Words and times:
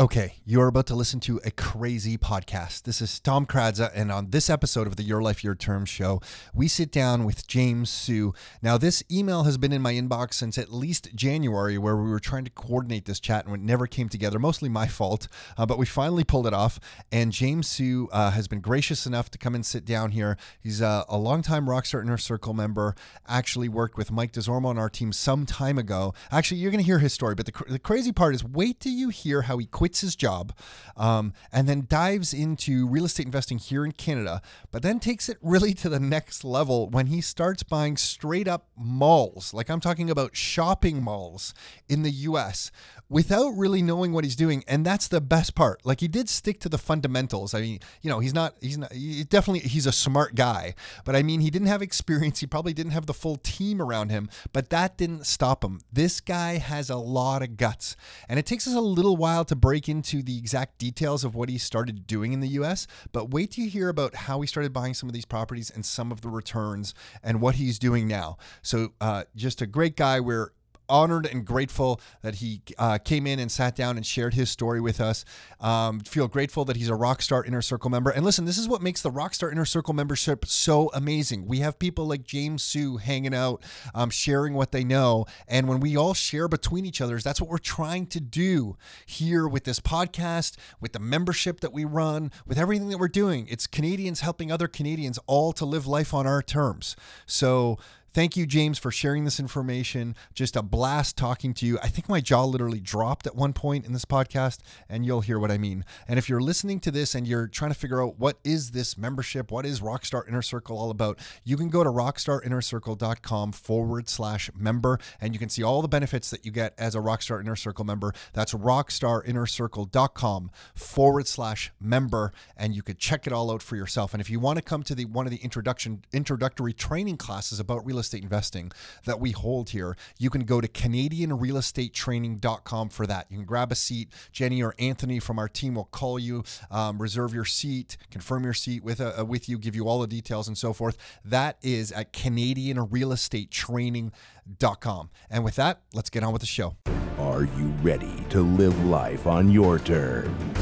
Okay, 0.00 0.36
you're 0.46 0.68
about 0.68 0.86
to 0.86 0.94
listen 0.94 1.20
to 1.20 1.42
a 1.44 1.50
crazy 1.50 2.16
podcast. 2.16 2.84
This 2.84 3.02
is 3.02 3.20
Tom 3.20 3.44
Karadza, 3.44 3.90
and 3.94 4.10
on 4.10 4.30
this 4.30 4.48
episode 4.48 4.86
of 4.86 4.96
the 4.96 5.02
Your 5.02 5.20
Life, 5.20 5.44
Your 5.44 5.54
Term 5.54 5.84
show, 5.84 6.22
we 6.54 6.68
sit 6.68 6.90
down 6.90 7.24
with 7.26 7.46
James 7.46 7.90
Su. 7.90 8.32
Now, 8.62 8.78
this 8.78 9.02
email 9.12 9.42
has 9.42 9.58
been 9.58 9.74
in 9.74 9.82
my 9.82 9.92
inbox 9.92 10.32
since 10.32 10.56
at 10.56 10.72
least 10.72 11.14
January, 11.14 11.76
where 11.76 11.98
we 11.98 12.08
were 12.08 12.18
trying 12.18 12.46
to 12.46 12.50
coordinate 12.50 13.04
this 13.04 13.20
chat 13.20 13.44
and 13.44 13.54
it 13.54 13.60
never 13.60 13.86
came 13.86 14.08
together. 14.08 14.38
Mostly 14.38 14.70
my 14.70 14.86
fault, 14.86 15.28
uh, 15.58 15.66
but 15.66 15.76
we 15.76 15.84
finally 15.84 16.24
pulled 16.24 16.46
it 16.46 16.54
off. 16.54 16.80
And 17.12 17.30
James 17.30 17.68
Su 17.68 18.08
uh, 18.10 18.30
has 18.30 18.48
been 18.48 18.60
gracious 18.60 19.04
enough 19.04 19.30
to 19.32 19.36
come 19.36 19.54
and 19.54 19.66
sit 19.66 19.84
down 19.84 20.12
here. 20.12 20.38
He's 20.58 20.80
uh, 20.80 21.04
a 21.10 21.18
longtime 21.18 21.66
Rockstar 21.66 22.00
Inner 22.00 22.16
Circle 22.16 22.54
member, 22.54 22.94
actually 23.28 23.68
worked 23.68 23.98
with 23.98 24.10
Mike 24.10 24.32
DeZormo 24.32 24.64
on 24.64 24.78
our 24.78 24.88
team 24.88 25.12
some 25.12 25.44
time 25.44 25.76
ago. 25.76 26.14
Actually, 26.32 26.56
you're 26.62 26.70
going 26.70 26.82
to 26.82 26.86
hear 26.86 27.00
his 27.00 27.12
story, 27.12 27.34
but 27.34 27.44
the, 27.44 27.52
cr- 27.52 27.68
the 27.70 27.78
crazy 27.78 28.12
part 28.12 28.34
is 28.34 28.42
wait 28.42 28.80
till 28.80 28.92
you 28.92 29.10
hear 29.10 29.42
how 29.42 29.58
he 29.58 29.66
quit 29.66 29.89
quits 29.90 30.02
his 30.02 30.14
job 30.14 30.52
um, 30.96 31.32
and 31.52 31.68
then 31.68 31.84
dives 31.88 32.32
into 32.32 32.86
real 32.86 33.04
estate 33.04 33.26
investing 33.26 33.58
here 33.58 33.84
in 33.84 33.90
Canada, 33.90 34.40
but 34.70 34.82
then 34.82 35.00
takes 35.00 35.28
it 35.28 35.36
really 35.42 35.74
to 35.74 35.88
the 35.88 35.98
next 35.98 36.44
level 36.44 36.88
when 36.88 37.08
he 37.08 37.20
starts 37.20 37.64
buying 37.64 37.96
straight 37.96 38.46
up 38.46 38.68
malls. 38.76 39.52
Like 39.52 39.68
I'm 39.68 39.80
talking 39.80 40.08
about 40.08 40.36
shopping 40.36 41.02
malls 41.02 41.54
in 41.88 42.02
the 42.02 42.10
US 42.10 42.70
without 43.08 43.50
really 43.50 43.82
knowing 43.82 44.12
what 44.12 44.22
he's 44.22 44.36
doing. 44.36 44.62
And 44.68 44.86
that's 44.86 45.08
the 45.08 45.20
best 45.20 45.56
part. 45.56 45.84
Like 45.84 45.98
he 45.98 46.06
did 46.06 46.28
stick 46.28 46.60
to 46.60 46.68
the 46.68 46.78
fundamentals. 46.78 47.52
I 47.52 47.60
mean, 47.60 47.80
you 48.00 48.08
know, 48.08 48.20
he's 48.20 48.32
not, 48.32 48.54
he's 48.60 48.78
not, 48.78 48.92
he 48.92 49.24
definitely, 49.24 49.68
he's 49.68 49.86
a 49.86 49.92
smart 49.92 50.36
guy, 50.36 50.74
but 51.04 51.16
I 51.16 51.24
mean, 51.24 51.40
he 51.40 51.50
didn't 51.50 51.66
have 51.66 51.82
experience. 51.82 52.38
He 52.38 52.46
probably 52.46 52.72
didn't 52.72 52.92
have 52.92 53.06
the 53.06 53.14
full 53.14 53.36
team 53.36 53.82
around 53.82 54.10
him, 54.10 54.30
but 54.52 54.70
that 54.70 54.96
didn't 54.96 55.26
stop 55.26 55.64
him. 55.64 55.80
This 55.92 56.20
guy 56.20 56.58
has 56.58 56.88
a 56.88 56.96
lot 56.96 57.42
of 57.42 57.56
guts. 57.56 57.96
And 58.28 58.38
it 58.38 58.46
takes 58.46 58.68
us 58.68 58.74
a 58.74 58.80
little 58.80 59.16
while 59.16 59.44
to 59.46 59.56
break 59.56 59.69
into 59.74 60.22
the 60.22 60.38
exact 60.38 60.78
details 60.78 61.24
of 61.24 61.34
what 61.34 61.48
he 61.48 61.58
started 61.58 62.06
doing 62.06 62.32
in 62.32 62.40
the 62.40 62.48
US, 62.48 62.86
but 63.12 63.30
wait 63.30 63.56
you 63.58 63.68
hear 63.68 63.88
about 63.88 64.14
how 64.14 64.40
he 64.40 64.46
started 64.46 64.72
buying 64.72 64.94
some 64.94 65.08
of 65.08 65.12
these 65.12 65.24
properties 65.24 65.70
and 65.70 65.84
some 65.84 66.10
of 66.10 66.20
the 66.20 66.28
returns 66.28 66.94
and 67.22 67.40
what 67.40 67.56
he's 67.56 67.78
doing 67.78 68.06
now. 68.06 68.36
So, 68.62 68.92
uh, 69.00 69.24
just 69.34 69.62
a 69.62 69.66
great 69.66 69.96
guy. 69.96 70.20
We're 70.20 70.52
honored 70.90 71.26
and 71.26 71.46
grateful 71.46 72.00
that 72.22 72.36
he 72.36 72.60
uh, 72.78 72.98
came 72.98 73.26
in 73.26 73.38
and 73.38 73.50
sat 73.50 73.76
down 73.76 73.96
and 73.96 74.04
shared 74.04 74.34
his 74.34 74.50
story 74.50 74.80
with 74.80 75.00
us. 75.00 75.24
Um, 75.60 76.00
feel 76.00 76.28
grateful 76.28 76.64
that 76.66 76.76
he's 76.76 76.90
a 76.90 76.94
Rockstar 76.94 77.46
Inner 77.46 77.62
Circle 77.62 77.90
member. 77.90 78.10
And 78.10 78.24
listen, 78.24 78.44
this 78.44 78.58
is 78.58 78.68
what 78.68 78.82
makes 78.82 79.00
the 79.02 79.10
Rockstar 79.10 79.50
Inner 79.52 79.64
Circle 79.64 79.94
membership 79.94 80.44
so 80.44 80.90
amazing. 80.92 81.46
We 81.46 81.60
have 81.60 81.78
people 81.78 82.06
like 82.06 82.24
James 82.24 82.62
Su 82.62 82.96
hanging 82.96 83.34
out, 83.34 83.62
um, 83.94 84.10
sharing 84.10 84.54
what 84.54 84.72
they 84.72 84.84
know. 84.84 85.26
And 85.48 85.68
when 85.68 85.80
we 85.80 85.96
all 85.96 86.14
share 86.14 86.48
between 86.48 86.84
each 86.84 87.00
other, 87.00 87.18
that's 87.18 87.40
what 87.40 87.48
we're 87.48 87.58
trying 87.58 88.06
to 88.08 88.20
do 88.20 88.76
here 89.06 89.46
with 89.46 89.64
this 89.64 89.80
podcast, 89.80 90.56
with 90.80 90.92
the 90.92 90.98
membership 90.98 91.60
that 91.60 91.72
we 91.72 91.84
run, 91.84 92.32
with 92.46 92.58
everything 92.58 92.88
that 92.88 92.98
we're 92.98 93.08
doing. 93.08 93.46
It's 93.48 93.66
Canadians 93.66 94.20
helping 94.20 94.50
other 94.50 94.68
Canadians 94.68 95.18
all 95.26 95.52
to 95.52 95.64
live 95.64 95.86
life 95.86 96.12
on 96.12 96.26
our 96.26 96.42
terms. 96.42 96.96
So, 97.26 97.78
Thank 98.12 98.36
you, 98.36 98.44
James, 98.44 98.76
for 98.76 98.90
sharing 98.90 99.24
this 99.24 99.38
information. 99.38 100.16
Just 100.34 100.56
a 100.56 100.62
blast 100.62 101.16
talking 101.16 101.54
to 101.54 101.64
you. 101.64 101.78
I 101.80 101.86
think 101.86 102.08
my 102.08 102.20
jaw 102.20 102.44
literally 102.44 102.80
dropped 102.80 103.24
at 103.28 103.36
one 103.36 103.52
point 103.52 103.86
in 103.86 103.92
this 103.92 104.04
podcast, 104.04 104.58
and 104.88 105.06
you'll 105.06 105.20
hear 105.20 105.38
what 105.38 105.52
I 105.52 105.58
mean. 105.58 105.84
And 106.08 106.18
if 106.18 106.28
you're 106.28 106.40
listening 106.40 106.80
to 106.80 106.90
this 106.90 107.14
and 107.14 107.24
you're 107.24 107.46
trying 107.46 107.70
to 107.70 107.78
figure 107.78 108.02
out 108.02 108.18
what 108.18 108.38
is 108.42 108.72
this 108.72 108.98
membership, 108.98 109.52
what 109.52 109.64
is 109.64 109.80
Rockstar 109.80 110.26
Inner 110.26 110.42
Circle 110.42 110.76
all 110.76 110.90
about, 110.90 111.20
you 111.44 111.56
can 111.56 111.68
go 111.68 111.84
to 111.84 111.90
rockstarinnercircle.com 111.90 113.52
forward 113.52 114.08
slash 114.08 114.50
member, 114.56 114.98
and 115.20 115.32
you 115.32 115.38
can 115.38 115.48
see 115.48 115.62
all 115.62 115.80
the 115.80 115.86
benefits 115.86 116.30
that 116.30 116.44
you 116.44 116.50
get 116.50 116.74
as 116.78 116.96
a 116.96 116.98
Rockstar 116.98 117.40
Inner 117.40 117.54
Circle 117.54 117.84
member. 117.84 118.12
That's 118.32 118.54
rockstarinnercircle.com 118.54 120.50
forward 120.74 121.28
slash 121.28 121.70
member, 121.80 122.32
and 122.56 122.74
you 122.74 122.82
could 122.82 122.98
check 122.98 123.28
it 123.28 123.32
all 123.32 123.52
out 123.52 123.62
for 123.62 123.76
yourself. 123.76 124.14
And 124.14 124.20
if 124.20 124.28
you 124.28 124.40
want 124.40 124.56
to 124.56 124.62
come 124.62 124.82
to 124.82 124.96
the 124.96 125.04
one 125.04 125.26
of 125.26 125.30
the 125.30 125.38
introduction 125.38 126.02
introductory 126.12 126.72
training 126.72 127.16
classes 127.16 127.60
about 127.60 127.86
real 127.86 127.99
estate 128.00 128.22
investing 128.22 128.72
that 129.04 129.20
we 129.20 129.32
hold 129.32 129.68
here, 129.70 129.96
you 130.18 130.28
can 130.30 130.44
go 130.44 130.60
to 130.60 130.68
CanadianRealEstateTraining.com 130.68 132.88
for 132.88 133.06
that. 133.06 133.26
You 133.30 133.38
can 133.38 133.46
grab 133.46 133.72
a 133.72 133.76
seat. 133.76 134.10
Jenny 134.32 134.62
or 134.62 134.74
Anthony 134.78 135.18
from 135.20 135.38
our 135.38 135.48
team 135.48 135.74
will 135.74 135.84
call 135.84 136.18
you, 136.18 136.44
um, 136.70 137.00
reserve 137.00 137.32
your 137.34 137.44
seat, 137.44 137.98
confirm 138.10 138.44
your 138.44 138.54
seat 138.54 138.82
with 138.82 139.00
uh, 139.00 139.24
with 139.26 139.48
you, 139.48 139.58
give 139.58 139.74
you 139.76 139.88
all 139.88 140.00
the 140.00 140.06
details 140.06 140.48
and 140.48 140.58
so 140.58 140.72
forth. 140.72 140.96
That 141.24 141.58
is 141.62 141.92
at 141.92 142.12
CanadianRealEstateTraining.com. 142.12 145.10
And 145.30 145.44
with 145.44 145.54
that, 145.56 145.82
let's 145.92 146.08
get 146.10 146.24
on 146.24 146.32
with 146.32 146.40
the 146.40 146.46
show. 146.46 146.76
Are 147.18 147.44
you 147.44 147.66
ready 147.82 148.24
to 148.30 148.40
live 148.40 148.86
life 148.86 149.26
on 149.26 149.50
your 149.50 149.78
terms? 149.78 150.58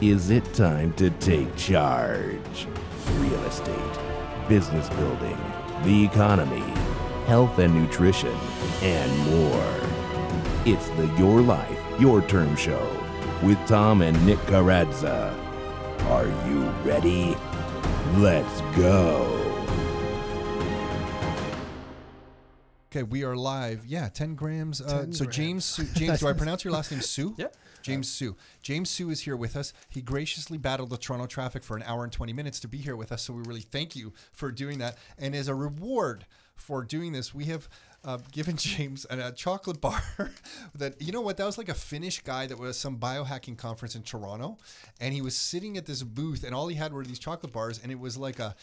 Is 0.00 0.30
it 0.30 0.52
time 0.52 0.92
to 0.94 1.10
take 1.10 1.54
charge? 1.56 2.66
Real 3.18 3.44
estate, 3.44 3.98
business 4.48 4.88
building 4.90 5.38
the 5.84 6.04
economy, 6.04 6.64
health 7.26 7.58
and 7.58 7.74
nutrition, 7.74 8.36
and 8.82 9.18
more. 9.30 9.80
It's 10.64 10.88
the 10.90 11.06
Your 11.18 11.40
Life, 11.40 11.78
Your 11.98 12.22
Term 12.22 12.54
Show 12.56 12.88
with 13.42 13.58
Tom 13.66 14.02
and 14.02 14.24
Nick 14.24 14.38
Karadza. 14.40 15.36
Are 16.10 16.26
you 16.48 16.62
ready? 16.84 17.36
Let's 18.16 18.60
go. 18.76 19.38
Okay, 22.90 23.02
we 23.02 23.24
are 23.24 23.34
live. 23.34 23.86
Yeah, 23.86 24.08
10 24.08 24.34
grams. 24.34 24.80
Uh, 24.80 25.00
10 25.00 25.12
so 25.12 25.24
grams. 25.24 25.36
James, 25.36 25.64
Su- 25.64 25.84
James, 25.94 26.20
do 26.20 26.28
I 26.28 26.32
pronounce 26.34 26.62
your 26.62 26.72
last 26.72 26.92
name 26.92 27.00
Sue? 27.00 27.34
Yeah. 27.38 27.46
James 27.82 28.08
Su. 28.08 28.36
James 28.62 28.90
Su 28.90 29.10
is 29.10 29.20
here 29.20 29.36
with 29.36 29.56
us. 29.56 29.72
He 29.88 30.00
graciously 30.00 30.58
battled 30.58 30.90
the 30.90 30.96
Toronto 30.96 31.26
traffic 31.26 31.64
for 31.64 31.76
an 31.76 31.82
hour 31.84 32.04
and 32.04 32.12
20 32.12 32.32
minutes 32.32 32.60
to 32.60 32.68
be 32.68 32.78
here 32.78 32.96
with 32.96 33.12
us. 33.12 33.22
So 33.22 33.32
we 33.32 33.42
really 33.42 33.60
thank 33.60 33.96
you 33.96 34.12
for 34.32 34.50
doing 34.50 34.78
that. 34.78 34.96
And 35.18 35.34
as 35.34 35.48
a 35.48 35.54
reward 35.54 36.26
for 36.54 36.84
doing 36.84 37.12
this, 37.12 37.34
we 37.34 37.46
have 37.46 37.68
uh, 38.04 38.18
given 38.30 38.56
James 38.58 39.06
a, 39.10 39.28
a 39.28 39.32
chocolate 39.32 39.80
bar 39.80 40.02
that, 40.74 41.00
you 41.00 41.12
know 41.12 41.20
what, 41.20 41.36
that 41.36 41.46
was 41.46 41.58
like 41.58 41.68
a 41.68 41.74
Finnish 41.74 42.20
guy 42.22 42.46
that 42.46 42.58
was 42.58 42.78
some 42.78 42.98
biohacking 42.98 43.56
conference 43.56 43.94
in 43.94 44.02
Toronto. 44.02 44.58
And 45.00 45.14
he 45.14 45.22
was 45.22 45.36
sitting 45.36 45.76
at 45.76 45.86
this 45.86 46.02
booth 46.02 46.44
and 46.44 46.54
all 46.54 46.68
he 46.68 46.76
had 46.76 46.92
were 46.92 47.04
these 47.04 47.18
chocolate 47.18 47.52
bars. 47.52 47.80
And 47.82 47.90
it 47.90 47.98
was 47.98 48.16
like 48.16 48.38
a, 48.38 48.54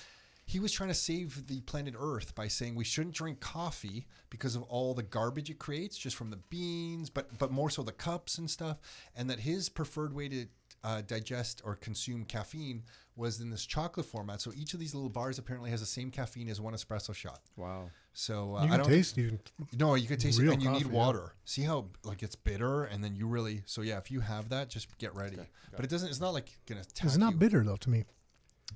he 0.49 0.59
was 0.59 0.71
trying 0.71 0.89
to 0.89 0.95
save 0.95 1.45
the 1.45 1.61
planet 1.61 1.93
Earth 1.95 2.33
by 2.33 2.47
saying 2.47 2.73
we 2.73 2.83
shouldn't 2.83 3.13
drink 3.13 3.39
coffee 3.39 4.07
because 4.31 4.55
of 4.55 4.63
all 4.63 4.95
the 4.95 5.03
garbage 5.03 5.51
it 5.51 5.59
creates 5.59 5.95
just 5.95 6.15
from 6.15 6.31
the 6.31 6.37
beans, 6.49 7.07
but 7.07 7.37
but 7.37 7.51
more 7.51 7.69
so 7.69 7.83
the 7.83 7.91
cups 7.91 8.39
and 8.39 8.49
stuff, 8.49 8.77
and 9.15 9.29
that 9.29 9.39
his 9.39 9.69
preferred 9.69 10.11
way 10.11 10.27
to 10.27 10.45
uh, 10.83 11.01
digest 11.05 11.61
or 11.63 11.75
consume 11.75 12.25
caffeine 12.25 12.81
was 13.15 13.41
in 13.41 13.51
this 13.51 13.63
chocolate 13.63 14.07
format. 14.07 14.41
So 14.41 14.51
each 14.55 14.73
of 14.73 14.79
these 14.79 14.95
little 14.95 15.09
bars 15.09 15.37
apparently 15.37 15.69
has 15.69 15.81
the 15.81 15.85
same 15.85 16.09
caffeine 16.09 16.49
as 16.49 16.59
one 16.59 16.73
espresso 16.73 17.13
shot. 17.13 17.41
Wow. 17.55 17.91
So 18.13 18.55
uh, 18.55 18.65
You 18.65 18.73
I 18.73 18.77
don't 18.77 18.87
taste 18.87 19.19
even. 19.19 19.39
no, 19.77 19.93
you 19.93 20.07
can 20.07 20.17
taste 20.17 20.39
it, 20.39 20.43
real 20.43 20.53
and 20.53 20.63
you 20.63 20.69
need 20.71 20.83
coffee, 20.83 20.93
yeah. 20.95 20.99
water. 20.99 21.33
See 21.45 21.61
how 21.61 21.89
like 22.03 22.23
it's 22.23 22.35
bitter, 22.35 22.85
and 22.85 23.03
then 23.03 23.15
you 23.15 23.27
really 23.27 23.61
so 23.67 23.81
yeah. 23.83 23.99
If 23.99 24.09
you 24.09 24.21
have 24.21 24.49
that, 24.49 24.69
just 24.69 24.97
get 24.97 25.13
ready. 25.15 25.37
but 25.75 25.85
it 25.85 25.91
doesn't. 25.91 26.09
It's 26.09 26.21
not 26.21 26.33
like 26.33 26.57
gonna. 26.65 26.81
It's 26.81 27.17
not 27.17 27.33
you. 27.33 27.37
bitter 27.37 27.63
though 27.63 27.75
to 27.75 27.89
me. 27.91 28.05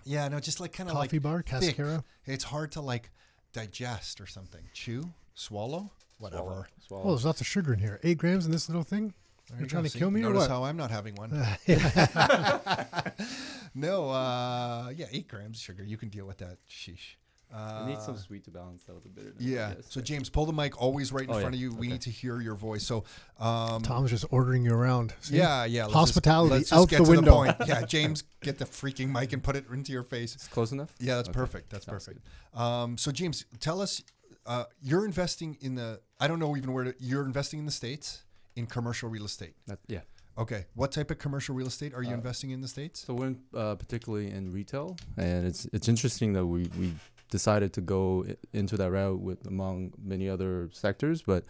Yeah, 0.06 0.28
no, 0.28 0.40
just 0.40 0.60
like 0.60 0.74
kind 0.74 0.90
of 0.90 0.96
like 0.96 1.10
Coffee 1.10 1.20
bar, 1.20 1.38
thick. 1.38 1.48
cascara. 1.76 2.04
It's 2.26 2.44
hard 2.44 2.72
to 2.74 2.82
like 2.82 3.12
digest 3.54 4.22
or 4.22 4.28
something. 4.28 4.62
Chew, 4.74 5.04
swallow, 5.34 5.92
whatever. 6.18 6.68
Swallow. 6.88 7.04
Oh, 7.06 7.10
there's 7.10 7.26
lots 7.26 7.42
of 7.42 7.48
sugar 7.48 7.74
in 7.74 7.80
here. 7.80 8.00
Eight 8.04 8.18
grams 8.18 8.46
in 8.46 8.52
this 8.52 8.70
little 8.70 8.84
thing. 8.84 9.14
There 9.50 9.58
You're 9.58 9.66
you 9.66 9.70
trying 9.70 9.84
go. 9.84 9.88
to 9.88 9.92
See? 9.92 10.00
kill 10.00 10.12
me 10.12 10.22
or 10.22 10.30
Notice 10.30 10.42
what? 10.44 10.50
how 10.52 10.64
I'm 10.64 10.78
not 10.78 10.90
having 10.90 11.16
one. 11.16 11.32
no, 13.76 14.10
uh, 14.10 14.90
yeah, 14.96 15.06
eight 15.12 15.28
grams 15.28 15.58
of 15.58 15.64
sugar. 15.64 15.84
You 15.84 15.98
can 15.98 16.10
deal 16.10 16.26
with 16.26 16.38
that. 16.40 16.58
Sheesh. 16.70 17.16
I 17.56 17.88
need 17.88 18.00
some 18.02 18.16
Uh, 18.16 18.18
sweet 18.18 18.44
to 18.46 18.52
balance 18.52 18.84
out 18.90 19.04
the 19.04 19.10
bitterness. 19.10 19.42
Yeah. 19.42 19.76
So 19.90 20.02
James, 20.02 20.30
pull 20.30 20.46
the 20.46 20.54
mic 20.54 20.82
always 20.82 21.12
right 21.12 21.26
in 21.26 21.30
Oh, 21.30 21.40
front 21.40 21.56
yeah. 21.56 21.68
of 21.68 21.74
you. 21.74 21.80
We 21.80 21.88
Okay. 21.88 21.94
need 21.94 22.02
to 22.02 22.10
hear 22.10 22.42
your 22.42 22.56
voice. 22.56 22.84
So, 22.86 23.04
um, 23.40 23.82
Tom's 23.84 24.10
just 24.10 24.26
ordering 24.32 24.64
you 24.66 24.74
around. 24.74 25.14
See? 25.22 25.38
yeah, 25.38 25.66
yeah. 25.66 25.84
let's 25.84 25.94
just- 25.94 25.94
Hospitality 26.00 26.50
let's 26.56 26.70
just 26.70 26.82
out 26.82 26.90
get 26.90 26.98
the 27.00 27.04
to 27.06 27.12
window. 27.12 27.32
point. 27.32 27.56
Yeah, 27.68 27.86
James, 27.86 28.24
get 28.42 28.58
the 28.58 28.66
freaking 28.66 29.10
mic 29.10 29.34
and 29.34 29.44
put 29.44 29.56
it 29.56 29.66
into 29.70 29.92
your 29.92 30.04
face. 30.04 30.34
It's 30.36 30.48
close 30.48 30.72
enough. 30.72 30.94
Yeah, 31.00 31.16
that's 31.18 31.30
Okay. 31.30 31.38
perfect. 31.38 31.70
That's 31.70 31.86
Sounds 31.86 32.06
perfect. 32.06 32.26
Um, 32.54 32.98
so 32.98 33.12
James, 33.12 33.46
tell 33.60 33.82
us, 33.82 34.02
uh, 34.46 34.66
you're 34.82 35.06
investing 35.06 35.58
in 35.62 35.76
the. 35.76 36.02
I 36.20 36.28
don't 36.28 36.40
know 36.40 36.56
even 36.58 36.74
where 36.74 36.86
to, 36.86 36.96
you're 37.00 37.26
investing 37.26 37.60
in 37.60 37.66
the 37.66 37.72
states 37.72 38.24
in 38.56 38.66
commercial 38.68 39.10
real 39.10 39.26
estate. 39.26 39.56
That, 39.68 39.80
yeah. 39.88 40.02
Okay, 40.36 40.66
what 40.74 40.92
type 40.92 41.12
of 41.12 41.20
commercial 41.20 41.54
real 41.54 41.68
estate 41.68 41.94
are 41.94 42.02
you 42.02 42.10
Uh, 42.10 42.16
investing 42.16 42.50
in 42.50 42.60
the 42.62 42.68
states? 42.68 43.06
So 43.06 43.14
we're 43.14 43.28
in, 43.28 43.40
uh, 43.54 43.76
particularly 43.76 44.32
in 44.32 44.52
retail, 44.52 44.98
and 45.16 45.46
it's 45.46 45.66
it's 45.72 45.88
interesting 45.88 46.34
that 46.34 46.46
we 46.48 46.68
we 46.80 46.96
decided 47.34 47.74
to 47.74 47.82
go 47.82 48.26
into 48.54 48.78
that 48.78 48.92
route 48.92 49.20
with 49.20 49.46
among 49.48 49.92
many 50.02 50.30
other 50.30 50.70
sectors, 50.72 51.22
but 51.24 51.44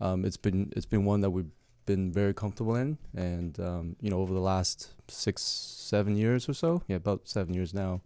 um, 0.00 0.24
it's 0.24 0.38
been 0.38 0.72
it's 0.76 0.86
been 0.86 1.04
one 1.04 1.20
that 1.20 1.30
we've 1.30 1.52
been 1.84 2.10
very 2.10 2.32
comfortable 2.34 2.74
in, 2.74 2.96
and 3.14 3.60
um, 3.60 3.96
you 4.00 4.10
know 4.10 4.18
over 4.24 4.32
the 4.34 4.40
last 4.40 4.94
six 5.08 5.42
seven 5.42 6.16
years 6.16 6.48
or 6.48 6.54
so, 6.54 6.82
yeah, 6.88 6.96
about 6.96 7.28
seven 7.28 7.52
years 7.54 7.74
now, 7.74 8.00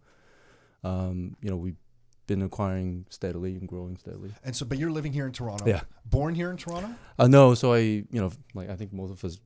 um, 0.83 1.35
you 1.41 1.49
know 1.49 1.55
we've 1.55 1.77
been 2.27 2.41
acquiring 2.41 3.05
steadily 3.09 3.55
and 3.55 3.67
growing 3.67 3.95
steadily. 3.97 4.31
And 4.43 4.55
so, 4.55 4.65
but 4.65 4.77
you're 4.77 4.91
living 4.91 5.13
here 5.13 5.25
in 5.25 5.31
Toronto. 5.31 5.65
Yeah. 5.65 5.81
Born 6.05 6.35
here 6.35 6.51
in 6.51 6.57
Toronto. 6.57 6.89
Uh, 7.17 7.27
no, 7.27 7.53
so 7.55 7.73
I, 7.73 7.79
you 7.79 8.05
know, 8.21 8.31
like 8.53 8.69
I 8.69 8.75
think 8.75 8.93
most 8.93 9.11
of 9.11 9.23
us 9.25 9.39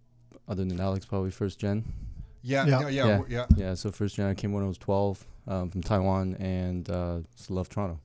other 0.48 0.66
than 0.66 0.80
Alex, 0.80 1.06
probably 1.06 1.32
first 1.32 1.60
gen. 1.60 1.84
Yeah, 2.44 2.66
Yeah. 2.68 2.82
yeah, 2.82 2.90
yeah, 2.90 3.06
Yeah. 3.08 3.22
yeah. 3.30 3.46
Yeah, 3.58 3.74
so 3.76 3.92
first 3.92 4.16
gen 4.18 4.28
I 4.28 4.34
came 4.36 4.52
when 4.54 4.64
I 4.64 4.68
was 4.68 4.78
12 4.78 5.26
um, 5.48 5.70
from 5.70 5.82
Taiwan 5.82 6.36
and 6.36 6.90
uh, 6.90 7.20
just 7.36 7.52
love 7.52 7.70
Toronto. 7.70 8.00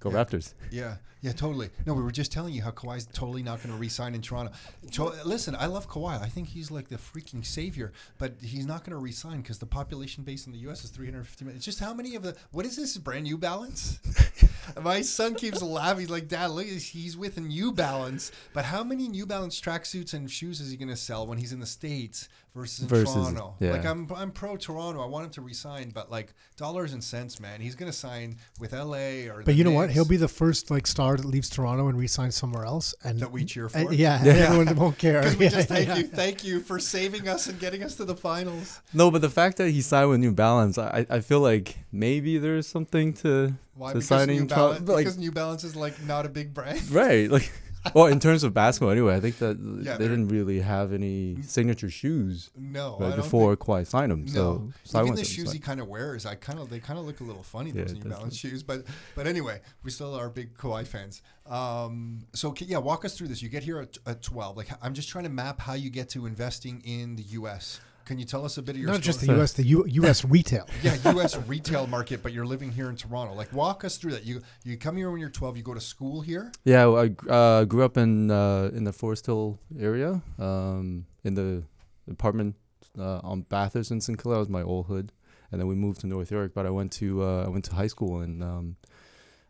Go 0.00 0.10
Yeah. 0.10 0.24
Raptors. 0.24 0.54
Yeah, 0.70 0.96
yeah, 1.26 1.32
totally. 1.32 1.70
No, 1.86 1.92
we 1.94 2.02
were 2.04 2.12
just 2.12 2.30
telling 2.30 2.54
you 2.54 2.62
how 2.62 2.70
Kawhi's 2.70 3.06
totally 3.06 3.42
not 3.42 3.60
going 3.60 3.74
to 3.74 3.80
re-sign 3.80 4.14
in 4.14 4.22
Toronto. 4.22 4.52
To- 4.92 5.12
listen, 5.24 5.56
I 5.56 5.66
love 5.66 5.88
Kawhi. 5.88 6.22
I 6.22 6.28
think 6.28 6.46
he's 6.46 6.70
like 6.70 6.88
the 6.88 6.96
freaking 6.96 7.44
savior, 7.44 7.92
but 8.18 8.34
he's 8.40 8.64
not 8.64 8.84
going 8.84 8.92
to 8.92 8.98
re-sign 8.98 9.40
because 9.42 9.58
the 9.58 9.66
population 9.66 10.22
base 10.22 10.46
in 10.46 10.52
the 10.52 10.58
U.S. 10.60 10.84
is 10.84 10.90
350 10.90 11.44
million. 11.44 11.56
It's 11.56 11.64
just 11.64 11.80
how 11.80 11.92
many 11.92 12.14
of 12.14 12.22
the 12.22 12.36
what 12.52 12.64
is 12.64 12.76
this 12.76 12.96
brand 12.96 13.24
New 13.24 13.36
Balance? 13.36 13.98
My 14.80 15.00
son 15.00 15.34
keeps 15.34 15.62
laughing. 15.62 16.00
He's 16.00 16.10
like, 16.10 16.28
Dad, 16.28 16.50
look, 16.50 16.66
he's 16.66 17.16
with 17.16 17.36
a 17.36 17.40
New 17.40 17.72
Balance. 17.72 18.30
But 18.52 18.64
how 18.64 18.82
many 18.84 19.08
New 19.08 19.26
Balance 19.26 19.60
tracksuits 19.60 20.14
and 20.14 20.30
shoes 20.30 20.60
is 20.60 20.70
he 20.70 20.76
going 20.76 20.88
to 20.88 20.96
sell 20.96 21.26
when 21.26 21.38
he's 21.38 21.52
in 21.52 21.60
the 21.60 21.66
states 21.66 22.28
versus 22.54 22.80
in 22.82 22.88
Versus- 22.88 23.14
Toronto? 23.14 23.54
yeah. 23.60 23.72
Like 23.72 23.84
I'm, 23.84 24.08
I'm 24.14 24.30
pro 24.32 24.56
Toronto. 24.56 25.02
I 25.02 25.06
want 25.06 25.24
him 25.26 25.30
to 25.32 25.40
resign, 25.42 25.90
but 25.90 26.10
like 26.10 26.34
dollars 26.56 26.92
and 26.92 27.02
cents, 27.02 27.38
man. 27.40 27.60
He's 27.60 27.74
going 27.74 27.90
to 27.90 27.96
sign 27.96 28.36
with 28.58 28.72
LA 28.72 29.28
or. 29.30 29.36
But 29.38 29.46
the 29.46 29.54
you 29.54 29.64
know 29.64 29.70
what? 29.70 29.90
He'll 29.90 30.04
be 30.04 30.16
the 30.16 30.28
first 30.28 30.70
like 30.70 30.86
star 30.86 31.15
that 31.16 31.26
leaves 31.26 31.48
Toronto 31.50 31.88
and 31.88 31.98
resigns 31.98 32.34
somewhere 32.36 32.64
else, 32.64 32.94
and 33.04 33.18
that 33.20 33.30
we 33.32 33.44
cheer 33.44 33.68
for. 33.68 33.78
uh, 33.78 33.90
yeah, 33.90 34.18
and 34.18 34.28
everyone 34.28 34.74
won't 34.76 34.98
care. 35.06 35.20
Because 35.22 35.36
we 35.36 35.44
Yeah, 35.46 35.50
just 35.50 35.68
thank 35.68 35.88
yeah. 35.88 35.96
you, 35.96 36.04
thank 36.06 36.44
you 36.44 36.60
for 36.60 36.78
saving 36.78 37.28
us 37.28 37.46
and 37.46 37.58
getting 37.58 37.82
us 37.82 37.94
to 37.96 38.04
the 38.04 38.14
finals. 38.16 38.80
No, 38.94 39.10
but 39.10 39.20
the 39.22 39.30
fact 39.30 39.56
that 39.58 39.70
he 39.70 39.82
signed 39.82 40.10
with 40.10 40.20
New 40.20 40.32
Balance, 40.32 40.78
I, 40.78 41.06
I 41.10 41.20
feel 41.20 41.40
like 41.40 41.76
maybe 41.92 42.38
there's 42.38 42.66
something 42.66 43.12
to, 43.14 43.54
Why? 43.74 43.88
to 43.92 43.94
Because 43.98 44.08
signing. 44.08 44.40
New, 44.40 44.46
Tro- 44.46 44.56
Balance, 44.56 44.88
like, 44.88 45.04
because 45.04 45.18
New 45.18 45.32
Balance 45.32 45.64
is 45.64 45.76
like 45.76 46.02
not 46.04 46.26
a 46.26 46.28
big 46.28 46.52
brand. 46.54 46.90
right. 46.90 47.30
Like, 47.30 47.50
well, 47.94 48.06
in 48.06 48.20
terms 48.20 48.44
of 48.44 48.52
basketball, 48.54 48.90
anyway, 48.90 49.14
I 49.16 49.20
think 49.20 49.38
that 49.38 49.58
Yeah, 49.82 49.96
they 49.96 50.08
didn't 50.08 50.28
really 50.28 50.60
have 50.60 50.92
any 50.92 51.40
signature 51.42 51.90
shoes 51.90 52.50
No, 52.56 52.96
right, 52.98 53.16
before 53.16 53.54
think- 53.56 53.60
Kawhi 53.60 53.86
signed 53.86 54.12
them. 54.12 54.24
No, 54.26 54.72
So, 54.84 55.02
even 55.02 55.14
the 55.14 55.24
shoes 55.24 55.52
he 55.52 55.58
kind 55.58 55.80
of 55.80 55.88
wears, 55.88 56.26
I 56.26 56.34
kind 56.34 56.58
of 56.58 56.68
they 56.70 56.80
kind 56.80 56.98
of 56.98 57.06
look 57.06 57.20
a 57.20 57.24
little 57.24 57.42
funny 57.42 57.70
Yeah, 57.70 57.84
those 57.84 57.94
New 57.94 58.10
Balance 58.10 58.36
shoes. 58.36 58.62
But 58.62 58.84
but 59.14 59.26
anyway, 59.26 59.60
we 59.82 59.90
still 59.90 60.14
are 60.14 60.28
big 60.28 60.56
Kawhi 60.56 60.86
fans. 60.86 61.22
Um, 61.46 62.26
so 62.34 62.54
yeah, 62.58 62.78
walk 62.78 63.04
us 63.04 63.16
through 63.16 63.28
this. 63.28 63.40
You 63.42 63.48
get 63.48 63.62
here 63.62 63.78
at, 63.80 63.96
at 64.06 64.22
twelve. 64.22 64.56
Like 64.56 64.68
I'm 64.82 64.94
just 64.94 65.08
trying 65.08 65.24
to 65.24 65.30
map 65.30 65.60
how 65.60 65.74
you 65.74 65.90
get 65.90 66.08
to 66.10 66.26
investing 66.26 66.82
in 66.84 67.16
the 67.16 67.22
U.S. 67.22 67.80
Can 68.06 68.20
you 68.20 68.24
tell 68.24 68.44
us 68.44 68.56
a 68.56 68.62
bit 68.62 68.76
of 68.76 68.80
your 68.80 68.90
Not 68.90 69.00
just 69.00 69.20
the? 69.20 69.26
U.S., 69.34 69.52
the 69.52 69.64
U- 69.64 69.84
U.S. 69.86 70.24
retail. 70.36 70.68
yeah, 70.82 70.96
U.S. 71.12 71.36
retail 71.48 71.88
market, 71.88 72.22
but 72.22 72.32
you're 72.32 72.46
living 72.46 72.70
here 72.70 72.88
in 72.88 72.94
Toronto. 72.96 73.34
Like, 73.34 73.52
walk 73.52 73.84
us 73.84 73.96
through 73.98 74.12
that. 74.12 74.24
You 74.24 74.42
you 74.64 74.76
come 74.78 74.96
here 74.96 75.10
when 75.10 75.20
you're 75.20 75.28
12. 75.28 75.56
You 75.56 75.62
go 75.64 75.74
to 75.74 75.80
school 75.80 76.20
here. 76.20 76.52
Yeah, 76.64 76.86
well, 76.86 77.02
I 77.28 77.30
uh, 77.30 77.64
grew 77.64 77.84
up 77.84 77.96
in 77.96 78.30
uh, 78.30 78.70
in 78.72 78.84
the 78.84 78.92
Forest 78.92 79.26
Hill 79.26 79.58
area, 79.78 80.22
um, 80.38 81.06
in 81.24 81.34
the 81.34 81.64
apartment 82.08 82.54
uh, 82.96 83.18
on 83.24 83.42
Bathurst 83.42 83.90
and 83.90 84.00
St. 84.02 84.16
Clair 84.16 84.38
was 84.38 84.48
my 84.48 84.62
old 84.62 84.86
hood, 84.86 85.10
and 85.50 85.60
then 85.60 85.66
we 85.66 85.74
moved 85.74 86.00
to 86.02 86.06
North 86.06 86.30
York. 86.30 86.52
But 86.54 86.64
I 86.64 86.70
went 86.70 86.92
to 86.92 87.24
uh, 87.24 87.44
I 87.44 87.48
went 87.48 87.64
to 87.66 87.74
high 87.74 87.88
school 87.88 88.22
in 88.22 88.40
um, 88.40 88.76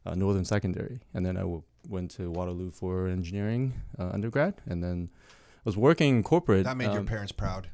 uh, 0.06 0.14
Northern 0.14 0.47
Secondary, 0.47 1.00
and 1.12 1.26
then 1.26 1.37
I 1.37 1.41
w- 1.43 1.62
went 1.88 2.11
to 2.12 2.31
Waterloo 2.31 2.70
for 2.70 3.06
engineering 3.06 3.75
uh, 3.99 4.08
undergrad, 4.14 4.55
and 4.64 4.82
then 4.82 5.11
I 5.58 5.62
was 5.69 5.76
working 5.76 6.17
in 6.17 6.23
corporate. 6.23 6.64
That 6.64 6.79
made 6.79 6.93
your 6.93 7.00
um, 7.00 7.06
parents 7.06 7.32
proud. 7.32 7.69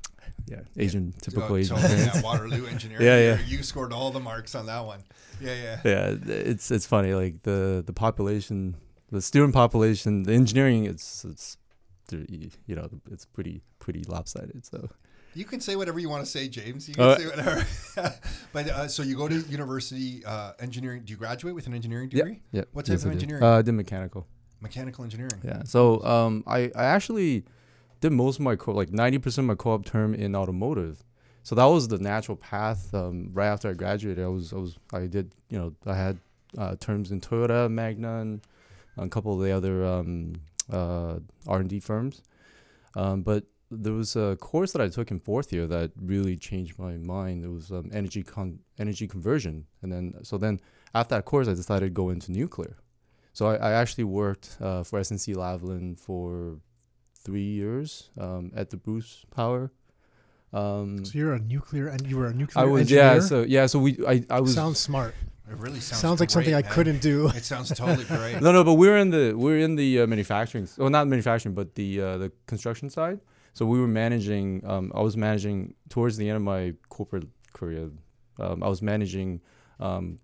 Yeah, 0.46 0.60
Asian, 0.76 1.12
typical 1.20 1.54
Oh, 1.54 1.56
Asian 1.56 1.76
totally. 1.76 2.00
Yeah, 2.14 2.20
Waterloo 2.22 2.66
engineering. 2.66 3.04
Yeah, 3.06 3.18
You- 3.18 3.24
yeah. 3.24 3.38
You 3.46 3.62
scored 3.62 3.92
all 3.92 4.10
the 4.10 4.20
marks 4.20 4.54
on 4.54 4.66
that 4.66 4.84
one. 4.84 5.00
Yeah, 5.40 5.54
yeah. 5.54 5.80
yeah 5.84 6.16
it's 6.26 6.70
it's 6.70 6.86
funny 6.86 7.14
like 7.14 7.42
the 7.42 7.82
the 7.86 7.92
population 7.92 8.76
the 9.10 9.20
student 9.22 9.52
population 9.54 10.22
the 10.22 10.32
engineering 10.34 10.84
it's 10.84 11.24
it's 11.24 11.56
you 12.66 12.74
know 12.76 12.88
it's 13.10 13.24
pretty 13.24 13.62
pretty 13.78 14.02
lopsided 14.08 14.64
so 14.66 14.88
You 15.34 15.44
can 15.46 15.60
say 15.60 15.76
whatever 15.76 15.98
you 15.98 16.10
want 16.10 16.22
to 16.26 16.30
say, 16.30 16.46
James. 16.48 16.88
You 16.88 16.94
can 16.94 17.04
Uh, 17.04 17.16
say 17.16 17.26
whatever. 17.26 17.66
but 18.52 18.68
uh, 18.68 18.86
so 18.88 19.02
you 19.02 19.16
go 19.16 19.28
to 19.28 19.38
university 19.48 20.22
uh, 20.26 20.52
engineering. 20.60 21.02
Do 21.06 21.10
you 21.12 21.16
graduate 21.16 21.54
with 21.54 21.66
an 21.66 21.72
engineering 21.74 22.08
degree? 22.10 22.42
yeah 22.52 22.64
What 22.72 22.84
type 22.86 22.96
of 22.98 23.06
I 23.06 23.08
did. 23.08 23.14
engineering? 23.14 23.42
uh, 23.42 23.58
I 23.58 23.62
did 23.62 23.72
mechanical 23.72 24.26
Mechanical 24.60 25.02
engineering. 25.04 25.40
yeah 25.42 25.62
so 25.64 25.80
um 26.04 26.44
i 26.46 26.70
i 26.76 26.84
actually 26.96 27.44
did 28.02 28.12
most 28.12 28.36
of 28.36 28.42
my 28.42 28.56
co 28.56 28.72
like 28.72 28.90
90% 28.90 29.38
of 29.38 29.44
my 29.44 29.54
co-op 29.54 29.84
term 29.84 30.14
in 30.14 30.36
automotive 30.36 31.02
so 31.42 31.54
that 31.54 31.64
was 31.64 31.88
the 31.88 31.98
natural 31.98 32.36
path 32.36 32.92
um 32.94 33.30
right 33.32 33.48
after 33.48 33.70
i 33.70 33.72
graduated 33.72 34.22
i 34.24 34.28
was 34.28 34.52
i 34.52 34.56
was 34.56 34.76
i 34.92 35.06
did 35.06 35.32
you 35.48 35.58
know 35.58 35.74
i 35.86 35.94
had 35.94 36.18
uh, 36.58 36.76
terms 36.76 37.10
in 37.10 37.20
toyota 37.20 37.70
magna 37.70 38.20
and 38.20 38.42
a 38.98 39.08
couple 39.08 39.32
of 39.32 39.40
the 39.40 39.50
other 39.50 39.86
um 39.86 40.34
uh 40.70 41.18
r&d 41.46 41.80
firms 41.80 42.22
um 42.94 43.22
but 43.22 43.44
there 43.72 43.94
was 43.94 44.16
a 44.16 44.36
course 44.38 44.72
that 44.72 44.82
I 44.82 44.88
took 44.88 45.10
in 45.10 45.18
fourth 45.18 45.52
year 45.52 45.66
that 45.66 45.92
really 45.96 46.36
changed 46.36 46.78
my 46.78 46.98
mind. 46.98 47.42
It 47.42 47.48
was 47.48 47.70
um, 47.70 47.90
energy 47.92 48.22
con- 48.22 48.58
energy 48.78 49.08
conversion, 49.08 49.66
and 49.80 49.90
then 49.90 50.14
so 50.22 50.36
then 50.36 50.60
after 50.94 51.14
that 51.14 51.24
course, 51.24 51.48
I 51.48 51.54
decided 51.54 51.86
to 51.86 51.90
go 51.90 52.10
into 52.10 52.32
nuclear. 52.32 52.76
So 53.32 53.46
I, 53.46 53.54
I 53.56 53.72
actually 53.72 54.04
worked 54.04 54.58
uh, 54.60 54.82
for 54.82 55.00
SNC 55.00 55.34
Lavalin 55.36 55.98
for 55.98 56.58
three 57.24 57.50
years 57.60 58.10
um, 58.18 58.52
at 58.54 58.70
the 58.70 58.76
Bruce 58.76 59.24
Power. 59.30 59.72
Um, 60.52 61.04
So 61.04 61.18
you're 61.18 61.34
a 61.34 61.38
nuclear, 61.38 61.88
and 61.88 62.06
you 62.06 62.18
were 62.18 62.26
a 62.26 62.34
nuclear 62.34 62.66
I 62.66 62.68
was 62.68 62.82
engineer. 62.82 63.14
yeah. 63.14 63.20
So 63.20 63.42
yeah. 63.42 63.66
So 63.66 63.78
we 63.78 63.98
I, 64.06 64.24
I 64.28 64.40
was 64.40 64.54
sounds 64.54 64.78
smart. 64.78 65.14
It 65.50 65.58
really 65.58 65.80
sounds. 65.80 66.00
Sounds, 66.00 66.20
like 66.20 66.30
something 66.30 66.52
great, 66.52 66.64
I 66.64 66.74
couldn't 66.74 67.00
do. 67.02 67.28
It 67.28 67.44
sounds 67.44 67.68
totally 67.70 68.04
great. 68.04 68.40
no 68.46 68.52
no. 68.52 68.64
But 68.64 68.74
we're 68.74 68.98
in 68.98 69.10
the 69.10 69.34
we're 69.34 69.58
in 69.58 69.76
the 69.76 70.00
uh, 70.02 70.06
manufacturing. 70.06 70.68
Well, 70.78 70.90
not 70.90 71.08
manufacturing, 71.08 71.54
but 71.54 71.74
the 71.74 72.00
uh, 72.00 72.18
the 72.18 72.32
construction 72.46 72.90
side. 72.90 73.20
So 73.54 73.66
we 73.66 73.80
were 73.80 73.88
managing. 73.88 74.62
Um, 74.66 74.92
I 74.94 75.00
was 75.00 75.16
managing 75.16 75.74
towards 75.88 76.16
the 76.16 76.28
end 76.28 76.36
of 76.36 76.42
my 76.42 76.74
corporate 76.88 77.28
career. 77.52 77.90
Um, 78.38 78.62
I 78.62 78.68
was 78.68 78.80
managing 78.82 79.40
um, 79.80 80.18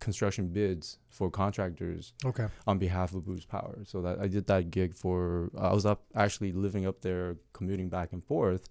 construction 0.00 0.48
bids 0.48 0.98
for 1.10 1.30
contractors 1.30 2.12
Okay. 2.24 2.46
on 2.66 2.78
behalf 2.78 3.14
of 3.14 3.24
Bruce 3.24 3.44
Power. 3.44 3.78
So 3.84 4.02
that 4.02 4.20
I 4.20 4.28
did 4.28 4.46
that 4.46 4.70
gig 4.70 4.94
for. 4.94 5.50
I 5.58 5.72
was 5.72 5.84
up 5.86 6.02
actually 6.14 6.52
living 6.52 6.86
up 6.86 7.00
there, 7.02 7.36
commuting 7.52 7.88
back 7.88 8.12
and 8.12 8.24
forth 8.24 8.68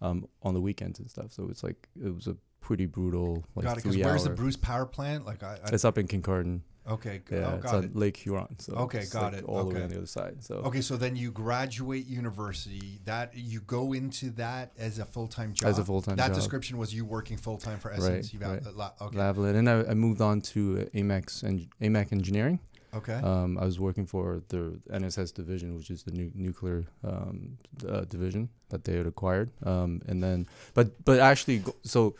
um, 0.00 0.28
on 0.42 0.54
the 0.54 0.60
weekends 0.60 0.98
and 0.98 1.10
stuff. 1.10 1.32
So 1.32 1.48
it's 1.50 1.62
like 1.62 1.88
it 2.04 2.14
was 2.14 2.26
a 2.26 2.36
pretty 2.60 2.86
brutal 2.86 3.44
like 3.54 3.64
got 3.64 3.78
it. 3.78 3.82
Three 3.82 4.02
where's 4.02 4.24
the. 4.24 4.30
Bruce 4.30 4.56
Power 4.56 4.86
Plant? 4.86 5.24
Like 5.24 5.42
I. 5.42 5.58
I 5.64 5.68
It's 5.72 5.84
up 5.84 5.98
in 5.98 6.08
Kincardine. 6.08 6.60
Okay. 6.88 7.22
g- 7.28 7.34
Yeah, 7.36 7.50
oh, 7.52 7.54
it's 7.56 7.64
got 7.64 7.74
on 7.74 7.84
it. 7.84 7.96
Lake 7.96 8.16
Huron. 8.16 8.58
So 8.58 8.72
Okay, 8.74 9.04
got 9.10 9.32
like, 9.32 9.42
it. 9.42 9.44
All 9.44 9.64
the 9.64 9.74
way 9.74 9.82
on 9.82 9.88
the 9.88 9.96
other 9.98 10.06
side. 10.06 10.36
So 10.44 10.56
Okay, 10.56 10.80
so 10.80 10.96
then 10.96 11.16
you 11.16 11.30
graduate 11.32 12.06
university. 12.06 13.00
That 13.04 13.32
you 13.36 13.60
go 13.60 13.92
into 13.92 14.30
that 14.30 14.72
as 14.78 14.98
a 14.98 15.04
full 15.04 15.26
time 15.28 15.52
job. 15.52 15.68
As 15.68 15.78
a 15.78 15.84
full-time 15.84 16.16
That 16.16 16.28
job. 16.28 16.36
description 16.36 16.78
was 16.78 16.94
you 16.94 17.04
working 17.04 17.36
full 17.36 17.58
time 17.58 17.78
for 17.78 17.90
SNC. 17.90 18.40
Right. 18.40 18.62
Val- 18.62 18.72
right. 18.76 18.90
Okay. 19.02 19.16
Lavalin, 19.16 19.56
and 19.56 19.68
I, 19.68 19.80
I 19.90 19.94
moved 19.94 20.20
on 20.20 20.40
to 20.52 20.88
Amex 20.94 21.42
and 21.42 21.68
AMEC 21.80 22.12
Engineering. 22.12 22.60
Okay. 22.94 23.14
Um, 23.14 23.58
I 23.58 23.64
was 23.64 23.78
working 23.78 24.06
for 24.06 24.42
the 24.48 24.80
NSS 24.90 25.34
division, 25.34 25.76
which 25.76 25.90
is 25.90 26.02
the 26.04 26.12
nu- 26.12 26.30
nuclear 26.34 26.84
um, 27.04 27.58
uh, 27.86 28.02
division 28.02 28.48
that 28.70 28.84
they 28.84 28.96
had 28.96 29.06
acquired. 29.06 29.50
Um, 29.64 30.00
and 30.06 30.22
then, 30.22 30.46
but 30.72 31.04
but 31.04 31.18
actually, 31.18 31.62
so 31.82 32.14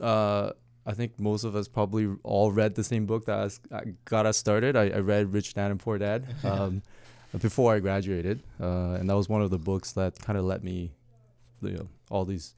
uh, 0.00 0.52
I 0.86 0.92
think 0.92 1.18
most 1.20 1.44
of 1.44 1.54
us 1.54 1.68
probably 1.68 2.08
all 2.22 2.50
read 2.52 2.74
the 2.74 2.84
same 2.84 3.06
book 3.06 3.26
that 3.26 3.58
uh, 3.70 3.80
got 4.04 4.26
us 4.26 4.36
started. 4.38 4.76
I, 4.76 4.88
I 4.90 4.98
read 5.00 5.32
Rich 5.32 5.54
Dad 5.54 5.70
and 5.70 5.78
Poor 5.78 5.98
Dad 5.98 6.24
um, 6.44 6.82
before 7.38 7.74
I 7.74 7.80
graduated, 7.80 8.42
uh, 8.60 8.92
and 8.98 9.08
that 9.08 9.14
was 9.16 9.28
one 9.28 9.42
of 9.42 9.50
the 9.50 9.58
books 9.58 9.92
that 9.92 10.18
kind 10.20 10.38
of 10.38 10.44
let 10.44 10.64
me, 10.64 10.92
you 11.62 11.72
know, 11.72 11.88
all 12.10 12.24
these 12.24 12.54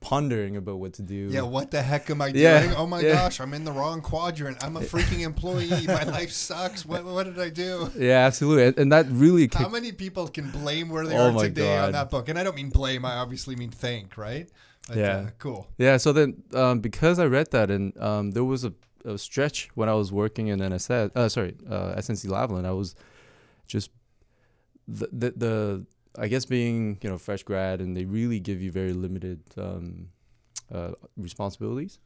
pondering 0.00 0.56
about 0.56 0.80
what 0.80 0.92
to 0.94 1.02
do. 1.02 1.28
yeah, 1.30 1.42
what 1.42 1.70
the 1.70 1.80
heck 1.80 2.10
am 2.10 2.20
I 2.20 2.26
Yeah, 2.34 2.62
doing? 2.64 2.74
Oh 2.76 2.88
my 2.88 3.00
yeah. 3.02 3.12
gosh, 3.14 3.38
I'm 3.40 3.54
in 3.54 3.64
the 3.64 3.70
wrong 3.70 4.00
quadrant. 4.00 4.62
I'm 4.62 4.76
a 4.76 4.80
freaking 4.92 5.20
employee. 5.20 5.86
My 5.86 6.02
life 6.02 6.32
sucks. 6.32 6.84
What, 6.84 7.04
what 7.04 7.24
did 7.24 7.38
I 7.38 7.48
do? 7.50 7.90
Yeah, 7.96 8.26
absolutely, 8.26 8.64
and, 8.66 8.78
and 8.80 8.92
that 8.92 9.06
really 9.08 9.48
How 9.54 9.68
many 9.68 9.92
people 9.92 10.26
can 10.26 10.50
blame 10.50 10.88
where 10.88 11.06
they 11.06 11.16
Oh 11.16 11.38
are 11.38 11.44
today 11.44 11.78
on 11.78 11.92
that 11.92 12.10
book? 12.10 12.28
And 12.28 12.36
I 12.38 12.42
don't 12.42 12.56
mean 12.56 12.70
blame. 12.70 13.04
I 13.04 13.18
obviously 13.18 13.54
mean 13.54 13.70
thank, 13.70 14.18
right? 14.18 14.48
Yeah. 14.94 15.16
Uh, 15.16 15.30
cool. 15.38 15.68
Yeah, 15.78 15.96
so 15.96 16.12
then 16.12 16.42
um, 16.54 16.80
because 16.80 17.18
I 17.18 17.26
read 17.26 17.50
that, 17.52 17.70
and 17.70 17.96
um, 17.98 18.32
there 18.32 18.44
was 18.44 18.64
a, 18.64 18.72
a 19.04 19.16
stretch 19.16 19.70
when 19.74 19.88
I 19.88 19.94
was 19.94 20.12
working 20.12 20.48
in 20.48 20.58
NSS, 20.58 21.10
uh, 21.14 21.28
sorry, 21.28 21.56
uh, 21.68 21.94
SNC 21.96 22.26
Lavalin, 22.26 22.66
I 22.66 22.72
was 22.72 22.94
just 23.66 23.90
the, 24.88 25.08
the 25.12 25.30
the 25.30 25.86
I 26.18 26.28
guess 26.28 26.44
being 26.44 26.98
you 27.00 27.10
know 27.10 27.18
fresh 27.18 27.42
grad, 27.42 27.80
and 27.80 27.96
they 27.96 28.04
really 28.04 28.40
give 28.40 28.60
you 28.60 28.72
very 28.72 28.92
limited 28.92 29.40
um, 29.56 30.08
uh, 30.72 30.92
responsibilities. 31.16 31.98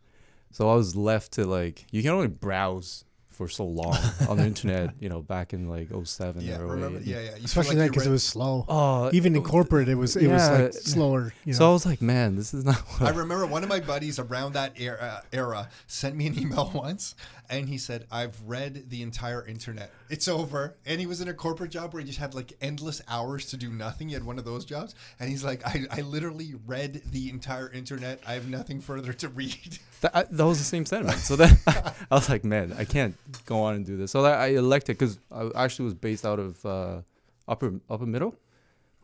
So 0.53 0.71
I 0.71 0.75
was 0.75 0.95
left 0.95 1.33
to 1.33 1.47
like 1.47 1.87
you 1.91 2.03
can 2.03 2.13
only 2.13 2.29
browse 2.29 3.05
for 3.37 3.49
so 3.49 3.65
long 3.65 3.97
on 4.29 4.39
the 4.39 4.47
internet. 4.47 4.95
You 4.99 5.09
know, 5.11 5.21
back 5.21 5.53
in 5.53 5.69
like 5.69 5.89
07 6.05 6.43
Yeah, 6.45 6.59
or 6.59 6.67
08. 6.67 6.71
remember? 6.71 7.01
Yeah, 7.01 7.21
yeah. 7.21 7.37
You 7.37 7.45
Especially 7.45 7.77
like 7.77 7.79
then 7.79 7.89
because 7.91 8.07
it 8.07 8.11
was 8.11 8.25
slow. 8.25 8.65
Oh, 8.69 9.11
Even 9.13 9.37
in 9.37 9.43
corporate, 9.43 9.89
it 9.89 9.95
was 9.95 10.17
it 10.17 10.29
was 10.29 10.49
like 10.49 10.73
slower. 10.73 11.35
You 11.45 11.53
know? 11.53 11.59
so 11.59 11.71
I 11.71 11.73
was 11.73 11.85
like, 11.85 12.01
man, 12.01 12.37
this 12.37 12.55
is 12.55 12.65
not. 12.65 12.77
What 12.99 13.13
I 13.13 13.17
remember 13.17 13.47
one 13.47 13.63
of 13.63 13.69
my 13.69 13.81
buddies 13.81 14.19
around 14.19 14.55
that 14.55 14.81
era, 14.81 14.99
uh, 15.01 15.21
era 15.33 15.69
sent 15.87 16.17
me 16.17 16.27
an 16.27 16.39
email 16.39 16.71
once, 16.75 17.15
and 17.49 17.69
he 17.69 17.79
said, 17.79 18.07
"I've 18.11 18.41
read 18.43 18.91
the 18.91 19.03
entire 19.03 19.47
internet. 19.47 19.91
It's 20.09 20.29
over." 20.29 20.77
And 20.85 21.01
he 21.01 21.07
was 21.07 21.21
in 21.21 21.29
a 21.29 21.35
corporate 21.35 21.71
job 21.71 21.93
where 21.93 22.01
he 22.01 22.07
just 22.07 22.19
had 22.19 22.35
like 22.35 22.53
endless 22.61 23.03
hours 23.09 23.47
to 23.47 23.57
do 23.57 23.71
nothing. 23.71 24.09
He 24.09 24.15
had 24.15 24.25
one 24.25 24.39
of 24.39 24.45
those 24.45 24.65
jobs, 24.65 24.95
and 25.21 25.29
he's 25.29 25.45
like, 25.45 25.67
"I, 25.67 25.85
I 25.91 26.01
literally 26.03 26.55
read 26.67 27.03
the 27.11 27.31
entire 27.31 27.71
internet. 27.71 28.21
I 28.27 28.35
have 28.35 28.49
nothing 28.49 28.81
further 28.81 29.13
to 29.15 29.29
read." 29.29 29.79
that, 30.01 30.17
I, 30.17 30.23
that 30.25 30.47
was 30.47 30.59
the 30.59 30.65
same 30.65 30.87
sentiment. 30.87 31.19
So 31.19 31.37
then 31.37 31.57
I 31.67 31.95
was 32.11 32.29
like, 32.29 32.45
man, 32.45 32.75
I 32.79 32.85
can't 32.85 33.17
go 33.47 33.63
on 33.63 33.75
and 33.75 33.87
do 33.87 33.97
this. 33.97 34.11
So 34.11 34.23
that 34.23 34.39
I 34.39 34.49
elected 34.49 34.99
because 34.99 35.19
I 35.31 35.51
actually 35.55 35.87
was 35.87 35.95
based 35.95 36.27
out 36.27 36.39
of 36.39 36.65
uh, 36.65 37.01
upper 37.49 37.81
upper 37.89 38.07
middle, 38.07 38.35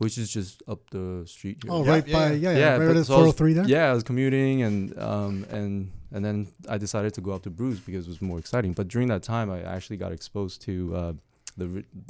which 0.02 0.16
is 0.22 0.28
just 0.38 0.62
up 0.72 0.80
the 0.90 1.22
street. 1.26 1.56
Here. 1.62 1.72
oh, 1.72 1.84
Yeah, 1.84 1.90
right 1.94 2.06
yeah, 2.06 2.16
by 2.18 2.26
yeah. 2.32 2.34
yeah, 2.34 2.58
yeah, 2.58 2.70
right 2.70 2.78
but- 2.78 2.84
where 2.86 2.94
there's 2.94 3.06
so 3.08 3.14
I 3.14 3.18
was- 3.26 3.34
403 3.36 3.52
there. 3.58 3.66
Yeah, 3.76 3.90
I 3.90 3.94
was 3.98 4.02
commuting 4.10 4.62
and 4.68 4.80
um 4.98 5.34
and 5.58 5.72
and 6.14 6.22
then 6.26 6.36
I 6.68 6.76
decided 6.86 7.12
to 7.14 7.20
go 7.26 7.30
up 7.36 7.42
to 7.48 7.50
Bruce 7.50 7.80
because 7.88 8.02
it 8.06 8.10
was 8.14 8.20
more 8.30 8.38
exciting. 8.44 8.72
But 8.74 8.86
during 8.88 9.08
that 9.14 9.22
time, 9.22 9.48
I 9.50 9.60
actually 9.76 9.96
got 10.04 10.12
exposed 10.12 10.56
to 10.68 10.74
uh, 11.00 11.12
the 11.56 11.66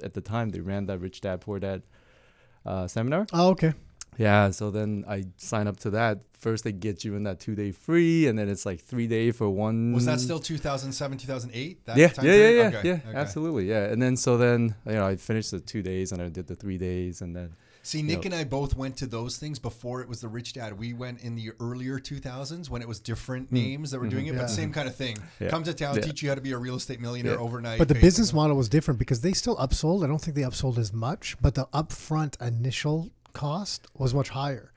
at 0.06 0.12
the 0.18 0.20
time 0.32 0.46
they 0.50 0.60
ran 0.60 0.86
that 0.86 0.98
Rich 1.06 1.20
Dad 1.20 1.40
Poor 1.46 1.58
Dad 1.60 1.82
uh, 2.66 2.86
seminar. 2.88 3.26
Oh, 3.32 3.50
okay. 3.54 3.72
Yeah, 4.18 4.50
so 4.50 4.70
then 4.70 5.04
I 5.08 5.24
sign 5.38 5.66
up 5.66 5.78
to 5.80 5.90
that. 5.90 6.20
First, 6.38 6.64
they 6.64 6.72
get 6.72 7.04
you 7.04 7.14
in 7.14 7.22
that 7.22 7.40
two 7.40 7.54
day 7.54 7.70
free, 7.70 8.26
and 8.26 8.38
then 8.38 8.48
it's 8.48 8.66
like 8.66 8.80
three 8.80 9.06
day 9.06 9.30
for 9.30 9.48
one. 9.48 9.92
Was 9.92 10.06
that 10.06 10.20
still 10.20 10.38
2007, 10.40 11.18
2008? 11.18 11.86
That 11.86 11.96
yeah, 11.96 12.08
time 12.08 12.26
yeah, 12.26 12.32
yeah, 12.34 12.48
yeah, 12.48 12.66
Okay, 12.78 12.88
yeah, 12.88 12.94
okay. 13.08 13.16
absolutely, 13.18 13.68
yeah. 13.68 13.84
And 13.84 14.02
then 14.02 14.16
so 14.16 14.36
then 14.36 14.74
you 14.86 14.92
know 14.92 15.06
I 15.06 15.16
finished 15.16 15.50
the 15.52 15.60
two 15.60 15.82
days, 15.82 16.12
and 16.12 16.20
I 16.20 16.28
did 16.28 16.46
the 16.48 16.56
three 16.56 16.78
days, 16.78 17.20
and 17.22 17.34
then 17.34 17.50
See, 17.84 18.00
Nick 18.00 18.18
Yep. 18.18 18.24
and 18.26 18.34
I 18.36 18.44
both 18.44 18.76
went 18.76 18.96
to 18.98 19.06
those 19.06 19.38
things 19.38 19.58
before 19.58 20.02
it 20.02 20.08
was 20.08 20.20
the 20.20 20.28
Rich 20.28 20.52
Dad. 20.52 20.78
We 20.78 20.92
went 20.92 21.20
in 21.20 21.34
the 21.34 21.50
earlier 21.58 21.98
2000s 21.98 22.70
when 22.70 22.80
it 22.80 22.86
was 22.86 23.00
different 23.00 23.50
names 23.50 23.90
that 23.90 23.98
were 23.98 24.06
doing 24.06 24.28
it, 24.28 24.34
Yeah. 24.34 24.42
but 24.42 24.50
same 24.50 24.72
kind 24.72 24.86
of 24.86 24.94
thing. 24.94 25.16
Mm-hmm. 25.16 25.44
Yeah. 25.44 25.50
Come 25.50 25.64
to 25.64 25.74
town, 25.74 25.96
Yeah. 25.96 26.02
teach 26.02 26.22
you 26.22 26.28
how 26.28 26.36
to 26.36 26.40
be 26.40 26.52
a 26.52 26.58
real 26.58 26.76
estate 26.76 27.00
millionaire 27.00 27.32
Yeah. 27.34 27.40
overnight. 27.40 27.78
But 27.80 27.88
the 27.88 27.94
basically. 27.94 28.06
business 28.06 28.32
model 28.32 28.56
was 28.56 28.68
different 28.68 28.98
because 29.00 29.22
they 29.22 29.32
still 29.32 29.56
upsold. 29.56 30.04
I 30.04 30.06
don't 30.06 30.20
think 30.22 30.36
they 30.36 30.42
upsold 30.42 30.78
as 30.78 30.92
much, 30.92 31.36
but 31.42 31.56
the 31.56 31.66
upfront 31.74 32.40
initial 32.40 33.10
cost 33.32 33.86
was 33.94 34.14
much 34.14 34.30
higher. 34.30 34.72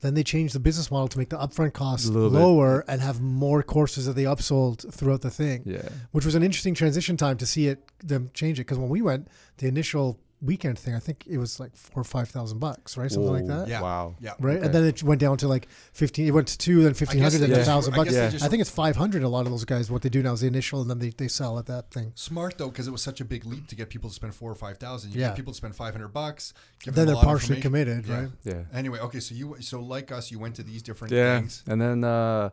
Then 0.00 0.14
they 0.14 0.22
changed 0.22 0.54
the 0.54 0.60
business 0.60 0.92
model 0.92 1.08
to 1.08 1.18
make 1.18 1.28
the 1.28 1.36
upfront 1.38 1.72
costs 1.72 2.06
A 2.08 2.12
little 2.12 2.30
bit. 2.30 2.38
lower 2.38 2.84
and 2.86 3.00
have 3.00 3.20
more 3.20 3.64
courses 3.64 4.06
that 4.06 4.12
they 4.12 4.22
upsold 4.22 4.92
throughout 4.92 5.22
the 5.22 5.30
thing, 5.30 5.62
yeah, 5.66 5.88
which 6.12 6.24
was 6.24 6.36
an 6.36 6.42
interesting 6.44 6.72
transition 6.74 7.16
time 7.16 7.36
to 7.38 7.46
see 7.46 7.66
it 7.66 7.82
them 7.98 8.30
change 8.32 8.60
it. 8.60 8.62
Because 8.62 8.78
when 8.78 8.88
we 8.90 9.02
went, 9.02 9.26
the 9.56 9.66
initial 9.66 10.20
weekend 10.40 10.78
thing, 10.78 10.94
I 10.94 10.98
think 11.00 11.24
it 11.26 11.38
was 11.38 11.58
like 11.58 11.74
four 11.76 12.00
or 12.00 12.04
five 12.04 12.28
thousand 12.28 12.58
bucks, 12.60 12.96
right, 12.96 13.10
something 13.10 13.32
like 13.32 13.46
that. 13.46 13.66
Yeah. 13.68 13.80
Wow. 13.80 14.14
Yeah. 14.20 14.34
Right, 14.38 14.56
Okay. 14.56 14.66
and 14.66 14.74
then 14.74 14.84
it 14.84 15.02
went 15.02 15.20
down 15.20 15.36
to 15.38 15.48
like 15.48 15.68
fifteen. 15.92 16.26
It 16.26 16.30
went 16.30 16.48
to 16.48 16.58
two, 16.58 16.82
then 16.82 16.94
fifteen 16.94 17.20
hundred, 17.22 17.38
then 17.38 17.50
they 17.50 17.60
a 17.60 17.64
thousand 17.64 17.94
bucks. 17.94 18.10
guess 18.10 18.32
they 18.32 18.38
Yeah. 18.38 18.44
I 18.44 18.48
think 18.48 18.60
it's 18.60 18.70
five 18.70 18.96
hundred. 18.96 19.22
A 19.24 19.28
lot 19.28 19.46
of 19.46 19.50
those 19.52 19.64
guys, 19.64 19.90
what 19.90 20.02
they 20.02 20.08
do 20.08 20.22
now 20.22 20.32
is 20.34 20.40
the 20.40 20.46
initial, 20.46 20.80
and 20.80 20.88
then 20.88 20.98
they, 21.00 21.10
they 21.10 21.28
sell 21.28 21.58
at 21.58 21.66
that 21.66 21.90
thing. 21.90 22.12
Smart 22.14 22.56
though, 22.58 22.68
because 22.68 22.86
it 22.86 22.92
was 22.92 23.02
such 23.02 23.20
a 23.20 23.24
big 23.24 23.44
leap 23.44 23.66
to 23.68 23.74
get 23.74 23.88
people 23.90 24.10
to 24.10 24.14
spend 24.14 24.34
four 24.34 24.50
or 24.50 24.54
five 24.54 24.78
thousand. 24.78 25.12
You 25.14 25.20
Yeah. 25.20 25.28
get 25.28 25.36
people 25.36 25.52
to 25.52 25.56
spend 25.56 25.74
five 25.74 25.92
hundred 25.94 26.08
bucks. 26.08 26.52
Give 26.84 26.94
Then 26.94 27.02
them 27.02 27.06
they're 27.06 27.14
lot 27.16 27.24
partially 27.24 27.60
committed, 27.60 28.06
Yeah. 28.06 28.20
right? 28.20 28.28
yeah. 28.44 28.62
Anyway, 28.72 28.98
okay, 29.00 29.20
so 29.20 29.34
you 29.34 29.56
so 29.60 29.80
like 29.80 30.12
us, 30.12 30.30
you 30.30 30.38
went 30.38 30.54
to 30.56 30.62
these 30.62 30.82
different 30.82 31.12
yeah 31.12 31.38
things. 31.40 31.62
and 31.66 31.80
then 31.80 32.04
uh 32.04 32.50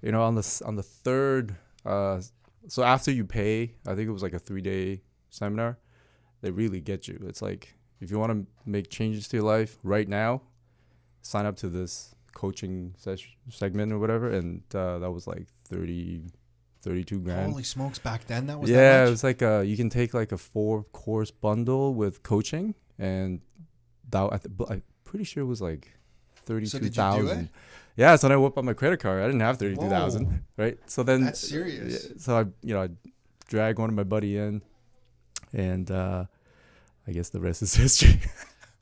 you 0.00 0.12
know 0.12 0.22
on 0.22 0.34
the 0.34 0.62
on 0.64 0.76
the 0.76 0.82
third 0.82 1.56
uh 1.84 2.20
so 2.68 2.82
after 2.82 3.10
you 3.10 3.24
pay 3.24 3.72
i 3.86 3.94
think 3.94 4.08
it 4.08 4.12
was 4.12 4.22
like 4.22 4.32
a 4.34 4.38
three 4.38 4.60
day 4.60 5.02
seminar 5.30 5.76
they 6.40 6.50
really 6.50 6.80
get 6.80 7.08
you 7.08 7.18
it's 7.26 7.42
like 7.42 7.74
if 8.00 8.10
you 8.10 8.18
want 8.18 8.32
to 8.32 8.46
make 8.64 8.88
changes 8.90 9.26
to 9.28 9.36
your 9.38 9.46
life 9.46 9.78
right 9.82 10.08
now 10.08 10.40
sign 11.22 11.46
up 11.46 11.56
to 11.56 11.68
this 11.68 12.14
coaching 12.32 12.94
sesh- 12.96 13.36
segment 13.50 13.92
or 13.92 13.98
whatever 13.98 14.28
and 14.30 14.62
uh 14.74 14.98
that 14.98 15.10
was 15.10 15.26
like 15.26 15.46
30 15.64 16.22
32 16.80 17.18
grand 17.18 17.50
Holy 17.50 17.64
smokes! 17.64 17.98
Back 17.98 18.26
then, 18.28 18.46
that 18.46 18.58
was 18.60 18.70
yeah 18.70 19.00
That 19.02 19.08
it 19.08 19.10
was 19.10 19.24
like 19.24 19.42
uh 19.42 19.60
you 19.60 19.76
can 19.76 19.90
take 19.90 20.14
like 20.14 20.30
a 20.30 20.38
four 20.38 20.84
course 20.84 21.32
bundle 21.32 21.92
with 21.94 22.22
coaching 22.22 22.74
and 22.98 23.40
that 24.10 24.28
I 24.32 24.38
th- 24.38 24.70
I'm 24.70 24.82
pretty 25.04 25.24
sure 25.24 25.42
it 25.42 25.46
was 25.46 25.60
like 25.60 25.92
So 26.46 26.54
did 26.54 26.62
you 26.72 26.78
do 26.80 26.88
32000 26.88 27.38
it? 27.40 27.48
yeah 27.96 28.14
so 28.14 28.28
then 28.28 28.36
i 28.36 28.40
whipped 28.40 28.56
out 28.56 28.64
my 28.64 28.74
credit 28.74 29.00
card 29.00 29.20
i 29.22 29.26
didn't 29.26 29.40
have 29.40 29.58
32000 29.58 30.26
Whoa. 30.26 30.32
right 30.56 30.78
so 30.86 31.02
then 31.02 31.24
That's 31.24 31.40
serious. 31.40 32.12
so 32.18 32.36
i 32.38 32.40
you 32.62 32.74
know 32.74 32.82
i 32.84 32.88
dragged 33.48 33.80
one 33.80 33.88
of 33.90 33.96
my 33.96 34.04
buddy 34.04 34.36
in 34.38 34.62
and 35.52 35.90
uh 35.90 36.24
i 37.06 37.12
guess 37.12 37.28
the 37.30 37.40
rest 37.40 37.62
is 37.62 37.74
history 37.84 38.20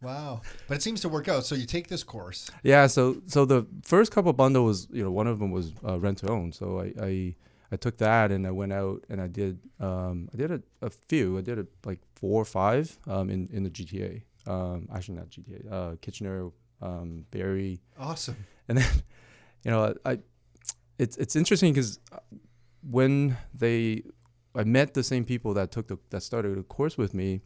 Wow, 0.03 0.43
but 0.69 0.77
it 0.77 0.83
seems 0.83 1.01
to 1.01 1.09
work 1.09 1.27
out. 1.27 1.47
So 1.47 1.55
you 1.55 1.65
take 1.67 1.89
this 1.89 2.05
course. 2.05 2.51
yeah 2.63 2.87
so 2.87 3.17
so 3.27 3.47
the 3.47 3.67
first 3.83 4.13
couple 4.13 4.33
bundle 4.35 4.65
was 4.65 4.87
you 4.93 5.03
know 5.03 5.11
one 5.11 5.27
of 5.27 5.39
them 5.39 5.51
was 5.51 5.73
uh, 5.89 5.99
rent 5.99 6.19
to 6.19 6.29
own 6.31 6.53
so 6.53 6.81
i 6.81 6.93
i 7.03 7.35
I 7.73 7.77
took 7.77 7.97
that 7.99 8.31
and 8.31 8.47
I 8.47 8.53
went 8.53 8.73
out 8.73 9.05
and 9.11 9.21
I 9.21 9.27
did 9.27 9.59
um, 9.81 10.29
I 10.33 10.37
did 10.37 10.51
a, 10.53 10.61
a 10.83 10.91
few 11.09 11.37
I 11.39 11.41
did 11.41 11.59
a, 11.59 11.67
like 11.85 11.99
four 12.15 12.41
or 12.41 12.45
five 12.45 12.97
um, 13.09 13.29
in 13.29 13.49
in 13.53 13.65
the 13.65 13.71
GTA 13.71 14.23
um, 14.47 14.87
actually 14.95 15.17
not 15.17 15.31
GTA 15.31 15.73
uh, 15.73 15.97
Kitchener 16.01 16.51
um, 16.81 17.25
Barrie 17.33 17.81
Awesome. 17.99 18.37
and 18.69 18.79
then 18.79 18.91
you 19.65 19.71
know 19.73 19.95
I 20.05 20.19
it's 20.99 21.17
it's 21.17 21.35
interesting 21.35 21.73
because 21.73 21.99
when 22.89 23.37
they 23.53 24.03
I 24.57 24.65
met 24.65 24.95
the 24.95 25.03
same 25.03 25.25
people 25.25 25.55
that 25.55 25.71
took 25.71 25.89
the 25.89 25.99
that 26.11 26.23
started 26.23 26.57
the 26.57 26.63
course 26.63 26.97
with 26.97 27.13
me 27.15 27.41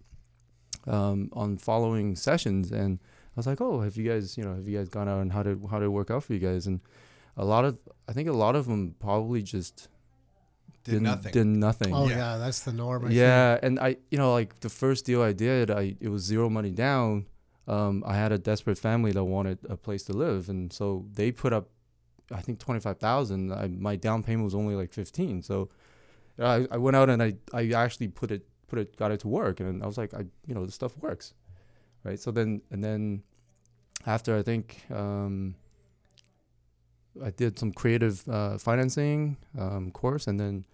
um, 0.86 1.28
on 1.32 1.56
following 1.58 2.16
sessions 2.16 2.70
and 2.72 2.98
I 3.02 3.36
was 3.36 3.46
like 3.46 3.60
oh 3.60 3.80
have 3.80 3.96
you 3.96 4.08
guys 4.08 4.36
you 4.38 4.44
know 4.44 4.54
have 4.54 4.66
you 4.68 4.78
guys 4.78 4.88
gone 4.88 5.08
out 5.08 5.20
and 5.20 5.32
how 5.32 5.42
did 5.42 5.60
how 5.70 5.78
did 5.78 5.86
it 5.86 5.88
work 5.88 6.10
out 6.10 6.24
for 6.24 6.32
you 6.32 6.38
guys 6.38 6.66
and 6.66 6.80
a 7.36 7.44
lot 7.44 7.64
of 7.64 7.78
I 8.08 8.12
think 8.12 8.28
a 8.28 8.32
lot 8.32 8.56
of 8.56 8.66
them 8.66 8.94
probably 8.98 9.42
just 9.42 9.88
Did 10.84 11.02
nothing. 11.02 11.32
did 11.32 11.46
nothing 11.46 11.94
Oh 11.94 12.08
Yeah. 12.08 12.16
yeah, 12.16 12.36
that's 12.38 12.60
the 12.60 12.72
norm. 12.72 13.04
I 13.04 13.08
think. 13.08 13.18
yeah, 13.18 13.58
and 13.62 13.78
I, 13.78 13.96
you 14.10 14.18
know, 14.18 14.32
like 14.32 14.60
the 14.60 14.68
first 14.70 15.04
deal 15.04 15.22
I 15.22 15.32
did, 15.32 15.70
I 15.70 15.96
it 16.00 16.08
was 16.08 16.22
zero 16.22 16.48
money 16.48 16.70
down. 16.70 17.26
Um, 17.68 18.02
I 18.06 18.14
had 18.16 18.32
a 18.32 18.38
desperate 18.38 18.78
family 18.78 19.12
that 19.12 19.22
wanted 19.24 19.58
a 19.68 19.76
place 19.76 20.02
to 20.04 20.12
live, 20.12 20.48
and 20.48 20.72
so 20.72 21.04
they 21.12 21.30
put 21.30 21.52
up, 21.52 21.68
I 22.32 22.40
think 22.40 22.58
twenty 22.58 22.80
five 22.80 22.98
thousand. 22.98 23.40
My 23.80 23.94
down 23.96 24.22
payment 24.22 24.44
was 24.44 24.54
only 24.54 24.74
like 24.74 24.92
fifteen. 24.92 25.42
So, 25.42 25.68
I, 26.38 26.66
I 26.70 26.76
went 26.78 26.96
out 26.96 27.10
and 27.10 27.22
I, 27.22 27.34
I 27.52 27.70
actually 27.72 28.08
put 28.08 28.30
it 28.30 28.46
put 28.68 28.78
it 28.78 28.96
got 28.96 29.10
it 29.10 29.20
to 29.20 29.28
work, 29.28 29.60
and 29.60 29.82
I 29.82 29.86
was 29.86 29.98
like, 29.98 30.14
I, 30.14 30.20
you 30.46 30.54
know, 30.54 30.64
this 30.64 30.74
stuff 30.74 30.96
works, 30.98 31.34
right? 32.04 32.18
So 32.18 32.30
then 32.30 32.62
and 32.70 32.82
then, 32.84 33.22
after 34.06 34.36
I 34.36 34.42
think 34.42 34.84
um, 34.90 35.54
I 37.24 37.30
did 37.30 37.58
some 37.58 37.72
creative 37.72 38.26
uh, 38.28 38.58
financing 38.58 39.36
um, 39.58 39.90
course, 39.90 40.26
and 40.26 40.38
then 40.38 40.64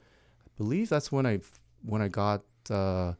I 0.47 0.51
believe 0.59 0.89
that's 0.89 1.11
when 1.11 1.27
I 1.27 1.41
when 1.83 2.03
I 2.03 2.09
got 2.09 2.43
uh, 2.71 3.13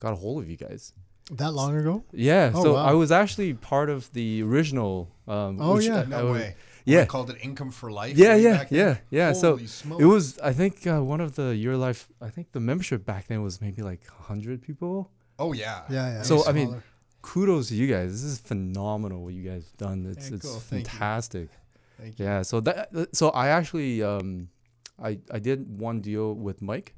got 0.00 0.12
a 0.12 0.16
hold 0.16 0.42
of 0.42 0.48
you 0.50 0.56
guys. 0.56 0.92
That 1.30 1.52
long 1.52 1.76
ago? 1.76 2.04
Yeah, 2.12 2.50
Oh, 2.54 2.62
so 2.64 2.74
wow. 2.74 2.84
I 2.84 2.92
was 2.94 3.12
actually 3.12 3.54
part 3.54 3.88
of 3.88 4.12
the 4.12 4.42
original. 4.42 5.08
Um, 5.28 5.58
Oh, 5.60 5.78
yeah. 5.78 5.98
I- 5.98 6.02
I 6.02 6.04
No 6.06 6.26
was- 6.32 6.40
way. 6.42 6.56
Yeah. 6.84 7.04
Called 7.06 7.30
it 7.30 7.36
income 7.42 7.70
for 7.70 7.90
life. 7.90 8.16
Yeah, 8.16 8.34
way 8.34 8.42
yeah, 8.42 8.56
back 8.58 8.68
then? 8.70 8.78
yeah, 8.78 9.28
yeah. 9.28 9.32
So 9.32 9.52
Holy 9.52 9.66
smokes. 9.66 10.02
it 10.02 10.06
was. 10.06 10.38
I 10.40 10.52
think 10.52 10.86
uh, 10.86 11.00
one 11.02 11.20
of 11.20 11.34
the 11.34 11.54
Your 11.54 11.76
Life. 11.76 12.08
I 12.20 12.30
think 12.30 12.52
the 12.52 12.60
membership 12.60 13.04
back 13.04 13.26
then 13.28 13.42
was 13.42 13.60
maybe 13.60 13.82
like 13.82 14.06
hundred 14.06 14.62
people. 14.62 15.10
Oh 15.38 15.52
yeah. 15.52 15.82
Yeah, 15.88 16.08
yeah. 16.14 16.22
So, 16.22 16.46
I 16.46 16.52
mean. 16.52 16.82
Kudos 17.22 17.68
to 17.68 17.76
you 17.76 17.86
guys. 17.86 18.10
This 18.10 18.24
is 18.24 18.40
phenomenal 18.40 19.22
what 19.22 19.32
you 19.32 19.48
guys 19.48 19.64
have 19.68 19.76
done. 19.76 20.06
It's 20.10 20.28
Yeah, 20.28 20.34
it's 20.36 20.44
cool. 20.44 20.58
Thank 20.58 20.82
you. 20.86 20.90
fantastic. 20.90 21.48
Thank 21.96 22.18
you. 22.18 22.24
Yeah. 22.24 22.42
So 22.42 22.58
that 22.60 22.90
so 23.12 23.28
I 23.30 23.46
actually 23.48 24.02
um 24.02 24.48
I 25.00 25.20
I 25.30 25.38
did 25.38 25.78
one 25.78 26.00
deal 26.00 26.34
with 26.34 26.60
Mike 26.62 26.96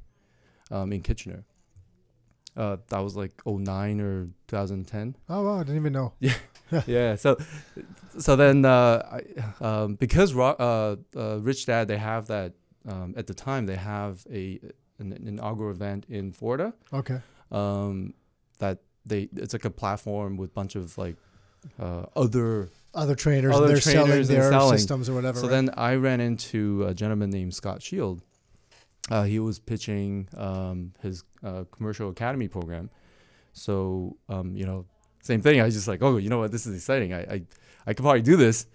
um 0.70 0.94
in 0.94 1.02
Kitchener. 1.02 1.44
Uh 2.56 2.78
that 2.88 3.00
was 3.00 3.16
like 3.16 3.32
09 3.44 4.00
or 4.00 4.28
2010. 4.48 5.16
oh 5.28 5.42
wow, 5.44 5.56
I 5.56 5.62
didn't 5.64 5.76
even 5.76 5.92
know. 5.92 6.14
yeah. 6.20 6.32
So 7.16 7.36
so 8.18 8.36
then 8.36 8.64
uh 8.64 9.20
I, 9.60 9.64
um 9.64 9.94
because 9.96 10.36
uh, 10.36 10.96
uh 11.16 11.38
Rich 11.40 11.66
Dad 11.66 11.88
they 11.88 11.98
have 11.98 12.26
that 12.28 12.52
um 12.88 13.14
at 13.16 13.26
the 13.26 13.34
time 13.34 13.66
they 13.66 13.76
have 13.76 14.24
a 14.30 14.60
an, 14.98 15.12
an 15.12 15.26
inaugural 15.26 15.70
event 15.70 16.06
in 16.08 16.32
Florida 16.32 16.72
Okay. 16.92 17.18
um 17.50 18.14
that 18.58 18.78
they 19.06 19.28
it's 19.36 19.52
like 19.52 19.64
a 19.64 19.70
platform 19.70 20.36
with 20.36 20.50
a 20.50 20.54
bunch 20.54 20.74
of 20.76 20.96
like 20.98 21.16
uh 21.80 22.04
other 22.16 22.68
Other 22.94 23.16
trainers, 23.16 23.52
Other 23.56 23.66
they're 23.68 23.80
selling 23.80 24.06
trainers 24.10 24.28
and 24.30 24.38
their 24.38 24.50
selling. 24.50 24.78
systems 24.78 25.08
or 25.10 25.14
whatever. 25.14 25.38
So 25.40 25.46
right? 25.46 25.50
then 25.56 25.70
I 25.76 25.92
ran 25.96 26.20
into 26.20 26.84
a 26.86 26.94
gentleman 26.94 27.30
named 27.30 27.52
Scott 27.54 27.82
Shield. 27.82 28.22
Uh, 29.10 29.24
he 29.24 29.38
was 29.40 29.58
pitching 29.58 30.28
um, 30.36 30.92
his 31.02 31.24
uh, 31.42 31.64
commercial 31.74 32.08
academy 32.10 32.46
program. 32.48 32.90
So 33.52 34.16
um, 34.28 34.54
you 34.56 34.64
know, 34.66 34.86
same 35.24 35.40
thing. 35.40 35.60
I 35.60 35.64
was 35.64 35.74
just 35.74 35.88
like, 35.88 36.00
oh, 36.02 36.16
you 36.18 36.28
know 36.30 36.38
what, 36.42 36.52
this 36.52 36.64
is 36.66 36.74
exciting. 36.80 37.12
I 37.12 37.20
I, 37.36 37.42
I 37.88 37.90
could 37.94 38.04
probably 38.06 38.22
do 38.22 38.36
this. 38.36 38.66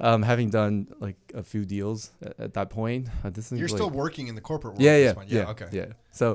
Um, 0.00 0.22
having 0.22 0.50
done 0.50 0.74
like 0.98 1.16
a 1.32 1.44
few 1.44 1.64
deals 1.64 2.10
at, 2.26 2.34
at 2.40 2.52
that 2.54 2.68
point, 2.70 3.08
uh, 3.22 3.30
this 3.30 3.52
is 3.52 3.58
You're 3.60 3.68
like, 3.68 3.76
still 3.76 3.90
working 4.04 4.26
in 4.26 4.34
the 4.34 4.40
corporate 4.40 4.74
world. 4.74 4.82
yeah, 4.82 4.96
yeah, 5.04 5.12
point. 5.12 5.28
yeah, 5.30 5.50
Okay. 5.54 5.68
yeah. 5.70 5.86
So, 6.10 6.26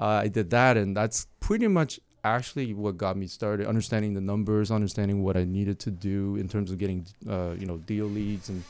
uh, 0.00 0.24
I 0.26 0.28
did 0.28 0.50
that, 0.50 0.76
and 0.76 0.96
that's 0.96 1.18
pretty 1.38 1.68
much 1.68 2.00
actually 2.24 2.74
what 2.74 2.96
got 2.96 3.16
me 3.16 3.26
started. 3.28 3.68
Understanding 3.68 4.14
the 4.14 4.20
numbers, 4.32 4.72
understanding 4.72 5.22
what 5.22 5.36
I 5.36 5.44
needed 5.44 5.78
to 5.86 5.90
do 5.92 6.34
in 6.42 6.48
terms 6.48 6.72
of 6.72 6.78
getting, 6.78 7.06
uh, 7.28 7.52
you 7.60 7.66
know, 7.66 7.76
deal 7.76 8.06
leads 8.06 8.48
and 8.48 8.64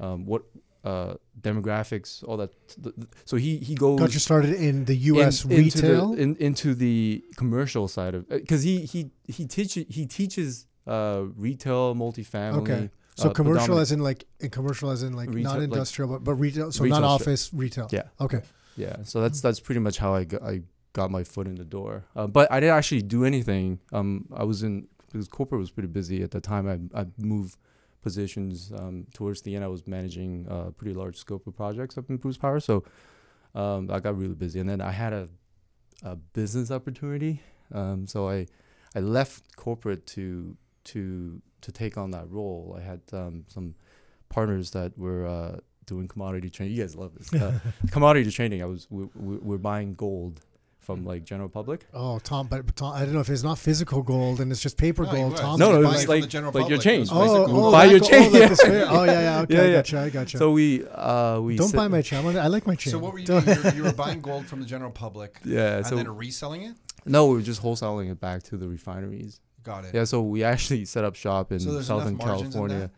um, 0.00 0.26
what 0.26 0.42
uh, 0.88 1.14
demographics, 1.48 2.08
all 2.26 2.36
that. 2.42 2.50
th- 2.82 2.94
th- 2.96 3.08
So 3.30 3.36
he 3.44 3.52
he 3.68 3.74
goes 3.74 3.98
Got 4.02 4.12
you 4.16 4.20
started 4.30 4.52
in 4.68 4.84
the 4.90 4.96
U.S. 5.12 5.44
in- 5.44 5.52
into 5.52 5.80
the- 5.80 5.88
retail. 5.88 6.12
in, 6.22 6.36
into 6.48 6.68
the 6.74 6.96
commercial 7.36 7.86
side 7.96 8.14
of 8.16 8.28
because 8.28 8.62
he 8.68 8.74
he 8.92 9.00
he 9.36 9.44
teaches 9.56 9.84
he 9.96 10.04
teaches 10.18 10.66
uh, 10.94 11.22
retail 11.46 11.94
multifamily. 11.94 12.62
Okay. 12.62 12.90
so 13.22 13.28
uh, 13.28 13.32
commercial 13.40 13.76
as 13.84 13.90
in 13.92 14.00
like 14.10 14.20
in 14.44 14.50
commercial 14.58 14.88
as 14.94 15.00
in 15.06 15.12
like 15.20 15.28
Retail, 15.30 15.42
not 15.50 15.54
like- 15.58 15.70
industrial 15.72 16.08
but, 16.12 16.20
but 16.28 16.34
retail 16.46 16.68
so 16.76 16.84
Retail 16.84 17.00
not 17.00 17.14
office 17.16 17.42
retail 17.64 17.88
Yeah. 17.98 18.06
okay 18.26 18.42
Yeah, 18.84 18.96
so 19.10 19.16
that's 19.24 19.40
that's 19.46 19.60
pretty 19.66 19.80
much 19.86 19.96
how 20.04 20.10
I 20.20 20.22
got, 20.32 20.42
I 20.52 20.54
got 20.98 21.08
my 21.18 21.24
foot 21.32 21.46
in 21.52 21.56
the 21.62 21.68
door. 21.78 21.94
Uh, 22.18 22.26
but 22.36 22.44
I 22.54 22.56
didn't 22.60 22.76
actually 22.80 23.04
do 23.16 23.20
anything. 23.32 23.66
Um, 23.98 24.08
I 24.42 24.44
was 24.50 24.58
in 24.62 24.74
because 25.06 25.28
corporate 25.38 25.60
was 25.64 25.70
pretty 25.76 25.88
busy 26.00 26.18
at 26.26 26.30
the 26.36 26.40
time. 26.52 26.64
I 26.74 26.76
I 27.00 27.04
moved 27.32 27.56
positions. 28.06 28.72
Um, 28.80 29.06
towards 29.12 29.42
the 29.42 29.52
end, 29.56 29.64
I 29.64 29.68
was 29.76 29.82
managing 29.96 30.46
a 30.48 30.70
pretty 30.70 30.94
large 30.94 31.16
scope 31.16 31.44
of 31.48 31.56
projects 31.56 31.98
up 31.98 32.08
in 32.08 32.18
Bruce 32.18 32.40
Power. 32.44 32.60
So 32.60 32.84
um, 33.62 33.90
I 33.90 33.98
got 33.98 34.16
really 34.16 34.38
busy, 34.44 34.60
and 34.60 34.68
then 34.68 34.80
I 34.80 34.92
had 34.92 35.12
a 35.12 35.28
a 36.02 36.14
business 36.14 36.70
opportunity. 36.70 37.40
Um, 37.72 38.06
so 38.06 38.28
I 38.28 38.46
I 38.94 39.00
left 39.00 39.56
corporate 39.56 40.06
to 40.14 40.56
to 40.92 41.42
to 41.62 41.72
take 41.72 41.98
on 41.98 42.12
that 42.12 42.30
role. 42.30 42.76
I 42.78 42.82
had 42.90 43.00
um, 43.12 43.44
some 43.48 43.74
partners 44.28 44.70
that 44.70 44.96
were 44.96 45.26
uh, 45.26 45.56
doing 45.86 46.06
commodity 46.06 46.48
trading. 46.50 46.76
You 46.76 46.82
guys 46.84 46.94
love 46.94 47.12
this. 47.18 47.32
Uh, 47.32 47.58
commodity 47.90 48.30
trading. 48.30 48.62
I 48.62 48.66
was 48.66 48.86
we, 48.88 49.04
we, 49.14 49.36
we're 49.48 49.64
buying 49.72 49.94
gold 49.96 50.42
from 50.86 51.04
like 51.04 51.24
general 51.24 51.48
public. 51.48 51.84
oh 51.92 52.18
tom 52.20 52.46
but, 52.46 52.64
but 52.64 52.76
tom 52.76 52.94
i 52.94 53.00
don't 53.04 53.12
know 53.12 53.20
if 53.20 53.28
it's 53.28 53.42
not 53.42 53.58
physical 53.58 54.02
gold 54.02 54.40
and 54.40 54.52
it's 54.52 54.60
just 54.62 54.76
paper 54.78 55.02
No, 55.04 55.10
gold 55.10 55.36
tom 55.36 55.58
No, 55.58 55.72
no, 55.72 55.82
Buy 55.82 55.88
it 55.88 55.92
was 55.92 56.06
the 56.06 56.10
like- 56.20 56.28
general 56.30 56.52
like 56.52 56.68
your 56.68 56.78
public. 56.78 56.80
change. 56.84 57.08
It 57.08 57.12
oh, 57.12 57.20
basically- 57.22 57.60
oh, 57.60 57.72
buy 57.72 57.84
your 57.86 57.98
go- 58.00 58.06
chain. 58.06 58.30
oh, 58.34 58.38
like 58.38 58.56
the 58.56 58.88
oh 58.88 59.04
yeah 59.04 59.20
yeah 59.20 59.40
okay 59.42 59.54
Yeah, 59.56 59.62
i 59.62 59.72
gotcha 59.82 59.98
i 60.00 60.10
gotcha 60.10 60.38
So 60.38 60.52
we 60.52 60.86
uh 60.86 61.40
we 61.40 61.56
don't 61.56 61.74
buy 61.74 61.88
my 61.88 62.02
chain 62.02 62.24
I 62.36 62.46
like 62.46 62.66
my 62.68 62.76
chain 62.76 62.92
So 62.92 62.98
what 63.00 63.12
were 63.12 63.18
you 63.18 63.26
doing? 63.26 63.44
You 63.48 63.62
were, 63.64 63.74
you 63.78 63.82
were 63.82 63.92
buying 63.92 64.20
gold 64.20 64.46
from 64.46 64.60
the 64.60 64.66
general 64.66 64.92
public 64.92 65.40
yeah. 65.44 65.78
and 65.78 65.86
So 65.86 65.96
then 65.96 66.08
reselling 66.16 66.62
it. 66.62 66.74
no, 67.04 67.26
we 67.26 67.34
were 67.36 67.42
just 67.42 67.60
wholesaling 67.62 68.10
it 68.12 68.20
back 68.20 68.44
to 68.44 68.56
the 68.56 68.68
refineries. 68.68 69.40
Got 69.64 69.86
it. 69.86 69.94
Yeah. 69.96 70.04
So 70.04 70.22
we 70.22 70.44
actually 70.44 70.84
set 70.84 71.02
up 71.04 71.16
shop 71.16 71.50
in 71.50 71.58
So 71.58 71.80
Southern 71.82 72.16
margins 72.16 72.54
in 72.54 72.60
California. 72.60 72.90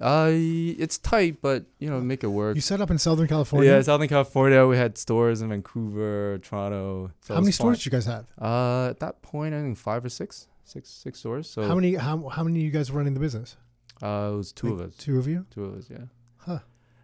Uh, 0.00 0.30
it's 0.32 0.96
tight, 0.98 1.42
but 1.42 1.66
you 1.78 1.90
know, 1.90 2.00
make 2.00 2.24
it 2.24 2.28
work. 2.28 2.54
you 2.56 2.62
set 2.62 2.80
up 2.80 2.90
in 2.90 2.96
southern 2.98 3.28
california 3.28 3.70
Yeah, 3.70 3.82
Southern 3.82 4.08
California. 4.08 4.66
We 4.66 4.76
had 4.78 4.96
stores 4.96 5.42
in 5.42 5.50
Vancouver, 5.50 6.38
Toronto. 6.38 7.10
So 7.20 7.34
how 7.34 7.40
many 7.40 7.48
was 7.48 7.56
fun. 7.58 7.64
stores 7.66 7.78
did 7.78 7.86
you 7.86 7.90
guys 7.92 8.06
have 8.06 8.24
Uh, 8.40 8.88
at 8.90 9.00
that 9.00 9.20
point, 9.22 9.54
I 9.54 9.60
think 9.60 9.76
five 9.76 10.02
or 10.04 10.08
six, 10.08 10.48
six, 10.64 10.88
six 10.88 11.18
stores. 11.18 11.48
So 11.50 11.62
how 11.64 11.74
many 11.74 11.94
how, 11.94 12.28
how 12.28 12.42
many 12.42 12.60
of 12.60 12.64
you 12.64 12.70
guys 12.70 12.90
were 12.90 12.98
running 12.98 13.14
the 13.14 13.20
business 13.20 13.56
Uh, 14.02 14.30
it 14.32 14.36
was 14.36 14.52
two 14.52 14.68
Like, 14.74 14.84
of 14.86 14.90
us. 14.92 14.96
two 14.96 15.18
of 15.18 15.28
you 15.28 15.44
Two 15.50 15.64
of 15.66 15.74
us. 15.78 15.86
Yeah. 15.90 16.06
Huh. 16.38 16.58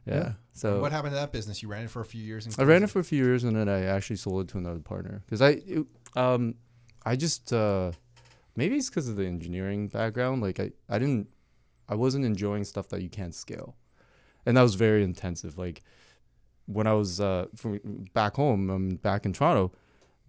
Yeah. 0.07 0.14
Yeah. 0.14 0.33
So 0.54 0.80
what 0.80 0.90
happened 0.90 1.12
to 1.12 1.21
that 1.21 1.30
business? 1.30 1.62
You 1.62 1.68
ran 1.68 1.85
it 1.85 1.90
for 1.90 2.00
a 2.00 2.04
few 2.07 2.23
years. 2.23 2.47
And 2.47 2.54
I 2.59 2.62
ran 2.64 2.83
it 2.83 2.88
for 2.90 3.00
a 3.00 3.04
few 3.04 3.23
years 3.23 3.45
and 3.45 3.54
then 3.54 3.68
I 3.68 3.85
actually 3.85 4.16
sold 4.16 4.47
it 4.47 4.49
to 4.52 4.59
another 4.59 4.80
partner 4.80 5.23
because 5.26 5.42
I, 5.42 5.50
it, 5.66 5.87
um, 6.16 6.54
I 7.04 7.16
just 7.16 7.52
uh, 7.52 7.92
maybe 8.57 8.76
it's 8.76 8.88
because 8.88 9.09
of 9.11 9.16
the 9.16 9.26
engineering 9.26 9.88
background. 9.88 10.40
Like 10.42 10.59
I, 10.59 10.73
I 10.88 10.99
didn't, 10.99 11.28
I 11.88 11.95
wasn't 11.95 12.25
enjoying 12.25 12.64
stuff 12.64 12.88
that 12.88 13.02
you 13.02 13.09
can't 13.09 13.35
scale, 13.35 13.76
and 14.45 14.57
that 14.57 14.62
was 14.62 14.75
very 14.75 15.02
intensive. 15.02 15.57
Like 15.59 15.83
when 16.66 16.87
I 16.87 16.92
was 16.92 17.21
uh, 17.21 17.47
from 17.57 17.80
back 18.12 18.35
home, 18.37 18.71
I'm 18.71 18.97
back 18.97 19.25
in 19.25 19.33
Toronto. 19.33 19.73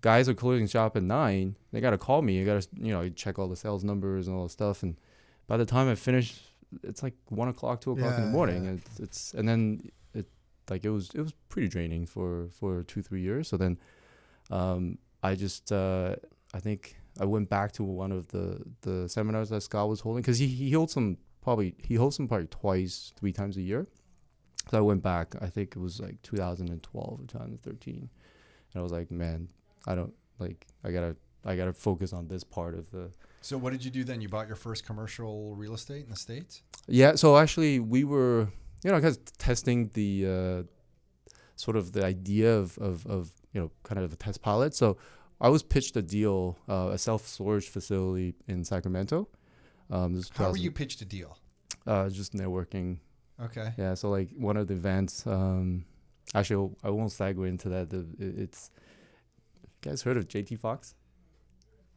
Guys 0.01 0.29
are 0.29 0.33
closing 0.33 0.67
shop 0.67 0.95
at 0.95 1.03
nine. 1.03 1.55
They 1.73 1.81
gotta 1.81 1.97
call 1.97 2.21
me. 2.21 2.41
I 2.41 2.45
gotta, 2.45 2.65
you 2.77 2.93
know, 2.93 3.09
check 3.09 3.37
all 3.37 3.49
the 3.49 3.57
sales 3.57 3.83
numbers 3.83 4.27
and 4.27 4.37
all 4.37 4.43
the 4.43 4.49
stuff. 4.49 4.81
And 4.81 4.95
by 5.47 5.57
the 5.57 5.65
time 5.65 5.89
I 5.89 5.95
finish, 5.95 6.39
it's 6.83 7.03
like 7.03 7.15
one 7.27 7.49
o'clock, 7.49 7.81
two 7.81 7.91
o'clock 7.91 8.17
in 8.17 8.25
the 8.25 8.31
morning. 8.31 8.63
yeah. 8.63 8.71
It's, 8.71 8.99
it's 8.99 9.33
and 9.33 9.47
then 9.47 9.91
it 10.13 10.27
like 10.69 10.85
it 10.85 10.89
was 10.89 11.09
it 11.13 11.19
was 11.21 11.33
pretty 11.49 11.67
draining 11.67 12.05
for 12.05 12.47
for 12.57 12.83
two 12.83 13.01
three 13.01 13.21
years. 13.21 13.49
So 13.49 13.57
then, 13.57 13.77
um, 14.49 14.97
I 15.21 15.35
just 15.35 15.73
uh, 15.73 16.15
I 16.53 16.59
think 16.61 16.95
I 17.19 17.25
went 17.25 17.49
back 17.49 17.73
to 17.73 17.83
one 17.83 18.13
of 18.13 18.29
the 18.29 18.63
the 18.81 19.09
seminars 19.09 19.49
that 19.49 19.61
Scott 19.61 19.89
was 19.89 19.99
holding 19.99 20.21
because 20.21 20.39
he 20.39 20.47
he 20.47 20.71
holds 20.71 20.93
them 20.93 21.17
probably 21.41 21.75
he 21.79 21.95
holds 21.95 22.17
them 22.17 22.27
probably 22.27 22.47
twice 22.47 23.13
three 23.17 23.33
times 23.33 23.57
a 23.57 23.61
year. 23.61 23.87
So 24.69 24.77
I 24.77 24.81
went 24.81 25.01
back. 25.01 25.35
I 25.41 25.47
think 25.47 25.75
it 25.75 25.79
was 25.79 25.99
like 25.99 26.21
2012 26.21 27.19
or 27.19 27.25
2013, 27.25 27.95
and 27.95 28.09
I 28.79 28.81
was 28.81 28.91
like, 28.91 29.09
man, 29.09 29.49
I 29.87 29.95
don't 29.95 30.13
like 30.37 30.67
I 30.83 30.91
gotta 30.91 31.15
I 31.45 31.55
gotta 31.55 31.73
focus 31.73 32.13
on 32.13 32.27
this 32.27 32.43
part 32.43 32.75
of 32.75 32.89
the 32.91 33.11
So 33.41 33.57
what 33.57 33.71
did 33.71 33.83
you 33.83 33.91
do 33.91 34.03
then? 34.03 34.21
You 34.21 34.29
bought 34.29 34.47
your 34.47 34.55
first 34.55 34.85
commercial 34.85 35.55
real 35.55 35.73
estate 35.73 36.03
in 36.03 36.09
the 36.09 36.15
states. 36.15 36.61
Yeah, 36.87 37.15
so 37.15 37.37
actually 37.37 37.79
we 37.79 38.03
were, 38.03 38.49
you 38.83 38.91
know, 38.91 38.99
kind 38.99 39.05
of 39.05 39.37
testing 39.37 39.89
the 39.93 40.25
uh, 40.27 40.63
sort 41.55 41.77
of 41.77 41.91
the 41.93 42.05
idea 42.05 42.55
of, 42.55 42.77
of, 42.77 43.05
of, 43.05 43.31
you 43.53 43.61
know, 43.61 43.71
kind 43.83 43.99
of 43.99 44.11
a 44.11 44.15
test 44.15 44.41
pilot. 44.41 44.73
So 44.73 44.97
I 45.41 45.49
was 45.49 45.63
pitched 45.63 45.95
a 45.95 46.01
deal, 46.01 46.57
uh, 46.67 46.89
a 46.91 46.97
self 46.97 47.27
storage 47.27 47.67
facility 47.69 48.35
in 48.47 48.63
Sacramento. 48.63 49.27
Um, 49.89 50.13
this 50.13 50.29
How 50.35 50.51
were 50.51 50.57
you 50.57 50.71
pitched 50.71 51.01
a 51.01 51.05
deal? 51.05 51.37
Uh, 51.87 52.09
just 52.09 52.33
networking. 52.33 52.97
Okay. 53.41 53.73
Yeah, 53.77 53.93
so 53.95 54.09
like 54.09 54.29
one 54.37 54.57
of 54.57 54.67
the 54.67 54.73
events. 54.73 55.25
Um, 55.25 55.85
actually, 56.35 56.71
I 56.83 56.89
won't 56.89 57.11
segue 57.11 57.47
into 57.47 57.69
that. 57.69 57.89
The, 57.89 58.05
it's 58.19 58.69
you 59.83 59.89
guys 59.91 60.01
heard 60.01 60.17
of 60.17 60.27
JT 60.27 60.59
Fox? 60.59 60.93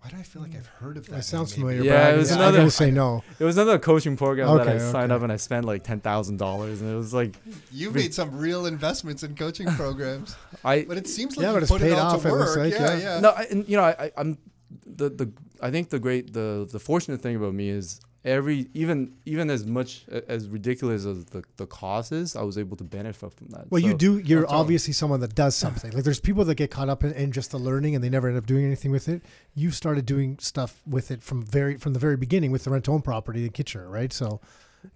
Why 0.00 0.10
do 0.10 0.16
I 0.16 0.22
feel 0.22 0.42
like 0.42 0.56
I've 0.56 0.66
heard 0.66 0.96
of 0.96 1.06
that? 1.06 1.12
that 1.16 1.22
sounds 1.24 1.56
maybe? 1.56 1.60
familiar 1.78 1.82
Yeah, 1.92 2.06
but 2.10 2.14
it 2.14 2.18
was 2.18 2.32
I, 2.32 2.34
another- 2.36 2.60
am 2.62 2.70
say 2.70 2.90
no 3.02 3.22
It 3.38 3.44
was 3.44 3.56
another 3.56 3.78
coaching 3.78 4.16
program 4.16 4.56
that 4.56 4.66
I 4.68 4.72
Okay, 4.74 4.78
signed 4.90 5.12
okay. 5.12 5.16
up 5.16 5.22
and 5.22 5.30
I 5.32 5.36
spent 5.36 5.64
like 5.64 5.84
ten 5.84 6.00
thousand 6.00 6.38
dollars, 6.38 6.80
and 6.80 6.90
it 6.92 6.96
was 6.96 7.12
like 7.14 7.36
You've 7.70 7.94
made 7.94 8.12
some 8.14 8.36
real 8.36 8.66
investments 8.66 9.22
in 9.22 9.36
coaching 9.36 9.66
programs, 9.76 10.34
I 10.64 10.84
but 10.84 10.96
it 10.96 11.06
seems 11.06 11.36
like 11.36 11.44
Yeah, 11.44 11.50
you 11.50 11.54
but 11.56 11.62
it's 11.62 11.70
put 11.72 11.82
it 11.82 11.84
paid 11.84 11.92
all 11.92 12.14
off, 12.16 12.22
to 12.22 12.28
it 12.28 12.32
looks 12.32 12.56
work. 12.56 12.64
like, 12.64 12.72
yeah, 12.72 12.94
yeah. 12.96 12.98
yeah. 13.14 13.20
no, 13.20 13.30
I, 13.30 13.42
and 13.50 13.68
you 13.68 13.76
know, 13.76 13.84
I, 13.84 13.90
I, 14.06 14.12
I'm 14.16 14.38
the 14.86 15.08
the 15.10 15.32
I 15.62 15.70
think 15.70 15.90
the 15.90 15.98
great 15.98 16.32
the 16.32 16.68
the 16.70 16.80
fortunate 16.80 17.22
thing 17.22 17.36
about 17.36 17.54
me 17.54 17.68
is 17.70 18.00
every 18.24 18.68
even 18.74 19.14
even 19.24 19.50
as 19.50 19.66
much 19.66 20.06
as 20.08 20.48
ridiculous 20.48 21.04
as 21.04 21.24
the 21.26 21.44
the 21.56 21.66
cost 21.66 22.12
is, 22.12 22.36
I 22.36 22.42
was 22.42 22.58
able 22.58 22.76
to 22.76 22.84
benefit 22.84 23.32
from 23.34 23.48
that. 23.48 23.70
Well, 23.70 23.80
you 23.80 23.94
do. 23.94 24.18
You're 24.18 24.42
totally. 24.42 24.60
obviously 24.60 24.92
someone 24.92 25.20
that 25.20 25.34
does 25.34 25.56
something. 25.56 25.92
Like 25.92 26.04
there's 26.04 26.20
people 26.20 26.44
that 26.46 26.54
get 26.56 26.70
caught 26.70 26.88
up 26.88 27.04
in, 27.04 27.12
in 27.12 27.32
just 27.32 27.50
the 27.50 27.58
learning 27.58 27.94
and 27.94 28.02
they 28.02 28.10
never 28.10 28.28
end 28.28 28.36
up 28.36 28.46
doing 28.46 28.64
anything 28.64 28.90
with 28.90 29.08
it. 29.08 29.22
You 29.54 29.70
started 29.70 30.06
doing 30.06 30.38
stuff 30.40 30.80
with 30.86 31.10
it 31.10 31.22
from 31.22 31.42
very 31.42 31.76
from 31.76 31.92
the 31.92 32.00
very 32.00 32.16
beginning 32.16 32.50
with 32.50 32.64
the 32.64 32.70
rent 32.70 32.88
own 32.88 33.02
property 33.02 33.44
in 33.44 33.50
Kitchener, 33.50 33.88
right? 33.88 34.12
So, 34.12 34.40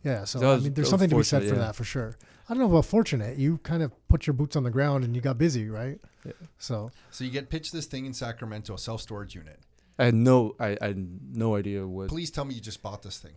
yeah. 0.05 0.25
So 0.25 0.39
That 0.39 0.47
I 0.47 0.57
mean, 0.59 0.75
there's 0.75 0.91
something 0.91 1.11
to 1.11 1.17
be 1.17 1.23
said 1.23 1.43
for 1.43 1.55
yeah. 1.55 1.61
that 1.61 1.77
for 1.77 1.85
sure. 1.85 2.17
I 2.49 2.55
don't 2.55 2.61
know 2.61 2.71
about 2.71 2.87
fortunate. 2.87 3.39
You 3.39 3.59
kind 3.59 3.83
of 3.83 3.93
put 4.09 4.27
your 4.27 4.35
boots 4.35 4.55
on 4.55 4.63
the 4.63 4.71
ground 4.71 5.05
and 5.05 5.17
you 5.17 5.21
got 5.21 5.37
busy, 5.37 5.69
right? 5.69 5.99
Yeah. 6.25 6.33
So 6.59 6.91
So 7.11 7.25
you 7.25 7.31
get 7.31 7.51
pitched 7.51 7.73
this 7.73 7.87
thing 7.87 8.07
in 8.07 8.15
Sacramento, 8.15 8.75
a 8.75 8.79
self 8.79 9.01
storage 9.01 9.35
unit. 9.35 9.59
I 9.99 10.05
had 10.07 10.15
no 10.15 10.55
I, 10.61 10.77
I 10.81 10.87
had 10.89 11.09
no 11.35 11.57
idea 11.57 11.87
what 11.87 12.09
Please 12.09 12.31
tell 12.31 12.45
me 12.45 12.55
you 12.55 12.61
just 12.61 12.83
bought 12.83 13.03
this 13.03 13.19
thing. 13.19 13.37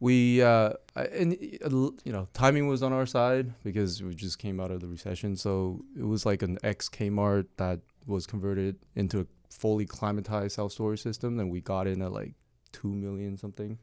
we 0.00 0.42
uh 0.42 0.72
and 0.96 1.32
uh, 1.64 1.68
you 2.04 2.12
know 2.12 2.28
timing 2.34 2.66
was 2.68 2.82
on 2.82 2.92
our 2.92 3.06
side 3.06 3.46
because 3.62 4.02
we 4.02 4.14
just 4.14 4.38
came 4.38 4.60
out 4.60 4.70
of 4.70 4.80
the 4.80 4.88
recession 4.88 5.36
so 5.36 5.82
it 5.98 6.04
was 6.04 6.26
like 6.26 6.42
an 6.42 6.58
ex 6.62 6.88
Kmart 6.88 7.46
that 7.56 7.80
was 8.06 8.26
converted 8.26 8.76
into 8.96 9.20
a 9.20 9.26
fully 9.50 9.86
climatized 9.86 10.52
self 10.52 10.72
storage 10.72 11.02
system 11.02 11.38
and 11.40 11.50
we 11.50 11.60
got 11.60 11.86
in 11.86 12.02
at 12.02 12.12
like 12.12 12.34
two 12.72 12.92
million 13.04 13.36
something 13.36 13.78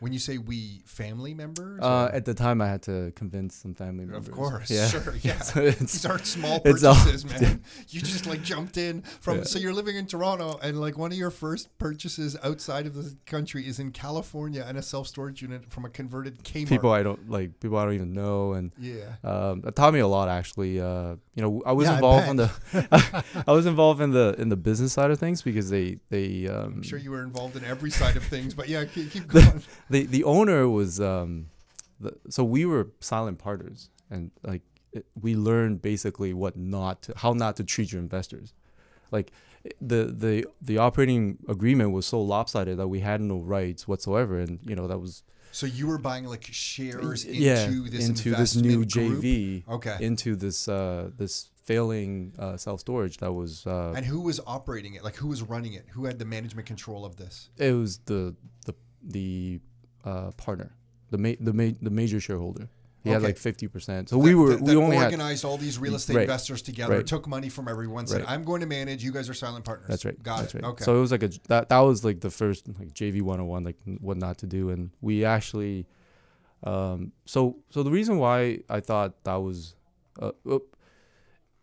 When 0.00 0.12
you 0.12 0.18
say 0.18 0.38
we, 0.38 0.82
family 0.86 1.34
members? 1.34 1.80
uh 1.82 2.10
at 2.12 2.24
the 2.24 2.34
time 2.34 2.60
I 2.60 2.66
had 2.68 2.82
to 2.82 3.12
convince 3.14 3.54
some 3.54 3.74
family 3.74 4.04
members 4.06 4.28
of 4.28 4.34
course, 4.34 4.70
yeah 4.70 4.88
sure, 4.88 5.14
yeah. 5.22 5.38
so 5.40 5.70
These 5.70 6.04
aren't 6.06 6.26
small 6.26 6.60
it's 6.64 6.82
all- 6.84 6.94
purchases, 6.94 7.24
man. 7.40 7.62
You 7.88 8.00
just 8.00 8.26
like 8.26 8.42
jumped 8.42 8.76
in 8.76 9.02
from. 9.20 9.38
Yeah. 9.38 9.44
So 9.44 9.58
you're 9.58 9.72
living 9.74 9.96
in 9.96 10.06
Toronto, 10.06 10.58
and 10.62 10.80
like 10.80 10.96
one 10.98 11.12
of 11.12 11.18
your 11.18 11.30
first 11.30 11.68
purchases 11.78 12.36
outside 12.42 12.86
of 12.86 12.94
the 12.94 13.14
country 13.26 13.66
is 13.66 13.78
in 13.78 13.92
California, 13.92 14.64
and 14.66 14.78
a 14.78 14.82
self 14.82 15.06
storage 15.06 15.42
unit 15.42 15.70
from 15.70 15.84
a 15.84 15.88
converted 15.90 16.42
Kmart. 16.44 16.68
people 16.68 16.90
I 16.92 17.02
don't 17.02 17.28
like 17.30 17.60
people 17.60 17.76
I 17.78 17.84
don't 17.84 17.94
even 17.94 18.12
know 18.12 18.52
and 18.54 18.72
yeah. 18.78 19.16
um, 19.24 19.62
it 19.66 19.76
taught 19.76 19.92
me 19.92 20.00
a 20.00 20.08
lot 20.08 20.28
actually. 20.28 20.80
Uh, 20.80 21.16
you 21.34 21.42
know, 21.42 21.62
I 21.64 21.72
was 21.72 21.86
Yeah, 21.88 21.94
involved 21.94 22.22
bet. 22.22 22.30
in 22.30 22.36
the, 22.36 23.24
I 23.46 23.52
was 23.52 23.66
involved 23.66 24.00
in 24.00 24.10
the 24.10 24.34
in 24.38 24.48
the 24.48 24.56
business 24.56 24.92
side 24.92 25.10
of 25.10 25.18
things 25.18 25.42
because 25.42 25.70
they 25.70 25.98
they. 26.10 26.48
Um, 26.48 26.74
I'm 26.76 26.82
sure 26.82 26.98
you 26.98 27.10
were 27.10 27.22
involved 27.22 27.56
in 27.56 27.64
every 27.64 27.90
side 27.90 28.16
of 28.16 28.24
things, 28.24 28.54
but 28.54 28.68
yeah, 28.68 28.84
keep, 28.84 29.10
keep 29.10 29.26
going. 29.28 29.62
The 29.90 30.06
the 30.06 30.24
owner 30.24 30.68
was 30.68 31.00
um, 31.00 31.46
the, 32.00 32.16
so 32.28 32.42
we 32.44 32.64
were 32.64 32.88
silent 33.00 33.38
partners 33.38 33.90
and 34.10 34.30
like 34.42 34.62
it, 34.92 35.06
we 35.20 35.36
learned 35.36 35.82
basically 35.82 36.32
what 36.32 36.56
not 36.56 37.02
to, 37.02 37.12
how 37.16 37.32
not 37.32 37.56
to 37.56 37.64
treat 37.64 37.92
your 37.92 38.00
investors, 38.00 38.54
like 39.10 39.30
the 39.80 40.04
the 40.04 40.46
the 40.62 40.78
operating 40.78 41.38
agreement 41.48 41.90
was 41.92 42.06
so 42.06 42.20
lopsided 42.20 42.78
that 42.78 42.88
we 42.88 43.00
had 43.00 43.20
no 43.20 43.38
rights 43.38 43.86
whatsoever 43.86 44.38
and 44.38 44.58
you 44.64 44.74
know 44.74 44.86
that 44.88 44.98
was 44.98 45.22
So 45.52 45.66
you 45.66 45.86
were 45.86 45.98
buying 45.98 46.24
like 46.24 46.46
shares 46.50 47.24
into 47.24 47.40
yeah 47.42 47.66
this 47.90 48.08
into 48.08 48.30
this 48.34 48.56
new 48.56 48.84
group? 48.86 49.22
JV 49.22 49.68
Okay. 49.68 49.96
into 50.00 50.34
this 50.34 50.66
uh 50.68 51.10
this 51.16 51.50
failing 51.64 52.32
uh, 52.38 52.56
self 52.56 52.80
storage 52.80 53.18
that 53.18 53.32
was 53.32 53.66
uh, 53.66 53.92
And 53.94 54.04
who 54.06 54.20
was 54.22 54.40
operating 54.46 54.94
it? 54.94 55.04
Like 55.04 55.16
who 55.16 55.28
was 55.28 55.42
running 55.42 55.74
it? 55.74 55.84
Who 55.94 56.06
had 56.06 56.18
the 56.18 56.24
management 56.24 56.66
control 56.66 57.04
of 57.04 57.16
this? 57.16 57.50
it 57.58 57.72
was 57.72 57.98
the 58.06 58.34
the 58.66 58.74
the 59.02 59.60
uh, 60.04 60.30
partner, 60.32 60.72
the 61.10 61.18
ma- 61.18 61.34
the 61.40 61.52
ma- 61.52 61.76
the 61.80 61.90
major 61.90 62.20
shareholder. 62.20 62.68
He 63.02 63.08
had 63.08 63.22
like 63.22 63.38
fifty 63.38 63.66
percent. 63.66 64.10
So 64.10 64.18
we 64.18 64.34
were 64.34 64.50
that- 64.50 64.60
we 64.60 64.66
that 64.74 64.76
only 64.76 64.96
had 64.96 65.06
organized 65.06 65.44
all 65.46 65.56
these 65.56 65.78
real 65.78 65.94
estate 65.94 66.16
Right. 66.16 66.22
investors 66.22 66.60
together, 66.60 66.96
Right. 66.96 67.06
took 67.06 67.26
money 67.26 67.48
from 67.48 67.66
everyone, 67.66 68.06
said, 68.06 68.20
Right. 68.20 68.30
"I'm 68.30 68.44
going 68.44 68.60
to 68.60 68.66
manage. 68.66 69.02
You 69.02 69.10
guys 69.10 69.30
are 69.30 69.34
silent 69.34 69.64
partners." 69.64 69.88
That's 69.88 70.04
right. 70.04 70.22
Got 70.22 70.40
That's 70.40 70.54
it. 70.54 70.62
right. 70.62 70.68
Okay. 70.72 70.84
So 70.84 70.98
it 70.98 71.00
was 71.00 71.10
like 71.10 71.22
a 71.22 71.30
that 71.48 71.70
that 71.70 71.78
was 71.78 72.04
like 72.04 72.20
the 72.20 72.30
first 72.30 72.68
like 72.78 72.92
JV 72.92 73.22
101 73.22 73.64
like 73.64 73.76
what 74.00 74.18
not 74.18 74.36
to 74.38 74.46
do 74.46 74.68
and 74.68 74.90
we 75.00 75.24
actually 75.24 75.86
um 76.64 77.12
so 77.24 77.56
so 77.70 77.82
the 77.82 77.90
reason 77.90 78.18
why 78.18 78.58
I 78.68 78.80
thought 78.80 79.24
that 79.24 79.36
was 79.36 79.76
uh, 80.20 80.32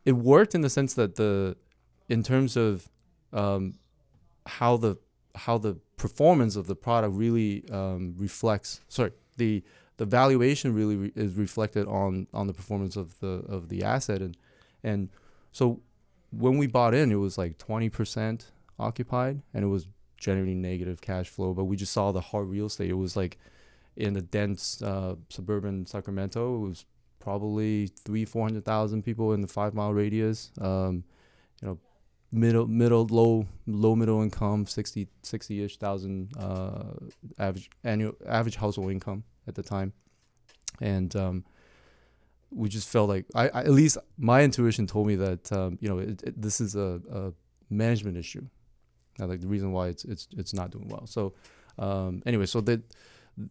it 0.06 0.14
worked 0.14 0.56
in 0.56 0.62
the 0.62 0.70
sense 0.72 0.96
that 0.96 1.16
the 1.16 1.56
in 2.10 2.24
terms 2.24 2.58
of 2.58 2.90
um 3.34 3.76
how 4.48 4.78
the 4.78 4.98
how 5.36 5.60
the 5.60 5.78
performance 5.98 6.56
of 6.56 6.68
the 6.68 6.76
product 6.76 7.16
really 7.16 7.68
um 7.72 8.14
reflects 8.18 8.82
sorry 8.88 9.12
the 9.38 9.64
the 9.98 10.06
valuation 10.06 10.74
really 10.74 10.96
re- 10.96 11.12
is 11.16 11.34
reflected 11.36 11.88
on 11.88 12.28
on 12.34 12.48
the 12.48 12.54
performance 12.54 12.96
of 12.96 13.20
the 13.20 13.44
of 13.50 13.70
the 13.70 13.84
asset 13.84 14.22
and 14.22 14.38
and 14.84 15.10
so 15.52 15.82
when 16.32 16.58
we 16.58 16.68
bought 16.68 16.94
in, 16.94 17.12
it 17.12 17.16
was 17.16 17.38
like 17.38 17.58
20% 17.58 18.46
occupied 18.80 19.42
and 19.54 19.64
it 19.64 19.68
was 19.68 19.88
generating 20.18 20.62
negative 20.62 21.02
cash 21.02 21.30
flow. 21.30 21.54
But 21.54 21.66
we 21.66 21.76
just 21.76 21.94
saw 21.94 22.12
the 22.12 22.22
hard 22.22 22.48
real 22.48 22.68
estate. 22.68 22.90
It 22.90 22.96
was 22.96 23.16
like 23.16 23.38
in 23.96 24.14
the 24.14 24.22
dense 24.22 24.82
uh, 24.82 25.16
suburban 25.30 25.86
Sacramento, 25.86 26.56
it 26.56 26.68
was 26.68 26.86
probably 27.20 27.88
three, 27.88 28.26
400,000 28.26 29.04
people 29.04 29.34
in 29.34 29.42
the 29.42 29.48
five 29.48 29.74
mile 29.74 29.94
radius. 29.94 30.52
Um, 30.62 31.04
you 31.62 31.68
know, 31.70 31.80
middle, 32.32 32.68
middle, 32.68 33.06
low, 33.06 33.46
low 33.66 33.96
middle 33.96 34.22
income, 34.22 34.66
60, 34.66 35.08
60 35.24 35.64
ish 35.64 35.78
thousand 35.78 36.32
uh, 36.38 36.94
average 37.40 37.70
annual, 37.84 38.14
average 38.28 38.56
household 38.56 38.92
income 38.92 39.24
at 39.48 39.56
the 39.56 39.64
time. 39.64 39.94
And, 40.82 41.16
um, 41.16 41.46
we 42.52 42.70
just 42.70 42.88
felt 42.88 43.10
like 43.10 43.26
I, 43.36 43.50
I 43.50 43.60
at 43.62 43.72
least 43.72 43.98
my 44.18 44.44
intuition 44.44 44.88
told 44.88 45.08
me 45.08 45.16
that 45.16 45.52
um, 45.52 45.78
you 45.82 45.90
know 45.90 46.00
it, 46.00 46.24
it, 46.24 46.42
this 46.42 46.62
is 46.62 46.76
a, 46.76 47.02
a 47.12 47.34
management 47.70 48.18
issue. 48.18 48.46
Now, 49.20 49.26
like 49.26 49.42
the 49.42 49.48
reason 49.48 49.72
why 49.72 49.88
it's 49.88 50.06
it's 50.06 50.28
it's 50.38 50.54
not 50.54 50.72
doing 50.72 50.88
well. 50.88 51.08
So 51.08 51.34
um, 51.78 52.22
anyway, 52.26 52.46
so 52.46 52.62
they 52.62 52.80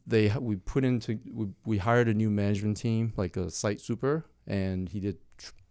they 0.07 0.33
we 0.39 0.57
put 0.57 0.85
into 0.85 1.19
we, 1.33 1.49
we 1.65 1.79
hired 1.79 2.09
a 2.09 2.15
new 2.15 2.31
management 2.31 2.77
team 2.77 3.13
like 3.17 3.37
a 3.37 3.51
site 3.51 3.81
super, 3.81 4.25
and 4.47 4.89
he 4.89 5.01
did 5.01 5.19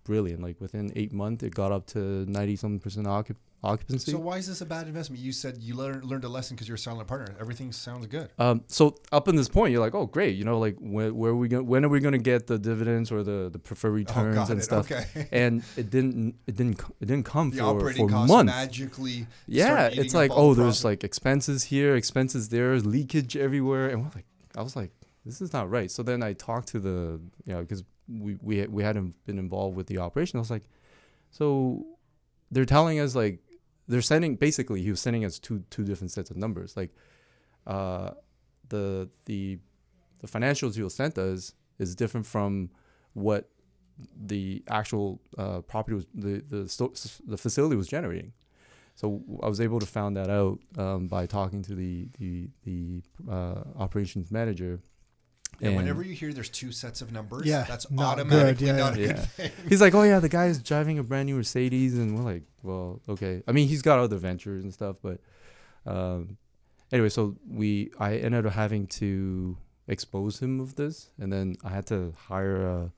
brilliant. 0.05 0.41
Like 0.41 0.61
within 0.61 0.91
eight 0.95 1.11
months, 1.11 1.43
it 1.43 1.53
got 1.53 1.71
up 1.71 1.85
to 1.87 1.99
ninety 1.99 2.55
something 2.55 2.79
percent 2.79 3.07
occup- 3.07 3.35
occupancy. 3.63 4.11
So 4.11 4.19
why 4.19 4.37
is 4.37 4.47
this 4.47 4.61
a 4.61 4.65
bad 4.65 4.87
investment? 4.87 5.21
You 5.21 5.31
said 5.31 5.57
you 5.59 5.75
learned 5.75 6.05
learned 6.05 6.23
a 6.23 6.29
lesson 6.29 6.55
because 6.55 6.67
you're 6.67 6.75
a 6.75 6.79
silent 6.79 7.07
partner. 7.07 7.35
Everything 7.39 7.71
sounds 7.71 8.07
good. 8.07 8.29
Um, 8.39 8.63
so 8.67 8.95
up 9.11 9.27
in 9.27 9.35
this 9.35 9.49
point, 9.49 9.71
you're 9.71 9.81
like, 9.81 9.95
oh, 9.95 10.05
great. 10.05 10.37
You 10.37 10.45
know, 10.45 10.59
like 10.59 10.77
when, 10.79 11.15
where 11.15 11.31
are 11.31 11.35
we 11.35 11.49
going? 11.49 11.65
When 11.65 11.83
are 11.83 11.89
we 11.89 11.99
going 11.99 12.13
to 12.13 12.17
get 12.17 12.47
the 12.47 12.57
dividends 12.57 13.11
or 13.11 13.23
the, 13.23 13.49
the 13.51 13.59
preferred 13.59 13.91
returns 13.91 14.37
oh, 14.37 14.51
and 14.51 14.61
it. 14.61 14.63
stuff? 14.63 14.91
Okay. 14.91 15.05
And 15.31 15.63
it 15.75 15.89
didn't. 15.89 16.35
It 16.47 16.55
didn't. 16.55 16.79
It 17.01 17.07
didn't 17.07 17.25
come 17.25 17.49
the 17.49 17.57
for, 17.57 17.63
operating 17.63 18.07
for 18.07 18.13
costs 18.13 18.31
months. 18.31 18.53
magically. 18.53 19.27
yeah, 19.47 19.89
it's 19.91 20.13
like 20.13 20.31
oh, 20.33 20.53
the 20.53 20.63
there's 20.63 20.85
like 20.85 21.03
expenses 21.03 21.63
here, 21.63 21.95
expenses 21.95 22.49
there, 22.49 22.77
leakage 22.79 23.35
everywhere, 23.35 23.89
and 23.89 24.03
we're 24.03 24.11
like, 24.15 24.25
I 24.55 24.61
was 24.61 24.75
like, 24.75 24.91
this 25.25 25.41
is 25.41 25.51
not 25.51 25.69
right. 25.69 25.89
So 25.89 26.03
then 26.03 26.21
I 26.21 26.33
talked 26.33 26.69
to 26.69 26.79
the, 26.79 27.19
you 27.45 27.53
know, 27.53 27.61
because 27.61 27.83
we 28.07 28.37
we 28.41 28.65
we 28.67 28.83
hadn't 28.83 29.15
been 29.25 29.39
involved 29.39 29.75
with 29.75 29.87
the 29.87 29.97
operation. 29.97 30.37
I 30.37 30.41
was 30.41 30.51
like, 30.51 30.65
so 31.31 31.85
they're 32.51 32.65
telling 32.65 32.99
us 32.99 33.15
like 33.15 33.39
they're 33.87 34.01
sending 34.01 34.35
basically 34.35 34.81
he 34.81 34.89
was 34.89 34.99
sending 35.01 35.25
us 35.25 35.39
two 35.39 35.63
two 35.69 35.83
different 35.83 36.11
sets 36.11 36.31
of 36.31 36.37
numbers. 36.37 36.75
Like 36.77 36.91
uh 37.67 38.11
the 38.69 39.09
the 39.25 39.59
the 40.21 40.27
financials 40.27 40.75
you 40.75 40.89
sent 40.89 41.17
us 41.17 41.53
is 41.79 41.95
different 41.95 42.25
from 42.25 42.69
what 43.13 43.49
the 44.15 44.63
actual 44.69 45.21
uh, 45.37 45.61
property 45.61 45.95
was 45.95 46.07
the 46.13 46.43
the 46.49 46.67
sto- 46.67 46.93
the 47.27 47.37
facility 47.37 47.75
was 47.75 47.87
generating. 47.87 48.33
So 48.95 49.21
I 49.43 49.49
was 49.49 49.59
able 49.59 49.79
to 49.79 49.85
find 49.85 50.15
that 50.15 50.29
out 50.29 50.59
um, 50.77 51.07
by 51.07 51.25
talking 51.25 51.61
to 51.63 51.75
the 51.75 52.07
the 52.17 52.49
the 52.63 53.01
uh, 53.29 53.63
operations 53.77 54.31
manager 54.31 54.81
Yeah, 55.59 55.69
And 55.69 55.77
whenever 55.77 56.03
you 56.03 56.13
hear 56.13 56.33
there's 56.33 56.49
two 56.49 56.71
sets 56.71 57.01
of 57.01 57.11
numbers, 57.11 57.45
Yeah, 57.45 57.63
that's 57.63 57.89
not 57.91 58.19
automatically 58.19 58.67
good, 58.67 58.75
yeah, 58.75 58.83
not 58.83 58.97
a 58.97 58.99
yeah. 59.01 59.07
good 59.07 59.19
thing. 59.19 59.51
He's 59.69 59.81
like, 59.81 59.93
oh 59.93 60.03
yeah, 60.03 60.19
the 60.19 60.29
guy's 60.29 60.59
driving 60.59 60.99
a 60.99 61.03
brand 61.03 61.27
new 61.27 61.35
Mercedes, 61.35 61.97
and 61.97 62.17
we're 62.17 62.23
like, 62.23 62.43
well, 62.63 63.01
okay. 63.07 63.43
I 63.47 63.51
mean, 63.51 63.67
he's 63.67 63.81
got 63.81 63.99
other 63.99 64.17
ventures 64.17 64.63
and 64.63 64.73
stuff, 64.73 64.97
but 65.01 65.19
um, 65.85 66.37
anyway, 66.91 67.09
so 67.09 67.35
we 67.49 67.91
I 67.99 68.15
ended 68.17 68.45
up 68.45 68.53
having 68.53 68.87
to 68.87 69.57
expose 69.87 70.39
him 70.39 70.59
of 70.59 70.75
this, 70.75 71.09
and 71.19 71.31
then 71.31 71.55
I 71.63 71.69
had 71.69 71.85
to 71.87 72.13
hire 72.17 72.65
a, 72.67 72.91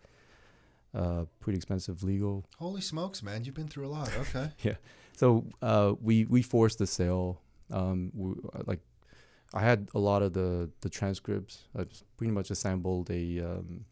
a 0.93 1.27
pretty 1.39 1.57
expensive 1.57 2.03
legal. 2.03 2.45
Holy 2.57 2.81
smokes, 2.81 3.21
man! 3.21 3.43
You've 3.43 3.55
been 3.55 3.67
through 3.67 3.87
a 3.87 3.89
lot. 3.89 4.09
Okay. 4.17 4.51
Yeah. 4.63 4.75
So 5.17 5.45
uh, 5.61 5.93
we 6.01 6.25
we 6.25 6.41
forced 6.43 6.77
the 6.79 6.87
sale. 6.87 7.41
Um, 7.71 8.11
we, 8.15 8.35
like 8.65 8.79
I 9.53 9.61
had 9.61 9.89
a 9.95 9.99
lot 9.99 10.21
of 10.21 10.33
the 10.33 10.69
the 10.81 10.89
transcripts. 10.89 11.63
I 11.77 11.83
just 11.85 12.03
pretty 12.17 12.31
much 12.31 12.51
assembled 12.51 13.09
a 13.09 13.39
um, 13.41 13.85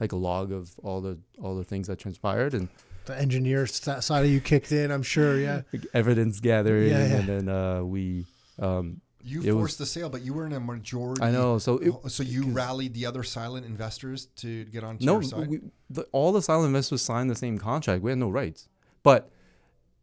like 0.00 0.12
a 0.12 0.16
log 0.16 0.52
of 0.52 0.78
all 0.82 1.00
the 1.00 1.18
all 1.42 1.54
the 1.56 1.64
things 1.64 1.86
that 1.88 1.98
transpired 1.98 2.54
and 2.54 2.68
The 3.06 3.18
engineer 3.18 3.66
st- 3.66 4.02
side 4.02 4.24
of 4.24 4.30
you 4.30 4.40
kicked 4.40 4.72
in, 4.72 4.90
I'm 4.90 5.02
sure. 5.02 5.38
Yeah. 5.38 5.62
evidence 5.94 6.40
gathering, 6.40 6.90
Yeah, 6.90 7.06
yeah. 7.06 7.16
and 7.16 7.28
then 7.28 7.48
uh, 7.48 7.82
we. 7.82 8.26
Um, 8.58 9.00
You 9.22 9.40
It 9.42 9.52
was- 9.52 9.60
forced 9.62 9.78
the 9.78 9.86
sale, 9.86 10.08
but 10.10 10.22
you 10.22 10.32
were 10.34 10.46
in 10.46 10.52
a 10.52 10.60
majority. 10.60 11.22
I 11.22 11.30
know. 11.30 11.58
So 11.58 11.78
it, 11.78 11.90
Oh, 11.92 12.08
so 12.08 12.22
you 12.22 12.42
rallied 12.52 12.94
the 12.94 13.04
other 13.06 13.22
silent 13.24 13.66
investors 13.66 14.26
to 14.42 14.64
get 14.74 14.84
onto 14.84 15.04
no, 15.04 15.14
your 15.14 15.22
side. 15.22 15.48
we, 15.48 15.60
the, 15.90 16.02
all 16.12 16.32
the 16.32 16.42
silent 16.42 16.66
investors 16.68 17.02
signed 17.02 17.28
the 17.30 17.34
same 17.44 17.58
contract. 17.58 18.02
We 18.02 18.10
had 18.10 18.18
no 18.18 18.30
rights, 18.30 18.68
but 19.02 19.28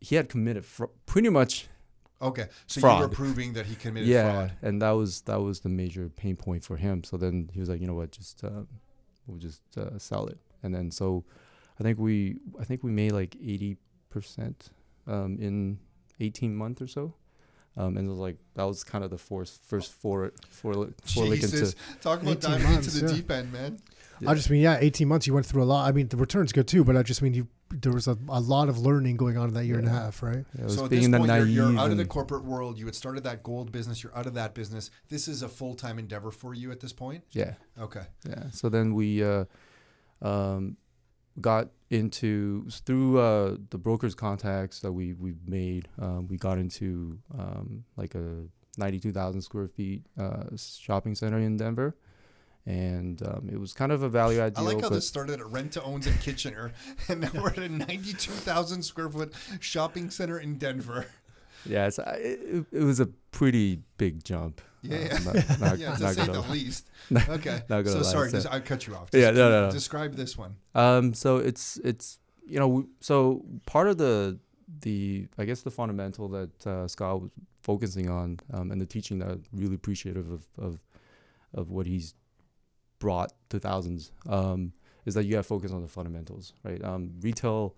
he 0.01 0.15
had 0.15 0.27
committed 0.29 0.65
fr- 0.65 0.91
pretty 1.05 1.29
much. 1.29 1.67
Okay, 2.21 2.47
so 2.67 2.79
you 2.79 3.01
were 3.01 3.09
proving 3.09 3.53
that 3.53 3.65
he 3.65 3.75
committed 3.75 4.07
yeah, 4.07 4.33
fraud. 4.33 4.51
and 4.61 4.81
that 4.81 4.91
was 4.91 5.21
that 5.21 5.41
was 5.41 5.59
the 5.61 5.69
major 5.69 6.09
pain 6.09 6.35
point 6.35 6.63
for 6.63 6.77
him. 6.77 7.03
So 7.03 7.17
then 7.17 7.49
he 7.53 7.59
was 7.59 7.69
like, 7.69 7.81
you 7.81 7.87
know 7.87 7.93
what, 7.93 8.11
just 8.11 8.43
uh, 8.43 8.63
we'll 9.27 9.39
just 9.39 9.61
uh, 9.77 9.97
sell 9.97 10.27
it. 10.27 10.37
And 10.63 10.73
then 10.73 10.91
so, 10.91 11.23
I 11.79 11.83
think 11.83 11.99
we 11.99 12.37
I 12.59 12.63
think 12.63 12.83
we 12.83 12.91
made 12.91 13.11
like 13.11 13.35
eighty 13.35 13.77
percent 14.09 14.69
um, 15.07 15.37
in 15.39 15.79
eighteen 16.19 16.55
months 16.55 16.81
or 16.81 16.87
so. 16.87 17.13
Um, 17.77 17.97
and 17.97 18.07
it 18.07 18.09
was 18.09 18.19
like 18.19 18.37
that 18.53 18.63
was 18.63 18.83
kind 18.83 19.03
of 19.03 19.09
the 19.09 19.17
first 19.17 19.63
first 19.65 19.91
four 19.91 20.31
four 20.49 20.73
four 21.03 21.25
lick 21.25 21.43
into 21.43 21.51
Jesus, 21.51 21.75
talk 22.01 22.21
about 22.21 22.37
18 22.37 22.51
diving 22.51 22.71
months, 22.71 22.87
into 22.87 23.05
the 23.05 23.11
yeah. 23.11 23.17
deep 23.17 23.31
end, 23.31 23.51
man. 23.51 23.79
Yeah. 24.21 24.29
I 24.29 24.33
just 24.33 24.49
mean, 24.49 24.61
yeah, 24.61 24.77
18 24.79 25.07
months, 25.09 25.27
you 25.27 25.33
went 25.33 25.45
through 25.45 25.63
a 25.63 25.65
lot. 25.65 25.87
I 25.87 25.91
mean, 25.91 26.07
the 26.07 26.15
return's 26.15 26.53
good 26.53 26.67
too, 26.69 26.85
but 26.85 26.95
I 26.95 27.03
just 27.03 27.21
mean, 27.21 27.33
you 27.33 27.47
there 27.69 27.91
was 27.91 28.07
a, 28.07 28.17
a 28.29 28.39
lot 28.39 28.69
of 28.69 28.79
learning 28.79 29.17
going 29.17 29.37
on 29.37 29.47
in 29.47 29.53
that 29.55 29.65
year 29.65 29.77
and 29.79 29.87
a 29.87 29.91
half, 29.91 30.21
right? 30.21 30.45
Yeah, 30.55 30.61
it 30.61 30.63
was 30.65 30.75
So 30.75 30.85
at 30.85 30.89
being 30.89 31.11
this 31.11 31.21
the 31.21 31.27
point, 31.27 31.31
you're, 31.31 31.71
you're 31.71 31.79
out 31.79 31.91
of 31.91 31.97
the 31.97 32.05
corporate 32.05 32.43
world. 32.43 32.77
You 32.77 32.85
had 32.85 32.95
started 32.95 33.23
that 33.23 33.43
gold 33.43 33.71
business. 33.71 34.03
You're 34.03 34.15
out 34.15 34.27
of 34.27 34.33
that 34.35 34.53
business. 34.53 34.91
This 35.09 35.27
is 35.27 35.41
a 35.41 35.49
full 35.49 35.75
time 35.75 35.99
endeavor 35.99 36.31
for 36.31 36.53
you 36.53 36.71
at 36.71 36.79
this 36.79 36.93
point. 36.93 37.23
yeah 37.31 37.53
Okay. 37.79 38.03
Yeah. 38.27 38.49
So 38.51 38.69
then 38.69 38.93
we 38.93 39.23
uh, 39.23 39.45
um, 40.21 40.77
got 41.41 41.69
into 41.89 42.69
through 42.69 43.19
uh, 43.19 43.57
the 43.69 43.77
brokers 43.77 44.15
contacts 44.15 44.79
that 44.79 44.91
we 44.91 45.13
we 45.13 45.33
made. 45.45 45.87
Um, 45.99 46.27
we 46.27 46.37
got 46.37 46.57
into 46.57 47.19
um, 47.37 47.83
like 47.97 48.15
a 48.15 48.43
ninety-two 48.77 49.11
thousand 49.11 49.41
square 49.41 49.67
feet 49.67 50.05
uh, 50.19 50.45
shopping 50.57 51.15
center 51.15 51.39
in 51.39 51.57
Denver, 51.57 51.95
and 52.65 53.21
um, 53.23 53.49
it 53.51 53.59
was 53.59 53.73
kind 53.73 53.91
of 53.91 54.01
a 54.03 54.09
value 54.09 54.39
add 54.39 54.53
I 54.55 54.61
deal. 54.61 54.63
like 54.65 54.81
how 54.81 54.89
this 54.89 55.07
started 55.07 55.39
at 55.39 55.45
rent 55.47 55.73
to 55.73 55.83
owns 55.83 56.07
in 56.07 56.13
Kitchener, 56.19 56.71
and 57.09 57.21
now 57.21 57.29
we're 57.35 57.49
at 57.49 57.57
a 57.59 57.69
92,000 57.69 58.81
square 58.83 59.09
foot 59.09 59.33
shopping 59.59 60.09
center 60.09 60.39
in 60.39 60.57
Denver. 60.57 61.05
yeah, 61.65 61.87
it's, 61.87 61.99
it, 61.99 62.65
it 62.71 62.83
was 62.83 62.99
a 62.99 63.07
pretty 63.31 63.81
big 63.97 64.23
jump. 64.23 64.61
Yeah, 64.81 64.97
Uh, 64.97 64.99
yeah. 64.99 65.19
not, 65.33 65.59
not, 65.59 65.79
yeah, 65.79 65.95
to 65.95 66.13
say 66.13 66.25
the 66.25 66.41
lie. 66.41 66.49
least. 66.49 66.89
Okay. 67.29 67.61
so 67.69 67.75
lie, 67.79 68.01
sorry, 68.01 68.29
so- 68.31 68.49
I 68.51 68.59
cut 68.59 68.85
you 68.87 68.95
off. 68.95 69.09
Yeah, 69.13 69.31
no, 69.31 69.49
no, 69.49 69.65
no. 69.67 69.71
Describe 69.71 70.13
this 70.15 70.37
one. 70.37 70.55
Um, 70.75 71.13
so 71.13 71.37
it's 71.37 71.77
it's 71.83 72.19
you 72.47 72.59
know 72.59 72.67
we- 72.67 72.85
so 72.99 73.43
part 73.65 73.87
of 73.87 73.97
the 73.97 74.39
the 74.81 75.27
I 75.37 75.45
guess 75.45 75.61
the 75.61 75.71
fundamental 75.71 76.27
that 76.29 76.67
uh, 76.67 76.87
Scott 76.87 77.21
was 77.21 77.31
focusing 77.61 78.09
on 78.09 78.39
um, 78.53 78.71
and 78.71 78.79
the 78.81 78.85
teaching 78.85 79.19
that 79.19 79.29
I'm 79.29 79.43
really 79.53 79.75
appreciative 79.75 80.29
of 80.31 80.45
of 80.59 80.79
of 81.53 81.69
what 81.71 81.85
he's 81.87 82.13
brought 82.99 83.31
to 83.49 83.59
thousands 83.59 84.11
um, 84.27 84.73
is 85.05 85.13
that 85.13 85.25
you 85.25 85.35
have 85.35 85.45
to 85.45 85.47
focus 85.47 85.71
on 85.71 85.81
the 85.81 85.87
fundamentals, 85.87 86.53
right? 86.63 86.83
Um, 86.83 87.11
retail, 87.21 87.75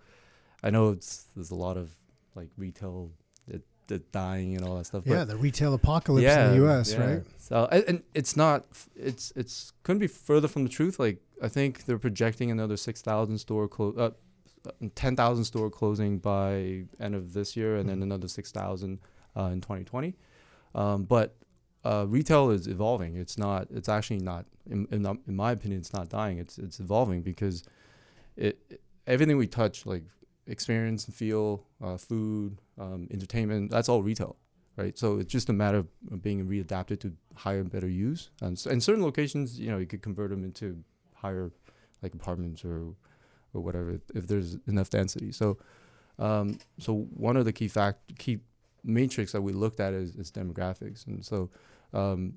I 0.63 0.69
know 0.69 0.89
it's 0.89 1.25
there's 1.35 1.51
a 1.51 1.55
lot 1.55 1.77
of 1.77 1.95
like 2.35 2.49
retail 2.57 3.11
it, 3.47 3.63
it 3.89 4.11
dying 4.11 4.55
and 4.55 4.65
all 4.65 4.77
that 4.77 4.85
stuff. 4.85 5.03
Yeah, 5.05 5.23
the 5.23 5.37
retail 5.37 5.73
apocalypse 5.73 6.35
in 6.35 6.49
the 6.51 6.55
U.S., 6.57 6.93
yeah. 6.93 7.05
right? 7.05 7.23
So 7.37 7.67
and, 7.71 7.83
and 7.87 8.03
it's 8.13 8.37
not 8.37 8.65
it's 8.95 9.31
it's 9.35 9.73
couldn't 9.83 9.99
be 9.99 10.07
further 10.07 10.47
from 10.47 10.63
the 10.63 10.69
truth. 10.69 10.99
Like 10.99 11.19
I 11.41 11.47
think 11.47 11.85
they're 11.85 11.99
projecting 11.99 12.51
another 12.51 12.77
six 12.77 13.01
thousand 13.01 13.37
store 13.39 13.67
close 13.67 13.95
uh, 13.97 14.11
10,000 14.95 15.43
store 15.43 15.69
closing 15.69 16.17
by 16.19 16.83
end 16.99 17.15
of 17.15 17.33
this 17.33 17.55
year, 17.55 17.77
and 17.77 17.89
then 17.89 18.01
another 18.03 18.27
6,000 18.27 18.99
uh, 19.35 19.43
in 19.43 19.61
2020. 19.61 20.15
Um, 20.75 21.03
but 21.03 21.35
uh, 21.89 22.05
retail 22.17 22.45
is 22.57 22.63
evolving. 22.75 23.11
It's 23.23 23.37
not. 23.45 23.61
It's 23.77 23.89
actually 23.97 24.21
not. 24.31 24.43
In, 24.73 24.79
in, 24.95 25.01
in 25.29 25.35
my 25.43 25.51
opinion, 25.57 25.79
it's 25.83 25.93
not 25.99 26.05
dying. 26.19 26.37
It's 26.43 26.55
it's 26.65 26.79
evolving 26.85 27.21
because 27.31 27.57
it, 28.35 28.53
it- 28.69 28.81
everything 29.15 29.37
we 29.37 29.47
touch, 29.47 29.85
like 29.93 30.03
experience 30.47 31.01
and 31.07 31.15
feel, 31.15 31.47
uh, 31.85 31.97
food, 32.09 32.51
um, 32.83 33.07
entertainment, 33.15 33.63
that's 33.71 33.89
all 33.91 34.01
retail, 34.11 34.33
right? 34.81 34.95
So 34.97 35.07
it's 35.19 35.31
just 35.37 35.49
a 35.49 35.53
matter 35.63 35.79
of 36.11 36.21
being 36.27 36.39
readapted 36.53 36.99
to 37.03 37.13
higher 37.35 37.61
and 37.61 37.71
better 37.71 37.87
use. 37.87 38.21
And 38.41 38.53
in 38.75 38.81
certain 38.81 39.03
locations, 39.09 39.47
you 39.59 39.69
know, 39.71 39.77
you 39.77 39.85
could 39.91 40.01
convert 40.01 40.29
them 40.31 40.43
into 40.43 40.67
higher, 41.15 41.51
like 42.03 42.13
apartments 42.13 42.63
or 42.65 42.79
or 43.53 43.61
whatever 43.61 43.91
if, 43.91 44.01
if 44.13 44.27
there's 44.27 44.57
enough 44.67 44.89
density. 44.89 45.31
So, 45.31 45.57
um, 46.19 46.59
so 46.79 47.07
one 47.27 47.37
of 47.37 47.45
the 47.45 47.53
key 47.53 47.69
fact 47.69 47.99
key 48.17 48.39
matrix 48.83 49.31
that 49.33 49.41
we 49.41 49.53
looked 49.53 49.79
at 49.79 49.93
is, 49.93 50.15
is 50.15 50.31
demographics, 50.31 51.07
and 51.07 51.25
so 51.25 51.49
um, 51.93 52.33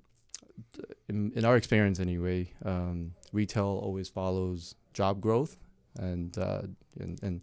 in, 1.08 1.32
in 1.34 1.44
our 1.44 1.56
experience 1.56 2.00
anyway, 2.00 2.52
um, 2.64 3.12
retail 3.32 3.80
always 3.82 4.08
follows 4.08 4.74
job 4.92 5.20
growth, 5.20 5.56
and 5.98 6.36
uh, 6.38 6.62
and 6.98 7.22
and 7.22 7.40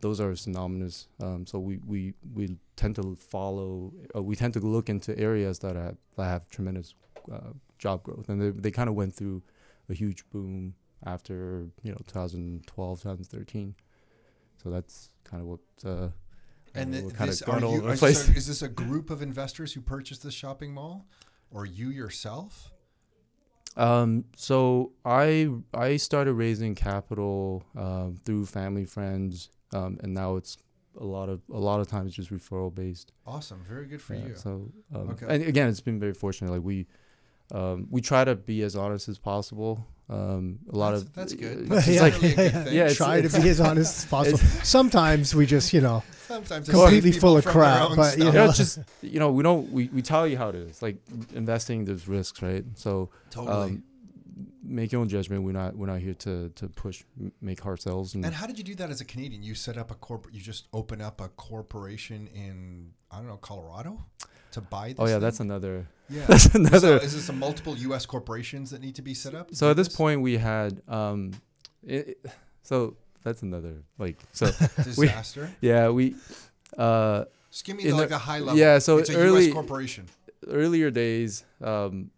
those 0.00 0.20
are 0.20 0.34
synonymous. 0.36 1.08
Um, 1.22 1.46
so 1.46 1.58
we, 1.58 1.78
we 1.86 2.14
we 2.34 2.56
tend 2.76 2.96
to 2.96 3.16
follow, 3.16 3.92
uh, 4.14 4.22
we 4.22 4.36
tend 4.36 4.54
to 4.54 4.60
look 4.60 4.88
into 4.88 5.18
areas 5.18 5.58
that 5.60 5.76
have 5.76 5.96
that 6.16 6.24
have 6.24 6.48
tremendous 6.48 6.94
uh, 7.32 7.52
job 7.78 8.02
growth, 8.02 8.28
and 8.28 8.40
they 8.40 8.50
they 8.50 8.70
kind 8.70 8.88
of 8.88 8.94
went 8.94 9.14
through 9.14 9.42
a 9.88 9.94
huge 9.94 10.28
boom 10.30 10.74
after 11.06 11.66
you 11.82 11.90
know 11.92 11.98
2012, 12.06 13.02
2013. 13.02 13.74
So 14.62 14.70
that's 14.70 15.10
kind 15.24 15.40
of 15.42 15.48
what. 15.48 15.60
Uh, 15.84 16.08
And 16.74 16.92
we're 16.92 17.00
th- 17.00 17.12
kinda 17.14 17.26
this, 17.26 17.42
are 17.42 17.46
going 17.46 17.64
all 17.64 17.72
you, 17.72 17.78
over 17.78 17.86
the 17.88 17.92
is, 17.94 17.98
place. 18.00 18.18
this 18.26 18.34
a, 18.34 18.38
is 18.38 18.46
this 18.46 18.62
a 18.62 18.68
group 18.68 19.10
of 19.10 19.22
investors 19.22 19.72
who 19.72 19.80
purchased 19.80 20.22
this 20.22 20.34
shopping 20.34 20.74
mall, 20.74 21.06
or 21.50 21.66
you 21.66 21.88
yourself? 21.90 22.70
Um, 23.76 24.24
so 24.36 24.92
I 25.04 25.50
I 25.72 25.96
started 25.98 26.34
raising 26.34 26.74
capital 26.74 27.62
um, 27.76 28.16
through 28.24 28.46
family 28.46 28.84
friends, 28.84 29.50
um, 29.72 29.98
and 30.02 30.12
now 30.14 30.36
it's 30.36 30.56
a 30.98 31.04
lot 31.04 31.28
of 31.28 31.40
a 31.52 31.58
lot 31.58 31.80
of 31.80 31.86
times 31.86 32.12
just 32.14 32.30
referral 32.32 32.74
based. 32.74 33.12
Awesome, 33.26 33.64
very 33.68 33.86
good 33.86 34.02
for 34.02 34.14
Yeah, 34.14 34.26
you. 34.28 34.34
So 34.36 34.72
um, 34.94 35.10
Okay. 35.10 35.26
and 35.28 35.42
again, 35.44 35.68
it's 35.68 35.80
been 35.80 36.00
very 36.00 36.14
fortunate. 36.14 36.50
Like 36.50 36.62
we 36.64 36.86
um, 37.52 37.86
we 37.90 38.00
try 38.00 38.24
to 38.24 38.34
be 38.34 38.62
as 38.62 38.74
honest 38.74 39.08
as 39.08 39.18
possible. 39.18 39.86
Um, 40.10 40.58
a 40.72 40.76
lot 40.76 40.92
That's- 40.92 41.02
of 41.02 41.14
that's 41.14 41.34
good. 41.34 41.70
uh, 41.70 41.74
That's 41.74 41.86
it's 41.88 41.96
Yeah, 41.96 42.02
like 42.02 42.20
good 42.20 42.72
yeah, 42.72 42.82
it's- 42.84 42.96
Try 42.96 43.20
to 43.20 43.28
be 43.42 43.48
as 43.48 43.60
honest 43.60 43.98
as 43.98 44.04
possible. 44.10 44.38
Sometimes 44.64 45.34
we 45.34 45.44
just, 45.44 45.72
you 45.74 45.80
know, 45.82 46.02
Sometimes 46.26 46.68
completely 46.68 47.12
full 47.12 47.36
of 47.36 47.44
crap, 47.44 47.90
but, 47.96 47.96
you 47.96 48.02
stuff. 48.02 48.18
you 48.18 48.24
know, 48.32 48.46
know. 48.46 48.52
just 48.52 48.78
you 49.02 49.18
know, 49.18 49.30
we 49.32 49.42
don't 49.42 49.70
we, 49.70 49.88
we 49.92 50.00
tell 50.02 50.26
you 50.26 50.38
how 50.38 50.48
it 50.48 50.54
is. 50.54 50.80
Like 50.82 50.96
investing, 51.34 51.84
there's 51.84 52.08
risks, 52.08 52.40
right? 52.42 52.64
So 52.74 53.10
totally. 53.30 53.54
um, 53.56 53.82
make 54.62 54.92
your 54.92 55.00
own 55.02 55.08
judgment. 55.08 55.42
We're 55.42 55.52
not 55.52 55.76
we're 55.76 55.86
not 55.86 56.00
here 56.00 56.14
to 56.14 56.48
to 56.50 56.68
push 56.68 57.02
make 57.42 57.60
hard 57.60 57.80
sales 57.82 58.14
and, 58.14 58.24
and 58.24 58.34
how 58.34 58.46
did 58.46 58.56
you 58.58 58.64
do 58.64 58.74
that 58.76 58.88
as 58.90 59.00
a 59.00 59.04
Canadian? 59.04 59.42
You 59.42 59.54
set 59.54 59.76
up 59.78 59.90
a 59.90 59.94
corporate. 59.94 60.34
You 60.34 60.40
just 60.40 60.68
open 60.72 61.00
up 61.02 61.20
a 61.20 61.28
corporation 61.28 62.28
in 62.34 62.92
I 63.10 63.16
don't 63.18 63.26
know 63.28 63.36
Colorado 63.38 64.04
to 64.52 64.60
buy. 64.60 64.88
This 64.88 64.96
oh 64.98 65.04
yeah, 65.06 65.12
thing? 65.12 65.20
that's 65.20 65.40
another 65.40 65.86
yeah. 66.08 66.24
that's 66.26 66.44
So 66.52 66.58
another. 66.58 66.96
is 66.98 67.14
this 67.14 67.28
a 67.28 67.32
multiple 67.32 67.76
U.S. 67.76 68.06
corporations 68.06 68.70
that 68.70 68.80
need 68.80 68.94
to 68.96 69.02
be 69.02 69.14
set 69.14 69.34
up? 69.34 69.54
So 69.54 69.70
at 69.70 69.76
this 69.76 69.88
this? 69.88 69.96
point, 69.96 70.20
we 70.22 70.36
had 70.38 70.80
um, 70.88 71.32
it, 71.82 72.08
it- 72.08 72.26
so 72.62 72.96
that's 73.24 73.42
another 73.42 73.82
like 73.98 74.18
so 74.32 74.46
disaster. 74.84 75.50
yeah 75.60 75.88
we 75.88 76.14
uh 76.76 77.24
Just 77.50 77.64
give 77.64 77.76
me 77.76 77.90
like 77.92 78.08
the- 78.08 78.14
the 78.14 78.18
high 78.18 78.38
level. 78.40 78.56
yeah, 78.58 78.78
so 78.78 78.98
it's 78.98 79.10
a 79.10 79.16
early- 79.16 79.44
U.S. 79.44 79.52
corporation. 79.54 80.06
earlier 80.48 80.90
days 80.90 81.44
um 81.62 82.10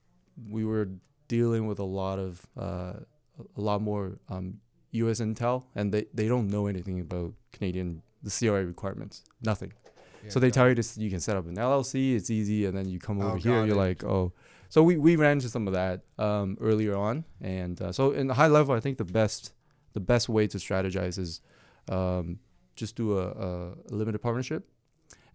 we 0.51 0.65
were 0.65 0.89
dealing 1.29 1.67
with 1.67 1.79
a 1.79 1.85
lot 1.85 2.19
of 2.19 2.45
uh 2.59 2.95
a 3.57 3.61
lot 3.61 3.81
more 3.81 4.19
um 4.29 4.61
U.S. 4.93 5.21
intel 5.21 5.65
and 5.75 5.93
they 5.95 6.07
they 6.13 6.27
don't 6.29 6.49
know 6.49 6.67
anything 6.67 7.01
about 7.01 7.33
Canadian 7.53 8.03
the 8.23 8.31
CRA 8.31 8.65
requirements 8.65 9.23
nothing. 9.43 9.73
So 10.29 10.39
they 10.41 10.51
tell 10.51 10.69
you 10.69 10.75
this, 10.75 10.97
you 10.99 11.09
can 11.11 11.21
set 11.21 11.37
up 11.37 11.47
an 11.47 11.57
LLC, 11.57 12.15
it's 12.17 12.31
easy, 12.31 12.67
and 12.67 12.77
then 12.77 12.89
you 12.89 12.99
come 12.99 13.21
Oh, 13.21 13.29
over 13.29 13.37
here, 13.39 13.65
you're 13.65 13.75
it. 13.75 13.87
like, 13.89 14.05
oh. 14.05 14.33
So 14.69 14.83
we, 14.83 14.97
we 14.99 15.17
ran 15.17 15.33
into 15.33 15.49
some 15.49 15.67
of 15.67 15.73
that 15.75 16.03
um, 16.19 16.57
earlier 16.61 16.95
on, 16.97 17.25
and 17.41 17.81
uh, 17.81 17.91
so 17.93 18.13
in 18.13 18.27
the 18.29 18.35
high 18.35 18.47
level, 18.47 18.75
I 18.75 18.81
think 18.81 18.99
the 18.99 19.05
best 19.05 19.53
the 19.95 20.01
best 20.01 20.29
way 20.29 20.47
to 20.47 20.59
strategize 20.59 21.19
is 21.19 21.41
um, 21.89 22.39
just 22.77 22.95
do 22.95 23.19
a, 23.19 23.29
a 23.31 23.75
limited 23.91 24.21
partnership, 24.21 24.69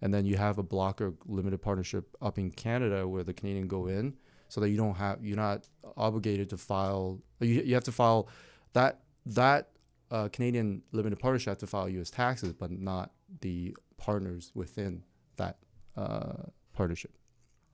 and 0.02 0.14
then 0.14 0.26
you 0.26 0.38
have 0.38 0.58
a 0.58 0.64
blocker 0.64 1.14
limited 1.26 1.62
partnership 1.62 2.16
up 2.22 2.38
in 2.38 2.50
Canada 2.52 3.06
where 3.08 3.24
the 3.24 3.34
Canadian 3.34 3.68
go 3.68 3.88
in, 3.88 4.14
so 4.48 4.62
that 4.62 4.70
you 4.70 4.78
don't 4.78 4.96
have 4.96 5.22
you're 5.26 5.36
not 5.36 5.68
obligated 5.98 6.50
to 6.52 6.58
file. 6.58 7.20
You, 7.42 7.62
you 7.64 7.74
have 7.74 7.84
to 7.86 7.92
file 7.92 8.30
that 8.74 9.02
that 9.26 9.72
uh, 10.12 10.30
Canadian 10.30 10.82
limited 10.94 11.20
partnership 11.20 11.50
have 11.52 11.58
to 11.58 11.68
file 11.68 11.90
U.S. 11.90 12.10
taxes, 12.10 12.54
but 12.54 12.72
not 12.72 13.12
the 13.42 13.76
partners 13.98 14.52
within 14.54 15.04
that 15.38 15.58
uh, 15.96 16.44
partnership. 16.74 17.12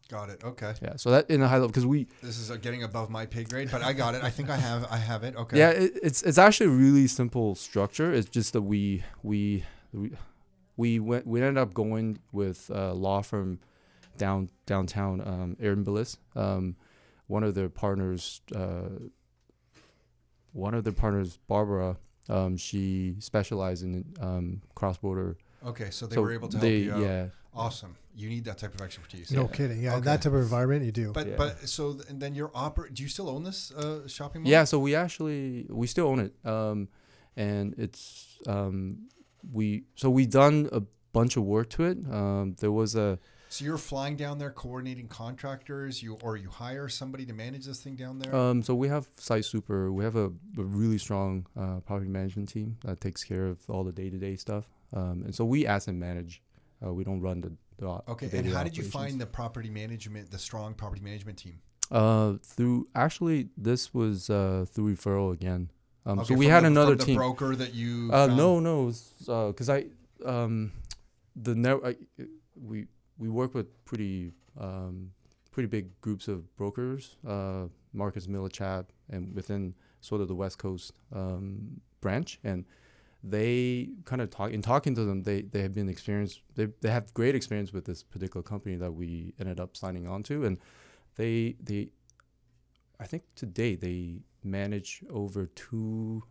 Got 0.10 0.30
it. 0.30 0.44
Okay. 0.44 0.74
Yeah, 0.82 0.98
so 0.98 1.10
that 1.12 1.30
in 1.30 1.42
a 1.42 1.48
high 1.48 1.56
level 1.56 1.70
because 1.70 1.86
we 1.86 2.06
This 2.22 2.38
is 2.38 2.56
getting 2.58 2.84
above 2.84 3.10
my 3.10 3.26
pay 3.26 3.46
grade, 3.46 3.70
but 3.72 3.82
I 3.82 3.94
got 3.94 4.14
it. 4.14 4.24
I 4.24 4.30
think 4.30 4.50
I 4.50 4.58
have. 4.58 4.86
I 4.92 4.98
have 4.98 5.24
it. 5.24 5.38
Okay. 5.38 5.58
yeah 5.58 5.70
it, 5.70 5.94
it's 6.04 6.22
it's 6.24 6.38
actually 6.38 6.68
a 6.68 6.76
really 6.76 7.08
simple 7.08 7.56
structure. 7.56 8.12
It's 8.12 8.28
just 8.30 8.52
that 8.52 8.62
we 8.62 9.04
we 9.24 9.64
we 9.94 10.12
we 10.76 11.00
went 11.00 11.26
we 11.26 11.42
ended 11.42 11.58
up 11.58 11.74
going 11.74 12.20
with 12.34 12.70
a 12.74 12.94
law 12.94 13.22
firm 13.22 13.60
down 14.18 14.50
downtown 14.66 15.22
um, 15.22 15.58
Aird 15.62 15.84
& 15.84 15.86
Berlis. 15.86 16.18
Um, 16.36 16.76
one 17.28 17.46
of 17.46 17.56
their 17.56 17.70
partners, 17.70 18.42
uh, 18.54 18.90
one 20.52 20.74
of 20.74 20.84
their 20.84 20.94
partners, 20.94 21.40
Barbara. 21.48 21.98
Um, 22.30 22.58
she 22.58 23.16
specialized 23.20 23.84
in 23.84 24.14
um, 24.20 24.62
cross 24.76 24.98
border. 24.98 25.38
Okay. 25.66 25.90
So 25.92 26.06
they 26.08 26.16
so 26.16 26.22
were 26.22 26.32
able 26.34 26.48
to 26.50 26.58
help 26.58 26.62
they, 26.62 26.78
you 26.78 26.94
out. 26.94 27.02
Yeah, 27.02 27.26
Awesome. 27.54 27.96
You 28.16 28.30
need 28.30 28.44
that 28.46 28.58
type 28.58 28.74
of 28.76 28.82
expertise. 28.82 29.32
no 29.32 29.44
Yeah. 29.44 29.48
kidding. 29.48 29.82
Yeah, 29.82 29.96
Okay. 29.96 30.06
that 30.06 30.22
type 30.22 30.34
of 30.34 30.42
environment 30.42 30.84
you 30.86 30.92
do. 30.92 31.12
But 31.14 31.28
Yeah. 31.28 31.36
but 31.38 31.68
so 31.68 31.94
th- 31.94 32.10
and 32.10 32.22
then 32.22 32.36
you're 32.36 32.50
oper- 32.50 32.94
Do 32.94 33.04
you 33.04 33.10
still 33.10 33.30
own 33.30 33.44
this 33.44 33.72
uh, 33.72 34.08
shopping 34.08 34.44
mall? 34.44 34.52
Yeah, 34.52 34.64
so 34.66 34.80
we 34.80 34.96
actually 34.96 35.66
we 35.70 35.88
still 35.88 36.08
own 36.08 36.20
it, 36.20 36.34
um, 36.46 36.88
and 37.36 37.74
it's 37.78 38.38
um, 38.48 39.08
we 39.54 39.84
so 39.96 40.10
we've 40.10 40.30
done 40.30 40.70
a 40.72 40.82
bunch 41.14 41.38
of 41.38 41.44
work 41.44 41.70
to 41.72 41.84
it. 41.84 41.98
Um, 42.12 42.56
there 42.60 42.72
was 42.72 42.96
a 42.96 43.18
So 43.50 43.66
you're 43.66 43.78
flying 43.78 44.16
down 44.18 44.38
there, 44.40 44.52
coordinating 44.52 45.08
contractors. 45.10 46.02
You 46.04 46.18
or 46.22 46.38
you 46.38 46.50
hire 46.50 46.88
somebody 46.90 47.26
to 47.26 47.34
manage 47.34 47.66
this 47.66 47.82
thing 47.82 47.96
down 47.96 48.20
there. 48.20 48.34
um, 48.36 48.62
so 48.64 48.74
we 48.76 48.88
have 48.90 49.08
Site 49.18 49.46
Super. 49.46 49.92
We 49.92 50.04
have 50.04 50.16
a, 50.16 50.28
a 50.58 50.64
really 50.64 50.98
strong 50.98 51.46
uh, 51.58 51.80
property 51.82 52.10
management 52.10 52.50
team 52.50 52.78
that 52.86 53.00
takes 53.02 53.24
care 53.24 53.48
of 53.48 53.60
all 53.70 53.84
the 53.84 53.92
day 53.94 54.10
to 54.10 54.18
day 54.18 54.36
stuff. 54.38 54.66
Um, 54.94 55.24
and 55.26 55.36
so 55.36 55.46
we 55.46 55.66
asset 55.66 55.96
manage. 55.96 56.42
Uh, 56.84 56.94
we 56.94 57.04
don't 57.04 57.22
run 57.22 57.42
the, 57.42 57.52
the 57.78 57.88
okay. 58.12 58.28
the 58.28 58.38
And 58.38 58.50
how 58.50 58.64
did 58.64 58.76
you 58.76 58.84
find 58.84 59.20
the 59.20 59.26
property 59.26 59.70
management, 59.70 60.32
the 60.32 60.40
strong 60.40 60.74
property 60.74 61.02
management 61.02 61.38
team? 61.38 61.60
Uh, 61.92 62.36
through 62.44 62.88
actually 62.96 63.50
this 63.58 63.94
was 63.94 64.30
uh, 64.30 64.66
through 64.70 64.96
referral 64.96 65.34
again. 65.34 65.70
Um, 66.06 66.20
Okay, 66.20 66.34
so 66.34 66.36
we 66.36 66.48
had 66.48 66.64
the, 66.64 66.68
another 66.68 66.96
team. 66.96 67.18
broker 67.18 67.56
that 67.56 67.74
you. 67.74 68.10
Uh, 68.12 68.28
no, 68.28 68.60
no, 68.60 68.92
because 69.48 69.70
I 69.70 69.86
um, 70.26 70.72
the 71.36 71.54
net 71.54 71.78
I, 71.84 71.96
we 72.56 72.88
we 73.18 73.30
work 73.30 73.54
with 73.54 73.86
pretty 73.86 74.32
um, 74.60 75.12
pretty 75.52 75.68
big 75.68 76.00
groups 76.02 76.28
of 76.28 76.56
brokers, 76.56 77.18
uh, 77.28 77.66
Marcus 77.94 78.28
Millichap, 78.28 78.86
and 79.10 79.36
within 79.36 79.76
sort 80.00 80.22
of 80.22 80.28
the 80.28 80.36
West 80.36 80.58
Coast 80.58 80.94
um, 81.14 81.82
branch, 82.00 82.40
and 82.44 82.66
they 83.24 83.90
kind 84.06 84.22
of 84.22 84.30
talk 84.32 84.52
in 84.52 84.62
talking 84.62 84.96
to 84.96 85.04
them. 85.06 85.24
They 85.24 85.42
they 85.44 85.62
have 85.62 85.74
been 85.74 85.90
experienced. 85.90 86.42
They 86.56 86.68
they 86.82 86.90
have 86.92 87.14
great 87.14 87.36
experience 87.36 87.72
with 87.74 87.86
this 87.86 88.04
particular 88.04 88.44
company 88.44 88.76
that 88.78 88.92
we 88.94 89.34
ended 89.40 89.60
up 89.60 89.78
signing 89.78 90.08
on 90.08 90.24
to, 90.24 90.46
and 90.46 90.58
they 91.16 91.56
they 91.62 91.90
I 93.00 93.06
think 93.06 93.24
today 93.36 93.76
they 93.76 94.22
manage 94.44 95.04
over 95.10 95.46
two 95.48 96.24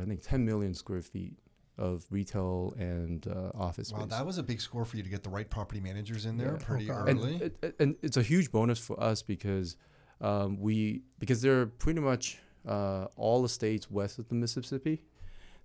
I 0.00 0.04
think 0.04 0.20
10 0.22 0.44
million 0.44 0.74
square 0.74 1.00
feet 1.00 1.38
of 1.78 2.04
retail 2.10 2.74
and 2.78 3.26
uh, 3.26 3.50
office 3.54 3.90
Wow, 3.92 4.00
space. 4.00 4.10
that 4.10 4.26
was 4.26 4.36
a 4.38 4.42
big 4.42 4.60
score 4.60 4.84
for 4.84 4.96
you 4.98 5.02
to 5.02 5.08
get 5.08 5.22
the 5.22 5.30
right 5.30 5.48
property 5.48 5.80
managers 5.80 6.26
in 6.26 6.36
there 6.36 6.52
Yeah. 6.60 6.66
pretty 6.66 6.90
Oh, 6.90 6.94
God. 6.94 7.08
and, 7.08 7.18
early. 7.18 7.36
it, 7.36 7.56
it- 7.62 7.76
and 7.80 7.96
it's 8.02 8.16
a 8.18 8.22
huge 8.22 8.50
bonus 8.52 8.78
for 8.78 8.98
us 9.02 9.22
because 9.22 9.76
um, 10.20 10.58
we 10.58 11.02
because 11.18 11.40
they're 11.42 11.66
pretty 11.66 12.00
much 12.00 12.38
uh, 12.66 13.06
all 13.16 13.42
the 13.42 13.48
states 13.48 13.90
west 13.90 14.18
of 14.18 14.28
the 14.28 14.34
Mississippi. 14.34 15.02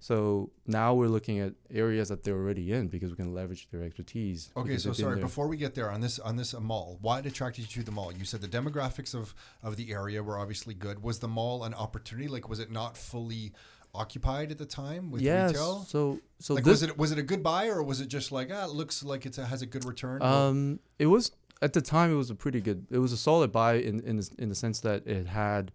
So 0.02 0.50
now 0.66 0.96
we're 0.96 1.10
looking 1.10 1.40
at 1.40 1.54
areas 1.72 2.10
that 2.10 2.24
they're 2.24 2.36
already 2.36 2.74
in 2.74 2.88
because 2.88 3.12
we 3.12 3.16
can 3.16 3.36
leverage 3.36 3.70
their 3.70 3.84
expertise. 3.84 4.50
Okay, 4.58 4.78
so 4.78 4.94
sorry. 4.94 5.22
Before 5.22 5.48
we 5.48 5.58
get 5.58 5.76
there 5.76 5.92
on 5.92 6.02
this 6.02 6.18
on 6.18 6.36
this 6.36 6.60
mall, 6.60 6.98
what 7.02 7.28
attracted 7.28 7.62
you 7.62 7.82
to 7.82 7.86
the 7.86 7.92
mall? 7.92 8.12
You 8.12 8.26
said 8.26 8.42
the 8.42 8.48
demographics 8.48 9.14
of 9.14 9.36
of 9.62 9.78
the 9.78 9.94
area 9.94 10.24
were 10.24 10.40
obviously 10.40 10.74
good. 10.74 11.04
Was 11.04 11.20
the 11.20 11.28
mall 11.28 11.64
an 11.66 11.76
opportunity? 11.76 12.28
Like, 12.28 12.50
was 12.50 12.60
it 12.60 12.72
not 12.72 12.98
fully 12.98 13.54
occupied 13.94 14.50
at 14.50 14.58
the 14.58 14.66
time 14.66 15.12
with 15.12 15.22
yeah. 15.22 15.46
retail? 15.46 15.86
So 15.88 16.20
so 16.40 16.56
like, 16.56 16.66
was 16.66 16.82
it 16.82 16.98
was 16.98 17.12
it 17.12 17.20
a 17.20 17.24
good 17.24 17.44
buy 17.44 17.68
or 17.68 17.84
was 17.84 18.02
it 18.02 18.08
just 18.08 18.32
like 18.32 18.50
ah, 18.52 18.66
it 18.66 18.72
looks 18.72 19.04
like 19.04 19.28
it 19.28 19.36
has 19.36 19.62
a 19.62 19.68
good 19.68 19.86
return? 19.86 20.20
Um, 20.24 20.80
it 20.98 21.06
was 21.06 21.32
at 21.62 21.74
the 21.74 21.82
time. 21.82 22.12
It 22.12 22.16
was 22.16 22.32
a 22.32 22.36
pretty 22.36 22.60
good. 22.60 22.88
It 22.90 22.98
was 22.98 23.12
a 23.12 23.18
solid 23.18 23.52
buy 23.52 23.76
in 23.76 24.00
in 24.00 24.18
the, 24.18 24.30
in 24.40 24.50
the 24.50 24.56
sense 24.56 24.80
that 24.80 25.06
it 25.06 25.28
had 25.28 25.72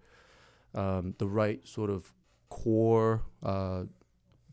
um, 0.75 1.15
the 1.19 1.29
right 1.29 1.65
sort 1.65 1.91
of 1.91 2.13
core. 2.49 3.23
Uh, 3.41 3.85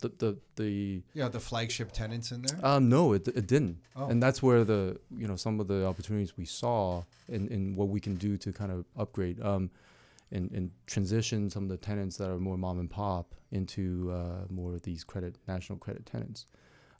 the 0.04 0.12
the 0.24 0.32
the 0.62 1.02
yeah, 1.14 1.30
the 1.30 1.40
flagship 1.40 1.90
tenants 1.92 2.32
in 2.32 2.42
there. 2.44 2.58
um 2.70 2.90
no 2.98 3.14
it, 3.18 3.28
it 3.28 3.48
didn't. 3.54 3.78
Oh. 3.96 4.08
and 4.12 4.22
that's 4.22 4.40
where 4.48 4.64
the 4.64 4.82
you 5.22 5.28
know 5.30 5.38
some 5.46 5.60
of 5.62 5.68
the 5.68 5.80
opportunities 5.92 6.32
we 6.38 6.46
saw 6.46 7.04
in, 7.36 7.48
in 7.56 7.76
what 7.76 7.88
we 7.96 8.00
can 8.00 8.16
do 8.28 8.32
to 8.44 8.50
kind 8.62 8.72
of 8.72 8.86
upgrade 9.04 9.38
um 9.42 9.70
and, 10.32 10.52
and 10.52 10.72
transition 10.88 11.50
some 11.50 11.64
of 11.64 11.70
the 11.70 11.78
tenants 11.78 12.18
that 12.18 12.30
are 12.30 12.40
more 12.40 12.58
mom 12.58 12.80
and 12.80 12.90
pop 12.90 13.36
into 13.52 14.12
uh, 14.12 14.46
more 14.50 14.74
of 14.74 14.82
these 14.82 15.04
credit 15.04 15.38
national 15.48 15.78
credit 15.78 16.06
tenants. 16.08 16.48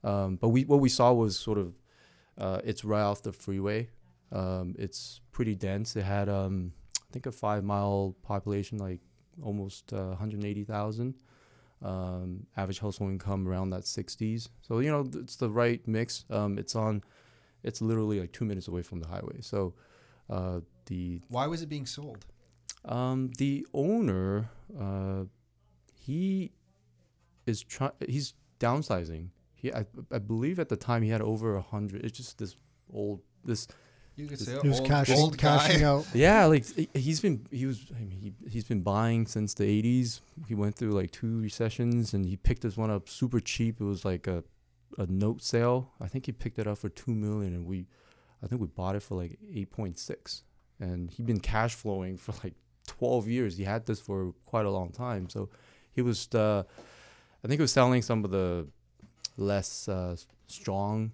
Um, 0.04 0.36
but 0.36 0.50
we 0.50 0.66
what 0.66 0.80
we 0.80 0.90
saw 0.90 1.12
was 1.14 1.38
sort 1.38 1.58
of 1.58 1.74
uh, 2.38 2.60
it's 2.64 2.86
right 2.86 3.02
off 3.02 3.24
the 3.24 3.34
freeway. 3.34 3.90
Um, 4.32 4.76
it's 4.78 5.22
pretty 5.32 5.56
dense. 5.56 5.96
It 5.96 6.04
had 6.04 6.30
um, 6.30 6.74
I 7.00 7.10
think 7.12 7.26
a 7.26 7.32
five 7.32 7.64
mile 7.64 8.16
population 8.24 8.78
like 8.78 9.02
almost 9.42 9.94
uh, 9.94 10.10
180,000 10.10 11.16
um, 11.84 12.46
average 12.58 12.80
household 12.80 13.12
income 13.12 13.48
around 13.48 13.70
that 13.72 13.84
60s. 13.84 14.50
So 14.62 14.80
you 14.80 14.90
know 14.92 15.08
it's 15.22 15.36
the 15.36 15.50
right 15.50 15.86
mix. 15.88 16.26
Um, 16.30 16.58
it's 16.58 16.76
on, 16.76 17.04
it's 17.64 17.82
literally 17.82 18.20
like 18.20 18.32
two 18.32 18.46
minutes 18.46 18.68
away 18.68 18.82
from 18.82 19.00
the 19.00 19.08
highway. 19.08 19.42
So 19.42 19.74
uh, 20.30 20.62
the 20.86 21.22
Why 21.28 21.48
was 21.48 21.62
it 21.62 21.70
being 21.70 21.86
sold? 21.86 22.26
um, 22.86 23.32
the 23.38 23.66
owner 23.74 24.50
uh, 24.80 25.24
he 25.94 26.52
is 27.46 27.64
trying. 27.64 27.92
He's 28.08 28.34
downsizing. 28.60 29.30
He 29.56 29.74
I, 29.74 29.86
I 30.12 30.20
believe 30.20 30.60
at 30.60 30.70
the 30.70 30.76
time 30.78 31.02
he 31.04 31.10
had 31.10 31.22
over 31.22 31.56
a 31.56 31.62
hundred. 31.62 32.04
It's 32.06 32.18
just 32.18 32.38
this 32.38 32.56
old 32.94 33.22
this 33.46 33.68
You 34.16 34.28
could 34.28 34.38
This- 34.38 34.48
say 34.48 34.60
He 34.62 34.68
was 34.68 34.80
old, 34.80 34.88
cashing, 34.88 35.18
old 35.20 35.38
cashing 35.38 35.84
out. 35.92 36.06
Yeah, 36.14 36.46
like 36.46 36.66
he- 36.66 36.90
he's 36.94 37.20
been 37.20 37.48
he 37.52 37.66
was 37.66 37.86
I 37.96 38.00
mean, 38.04 38.12
he 38.20 38.34
he's 38.50 38.64
been 38.66 38.82
buying 38.82 39.26
since 39.28 39.54
the 39.56 39.64
'80s. 39.66 40.20
He 40.48 40.54
went 40.56 40.76
through 40.76 40.92
like 40.92 41.12
two 41.12 41.40
recessions, 41.42 42.14
and 42.14 42.26
he 42.26 42.38
picked 42.38 42.62
this 42.62 42.78
one 42.78 42.92
up 42.92 43.10
super 43.10 43.40
cheap. 43.40 43.82
It 43.82 43.86
was 43.86 44.06
like 44.06 44.28
a 44.28 44.44
a 45.00 45.08
note 45.08 45.42
sale. 45.42 45.92
I 46.00 46.08
think 46.08 46.28
he 46.28 46.32
picked 46.32 46.60
it 46.60 46.68
up 46.68 46.78
for 46.78 46.90
two 46.90 47.14
million, 47.14 47.54
and 47.56 47.66
we 47.66 47.88
I 48.44 48.48
think 48.48 48.62
we 48.62 48.68
bought 48.68 48.96
it 48.96 49.02
for 49.02 49.16
like 49.16 49.40
eight 49.54 49.72
point 49.72 49.98
six. 49.98 50.44
And 50.80 51.10
he'd 51.12 51.26
been 51.26 51.40
cash 51.40 51.74
flowing 51.74 52.18
for 52.18 52.34
like 52.44 52.54
twelve 52.86 53.28
years. 53.28 53.58
He 53.58 53.64
had 53.64 53.86
this 53.88 54.00
for 54.00 54.34
quite 54.46 54.66
a 54.66 54.72
long 54.72 54.90
time. 54.92 55.30
So 55.30 55.50
he 55.92 56.02
was 56.02 56.28
uh, 56.36 56.64
I 57.44 57.48
think 57.48 57.60
he 57.60 57.62
was 57.64 57.72
selling 57.72 58.02
some 58.04 58.24
of 58.26 58.32
the 58.32 58.68
less 59.38 59.88
uh, 59.88 60.16
strong 60.48 61.12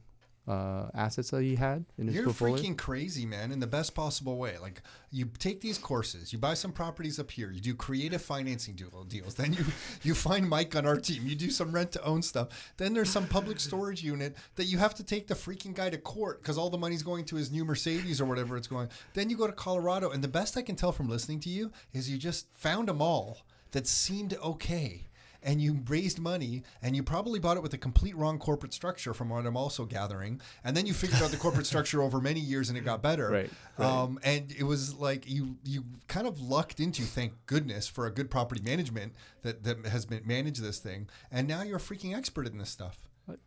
uh, 0.49 0.89
assets 0.95 1.29
that 1.29 1.43
he 1.43 1.55
had 1.55 1.85
in 1.99 2.07
his 2.07 2.15
You're 2.15 2.25
portfolio. 2.25 2.55
freaking 2.55 2.77
crazy, 2.77 3.23
man, 3.23 3.51
in 3.51 3.59
the 3.59 3.67
best 3.67 3.93
possible 3.93 4.35
way. 4.35 4.57
Like 4.59 4.81
you 5.11 5.29
take 5.37 5.61
these 5.61 5.77
courses, 5.77 6.33
you 6.33 6.39
buy 6.39 6.55
some 6.55 6.71
properties 6.71 7.19
up 7.19 7.29
here, 7.29 7.51
you 7.51 7.61
do 7.61 7.75
creative 7.75 8.21
financing 8.21 8.73
deal- 8.73 9.05
deals, 9.07 9.35
then 9.35 9.53
you 9.53 9.63
you 10.01 10.15
find 10.15 10.49
Mike 10.49 10.75
on 10.75 10.87
our 10.87 10.97
team, 10.97 11.27
you 11.27 11.35
do 11.35 11.51
some 11.51 11.71
rent 11.71 11.91
to 11.91 12.03
own 12.03 12.23
stuff. 12.23 12.73
Then 12.77 12.95
there's 12.95 13.11
some 13.11 13.27
public 13.27 13.59
storage 13.59 14.03
unit 14.03 14.35
that 14.55 14.65
you 14.65 14.79
have 14.79 14.95
to 14.95 15.03
take 15.03 15.27
the 15.27 15.35
freaking 15.35 15.75
guy 15.75 15.91
to 15.91 15.97
court 15.99 16.41
because 16.41 16.57
all 16.57 16.71
the 16.71 16.77
money's 16.79 17.03
going 17.03 17.25
to 17.25 17.35
his 17.35 17.51
new 17.51 17.63
Mercedes 17.63 18.19
or 18.19 18.25
whatever 18.25 18.57
it's 18.57 18.67
going. 18.67 18.89
Then 19.13 19.29
you 19.29 19.37
go 19.37 19.45
to 19.45 19.53
Colorado, 19.53 20.09
and 20.09 20.23
the 20.23 20.27
best 20.27 20.57
I 20.57 20.63
can 20.63 20.75
tell 20.75 20.91
from 20.91 21.07
listening 21.07 21.41
to 21.41 21.49
you 21.49 21.71
is 21.93 22.09
you 22.09 22.17
just 22.17 22.47
found 22.55 22.87
them 22.87 23.03
all 23.03 23.45
that 23.71 23.85
seemed 23.85 24.33
okay 24.43 25.05
and 25.43 25.61
you 25.61 25.79
raised 25.87 26.19
money 26.19 26.63
and 26.81 26.95
you 26.95 27.03
probably 27.03 27.39
bought 27.39 27.57
it 27.57 27.63
with 27.63 27.73
a 27.73 27.77
complete 27.77 28.15
wrong 28.15 28.37
corporate 28.39 28.73
structure 28.73 29.13
from 29.13 29.29
what 29.29 29.45
I'm 29.45 29.55
also 29.57 29.85
gathering. 29.85 30.41
And 30.63 30.75
then 30.75 30.85
you 30.85 30.93
figured 30.93 31.21
out 31.21 31.31
the 31.31 31.37
corporate 31.37 31.65
structure 31.73 32.01
over 32.01 32.19
many 32.19 32.39
years 32.39 32.69
and 32.69 32.77
it 32.77 32.85
got 32.85 33.01
better. 33.01 33.29
Right, 33.29 33.49
right. 33.77 33.85
Um, 33.87 34.19
and 34.23 34.51
it 34.57 34.63
was 34.63 34.95
like 34.95 35.29
you 35.29 35.55
you 35.63 35.83
kind 36.07 36.27
of 36.27 36.41
lucked 36.41 36.79
into, 36.79 37.03
thank 37.03 37.33
goodness, 37.45 37.87
for 37.87 38.05
a 38.05 38.11
good 38.11 38.29
property 38.29 38.61
management 38.63 39.13
that, 39.43 39.63
that 39.63 39.85
has 39.85 40.05
been 40.05 40.21
managed 40.25 40.61
this 40.61 40.79
thing. 40.79 41.07
And 41.31 41.47
now 41.47 41.63
you're 41.63 41.77
a 41.77 41.81
freaking 41.81 42.15
expert 42.17 42.45
in 42.47 42.57
this 42.57 42.69
stuff. 42.69 42.99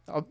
I'll- 0.08 0.28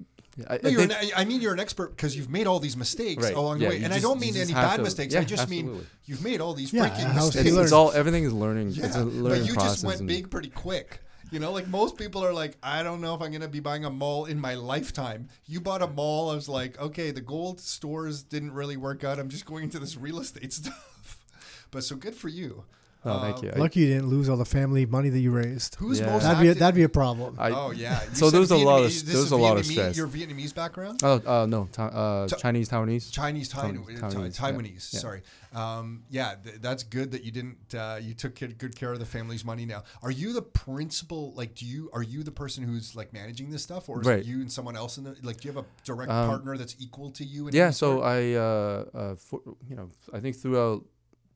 I, 0.49 0.59
No, 0.63 0.69
you're 0.69 0.87
think- 0.87 0.93
an, 1.03 1.09
I 1.17 1.25
mean, 1.25 1.41
you're 1.41 1.51
an 1.51 1.59
expert 1.59 1.89
because 1.89 2.15
you've 2.15 2.29
made 2.29 2.47
all 2.47 2.61
these 2.61 2.77
mistakes 2.77 3.21
Right. 3.25 3.35
along 3.35 3.57
the 3.59 3.63
Yeah, 3.65 3.69
way. 3.71 3.77
you 3.79 3.83
And 3.85 3.93
I 3.93 3.99
don't 3.99 4.17
mean 4.17 4.37
any 4.37 4.53
bad 4.53 4.77
to- 4.77 4.83
mistakes. 4.83 5.13
I 5.13 5.19
yeah, 5.19 5.25
just 5.25 5.49
mean 5.49 5.85
you've 6.05 6.23
made 6.23 6.39
all 6.39 6.53
these 6.53 6.71
Yeah, 6.71 6.87
freaking 6.87 7.11
how 7.11 7.25
mistakes. 7.25 7.49
it's, 7.49 7.57
it's 7.57 7.71
all 7.73 7.91
everything 7.91 8.23
is 8.23 8.31
learning. 8.31 8.69
Yeah, 8.69 8.85
it's 8.85 8.95
a 8.95 9.03
but 9.03 9.13
learning 9.13 9.45
you 9.47 9.53
process. 9.55 9.71
just 9.81 9.83
went 9.85 10.07
big 10.07 10.31
pretty 10.31 10.47
quick. 10.49 11.01
You 11.31 11.39
know, 11.39 11.53
like 11.53 11.67
most 11.69 11.97
people 11.97 12.25
are 12.25 12.33
like, 12.33 12.57
I 12.61 12.83
don't 12.83 12.99
know 12.99 13.15
if 13.15 13.21
I'm 13.21 13.31
gonna 13.31 13.47
be 13.47 13.61
buying 13.61 13.85
a 13.85 13.89
mall 13.89 14.25
in 14.25 14.37
my 14.37 14.55
lifetime. 14.55 15.29
You 15.45 15.61
bought 15.61 15.81
a 15.81 15.87
mall. 15.87 16.29
I 16.29 16.35
was 16.35 16.49
like, 16.49 16.77
okay, 16.77 17.11
the 17.11 17.21
gold 17.21 17.61
stores 17.61 18.21
didn't 18.21 18.51
really 18.51 18.75
work 18.75 19.05
out. 19.05 19.17
I'm 19.17 19.29
just 19.29 19.45
going 19.45 19.63
into 19.63 19.79
this 19.79 19.95
real 19.95 20.19
estate 20.19 20.51
stuff. 20.61 21.25
But 21.71 21.85
so 21.85 21.95
good 21.95 22.15
for 22.15 22.27
you. 22.27 22.65
Oh, 23.03 23.19
thank 23.21 23.37
Uh, 23.37 23.41
you. 23.47 23.51
I- 23.55 23.57
Lucky 23.57 23.79
you 23.79 23.87
didn't 23.87 24.09
lose 24.09 24.29
all 24.29 24.37
the 24.37 24.45
family 24.45 24.85
money 24.85 25.09
that 25.09 25.19
you 25.19 25.31
raised. 25.31 25.73
Who's 25.75 25.99
Yeah. 25.99 26.05
most 26.11 26.21
That'd 26.23 26.39
be 26.41 26.49
a, 26.49 26.53
that'd 26.53 26.75
be 26.75 26.83
a 26.83 26.89
problem. 26.89 27.35
I- 27.39 27.49
oh 27.49 27.71
yeah. 27.71 27.99
You 28.03 28.15
So 28.15 28.29
said 28.29 28.37
there's 28.37 28.51
a 28.51 28.57
lot 28.57 28.83
of- 28.83 28.91
Vietnamese- 28.91 29.01
this 29.05 29.13
there's 29.15 29.31
a 29.31 29.37
lot 29.37 29.57
of 29.57 29.65
stress. 29.65 29.97
Your 29.97 30.07
Vietnamese 30.07 30.53
background. 30.53 30.99
oh, 31.03 31.19
uh, 31.25 31.45
no, 31.47 31.67
Ti- 31.71 31.81
uh, 31.81 32.27
Ti- 32.27 32.35
Chinese 32.37 32.69
Taiwanese. 32.69 33.11
Chinese, 33.11 33.49
Taiwan, 33.49 33.77
Taiwanese, 33.85 33.99
Taiwanese. 33.99 34.35
Taiwanese. 34.37 34.93
Yeah. 34.93 34.99
Sorry. 34.99 35.21
Um, 35.53 36.03
yeah, 36.09 36.35
th- 36.43 36.57
that's 36.61 36.83
good 36.83 37.11
that 37.11 37.23
you 37.23 37.31
didn't. 37.31 37.73
Uh, 37.75 37.97
you 38.01 38.13
took 38.13 38.39
good 38.39 38.57
good 38.59 38.75
care 38.75 38.93
of 38.93 38.99
the 38.99 39.05
family's 39.05 39.43
money. 39.43 39.65
Now, 39.65 39.83
are 40.03 40.11
you 40.11 40.31
the 40.31 40.41
principal? 40.41 41.33
Like, 41.33 41.55
do 41.55 41.65
you 41.65 41.89
are 41.93 42.03
you 42.03 42.21
the 42.23 42.31
person 42.31 42.63
who's 42.63 42.95
like 42.95 43.11
managing 43.13 43.49
this 43.49 43.63
stuff, 43.63 43.89
or 43.89 43.99
is 44.01 44.07
Right. 44.07 44.19
it 44.19 44.25
you 44.25 44.41
and 44.41 44.51
someone 44.51 44.75
else 44.77 44.97
in 44.97 45.03
the 45.05 45.15
like? 45.23 45.41
Do 45.41 45.47
you 45.49 45.53
have 45.55 45.63
a 45.65 45.67
direct 45.83 46.11
Um, 46.11 46.29
partner 46.29 46.55
that's 46.55 46.75
equal 46.79 47.09
to 47.11 47.25
you? 47.25 47.47
In 47.47 47.55
Yeah, 47.55 47.71
so 47.71 47.95
sort? 47.97 48.05
I, 48.05 48.35
uh, 48.35 48.85
uh, 48.93 49.15
for, 49.15 49.41
you 49.67 49.75
know, 49.75 49.89
I 50.13 50.19
think 50.19 50.37
throughout 50.37 50.85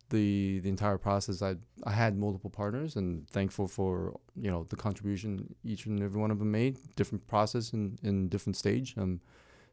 the 0.09 0.59
the 0.59 0.69
entire 0.69 0.97
process, 0.97 1.41
I 1.41 1.55
I 1.83 1.91
had 1.91 2.17
multiple 2.17 2.49
partners, 2.49 2.95
and 2.95 3.27
thankful 3.29 3.67
for 3.67 4.19
you 4.35 4.49
know 4.51 4.65
the 4.69 4.75
contribution 4.75 5.55
each 5.63 5.85
and 5.85 6.01
every 6.01 6.19
one 6.19 6.31
of 6.31 6.39
them 6.39 6.51
made, 6.51 6.77
different 6.95 7.25
process 7.27 7.73
and 7.73 7.99
in 8.03 8.29
different 8.29 8.55
stage. 8.55 8.95
Um, 8.97 9.21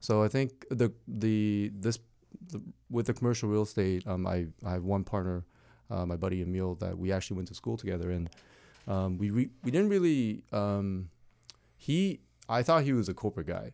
so 0.00 0.22
I 0.22 0.28
think 0.28 0.66
the 0.70 0.92
the 1.06 1.70
this 1.74 1.98
the, 2.48 2.62
with 2.90 3.06
the 3.06 3.14
commercial 3.14 3.48
real 3.48 3.62
estate, 3.62 4.06
um, 4.06 4.26
I 4.26 4.46
I 4.64 4.72
have 4.72 4.84
one 4.84 5.04
partner, 5.04 5.44
uh, 5.90 6.06
my 6.06 6.16
buddy 6.16 6.42
Emil, 6.42 6.74
that 6.76 6.96
we 6.96 7.12
actually 7.12 7.36
went 7.36 7.48
to 7.48 7.54
school 7.54 7.76
together, 7.76 8.10
and 8.10 8.30
um, 8.88 9.18
we 9.18 9.30
re- 9.30 9.50
we 9.62 9.70
didn't 9.70 9.90
really 9.90 10.44
um, 10.52 11.10
he 11.76 12.20
I 12.48 12.62
thought 12.62 12.84
he 12.84 12.92
was 12.92 13.08
a 13.08 13.14
corporate 13.14 13.46
guy. 13.46 13.72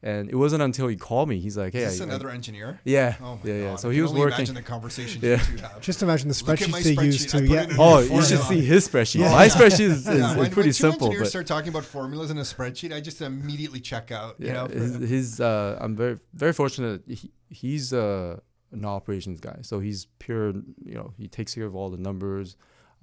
And 0.00 0.30
it 0.30 0.36
wasn't 0.36 0.62
until 0.62 0.86
he 0.86 0.94
called 0.96 1.28
me. 1.28 1.40
He's 1.40 1.56
like, 1.58 1.72
"Hey, 1.72 1.82
is 1.82 1.92
this 1.98 2.00
I- 2.00 2.04
I- 2.04 2.06
another 2.06 2.30
engineer? 2.30 2.78
yeah, 2.84 3.16
Oh 3.20 3.34
my 3.34 3.40
yeah, 3.50 3.54
yeah. 3.54 3.64
God, 3.70 3.80
So 3.80 3.88
I 3.88 3.92
he 3.92 3.96
can 3.96 4.02
was 4.02 4.10
only 4.12 4.20
working. 4.20 4.36
Imagine 4.36 4.54
the 4.54 4.62
conversation 4.62 5.20
Yeah. 5.24 5.30
you 5.50 5.56
two 5.58 5.62
have. 5.64 5.80
Just 5.80 6.02
imagine 6.04 6.28
the 6.28 6.42
Look 6.46 6.62
at 6.62 6.70
my 6.70 6.80
spreadsheets 6.80 6.84
they 6.84 6.94
spreadsheet. 6.94 7.04
use 7.04 7.26
to 7.26 7.44
yeah. 7.44 7.66
Oh, 7.78 7.98
you 8.00 8.22
should 8.22 8.40
see 8.42 8.60
his 8.64 8.86
spreadsheet. 8.88 9.20
Yeah. 9.20 9.32
My 9.32 9.48
spreadsheet 9.48 9.80
is, 9.90 10.06
is, 10.06 10.06
Yeah, 10.18 10.30
is 10.30 10.36
when, 10.36 10.50
pretty 10.52 10.54
when 10.54 10.64
two 10.66 10.72
simple, 10.72 11.06
engineers 11.08 11.26
but 11.26 11.30
start 11.30 11.46
talking 11.48 11.70
about 11.70 11.84
formulas 11.84 12.30
in 12.30 12.38
a 12.38 12.42
spreadsheet, 12.42 12.92
I 12.94 13.00
just 13.00 13.20
immediately 13.20 13.80
check 13.80 14.12
out. 14.12 14.36
You 14.38 14.52
know, 14.52 14.66
his, 14.66 14.94
his 15.10 15.40
uh, 15.40 15.78
I'm 15.80 15.96
very 15.96 16.18
very 16.32 16.52
fortunate. 16.52 17.02
He, 17.08 17.32
he's 17.50 17.92
uh, 17.92 18.38
an 18.70 18.84
operations 18.84 19.40
guy, 19.40 19.58
so 19.62 19.80
he's 19.80 20.06
pure. 20.20 20.50
You 20.84 20.94
know, 20.94 21.12
he 21.18 21.26
takes 21.26 21.56
care 21.56 21.66
of 21.66 21.74
all 21.74 21.90
the 21.90 21.96
numbers. 21.98 22.54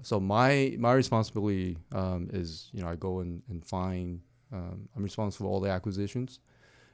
So 0.02 0.22
my 0.22 0.76
my 0.80 0.94
responsibility 0.94 1.78
um, 1.92 2.30
is 2.32 2.70
you 2.72 2.82
know 2.84 2.88
I 2.88 2.96
go 2.96 3.20
and, 3.20 3.42
and 3.50 3.66
find. 3.66 4.22
Um, 4.54 4.88
I'm 4.96 5.04
responsible 5.04 5.48
for 5.50 5.52
all 5.52 5.60
the 5.60 5.70
acquisitions, 5.72 6.40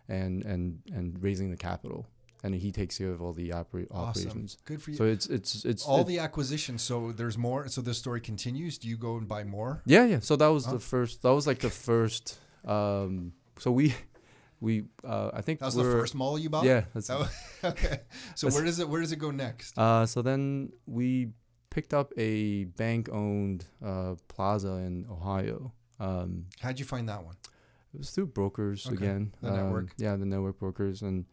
and 0.07 0.43
and 0.45 0.79
and 0.93 1.21
raising 1.23 1.51
the 1.51 1.57
capital, 1.57 2.07
and 2.43 2.53
he 2.55 2.71
takes 2.71 2.97
care 2.97 3.11
of 3.11 3.21
all 3.21 3.33
the 3.33 3.51
opera- 3.53 3.85
awesome. 3.91 4.27
operations. 4.27 4.57
Good 4.65 4.81
for 4.81 4.91
you. 4.91 4.97
So 4.97 5.05
it's 5.05 5.27
it's 5.27 5.65
it's 5.65 5.85
all 5.85 6.03
the 6.03 6.19
acquisitions. 6.19 6.81
So 6.81 7.11
there's 7.11 7.37
more. 7.37 7.67
So 7.67 7.81
this 7.81 7.97
story 7.97 8.21
continues. 8.21 8.77
Do 8.77 8.87
you 8.87 8.97
go 8.97 9.17
and 9.17 9.27
buy 9.27 9.43
more? 9.43 9.81
Yeah, 9.85 10.05
yeah. 10.05 10.19
So 10.21 10.35
that 10.35 10.47
was 10.47 10.67
Oh. 10.67 10.71
the 10.73 10.79
first. 10.79 11.21
That 11.23 11.33
was 11.33 11.45
like 11.47 11.59
the 11.59 11.69
first. 11.69 12.39
Um, 12.65 13.33
so 13.59 13.71
we, 13.71 13.93
we. 14.59 14.85
Uh, 15.03 15.31
I 15.33 15.41
think 15.41 15.59
That 15.59 15.65
was 15.67 15.75
the 15.75 15.83
first 15.83 16.13
mall 16.15 16.37
you 16.39 16.49
bought. 16.49 16.65
Yeah. 16.65 16.83
That's, 16.93 17.07
That 17.07 17.29
okay. 17.63 18.01
So 18.35 18.49
where 18.49 18.63
does 18.63 18.79
it 18.79 18.87
where 18.89 19.01
does 19.01 19.11
it 19.11 19.19
go 19.19 19.31
next? 19.31 19.77
uh, 19.77 20.05
so 20.05 20.21
then 20.21 20.71
we 20.85 21.29
picked 21.69 21.93
up 21.93 22.11
a 22.17 22.65
bank-owned 22.65 23.63
uh, 23.83 24.15
plaza 24.27 24.73
in 24.85 25.05
Ohio. 25.09 25.71
Um, 26.01 26.47
How'd 26.59 26.79
you 26.79 26.85
find 26.85 27.07
that 27.07 27.23
one? 27.23 27.35
It 27.93 27.97
was 27.97 28.11
through 28.11 28.27
brokers 28.27 28.85
Okay, 28.87 28.95
again. 28.95 29.33
the 29.41 29.49
um, 29.49 29.55
network. 29.55 29.93
Yeah, 29.97 30.15
the 30.15 30.25
network 30.25 30.59
brokers, 30.59 31.01
and 31.01 31.25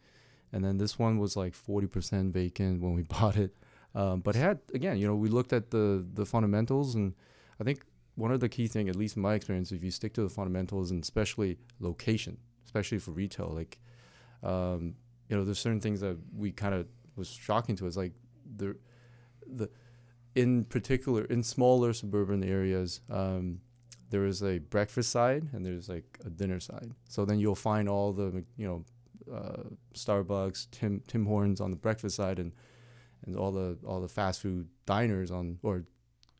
and 0.53 0.65
then 0.65 0.79
this 0.79 0.99
one 0.99 1.19
was 1.19 1.37
like 1.37 1.55
forty 1.55 1.87
percent 1.87 2.33
vacant 2.33 2.81
when 2.83 2.95
we 2.95 3.03
bought 3.17 3.37
it. 3.37 3.55
Um, 3.95 4.21
but 4.21 4.37
it 4.37 4.41
had 4.41 4.61
again, 4.75 4.99
you 4.99 5.07
know, 5.07 5.15
we 5.17 5.29
looked 5.29 5.53
at 5.53 5.71
the 5.71 6.05
the 6.15 6.27
fundamentals, 6.27 6.95
and 6.95 7.15
I 7.61 7.65
think 7.65 7.83
one 8.17 8.33
of 8.33 8.41
the 8.41 8.49
key 8.49 8.67
thing, 8.67 8.89
at 8.89 8.97
least 8.97 9.17
in 9.17 9.23
my 9.23 9.35
experience, 9.35 9.71
if 9.73 9.83
you 9.85 9.91
stick 9.91 10.13
to 10.15 10.23
the 10.23 10.29
fundamentals 10.29 10.91
and 10.91 11.03
especially 11.03 11.59
location, 11.81 12.37
especially 12.65 12.99
for 12.99 13.13
retail, 13.13 13.51
like 13.55 13.79
um, 14.43 14.95
you 15.29 15.37
know, 15.37 15.45
there's 15.45 15.59
certain 15.59 15.81
things 15.81 16.01
that 16.01 16.17
we 16.37 16.51
kind 16.51 16.75
of 16.75 16.87
was 17.17 17.29
shocking 17.29 17.77
to 17.77 17.87
us, 17.87 17.97
like 17.97 18.13
the 18.57 18.77
the 19.47 19.69
in 20.35 20.65
particular 20.65 21.25
in 21.25 21.43
smaller 21.43 21.93
suburban 21.93 22.45
areas, 22.45 23.01
um, 23.11 23.61
there 24.11 24.25
is 24.27 24.43
a 24.43 24.59
breakfast 24.59 25.11
side 25.11 25.49
and 25.53 25.65
there's 25.65 25.89
like 25.89 26.19
a 26.25 26.31
dinner 26.31 26.61
side. 26.61 26.91
So 27.09 27.25
then 27.25 27.39
you'll 27.39 27.55
find 27.55 27.89
all 27.89 28.13
the 28.13 28.45
you 28.57 28.67
know 28.67 28.85
uh, 29.35 29.63
Starbucks, 29.95 30.69
Tim 30.71 31.03
Tim 31.07 31.27
Hortons 31.27 31.61
on 31.61 31.71
the 31.71 31.77
breakfast 31.77 32.17
side, 32.17 32.39
and 32.39 32.53
and 33.27 33.37
all 33.37 33.53
the 33.53 33.77
all 33.87 34.01
the 34.01 34.09
fast 34.09 34.41
food 34.43 34.69
diners 34.87 35.31
on 35.31 35.59
or 35.63 35.85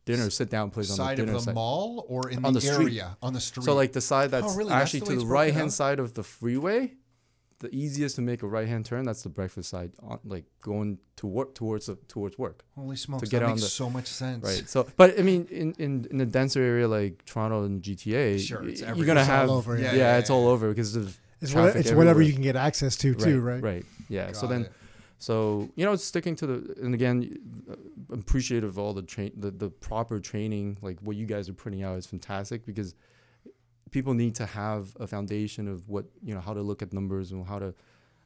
dinner 0.05 0.29
sit 0.29 0.49
down 0.49 0.71
places 0.71 0.99
on 0.99 1.05
Side 1.05 1.17
the 1.17 1.21
of 1.23 1.27
dinner 1.27 1.37
the 1.39 1.43
side. 1.45 1.55
mall 1.55 2.05
or 2.09 2.29
in 2.29 2.43
On 2.43 2.53
the, 2.53 2.59
the 2.59 2.65
street. 2.73 2.85
area 2.85 3.17
on 3.21 3.33
the 3.33 3.39
street. 3.41 3.63
So 3.63 3.75
like 3.75 3.91
the 3.93 4.01
side 4.01 4.31
that's 4.31 4.53
Oh, 4.53 4.55
really? 4.55 4.69
That's 4.69 4.83
actually 4.95 5.01
the 5.01 5.05
to 5.05 5.19
the 5.19 5.25
right 5.27 5.53
hand 5.53 5.71
side 5.71 5.99
of 5.99 6.13
the 6.15 6.23
freeway, 6.23 6.93
the 7.59 7.73
easiest 7.75 8.15
to 8.15 8.21
make 8.21 8.41
a 8.43 8.47
right 8.47 8.67
hand 8.67 8.85
turn. 8.85 9.05
That's 9.05 9.21
the 9.23 9.29
breakfast 9.29 9.69
side, 9.69 9.91
on, 10.01 10.19
like 10.25 10.45
going 10.61 10.97
to 11.17 11.27
work 11.27 11.53
towards 11.55 11.89
towards 12.07 12.37
work. 12.37 12.63
holy 12.75 12.95
smokes, 12.95 13.29
get 13.29 13.39
that 13.39 13.45
on 13.45 13.51
makes 13.51 13.63
the- 13.63 13.69
so 13.69 13.89
much 13.89 14.07
sense. 14.07 14.43
Right. 14.43 14.67
So, 14.69 14.87
but 14.97 15.19
I 15.19 15.23
mean, 15.23 15.47
in, 15.51 15.73
in, 15.77 16.07
in 16.09 16.21
a 16.21 16.25
denser 16.25 16.61
area 16.61 16.87
like 16.87 17.23
Toronto 17.25 17.63
and 17.65 17.81
GTA, 17.81 18.39
Sure, 18.39 18.67
it's 18.67 18.81
you're 18.81 19.05
gonna 19.05 19.21
It's 19.21 19.29
all 19.29 19.35
have 19.35 19.49
over, 19.49 19.77
yeah, 19.77 19.91
yeah. 19.91 19.97
Yeah, 19.97 20.17
it's 20.17 20.29
yeah, 20.29 20.35
all 20.35 20.47
over 20.47 20.69
because 20.69 20.95
of 20.95 21.19
It's, 21.41 21.53
what, 21.53 21.75
it's 21.75 21.91
whatever 21.91 22.21
you 22.21 22.33
can 22.33 22.41
get 22.41 22.55
access 22.55 22.95
to 22.97 23.13
too, 23.13 23.39
right? 23.41 23.61
Right. 23.61 23.85
Yeah. 24.07 24.31
so 24.31 24.47
then, 24.47 24.61
it. 24.65 24.71
so 25.17 25.69
you 25.75 25.85
know, 25.85 25.95
sticking 25.97 26.35
to 26.37 26.47
the 26.47 26.75
and 26.81 26.93
again, 26.93 27.37
appreciative 28.11 28.69
of 28.69 28.79
all 28.79 28.93
the 28.93 29.01
train 29.03 29.31
the, 29.37 29.51
the 29.51 29.69
proper 29.69 30.19
training. 30.19 30.77
Like 30.81 30.97
what 31.01 31.15
you 31.15 31.25
guys 31.25 31.49
are 31.49 31.53
putting 31.53 31.83
out 31.83 31.97
is 31.97 32.05
fantastic 32.05 32.65
because 32.65 32.95
people 33.91 34.13
need 34.13 34.35
to 34.35 34.45
have 34.45 34.95
a 34.99 35.07
foundation 35.07 35.67
of 35.67 35.87
what 35.89 36.05
you 36.23 36.33
know 36.33 36.41
how 36.41 36.53
to 36.53 36.61
look 36.61 36.81
at 36.81 36.93
numbers 36.93 37.31
and 37.31 37.45
how 37.45 37.59
to 37.59 37.73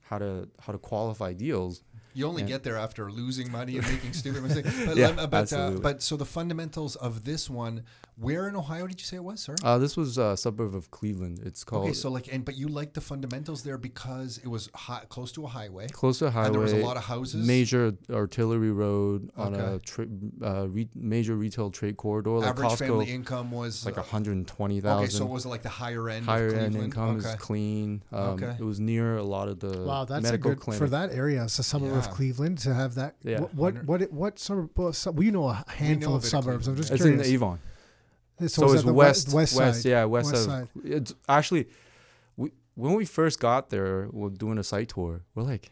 how 0.01 0.17
to 0.17 0.47
how 0.59 0.73
to 0.73 0.79
qualify 0.79 1.33
deals. 1.33 1.83
You 2.13 2.27
only 2.27 2.41
Yeah. 2.43 2.47
get 2.49 2.63
there 2.63 2.77
after 2.77 3.11
losing 3.11 3.51
money 3.51 3.77
and 3.77 3.87
making 3.87 4.13
stupid 4.13 4.43
mistakes. 4.47 4.69
But, 4.85 4.97
Yeah, 4.97 5.07
lem- 5.07 5.15
but, 5.15 5.33
uh, 5.33 5.37
absolutely. 5.37 5.79
but 5.81 6.01
so 6.03 6.15
the 6.17 6.25
fundamentals 6.25 6.95
of 6.95 7.23
this 7.23 7.49
one, 7.49 7.83
where 8.17 8.47
in 8.47 8.55
Ohio 8.55 8.85
did 8.87 8.99
you 9.01 9.05
say 9.05 9.17
it 9.17 9.23
was, 9.23 9.39
sir? 9.41 9.55
Uh, 9.63 9.77
this 9.79 9.97
was 9.97 10.17
a 10.19 10.37
suburb 10.37 10.75
of 10.75 10.91
Cleveland. 10.91 11.39
It's 11.43 11.63
called 11.63 11.85
okay, 11.85 11.93
so 11.93 12.09
like, 12.11 12.31
and 12.31 12.45
but 12.45 12.55
you 12.55 12.67
like 12.67 12.93
the 12.93 13.01
fundamentals 13.01 13.63
there 13.63 13.77
because 13.77 14.37
it 14.43 14.47
was 14.47 14.69
high, 14.75 15.01
close 15.09 15.31
to 15.33 15.45
a 15.45 15.47
highway, 15.47 15.87
close 15.87 16.19
to 16.19 16.27
a 16.27 16.31
highway. 16.31 16.45
and 16.47 16.55
there 16.55 16.61
was 16.61 16.73
a 16.73 16.77
lot 16.77 16.95
of 16.97 17.03
houses. 17.05 17.45
major 17.47 17.93
arterial 18.11 18.73
road 18.73 19.31
on 19.35 19.55
a 19.55 19.79
tra- 19.79 20.05
uh, 20.43 20.67
re- 20.69 20.89
major 20.93 21.35
retail 21.35 21.71
trade 21.71 21.97
corridor 21.97 22.31
like 22.39 22.49
average 22.49 22.73
family 22.73 23.05
income 23.11 23.51
was 23.51 23.85
Like 23.85 23.97
uh, 23.97 24.01
120,000. 24.01 25.03
Okay, 25.03 25.09
so 25.09 25.25
was 25.25 25.45
it 25.45 25.49
like 25.49 25.63
the 25.63 25.69
higher 25.69 26.07
end? 26.09 26.25
higher 26.25 26.47
of 26.49 26.53
end 26.53 26.75
income 26.75 27.17
Okay. 27.17 27.29
is 27.29 27.35
clean. 27.35 28.03
Um, 28.11 28.33
Okay. 28.33 28.55
It 28.59 28.63
was 28.63 28.79
near 28.79 29.17
a 29.17 29.23
lot 29.23 29.47
of 29.47 29.59
the 29.59 29.83
Wow, 29.83 30.05
that's 30.05 30.19
a 30.19 30.31
medical 30.31 30.51
good 30.51 30.59
clinic. 30.59 30.79
for 30.79 30.89
that 30.89 31.11
area. 31.11 31.43
It's 31.43 31.59
a 31.59 31.63
suburb 31.63 31.95
of 31.95 32.02
Yeah. 32.07 32.11
Cleveland 32.13 32.57
to 32.59 32.73
have 32.73 32.95
that. 32.95 33.15
Yeah. 33.23 33.39
What 33.41 33.53
what 33.55 33.83
what, 33.85 34.11
what 34.11 34.39
suburb? 34.39 34.69
Well, 34.75 34.93
su- 34.93 35.11
we 35.11 35.31
know 35.31 35.49
a 35.49 35.63
handful 35.67 36.11
know 36.11 36.15
of 36.17 36.23
of 36.23 36.23
it 36.23 36.27
in 36.27 36.29
suburbs. 36.43 36.67
I'm 36.67 36.75
Cleveland, 36.75 36.77
just 36.77 36.91
It's 36.93 37.01
curious. 37.03 37.27
in 37.27 37.33
Avon. 37.33 37.59
so, 38.39 38.47
So, 38.47 38.63
it's 38.65 38.73
that 38.81 38.87
the 38.87 38.93
west, 38.93 39.27
we- 39.29 39.35
west 39.35 39.53
side. 39.53 39.85
yeah, 39.85 40.05
west, 40.05 40.31
West 40.31 40.45
of. 40.45 40.51
side. 40.51 40.67
It's 40.83 41.13
actually, 41.29 41.67
we 42.37 42.51
when 42.75 42.93
we 42.93 43.05
first 43.05 43.39
got 43.39 43.69
there, 43.69 44.07
we're 44.11 44.29
doing 44.29 44.57
a 44.57 44.63
site 44.63 44.89
tour. 44.89 45.21
We're 45.35 45.43
like, 45.43 45.65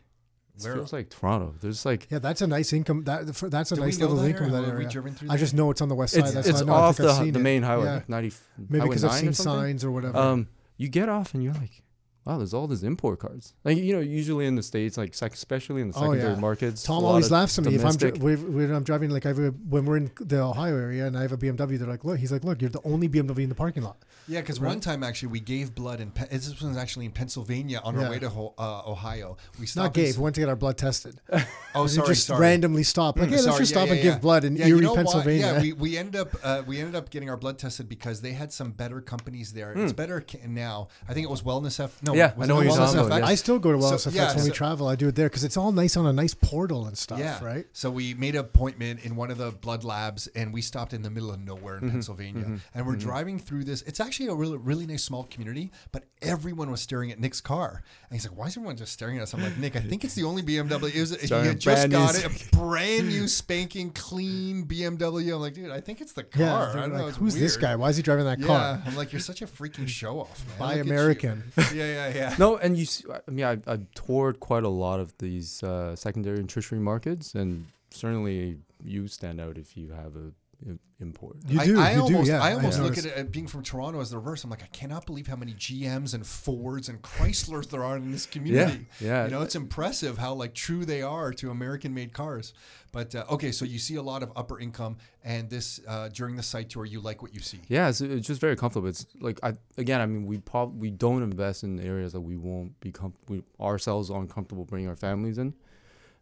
it 0.55 0.63
Where- 0.63 0.75
feels 0.75 0.93
like 0.93 1.09
Toronto. 1.09 1.55
There's 1.59 1.85
like, 1.85 2.07
Yeah, 2.11 2.19
that's 2.19 2.41
a 2.41 2.47
nice 2.47 2.71
income. 2.73 3.03
That 3.05 3.35
for- 3.35 3.49
that's 3.49 3.71
a 3.71 3.75
Do 3.75 3.81
nice 3.81 3.97
little 3.99 4.17
that 4.17 4.29
income 4.29 4.51
that 4.51 4.65
area. 4.65 4.89
through 4.89 5.29
I 5.29 5.37
just 5.37 5.53
know 5.53 5.71
it's 5.71 5.81
on 5.81 5.89
the 5.89 5.95
west 5.95 6.13
side. 6.13 6.23
it's, 6.25 6.33
That's 6.33 6.47
it's 6.47 6.57
why 6.61 6.63
I 6.63 6.67
know. 6.67 6.73
I 6.73 6.81
off 6.87 6.99
I've 6.99 7.03
the 7.25 7.31
the 7.31 7.39
main 7.39 7.63
highway, 7.63 7.85
Yeah. 7.85 8.01
90, 8.07 8.33
Maybe 8.57 8.79
highway 8.79 8.89
because 8.89 9.03
I've 9.03 9.11
9 9.11 9.17
or 9.29 9.33
seen 9.33 9.33
signs 9.33 9.83
or 9.83 9.91
whatever. 9.91 10.17
Um, 10.17 10.47
you 10.77 10.87
get 10.89 11.09
off 11.09 11.33
and 11.33 11.43
you're 11.43 11.53
like, 11.53 11.81
wow, 12.25 12.37
there's 12.37 12.53
all 12.53 12.67
these 12.67 12.83
import 12.83 13.19
cards. 13.19 13.53
Like 13.63 13.77
you 13.77 13.93
know, 13.93 13.99
usually 13.99 14.45
in 14.45 14.55
the 14.55 14.63
states, 14.63 14.97
like 14.97 15.13
sec- 15.13 15.33
especially 15.33 15.81
in 15.81 15.91
the 15.91 15.97
Oh, 15.97 16.01
secondary 16.01 16.33
yeah. 16.33 16.39
markets. 16.39 16.83
Tom 16.83 17.03
always 17.03 17.31
laughs 17.31 17.57
at 17.57 17.65
me 17.65 17.75
if 17.75 17.83
I'm 17.85 17.95
dri- 17.95 18.11
when 18.11 18.53
when 18.53 18.71
I'm 18.73 18.83
driving. 18.83 19.09
Like 19.09 19.25
I 19.25 19.29
have 19.29 19.39
a, 19.39 19.49
when 19.49 19.85
we're 19.85 19.97
in 19.97 20.11
the 20.19 20.41
Ohio 20.41 20.75
area 20.77 21.07
and 21.07 21.17
I 21.17 21.21
have 21.23 21.31
a 21.31 21.37
BMW, 21.37 21.77
they're 21.79 21.87
like, 21.87 22.03
"Look," 22.05 22.19
he's 22.19 22.31
like, 22.31 22.43
"Look, 22.43 22.61
you're 22.61 22.69
the 22.69 22.81
only 22.85 23.07
BMW 23.09 23.39
in 23.43 23.49
the 23.49 23.55
parking 23.55 23.83
lot." 23.83 23.97
Yeah, 24.27 24.41
because 24.41 24.59
one 24.59 24.79
time 24.79 25.03
actually 25.03 25.29
we 25.29 25.39
gave 25.39 25.73
blood 25.73 25.99
in. 25.99 26.11
Pe- 26.11 26.27
this 26.27 26.61
was 26.61 26.77
actually 26.77 27.05
in 27.05 27.11
Pennsylvania 27.11 27.81
on 27.83 27.95
Yeah. 27.95 28.03
our 28.05 28.09
way 28.11 28.19
to 28.19 28.29
Ho- 28.29 28.53
uh, 28.57 28.83
Ohio. 28.85 29.37
We 29.55 29.61
Not 29.61 29.69
stopped. 29.69 29.97
in 29.97 30.03
gave. 30.03 30.13
s- 30.13 30.17
We 30.17 30.23
went 30.23 30.35
to 30.35 30.41
get 30.41 30.49
our 30.49 30.55
blood 30.55 30.77
tested. 30.77 31.19
Oh, 31.73 31.83
We 31.83 31.87
sorry, 31.89 32.07
just 32.09 32.27
sorry. 32.27 32.41
randomly 32.41 32.83
stopped. 32.83 33.17
Like, 33.17 33.29
Mm, 33.29 33.31
hey, 33.31 33.35
let's 33.37 33.45
sorry, 33.45 33.59
just 33.59 33.71
yeah, 33.71 33.75
stop 33.77 33.87
yeah, 33.87 33.93
and 33.93 34.03
yeah. 34.03 34.11
give 34.11 34.21
blood 34.21 34.43
in 34.43 34.57
Yeah, 34.57 34.65
you 34.65 34.75
Erie, 34.75 34.83
know 34.83 34.89
why? 34.91 34.95
Pennsylvania. 34.97 35.53
Yeah, 35.55 35.61
we, 35.61 35.71
we 35.73 35.97
ended 35.97 36.17
up 36.19 36.35
uh, 36.43 36.63
we 36.67 36.79
ended 36.79 36.95
up 36.95 37.09
getting 37.09 37.29
our 37.29 37.37
blood 37.37 37.57
tested 37.57 37.87
because 37.87 38.19
they 38.19 38.33
had 38.33 38.51
some 38.51 38.71
better 38.71 38.99
companies 38.99 39.53
there. 39.53 39.71
It's 39.71 39.93
better 39.93 40.19
ca- 40.19 40.39
now. 40.47 40.89
I 41.07 41.13
think 41.13 41.23
it 41.23 41.29
was 41.29 41.41
Wellness 41.43 41.79
F. 41.79 41.97
No, 42.03 42.10
Hmm. 42.11 42.17
Yeah, 42.17 42.33
I 42.37 42.45
know 42.45 42.55
it 42.55 42.57
what 42.57 42.63
you're 42.65 42.73
Wellness 42.73 42.85
talking 42.93 43.05
about, 43.07 43.19
yes. 43.21 43.29
I 43.29 43.35
still 43.35 43.59
go 43.59 43.71
to 43.71 43.77
Wellness 43.77 43.99
So- 43.99 44.09
FX 44.11 44.15
yeah, 44.15 44.35
when 44.35 44.43
we 44.45 44.51
travel. 44.51 44.87
I 44.87 44.95
do 44.95 45.07
it 45.07 45.15
there 45.15 45.27
because 45.29 45.43
it's 45.43 45.57
all 45.57 45.71
nice 45.71 45.97
on 45.97 46.05
a 46.05 46.13
nice 46.13 46.33
portal 46.33 46.85
and 46.87 46.97
stuff, 46.97 47.19
Yeah. 47.19 47.43
right? 47.43 47.65
So 47.73 47.89
we 47.91 48.13
made 48.13 48.35
an 48.35 48.41
appointment 48.41 49.01
in 49.05 49.15
one 49.15 49.31
of 49.31 49.37
the 49.37 49.51
blood 49.51 49.83
labs, 49.83 50.27
and 50.27 50.53
we 50.53 50.61
stopped 50.61 50.93
in 50.93 51.01
the 51.01 51.09
middle 51.09 51.31
of 51.31 51.39
nowhere 51.39 51.75
Mm-hmm. 51.77 51.85
in 51.85 51.91
Pennsylvania. 51.91 52.59
And 52.73 52.85
we're 52.87 52.95
driving 52.95 53.39
through 53.39 53.63
this. 53.65 53.81
It's 53.83 53.99
actually 53.99 54.27
a 54.29 54.33
really, 54.35 54.57
really 54.57 54.85
nice 54.85 55.03
small 55.03 55.23
community, 55.25 55.71
but 55.91 56.03
everyone 56.21 56.69
was 56.71 56.81
staring 56.81 57.11
at 57.11 57.19
Nick's 57.19 57.41
car. 57.41 57.83
And 58.09 58.19
he's 58.19 58.27
like, 58.29 58.37
"Why 58.37 58.47
is 58.47 58.57
everyone 58.57 58.77
just 58.77 58.93
staring 58.93 59.17
at 59.17 59.23
us?" 59.23 59.33
I'm 59.33 59.41
like, 59.41 59.57
"Nick, 59.57 59.75
I 59.75 59.79
think 59.79 60.03
it's 60.03 60.15
the 60.15 60.23
only 60.23 60.41
BMW. 60.43 60.93
It 60.95 60.99
was, 60.99 61.19
he 61.21 61.27
Sorry, 61.27 61.47
had 61.47 61.59
just 61.59 61.89
got 61.89 62.15
it, 62.15 62.25
a 62.25 62.55
brand 62.55 63.07
new 63.07 63.27
spanking 63.27 63.91
clean 63.91 64.65
BMW. 64.65 65.33
I'm 65.33 65.41
like, 65.41 65.53
dude, 65.53 65.71
I 65.71 65.79
think 65.81 66.01
it's 66.01 66.13
the 66.13 66.23
car. 66.23 66.41
Yeah. 66.43 66.69
I 66.71 66.75
don't 66.81 66.93
know. 66.93 66.99
like, 66.99 67.09
It's 67.09 67.17
Who's 67.17 67.35
this 67.35 67.57
guy? 67.57 67.75
Why 67.75 67.89
is 67.89 67.97
he 67.97 68.03
driving 68.03 68.25
that 68.25 68.39
Yeah, 68.39 68.47
car? 68.47 68.81
I'm 68.85 68.95
like, 68.95 69.11
you're 69.13 69.19
such 69.21 69.41
a 69.41 69.47
freaking 69.47 69.87
show 69.87 70.19
off, 70.19 70.43
man. 70.47 70.57
Buy 70.59 70.65
Look 70.75 70.79
at 70.81 70.85
you." 70.85 70.91
American. 70.91 71.43
Yeah, 71.73 71.85
yeah, 71.85 72.00
yeah. 72.07 72.35
No, 72.37 72.57
and 72.57 72.77
you. 72.77 72.85
See, 72.85 73.05
I 73.09 73.31
mean, 73.31 73.45
I 73.45 73.57
I 73.71 73.79
toured 73.95 74.39
quite 74.39 74.63
a 74.63 74.69
lot 74.69 74.99
of 74.99 75.17
these 75.17 75.63
uh, 75.63 75.95
secondary 75.95 76.39
and 76.39 76.49
tertiary 76.49 76.81
markets, 76.81 77.35
and 77.35 77.67
certainly 77.89 78.57
you 78.83 79.07
stand 79.07 79.39
out 79.39 79.57
if 79.57 79.77
you 79.77 79.91
have 79.91 80.15
a, 80.15 80.31
import. 80.99 81.37
You 81.47 81.59
I- 81.59 81.65
do. 81.65 81.79
I, 81.79 81.91
you 81.93 82.01
almost, 82.01 82.25
do. 82.25 82.31
Yeah. 82.31 82.43
I 82.43 82.53
almost 82.53 82.79
look 82.79 82.97
at 82.97 83.05
it 83.05 83.17
uh, 83.17 83.23
being 83.23 83.47
from 83.47 83.63
Toronto 83.63 83.99
as 83.99 84.11
the 84.11 84.17
reverse. 84.17 84.43
I'm 84.43 84.49
like, 84.49 84.63
I 84.63 84.67
cannot 84.67 85.05
believe 85.05 85.27
how 85.27 85.35
many 85.35 85.53
GMs 85.53 86.13
and 86.13 86.25
Fords 86.25 86.89
and 86.89 87.01
Chryslers 87.01 87.69
there 87.69 87.83
are 87.83 87.97
in 87.97 88.11
this 88.11 88.25
community. 88.25 88.85
yeah. 88.99 89.07
yeah. 89.07 89.25
You 89.25 89.31
know, 89.31 89.41
it's 89.41 89.55
impressive 89.55 90.17
how 90.17 90.33
like 90.33 90.53
true 90.53 90.85
they 90.85 91.01
are 91.01 91.33
to 91.33 91.49
American-made 91.51 92.13
cars. 92.13 92.53
But 92.91 93.15
uh, 93.15 93.25
okay, 93.31 93.51
so 93.51 93.65
you 93.65 93.79
see 93.79 93.95
a 93.95 94.01
lot 94.01 94.21
of 94.21 94.31
upper 94.35 94.59
income, 94.59 94.97
and 95.23 95.49
this 95.49 95.79
uh, 95.87 96.09
during 96.09 96.35
the 96.35 96.43
site 96.43 96.69
tour, 96.69 96.85
you 96.85 96.99
like 96.99 97.21
what 97.21 97.33
you 97.33 97.39
see. 97.39 97.61
Yeah, 97.67 97.87
it's, 97.87 98.01
it's 98.01 98.27
just 98.27 98.41
very 98.41 98.55
comfortable. 98.55 98.89
It's 98.89 99.05
like 99.19 99.39
I 99.43 99.53
again, 99.77 100.01
I 100.01 100.05
mean, 100.05 100.25
we 100.25 100.37
prob- 100.39 100.79
we 100.79 100.91
don't 100.91 101.23
invest 101.23 101.63
in 101.63 101.79
areas 101.79 102.11
that 102.13 102.21
we 102.21 102.35
won't 102.35 102.77
be 102.81 102.91
com- 102.91 103.13
we 103.29 103.43
ourselves 103.59 104.09
aren't 104.11 104.29
comfortable 104.29 104.65
bringing 104.65 104.89
our 104.89 104.95
families 104.95 105.37
in. 105.37 105.53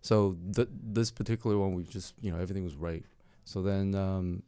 So 0.02 0.38
th- 0.56 0.70
this 0.72 1.12
particular 1.12 1.58
one, 1.58 1.74
we 1.74 1.84
just 1.84 2.14
you 2.22 2.32
know 2.32 2.38
everything 2.38 2.64
was 2.64 2.76
right. 2.76 3.04
So 3.50 3.62
then 3.64 3.96
um, 3.96 4.44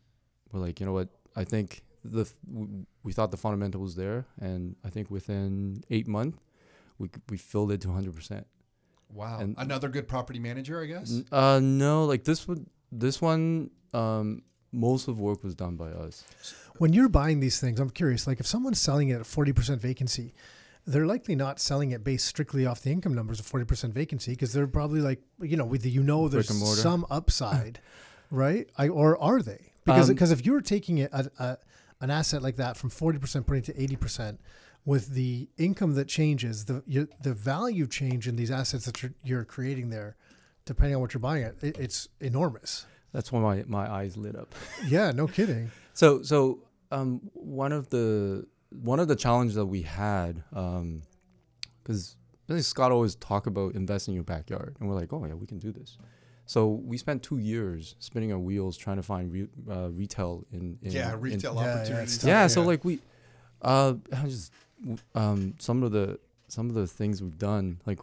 we're 0.51 0.59
like, 0.67 0.79
you 0.79 0.85
know 0.85 0.93
what? 0.93 1.09
I 1.35 1.43
think 1.43 1.81
the 2.05 2.21
f- 2.21 2.35
w- 2.51 2.85
we 3.03 3.11
thought 3.13 3.31
the 3.31 3.37
fundamental 3.47 3.81
was 3.81 3.95
there, 3.95 4.25
and 4.39 4.75
I 4.83 4.89
think 4.89 5.09
within 5.09 5.83
eight 5.89 6.07
months, 6.07 6.37
we 6.99 7.09
we 7.29 7.37
filled 7.37 7.71
it 7.71 7.81
to 7.81 7.87
100 7.87 8.13
percent. 8.15 8.45
Wow, 9.13 9.39
And- 9.41 9.55
another 9.57 9.89
good 9.89 10.07
property 10.07 10.39
manager, 10.39 10.81
I 10.81 10.85
guess. 10.85 11.11
N- 11.11 11.25
Uh, 11.31 11.59
no, 11.61 12.05
like 12.05 12.23
this 12.25 12.47
one, 12.47 12.67
this 12.91 13.19
one, 13.21 13.71
um, 13.93 14.43
most 14.71 15.07
of 15.07 15.19
work 15.19 15.43
was 15.43 15.55
done 15.55 15.75
by 15.77 15.89
us. 16.05 16.23
When 16.77 16.93
you're 16.93 17.09
buying 17.09 17.39
these 17.41 17.59
things, 17.59 17.79
I'm 17.79 17.89
curious. 17.89 18.25
Like, 18.27 18.39
if 18.39 18.47
someone's 18.47 18.79
selling 18.79 19.09
it 19.09 19.15
at 19.15 19.25
40% 19.25 19.79
vacancy, 19.81 20.33
they're 20.87 21.05
likely 21.15 21.35
not 21.35 21.59
selling 21.59 21.91
it 21.91 22.03
based 22.03 22.25
strictly 22.25 22.65
off 22.65 22.81
the 22.81 22.91
income 22.91 23.13
numbers 23.13 23.39
of 23.41 23.45
40% 23.47 23.91
vacancy 23.93 24.31
because 24.31 24.53
they're 24.53 24.67
probably 24.79 25.01
like, 25.01 25.21
you 25.41 25.57
know, 25.57 25.65
with 25.65 25.81
the, 25.81 25.89
you 25.91 26.03
know, 26.03 26.27
there's 26.29 26.47
Brick 26.47 26.51
and 26.57 26.59
mortar. 26.59 26.81
some 26.81 27.05
upside, 27.09 27.79
right? 28.31 28.67
I, 28.77 28.87
or 28.87 29.21
are 29.21 29.41
they? 29.41 29.73
Because 29.85 30.09
Um, 30.09 30.15
because 30.15 30.31
if 30.31 30.45
you're 30.45 30.61
taking 30.61 30.97
it 30.97 31.11
a, 31.13 31.29
a, 31.37 31.57
an 31.99 32.09
asset 32.09 32.41
like 32.41 32.55
that 32.55 32.77
from 32.77 32.89
40% 32.89 33.45
putting 33.45 33.63
it 33.63 33.65
to 33.65 33.97
80%, 33.97 34.37
with 34.85 35.13
the 35.13 35.47
income 35.57 35.93
that 35.95 36.07
changes, 36.07 36.65
the 36.65 36.83
your, 36.87 37.07
the 37.21 37.33
value 37.33 37.87
change 37.87 38.27
in 38.27 38.35
these 38.35 38.49
assets 38.49 38.85
that 38.85 39.01
you're, 39.03 39.13
you're 39.23 39.45
creating 39.45 39.89
there, 39.89 40.15
depending 40.65 40.95
on 40.95 41.01
what 41.01 41.13
you're 41.13 41.21
buying 41.21 41.43
it, 41.43 41.55
it 41.61 41.77
it's 41.77 42.07
enormous. 42.19 42.85
That's 43.13 43.31
when 43.31 43.41
my, 43.43 43.63
my 43.67 43.91
eyes 43.91 44.15
lit 44.17 44.35
up. 44.35 44.55
Yeah, 44.87 45.11
no 45.11 45.27
kidding. 45.27 45.71
So 45.93 46.21
so 46.23 46.59
um 46.91 47.21
one 47.33 47.71
of 47.71 47.89
the 47.89 48.45
one 48.69 48.99
of 48.99 49.07
the 49.07 49.15
challenges 49.15 49.55
that 49.55 49.65
we 49.65 49.83
had 49.83 50.43
because 50.49 52.15
um 52.49 52.61
Scott 52.61 52.91
always 52.91 53.15
talk 53.15 53.47
about 53.47 53.75
investing 53.75 54.13
in 54.13 54.15
your 54.15 54.23
backyard 54.23 54.75
and 54.79 54.89
we're 54.89 54.95
like 54.95 55.13
oh 55.13 55.23
yeah 55.25 55.33
we 55.33 55.45
can 55.45 55.59
do 55.59 55.71
this. 55.71 55.97
So 56.51 56.67
we 56.67 56.97
spent 56.97 57.23
two 57.23 57.37
years 57.37 57.95
spinning 57.99 58.33
our 58.33 58.37
wheels 58.37 58.75
trying 58.75 58.97
to 58.97 59.03
find 59.03 59.31
re- 59.31 59.47
uh, 59.69 59.89
retail 59.89 60.43
in, 60.51 60.77
in 60.81 60.91
yeah, 60.91 61.13
in- 61.13 61.21
retail 61.21 61.55
yeah, 61.55 61.63
yeah, 61.63 61.73
opportunities. 61.75 62.23
yeah, 62.25 62.47
so 62.47 62.61
like 62.63 62.83
we 62.83 62.99
uh 63.61 63.93
just 64.25 64.51
um 65.15 65.53
some 65.59 65.81
of 65.81 65.93
the 65.93 66.19
some 66.49 66.67
of 66.67 66.75
the 66.75 66.87
things 66.87 67.23
we've 67.23 67.37
done 67.37 67.79
like 67.85 67.99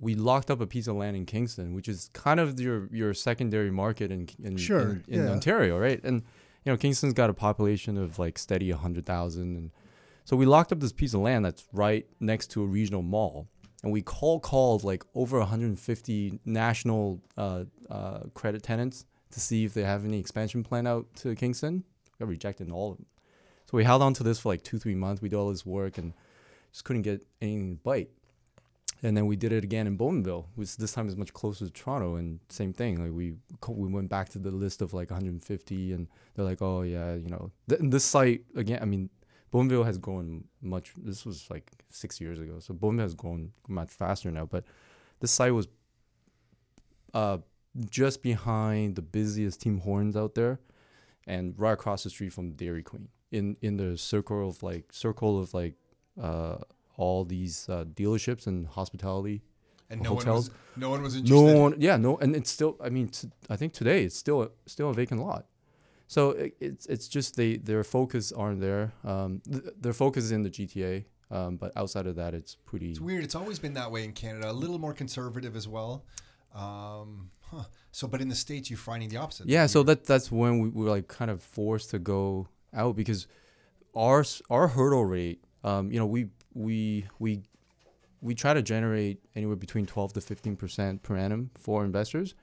we 0.00 0.16
locked 0.16 0.50
up 0.50 0.60
a 0.60 0.66
piece 0.66 0.88
of 0.88 0.96
land 0.96 1.16
in 1.16 1.24
Kingston 1.24 1.72
which 1.72 1.88
is 1.88 2.10
kind 2.14 2.40
of 2.40 2.58
your 2.58 2.88
your 2.90 3.14
secondary 3.14 3.70
market 3.70 4.10
in 4.10 4.28
in, 4.42 4.56
Sure, 4.56 4.80
in, 4.80 5.04
in 5.06 5.20
yeah. 5.24 5.30
Ontario 5.30 5.78
right 5.78 6.02
and 6.02 6.22
you 6.64 6.72
know 6.72 6.76
Kingston's 6.76 7.12
got 7.14 7.30
a 7.30 7.34
population 7.34 7.96
of 7.96 8.18
like 8.18 8.38
steady 8.38 8.72
100,000 8.72 9.56
and 9.56 9.70
so 10.24 10.36
we 10.36 10.46
locked 10.46 10.72
up 10.72 10.80
this 10.80 10.92
piece 10.92 11.14
of 11.14 11.20
land 11.20 11.44
that's 11.44 11.64
right 11.72 12.06
next 12.18 12.48
to 12.48 12.62
a 12.64 12.66
regional 12.66 13.02
mall 13.02 13.46
and 13.82 13.92
we 13.92 14.02
call 14.02 14.40
called 14.40 14.84
like 14.84 15.04
over 15.14 15.38
150 15.38 16.40
national 16.44 17.20
uh, 17.36 17.64
uh, 17.90 18.20
credit 18.34 18.62
tenants 18.62 19.04
to 19.30 19.40
see 19.40 19.64
if 19.64 19.74
they 19.74 19.84
have 19.84 20.04
any 20.04 20.18
expansion 20.18 20.64
plan 20.64 20.86
out 20.86 21.06
to 21.16 21.34
Kingston 21.34 21.84
We 22.18 22.24
got 22.24 22.28
rejected 22.28 22.70
all 22.70 22.92
of 22.92 22.96
them 22.98 23.06
So 23.70 23.76
we 23.76 23.84
held 23.84 24.02
on 24.02 24.14
to 24.14 24.22
this 24.22 24.40
for 24.40 24.48
like 24.48 24.62
two, 24.62 24.78
three 24.78 24.94
months. 24.94 25.22
We 25.22 25.28
did 25.28 25.36
all 25.36 25.50
this 25.50 25.66
work 25.66 25.98
and 25.98 26.12
just 26.72 26.84
couldn't 26.84 27.02
get 27.02 27.26
anything 27.40 27.76
to 27.76 27.82
bite. 27.82 28.10
And 29.02 29.16
then 29.16 29.26
we 29.26 29.36
did 29.36 29.52
it 29.52 29.62
again 29.62 29.86
in 29.86 29.96
Bowmanville, 29.96 30.46
which 30.56 30.76
this 30.76 30.92
time 30.92 31.06
is 31.06 31.16
much 31.16 31.32
closer 31.32 31.66
to 31.66 31.70
Toronto, 31.70 32.16
and 32.16 32.40
same 32.48 32.72
thing. 32.72 33.00
Like 33.00 33.12
we 33.12 33.34
we 33.68 33.88
went 33.88 34.08
back 34.08 34.28
to 34.30 34.40
the 34.40 34.50
list 34.50 34.82
of 34.82 34.92
like 34.92 35.10
150, 35.10 35.92
and 35.92 36.08
they're 36.34 36.44
like, 36.44 36.60
oh 36.60 36.82
yeah, 36.82 37.14
you 37.14 37.28
know, 37.28 37.52
th- 37.68 37.80
this 37.84 38.04
site 38.04 38.42
again. 38.56 38.80
I 38.82 38.86
mean, 38.86 39.08
Bowmanville 39.52 39.84
has 39.84 39.98
grown 39.98 40.44
much. 40.60 40.92
This 40.96 41.24
was 41.24 41.48
like 41.50 41.70
six 41.90 42.20
years 42.20 42.40
ago, 42.40 42.58
so 42.58 42.74
Bowmanville 42.74 43.02
has 43.02 43.14
grown 43.14 43.52
much 43.66 43.90
faster 43.90 44.30
now. 44.30 44.46
But 44.46 44.64
this 45.20 45.30
site 45.30 45.54
was 45.54 45.68
uh, 47.14 47.38
just 47.88 48.22
behind 48.22 48.96
the 48.96 49.02
busiest 49.02 49.62
Tim 49.62 49.80
Hortons 49.80 50.16
out 50.16 50.34
there, 50.34 50.60
and 51.26 51.54
right 51.58 51.72
across 51.72 52.04
the 52.04 52.10
street 52.10 52.32
from 52.32 52.52
Dairy 52.52 52.82
Queen. 52.82 53.08
In 53.30 53.56
in 53.60 53.76
the 53.76 53.98
circle 53.98 54.48
of 54.48 54.62
like 54.62 54.92
circle 54.92 55.38
of 55.38 55.52
like 55.52 55.74
uh, 56.20 56.58
all 56.96 57.24
these 57.24 57.68
uh, 57.68 57.84
dealerships 57.84 58.46
and 58.46 58.66
hospitality. 58.66 59.42
And 59.90 60.02
no 60.02 60.10
Hotels. 60.10 60.26
one 60.26 60.34
was 60.36 60.50
no 60.76 60.90
one 60.90 61.02
was 61.02 61.16
interested. 61.16 61.34
No 61.34 61.60
one, 61.62 61.74
yeah, 61.78 61.96
no, 61.96 62.18
and 62.18 62.36
it's 62.36 62.50
still. 62.50 62.76
I 62.82 62.90
mean, 62.90 63.08
t- 63.08 63.30
I 63.48 63.56
think 63.56 63.72
today 63.72 64.04
it's 64.04 64.16
still 64.16 64.42
a, 64.42 64.50
still 64.66 64.90
a 64.90 64.94
vacant 64.94 65.22
lot. 65.22 65.46
So 66.08 66.30
it, 66.30 66.56
it's 66.58 66.86
it's 66.86 67.06
just 67.06 67.36
they 67.36 67.58
their 67.58 67.84
focus 67.84 68.32
aren't 68.32 68.60
there. 68.60 68.92
Um, 69.04 69.42
th- 69.50 69.74
their 69.78 69.92
focus 69.92 70.24
is 70.24 70.32
in 70.32 70.42
the 70.42 70.50
GTA. 70.50 71.04
Um, 71.30 71.56
but 71.58 71.72
outside 71.76 72.06
of 72.06 72.16
that, 72.16 72.32
it's 72.34 72.54
pretty. 72.54 72.90
It's 72.90 73.00
weird. 73.00 73.22
It's 73.22 73.34
always 73.34 73.58
been 73.58 73.74
that 73.74 73.92
way 73.92 74.04
in 74.04 74.12
Canada. 74.12 74.50
A 74.50 74.52
little 74.52 74.78
more 74.78 74.94
conservative 74.94 75.54
as 75.54 75.68
well. 75.68 76.06
Um, 76.54 77.30
huh. 77.42 77.64
So, 77.92 78.08
but 78.08 78.22
in 78.22 78.28
the 78.28 78.34
states, 78.34 78.70
you're 78.70 78.78
finding 78.78 79.10
the 79.10 79.18
opposite. 79.18 79.46
Yeah, 79.46 79.66
so 79.66 79.82
that 79.82 80.06
that's 80.06 80.32
when 80.32 80.60
we 80.60 80.70
were 80.70 80.88
like 80.88 81.08
kind 81.08 81.30
of 81.30 81.42
forced 81.42 81.90
to 81.90 81.98
go 81.98 82.48
out 82.72 82.96
because 82.96 83.26
our 83.94 84.24
our 84.48 84.68
hurdle 84.68 85.04
rate, 85.04 85.44
um, 85.62 85.92
you 85.92 85.98
know, 85.98 86.06
we 86.06 86.28
we 86.54 87.04
we 87.18 87.42
we 88.22 88.34
try 88.34 88.54
to 88.54 88.62
generate 88.62 89.18
anywhere 89.36 89.56
between 89.56 89.84
12 89.84 90.14
to 90.14 90.20
15 90.22 90.56
percent 90.56 91.02
per 91.02 91.14
annum 91.14 91.50
for 91.58 91.84
investors, 91.84 92.34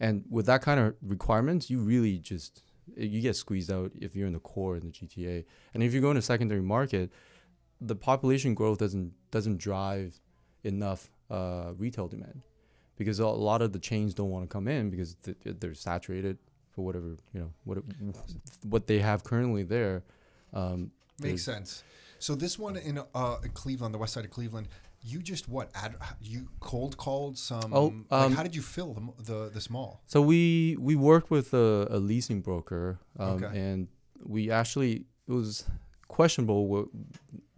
and 0.00 0.24
with 0.28 0.46
that 0.46 0.62
kind 0.62 0.80
of 0.80 0.96
requirements, 1.00 1.70
you 1.70 1.78
really 1.78 2.18
just 2.18 2.64
you 2.96 3.20
get 3.20 3.36
squeezed 3.36 3.70
out 3.70 3.92
if 4.00 4.14
you're 4.14 4.26
in 4.26 4.32
the 4.32 4.38
core 4.40 4.76
in 4.76 4.86
the 4.86 4.92
GTA, 4.92 5.44
and 5.72 5.82
if 5.82 5.94
you 5.94 6.00
go 6.00 6.10
in 6.10 6.16
a 6.16 6.22
secondary 6.22 6.62
market, 6.62 7.10
the 7.80 7.94
population 7.94 8.54
growth 8.54 8.78
doesn't 8.78 9.12
doesn't 9.30 9.58
drive 9.58 10.20
enough 10.62 11.10
uh, 11.30 11.72
retail 11.76 12.08
demand 12.08 12.42
because 12.96 13.18
a 13.18 13.26
lot 13.26 13.62
of 13.62 13.72
the 13.72 13.78
chains 13.78 14.14
don't 14.14 14.30
want 14.30 14.44
to 14.44 14.48
come 14.48 14.68
in 14.68 14.90
because 14.90 15.14
th- 15.16 15.36
they're 15.42 15.74
saturated 15.74 16.38
for 16.70 16.84
whatever 16.84 17.16
you 17.32 17.40
know 17.40 17.50
what 17.64 17.78
it, 17.78 17.84
what 18.62 18.86
they 18.86 18.98
have 18.98 19.24
currently 19.24 19.62
there. 19.62 20.02
Um, 20.52 20.90
makes 21.20 21.42
sense. 21.42 21.82
So 22.18 22.34
this 22.34 22.58
one 22.58 22.76
in 22.76 23.00
uh, 23.14 23.36
Cleveland, 23.52 23.92
the 23.92 23.98
west 23.98 24.14
side 24.14 24.24
of 24.24 24.30
Cleveland, 24.30 24.68
you 25.04 25.20
just 25.22 25.48
what? 25.48 25.70
Ad, 25.74 25.96
you 26.20 26.48
cold 26.60 26.96
called 26.96 27.36
some. 27.38 27.70
Oh, 27.72 27.84
like, 28.10 28.12
um, 28.26 28.32
how 28.32 28.42
did 28.42 28.54
you 28.56 28.62
fill 28.62 28.94
the 28.94 29.22
the 29.32 29.50
this 29.52 29.68
mall? 29.70 30.02
So 30.06 30.20
we 30.22 30.76
we 30.80 30.96
worked 30.96 31.30
with 31.30 31.52
a, 31.54 31.86
a 31.90 31.98
leasing 31.98 32.40
broker, 32.40 32.98
um, 33.18 33.44
Okay. 33.44 33.58
and 33.58 33.88
we 34.24 34.50
actually 34.50 35.04
it 35.28 35.32
was 35.32 35.64
questionable 36.08 36.62
wh- 36.72 36.88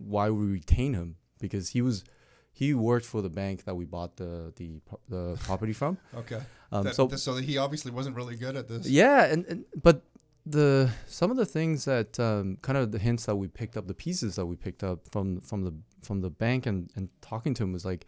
why 0.00 0.30
we 0.30 0.46
retain 0.46 0.94
him 0.94 1.16
because 1.40 1.68
he 1.70 1.82
was 1.82 2.04
he 2.52 2.72
worked 2.74 3.06
for 3.06 3.22
the 3.22 3.28
bank 3.28 3.64
that 3.64 3.74
we 3.76 3.84
bought 3.84 4.16
the 4.16 4.52
the 4.56 4.80
the 5.08 5.36
property 5.44 5.72
from. 5.72 5.98
Okay. 6.14 6.40
Um, 6.72 6.84
That- 6.84 6.94
so 6.96 7.08
so 7.08 7.36
he 7.36 7.58
obviously 7.58 7.92
wasn't 7.92 8.16
really 8.16 8.36
good 8.36 8.56
at 8.56 8.66
this. 8.68 8.86
Yeah, 8.88 9.24
and, 9.32 9.44
and 9.46 9.64
but 9.82 10.02
the 10.46 10.90
some 11.06 11.30
of 11.30 11.36
the 11.36 11.44
things 11.46 11.84
that 11.86 12.18
um, 12.20 12.56
kind 12.62 12.78
of 12.78 12.92
the 12.92 12.98
hints 12.98 13.26
that 13.26 13.36
we 13.36 13.48
picked 13.48 13.76
up, 13.76 13.86
the 13.88 13.94
pieces 13.94 14.36
that 14.36 14.46
we 14.46 14.56
picked 14.56 14.84
up 14.84 15.00
from 15.10 15.40
from 15.40 15.62
the 15.64 15.74
from 16.02 16.20
the 16.20 16.30
bank 16.30 16.66
and 16.66 16.90
and 16.94 17.08
talking 17.20 17.52
to 17.54 17.64
him 17.64 17.72
was 17.72 17.84
like, 17.84 18.06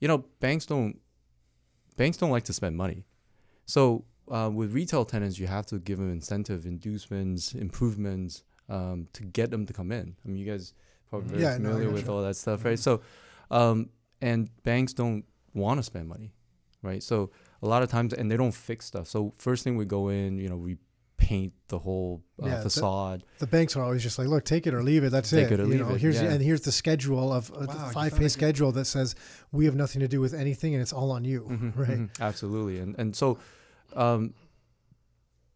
you 0.00 0.08
know, 0.08 0.24
banks 0.40 0.66
don't 0.66 1.00
banks 1.96 2.16
don't 2.16 2.30
like 2.30 2.44
to 2.44 2.52
spend 2.52 2.76
money, 2.76 3.04
so 3.66 4.04
uh, 4.30 4.50
with 4.52 4.72
retail 4.74 5.04
tenants, 5.04 5.38
you 5.38 5.46
have 5.46 5.64
to 5.66 5.78
give 5.78 5.98
them 5.98 6.10
incentive, 6.12 6.66
inducements, 6.66 7.54
improvements 7.54 8.42
um, 8.68 9.08
to 9.12 9.22
get 9.24 9.50
them 9.50 9.64
to 9.64 9.72
come 9.72 9.90
in. 9.90 10.16
I 10.24 10.28
mean, 10.28 10.36
you 10.36 10.44
guys 10.50 10.74
probably 11.08 11.28
very 11.30 11.42
Yeah, 11.42 11.56
no, 11.58 11.70
familiar 11.70 11.90
with 11.90 12.02
gotcha. 12.02 12.12
all 12.12 12.22
that 12.22 12.34
stuff, 12.36 12.64
right? 12.64 12.78
So, 12.78 13.00
um, 13.50 13.88
and 14.20 14.50
banks 14.64 14.92
don't 14.92 15.24
want 15.54 15.78
to 15.78 15.82
spend 15.82 16.08
money, 16.08 16.34
right? 16.82 17.02
So 17.02 17.30
a 17.62 17.66
lot 17.66 17.82
of 17.82 17.88
times, 17.88 18.12
and 18.12 18.30
they 18.30 18.36
don't 18.36 18.52
fix 18.52 18.84
stuff. 18.84 19.06
So 19.08 19.32
first 19.38 19.64
thing 19.64 19.76
we 19.78 19.86
go 19.86 20.08
in, 20.08 20.38
you 20.38 20.50
know, 20.50 20.56
we 20.56 20.76
paint 21.28 21.52
the 21.68 21.78
whole 21.78 22.22
uh, 22.42 22.46
Yeah, 22.46 22.62
facade. 22.62 23.22
The 23.38 23.46
banks 23.46 23.76
are 23.76 23.82
always 23.84 24.02
just 24.02 24.18
like, 24.18 24.28
look, 24.28 24.44
take 24.44 24.66
it 24.66 24.72
or 24.74 24.82
leave 24.82 25.04
it. 25.04 25.10
That's 25.10 25.30
Take 25.30 25.50
it. 25.50 25.52
it 25.54 25.60
or 25.60 25.64
you 25.64 25.70
leave 25.72 25.80
know, 25.80 25.94
it, 25.94 26.00
here's 26.00 26.20
yeah. 26.22 26.30
and 26.32 26.40
here's 26.42 26.62
the 26.62 26.72
schedule 26.72 27.32
of 27.38 27.50
a 27.54 27.60
you 27.60 27.66
found 27.66 27.92
five 27.92 28.12
a 28.12 28.16
pay 28.16 28.22
good- 28.24 28.30
schedule 28.38 28.72
that 28.72 28.86
says 28.86 29.14
we 29.52 29.64
have 29.66 29.74
nothing 29.84 30.00
to 30.00 30.08
do 30.08 30.20
with 30.20 30.32
anything 30.44 30.70
and 30.74 30.80
it's 30.84 30.92
all 30.92 31.10
on 31.10 31.24
you, 31.24 31.40
Mhm, 31.42 31.76
right? 31.76 31.98
mhm, 31.98 32.08
absolutely, 32.20 32.78
and 32.78 32.94
and 32.98 33.14
so, 33.14 33.38
um, 33.94 34.32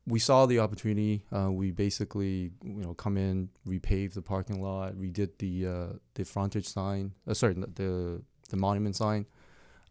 we 0.06 0.18
saw 0.18 0.46
the 0.46 0.58
opportunity. 0.58 1.24
Uh, 1.32 1.50
we 1.50 1.70
basically, 1.70 2.50
you 2.64 2.82
know, 2.84 2.92
come 2.94 3.16
in, 3.16 3.48
repave 3.66 4.14
the 4.14 4.22
parking 4.22 4.60
lot, 4.62 4.94
redid 4.94 5.30
the 5.38 5.54
uh, 5.66 5.86
the 6.14 6.24
frontage 6.24 6.66
sign. 6.66 7.12
Uh, 7.26 7.34
sorry, 7.34 7.54
the- 7.54 7.72
the 7.82 8.22
the 8.50 8.56
monument 8.56 8.96
sign. 8.96 9.26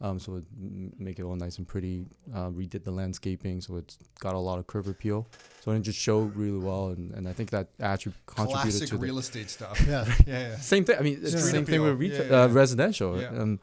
Um, 0.01 0.17
so 0.17 0.37
it 0.37 0.43
m- 0.59 0.93
make 0.97 1.19
it 1.19 1.23
all 1.23 1.35
nice 1.35 1.57
and 1.59 1.67
pretty. 1.67 2.05
Uh, 2.33 2.49
redid 2.49 2.83
the 2.83 2.91
landscaping, 2.91 3.61
so 3.61 3.77
it's 3.77 3.97
got 4.19 4.33
a 4.33 4.39
lot 4.39 4.57
of 4.57 4.65
curb 4.65 4.87
appeal. 4.87 5.27
So 5.61 5.71
it 5.71 5.81
just 5.81 5.99
showed 5.99 6.35
really 6.35 6.57
well, 6.57 6.89
and, 6.89 7.11
and 7.13 7.27
I 7.27 7.33
think 7.33 7.51
that 7.51 7.67
actually 7.79 8.15
contributed 8.25 8.71
Classic 8.71 8.89
to 8.89 8.95
the 8.95 9.01
real 9.01 9.19
estate 9.19 9.49
stuff. 9.49 9.79
Yeah. 9.87 10.05
yeah, 10.25 10.39
yeah. 10.49 10.57
same 10.57 10.85
thing. 10.85 10.97
I 10.97 11.01
mean, 11.01 11.19
it's 11.21 11.33
the 11.33 11.39
Street 11.39 11.51
same 11.51 11.65
thing 11.65 11.81
with 11.83 11.99
retail, 11.99 12.25
Yeah, 12.25 12.31
yeah, 12.31 12.43
uh, 12.43 12.47
residential. 12.47 13.21
Yeah. 13.21 13.27
Um, 13.29 13.59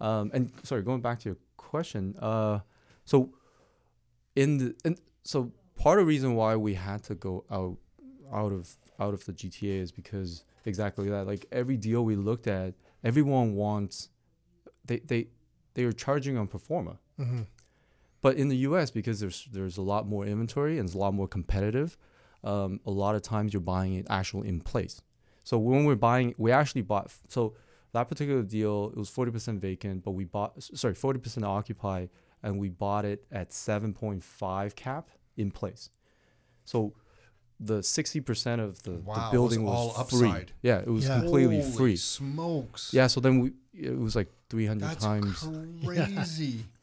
um, 0.00 0.30
and 0.32 0.50
sorry, 0.62 0.82
going 0.82 1.02
back 1.02 1.20
to 1.20 1.28
your 1.28 1.36
question. 1.56 2.16
Uh, 2.18 2.60
so 3.04 3.30
in 4.34 4.58
the 4.58 4.74
and 4.84 4.98
so 5.24 5.52
part 5.76 5.98
of 5.98 6.06
the 6.06 6.08
reason 6.08 6.34
why 6.34 6.56
we 6.56 6.74
had 6.74 7.02
to 7.04 7.14
go 7.14 7.44
out 7.50 7.76
out 8.32 8.52
of 8.52 8.76
out 8.98 9.14
of 9.14 9.24
the 9.26 9.32
GTA 9.32 9.80
is 9.80 9.92
because 9.92 10.44
exactly 10.64 11.08
that. 11.10 11.26
Like 11.26 11.46
every 11.52 11.76
deal 11.76 12.04
we 12.04 12.16
looked 12.16 12.46
at, 12.46 12.74
everyone 13.04 13.54
wants 13.54 14.08
they 14.84 14.98
they 14.98 15.28
they 15.74 15.84
are 15.84 15.92
charging 15.92 16.36
on 16.36 16.46
pro 16.46 16.58
forma. 16.58 16.98
hmm 17.16 17.42
But 18.20 18.36
in 18.36 18.48
the 18.48 18.56
U.S., 18.68 18.90
because 18.90 19.20
there's 19.20 19.48
there's 19.52 19.78
a 19.78 19.82
lot 19.82 20.06
more 20.06 20.24
inventory 20.24 20.78
and 20.78 20.86
it's 20.88 20.94
a 20.94 20.98
lot 20.98 21.14
more 21.14 21.28
competitive, 21.28 21.96
um, 22.44 22.80
a 22.86 22.90
lot 22.90 23.14
of 23.14 23.22
times 23.22 23.52
you're 23.52 23.60
buying 23.60 23.94
it 23.94 24.06
actually 24.08 24.48
in 24.48 24.60
place. 24.60 25.02
So 25.44 25.58
when 25.58 25.84
we're 25.84 25.96
buying, 25.96 26.34
we 26.38 26.52
actually 26.52 26.82
bought. 26.82 27.10
So 27.28 27.54
that 27.92 28.08
particular 28.08 28.42
deal, 28.42 28.90
it 28.92 28.98
was 28.98 29.08
forty 29.08 29.32
percent 29.32 29.60
vacant, 29.60 30.04
but 30.04 30.12
we 30.12 30.24
bought 30.24 30.62
sorry 30.62 30.94
forty 30.94 31.18
percent 31.18 31.44
occupied, 31.44 32.10
and 32.42 32.58
we 32.58 32.68
bought 32.68 33.04
it 33.04 33.24
at 33.30 33.52
seven 33.52 33.92
point 33.92 34.22
five 34.22 34.74
cap 34.76 35.08
in 35.36 35.50
place. 35.50 35.90
So 36.64 36.94
the 37.64 37.82
sixty 37.82 38.20
percent 38.20 38.60
of 38.60 38.82
the, 38.82 38.92
Wow, 38.92 39.14
the 39.14 39.20
it 39.20 39.22
was 39.22 39.30
building 39.32 39.62
was, 39.64 39.74
all 39.74 40.04
free. 40.04 40.28
upside. 40.28 40.52
Yeah, 40.62 40.78
it 40.78 40.88
was 40.88 41.06
Yeah. 41.06 41.20
completely 41.20 41.60
Holy 41.60 41.72
free. 41.72 41.96
Smokes. 41.96 42.92
Yeah, 42.92 43.06
so 43.06 43.20
then 43.20 43.40
we 43.40 43.52
it 43.74 43.98
was 43.98 44.14
like 44.16 44.28
three 44.50 44.66
hundred 44.66 44.88
That's 44.88 45.04
times. 45.04 45.48
crazy. 45.84 46.64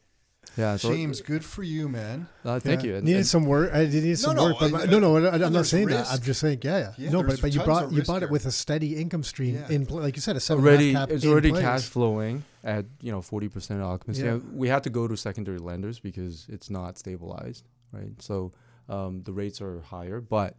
Yeah, 0.56 0.76
so 0.78 0.90
James, 0.92 1.20
good 1.20 1.44
for 1.44 1.62
you, 1.62 1.88
man. 1.88 2.26
uh, 2.44 2.58
thank 2.58 2.82
Yeah. 2.82 2.88
you. 2.88 2.94
And- 2.96 3.04
Needed 3.04 3.18
and- 3.18 3.26
some 3.26 3.44
work. 3.46 3.72
I 3.72 3.84
did 3.84 4.02
need 4.02 4.18
some 4.18 4.34
no, 4.34 4.46
work, 4.46 4.56
but, 4.58 4.74
I- 4.74 4.84
no, 4.86 4.98
no, 4.98 5.16
I, 5.16 5.20
no, 5.20 5.28
I'm 5.30 5.40
not 5.40 5.52
there's 5.52 5.68
saying 5.70 5.86
that. 5.88 6.10
I'm 6.10 6.20
just 6.20 6.40
saying, 6.40 6.58
yeah, 6.64 6.78
yeah. 6.78 6.92
Yeah, 6.98 7.10
no, 7.10 7.22
but 7.22 7.40
but 7.40 7.52
you 7.52 7.60
tons 7.60 7.68
bought 7.68 7.90
you 7.92 7.98
risk 7.98 8.08
bought 8.08 8.24
it 8.24 8.30
with 8.30 8.46
a 8.46 8.50
steady 8.50 8.96
income 8.96 9.22
stream 9.22 9.54
Yeah. 9.54 9.68
in 9.70 9.84
like 9.84 10.16
you 10.16 10.20
said, 10.20 10.34
a 10.34 10.40
seven 10.40 10.66
and 10.66 10.68
a 10.68 10.70
half 10.72 10.80
already 10.80 10.92
cap 10.94 11.10
it's 11.12 11.24
in 11.24 11.30
already 11.30 11.50
place. 11.50 11.62
cash 11.62 11.82
flowing 11.84 12.42
at 12.64 12.84
you 13.00 13.12
know 13.12 13.20
40% 13.20 13.80
occupancy 13.80 14.22
Yeah. 14.24 14.34
Yeah, 14.34 14.40
we 14.52 14.66
had 14.66 14.82
to 14.82 14.90
go 14.90 15.06
to 15.06 15.16
secondary 15.16 15.58
lenders 15.58 16.00
because 16.00 16.46
it's 16.48 16.68
not 16.68 16.98
stabilized 16.98 17.68
right 17.92 18.10
so 18.20 18.50
um, 18.88 19.22
the 19.22 19.32
rates 19.32 19.60
are 19.62 19.80
higher 19.82 20.20
but 20.20 20.56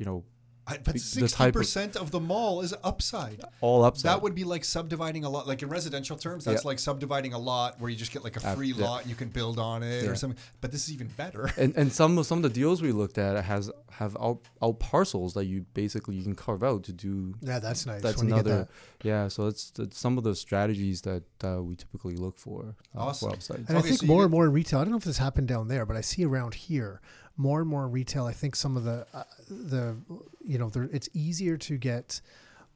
you 0.00 0.06
know 0.06 0.24
I, 0.66 0.74
but 0.76 0.84
The- 0.84 0.92
the 0.92 0.98
sixty 1.00 1.36
type 1.36 1.48
of- 1.48 1.54
percent 1.54 1.96
of 1.96 2.12
the 2.12 2.20
mall 2.20 2.60
is 2.60 2.72
upside. 2.84 3.40
all 3.60 3.82
upside 3.82 4.08
That 4.10 4.22
would 4.22 4.36
be 4.36 4.44
like 4.44 4.62
subdividing 4.64 5.24
a 5.24 5.30
lot. 5.30 5.48
Like 5.48 5.62
in 5.64 5.68
residential 5.68 6.16
terms, 6.16 6.44
that's 6.44 6.62
Yeah. 6.62 6.68
like 6.68 6.78
subdividing 6.78 7.32
a 7.32 7.38
lot 7.38 7.80
where 7.80 7.90
you 7.90 7.96
just 7.96 8.12
get 8.12 8.22
like 8.22 8.36
a 8.36 8.46
Uh, 8.46 8.54
free 8.54 8.72
yeah. 8.72 8.84
lot 8.86 9.00
and 9.02 9.10
you 9.10 9.16
can 9.16 9.30
build 9.30 9.58
on 9.58 9.82
it 9.82 10.04
or 10.04 10.14
something. 10.14 10.38
But 10.60 10.70
this 10.70 10.82
is 10.86 10.92
even 10.92 11.08
better. 11.16 11.50
and 11.62 11.74
and 11.76 11.92
some 11.92 12.18
of 12.18 12.26
some 12.26 12.38
of 12.38 12.42
the 12.44 12.50
deals 12.60 12.82
we 12.82 12.92
looked 12.92 13.18
at 13.18 13.42
has 13.44 13.68
have 14.00 14.16
out, 14.20 14.38
out 14.62 14.78
parcels 14.78 15.34
that 15.34 15.46
you 15.46 15.64
basically 15.74 16.14
you 16.14 16.22
can 16.22 16.36
carve 16.36 16.62
out 16.62 16.84
to 16.84 16.92
do 16.92 17.34
Yeah, 17.40 17.58
that's 17.58 17.84
nice. 17.86 18.02
that's 18.02 18.18
when 18.18 18.28
you 18.28 18.34
get 18.36 18.46
another 18.46 18.68
that. 19.00 19.06
yeah 19.10 19.26
so 19.28 19.46
it's, 19.48 19.72
it's 19.78 19.98
some 19.98 20.18
of 20.18 20.24
the 20.24 20.34
strategies 20.36 21.00
that 21.02 21.24
uh, 21.42 21.60
we 21.62 21.74
typically 21.74 22.16
look 22.16 22.38
for 22.38 22.76
uh, 22.94 22.98
Awesome. 23.00 23.30
for 23.30 23.34
upside 23.34 23.64
And 23.68 23.76
I 23.78 23.80
think 23.80 23.98
so 23.98 24.06
more 24.06 24.20
get- 24.20 24.24
and 24.26 24.32
more 24.32 24.44
in 24.46 24.52
retail. 24.52 24.78
I 24.78 24.84
don't 24.84 24.92
know 24.92 24.98
if 24.98 25.04
this 25.04 25.18
happened 25.18 25.48
down 25.48 25.66
there, 25.68 25.84
but 25.84 25.96
I 25.96 26.00
see 26.02 26.24
around 26.24 26.54
here 26.54 27.00
more 27.36 27.60
and 27.60 27.68
more 27.68 27.88
retail. 27.88 28.26
I 28.26 28.32
think 28.32 28.56
some 28.56 28.76
of 28.76 28.84
the 28.84 29.06
uh, 29.14 29.24
the 29.48 29.96
you 30.44 30.58
know 30.58 30.68
there, 30.68 30.88
it's 30.92 31.08
easier 31.14 31.56
to 31.58 31.76
get 31.76 32.20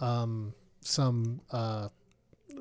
um, 0.00 0.54
some 0.80 1.40
uh, 1.50 1.88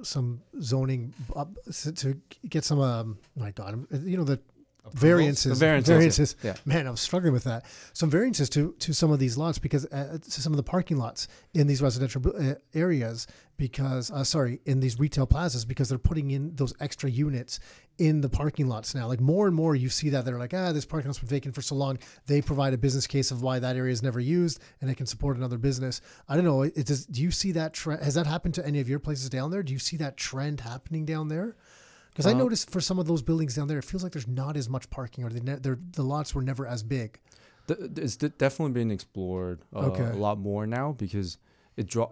some 0.02 0.42
zoning 0.62 1.14
up, 1.36 1.50
to 1.96 2.18
get 2.50 2.64
some 2.64 2.80
um, 2.80 3.18
my 3.36 3.52
God 3.52 3.86
you 4.04 4.18
know 4.18 4.24
the 4.24 4.40
Approvals? 4.86 5.02
variances, 5.02 5.60
The 5.60 5.66
variances, 5.66 5.90
variances. 5.90 6.36
Yeah. 6.44 6.56
Man, 6.66 6.88
I 6.88 6.92
was 6.92 7.00
struggling 7.00 7.32
with 7.32 7.46
that. 7.46 7.64
Some 7.94 8.10
variances 8.10 8.50
to 8.50 8.74
to 8.80 8.94
some 8.94 9.12
of 9.12 9.20
these 9.20 9.38
lots 9.38 9.58
because 9.58 9.86
uh, 9.86 10.18
to 10.22 10.42
some 10.42 10.52
of 10.52 10.58
the 10.58 10.64
parking 10.64 10.98
lots 10.98 11.30
in 11.54 11.68
these 11.68 11.82
residential 11.82 12.22
uh, 12.28 12.56
areas 12.74 13.26
because 13.56 14.12
uh, 14.12 14.26
sorry 14.26 14.60
in 14.66 14.82
these 14.82 15.00
retail 15.00 15.26
plazas 15.26 15.64
because 15.64 15.88
they're 15.88 15.98
putting 15.98 16.32
in 16.32 16.54
those 16.56 16.74
extra 16.82 17.10
units 17.10 17.62
in 17.98 18.20
the 18.20 18.28
parking 18.28 18.68
lots 18.68 18.94
now. 18.94 19.08
Like 19.08 19.22
more 19.22 19.48
and 19.48 19.56
more, 19.56 19.74
you 19.74 19.88
see 19.88 20.10
that 20.10 20.26
they're 20.26 20.40
like, 20.40 20.54
ah, 20.54 20.74
this 20.74 20.86
parking 20.86 21.08
lot's 21.08 21.20
been 21.20 21.30
vacant 21.30 21.56
for 21.56 21.62
so 21.62 21.76
long. 21.76 21.98
They 22.26 22.42
provide 22.42 22.74
a 22.74 22.78
business 22.78 23.08
case 23.08 23.32
of 23.32 23.42
why 23.42 23.60
that 23.60 23.78
area 23.78 23.94
is 23.94 24.04
never 24.04 24.20
used 24.20 24.60
and 24.82 24.90
it 24.90 24.96
can 24.96 25.06
support 25.06 25.38
another 25.38 25.58
business. 25.58 26.02
I 26.28 26.36
don't 26.36 26.46
know. 26.46 26.64
It 26.64 26.88
does. 26.88 27.06
Do 27.06 27.22
you 27.22 27.32
see 27.32 27.54
that 27.54 27.74
trend? 27.74 28.04
Has 28.04 28.16
that 28.16 28.28
happened 28.28 28.56
to 28.56 28.66
any 28.66 28.82
of 28.82 28.90
your 28.90 29.00
places 29.00 29.30
down 29.30 29.50
there? 29.52 29.64
Do 29.64 29.72
you 29.72 29.80
see 29.80 29.96
that 29.98 30.18
trend 30.18 30.60
happening 30.60 31.06
down 31.06 31.30
there? 31.30 31.56
Because 32.14 32.28
I 32.28 32.34
Uh, 32.34 32.38
noticed 32.38 32.70
for 32.70 32.80
some 32.80 33.00
of 33.00 33.08
those 33.08 33.22
buildings 33.24 33.56
down 33.56 33.68
there, 33.68 33.80
it 33.80 33.86
feels 33.86 34.04
like 34.04 34.12
there's 34.14 34.28
not 34.28 34.56
as 34.56 34.70
much 34.70 34.90
parking, 34.90 35.24
or 35.24 35.30
they 35.30 35.40
ne- 35.40 35.56
the 35.58 36.04
lots 36.04 36.36
were 36.36 36.44
never 36.44 36.68
as 36.68 36.84
big. 36.84 37.20
Th- 37.68 37.80
th- 37.80 37.98
it's 37.98 38.16
definitely 38.18 38.74
been 38.74 38.92
explored 38.92 39.62
uh, 39.74 39.88
Okay. 39.92 40.04
a 40.06 40.16
lot 40.16 40.38
more 40.38 40.68
now 40.68 40.92
because 40.92 41.38
it 41.78 41.88
draw 41.88 42.12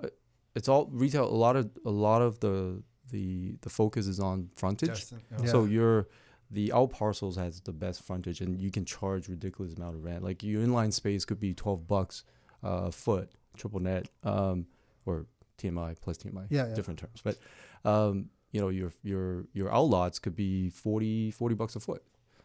it's 0.55 0.67
all 0.69 0.87
retail 0.91 1.25
a 1.25 1.39
lot 1.45 1.55
of 1.55 1.69
a 1.85 1.91
lot 1.91 2.21
of 2.21 2.39
the 2.39 2.81
the 3.11 3.57
the 3.61 3.69
focus 3.69 4.07
is 4.07 4.19
on 4.19 4.49
frontage 4.55 4.89
Destin- 4.89 5.21
Yeah. 5.39 5.45
so 5.45 5.65
your 5.65 6.07
the 6.49 6.71
out 6.73 6.91
parcels 6.91 7.35
has 7.35 7.59
the 7.61 7.73
best 7.73 8.01
frontage 8.01 8.39
and 8.41 8.59
you 8.61 8.71
can 8.71 8.85
charge 8.85 9.27
ridiculous 9.29 9.73
amount 9.73 9.95
of 9.97 10.03
rent 10.05 10.23
like 10.23 10.41
your 10.41 10.65
inline 10.65 10.91
space 10.93 11.25
could 11.25 11.39
be 11.39 11.53
12 11.53 11.85
bucks 11.87 12.23
uh, 12.63 12.83
a 12.87 12.91
foot 12.91 13.29
triple 13.57 13.79
net 13.81 14.07
um, 14.23 14.65
or 15.05 15.25
tmi 15.57 15.95
plus 16.01 16.17
tmi 16.17 16.47
Yeah, 16.49 16.67
yeah. 16.69 16.73
different 16.75 16.99
terms 16.99 17.21
but 17.23 17.37
um, 17.83 18.29
you 18.51 18.61
know 18.61 18.69
your 18.69 18.91
your 19.03 19.45
your 19.53 19.69
outlots 19.69 20.21
could 20.21 20.35
be 20.35 20.69
40 20.69 21.31
40 21.31 21.55
bucks 21.55 21.75
a 21.75 21.79
foot 21.79 22.03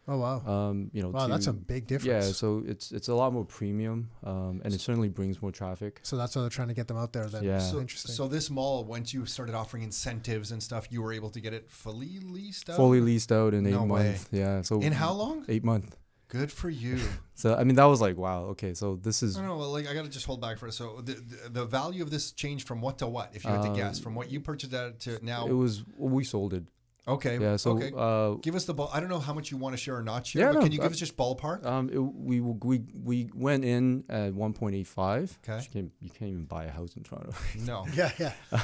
Oh 0.09 0.19
wow! 0.19 0.39
um, 0.47 0.89
you 0.93 1.03
know 1.03 1.09
wow, 1.09 1.27
that's 1.27 1.49
a 1.49 1.53
big 1.53 1.89
difference. 1.89 2.27
yeah, 2.27 2.33
so 2.33 2.63
it's 2.65 2.93
it's 2.93 3.09
a 3.09 3.15
lot 3.17 3.33
more 3.33 3.45
premium, 3.45 4.09
um, 4.23 4.61
and 4.65 4.73
it 4.73 4.81
certainly 4.81 5.09
brings 5.09 5.43
more 5.43 5.51
traffic. 5.51 5.99
So 6.05 6.17
that's 6.17 6.37
why 6.37 6.43
they're 6.43 6.49
trying 6.49 6.69
to 6.69 6.75
get 6.75 6.87
them 6.87 6.97
out 6.97 7.13
there. 7.13 7.27
Then 7.27 7.43
Yeah. 7.43 7.59
So, 7.59 7.81
interesting. 7.81 8.15
so 8.15 8.29
this 8.29 8.49
mall, 8.49 8.85
once 8.85 9.13
you 9.13 9.27
started 9.27 9.57
offering 9.57 9.83
incentives 9.83 10.53
and 10.53 10.63
stuff, 10.63 10.87
you 10.93 11.03
were 11.03 11.13
able 11.13 11.31
to 11.31 11.41
get 11.41 11.53
it 11.53 11.69
fully 11.69 12.21
leased 12.21 12.71
out. 12.71 12.77
Fully 12.77 13.01
leased 13.01 13.33
out 13.33 13.53
in 13.53 13.67
eight 13.67 13.73
No 13.73 13.83
way. 13.83 14.05
months. 14.05 14.29
Yeah, 14.31 14.63
so 14.63 14.81
In 14.81 14.93
how 14.93 15.13
long? 15.13 15.45
Eight 15.49 15.65
months. 15.65 15.97
Good 16.29 16.51
for 16.53 16.71
you. 16.71 16.99
So 17.39 17.55
I 17.55 17.65
mean, 17.65 17.77
that 17.77 17.85
was 17.85 18.01
like 18.01 18.17
wow. 18.17 18.45
Okay, 18.53 18.73
so 18.73 18.97
this 18.97 19.23
is 19.23 19.37
I 19.37 19.41
don't 19.41 19.51
know. 19.51 19.59
Well, 19.59 19.71
like 19.71 19.87
I 19.87 19.93
gotta 19.93 20.09
just 20.09 20.25
hold 20.25 20.41
back 20.41 20.57
for 20.57 20.69
it. 20.69 20.73
So 20.73 21.03
the, 21.03 21.13
the 21.13 21.51
the 21.51 21.65
value 21.67 22.03
of 22.03 22.09
this 22.11 22.33
changed 22.33 22.67
from 22.67 22.81
what 22.81 22.97
to 23.01 23.07
what? 23.07 23.29
If 23.35 23.45
you 23.45 23.51
had 23.51 23.61
to 23.61 23.75
guess, 23.77 23.99
Um, 23.99 24.05
from 24.05 24.15
what 24.15 24.31
you 24.31 24.41
purchased 24.41 24.73
at 24.73 25.01
to 25.01 25.23
now. 25.23 25.47
it 25.47 25.53
was 25.53 25.85
we 25.99 26.25
sold 26.25 26.55
it. 26.55 26.65
Okay. 27.09 27.39
Yeah, 27.39 27.57
so 27.57 27.73
okay. 27.73 27.93
uh, 27.97 28.35
give 28.43 28.55
us 28.55 28.65
the 28.65 28.75
ball. 28.75 28.91
I 28.93 29.01
don't 29.01 29.09
know 29.09 29.19
how 29.19 29.33
much 29.35 29.51
you 29.51 29.57
want 29.57 29.75
to 29.75 29.77
share 29.77 29.97
or 29.97 30.03
not 30.03 30.27
share, 30.27 30.43
Yeah, 30.43 30.49
but 30.49 30.55
no, 30.55 30.61
can 30.63 30.73
you 30.73 30.79
give 30.79 30.87
uh, 30.87 30.91
us 30.91 30.99
just 30.99 31.17
ballpark? 31.17 31.65
um, 31.65 31.89
it, 31.93 31.99
we 31.99 32.41
we 32.41 32.83
we 33.05 33.31
went 33.35 33.65
in 33.65 34.05
at 34.09 34.33
1.85. 34.33 35.39
Okay. 35.49 35.63
You 35.63 35.69
can't, 35.73 35.93
you 36.01 36.11
can't 36.11 36.31
even 36.31 36.45
buy 36.45 36.65
a 36.65 36.71
house 36.71 36.97
in 36.97 37.03
Toronto. 37.03 37.33
no. 37.61 37.87
yeah, 37.95 38.11
yeah. 38.19 38.33
No. 38.53 38.59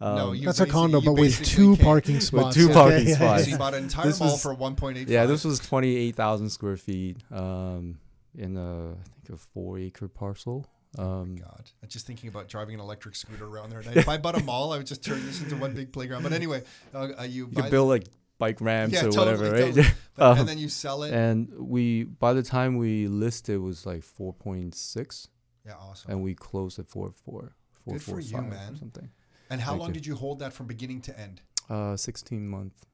no. 0.00 0.28
Um, 0.28 0.34
You 0.34 0.46
That's 0.46 0.60
a 0.60 0.66
condo, 0.66 1.00
but 1.00 1.12
with 1.14 1.44
two 1.44 1.74
can't. 1.76 1.84
parking 1.86 2.20
spots. 2.20 2.56
two 2.56 2.68
parking 2.72 3.06
yeah, 3.08 3.10
yeah, 3.10 3.18
So 3.18 3.24
spots. 3.24 3.46
yeah. 3.46 3.52
you 3.52 3.58
bought 3.58 3.74
an 3.74 3.82
entire 3.84 4.06
This 4.06 4.20
mall 4.20 4.32
was- 4.32 4.42
for 4.42 4.54
1.85. 4.54 5.08
yeah, 5.08 5.26
this 5.26 5.44
was 5.44 5.58
28,000 5.60 6.50
square 6.50 6.76
feet 6.76 7.16
um, 7.32 7.98
in 8.36 8.56
a 8.56 8.90
I 8.92 9.26
think 9.26 9.30
a 9.30 9.36
four 9.36 9.78
acre 9.78 10.08
parcel. 10.08 10.66
Um, 10.98 11.36
God, 11.36 11.70
I'm 11.82 11.88
just 11.88 12.06
thinking 12.06 12.28
about 12.28 12.48
driving 12.48 12.74
an 12.74 12.80
electric 12.80 13.16
scooter 13.16 13.46
around 13.46 13.70
there. 13.70 13.82
If 13.94 14.08
I 14.08 14.16
bought 14.18 14.36
a 14.40 14.44
mall, 14.44 14.72
I 14.72 14.76
would 14.78 14.86
just 14.86 15.04
turn 15.04 15.24
this 15.26 15.40
into 15.42 15.56
one 15.56 15.74
big 15.74 15.92
playground. 15.92 16.22
But 16.22 16.32
anyway, 16.32 16.62
uh, 16.94 17.08
uh, 17.18 17.22
you, 17.24 17.48
you 17.50 17.62
build 17.64 17.88
like 17.88 18.04
bike 18.38 18.60
ramps 18.60 18.94
Yeah, 18.94 19.00
or 19.00 19.10
totally, 19.10 19.26
whatever, 19.26 19.50
right? 19.52 19.74
totally. 19.74 19.86
but- 20.16 20.24
Um, 20.32 20.38
and 20.40 20.48
then 20.48 20.58
you 20.58 20.68
sell 20.68 21.02
it. 21.02 21.12
and 21.12 21.52
we 21.58 22.04
by 22.04 22.32
the 22.32 22.42
time 22.42 22.76
we 22.76 23.08
listed 23.08 23.58
was 23.60 23.84
like 23.86 24.02
4.6 24.02 25.28
yeah, 25.66 25.72
awesome. 25.74 26.10
and 26.10 26.22
we 26.22 26.34
closed 26.34 26.78
at 26.78 26.88
4 26.88 27.12
4 27.24 27.52
Good 27.88 28.02
for 28.02 28.20
you, 28.20 28.40
man. 28.42 28.74
or 28.74 28.76
something 28.76 29.10
And 29.50 29.60
how 29.60 29.72
thank 29.72 29.80
long 29.80 29.88
you. 29.90 29.94
did 29.94 30.06
you 30.06 30.14
hold 30.14 30.38
that 30.38 30.52
from 30.52 30.66
beginning 30.66 31.00
to 31.02 31.18
end? 31.18 31.40
uh 31.70 31.96
16 31.96 32.46
month 32.46 32.86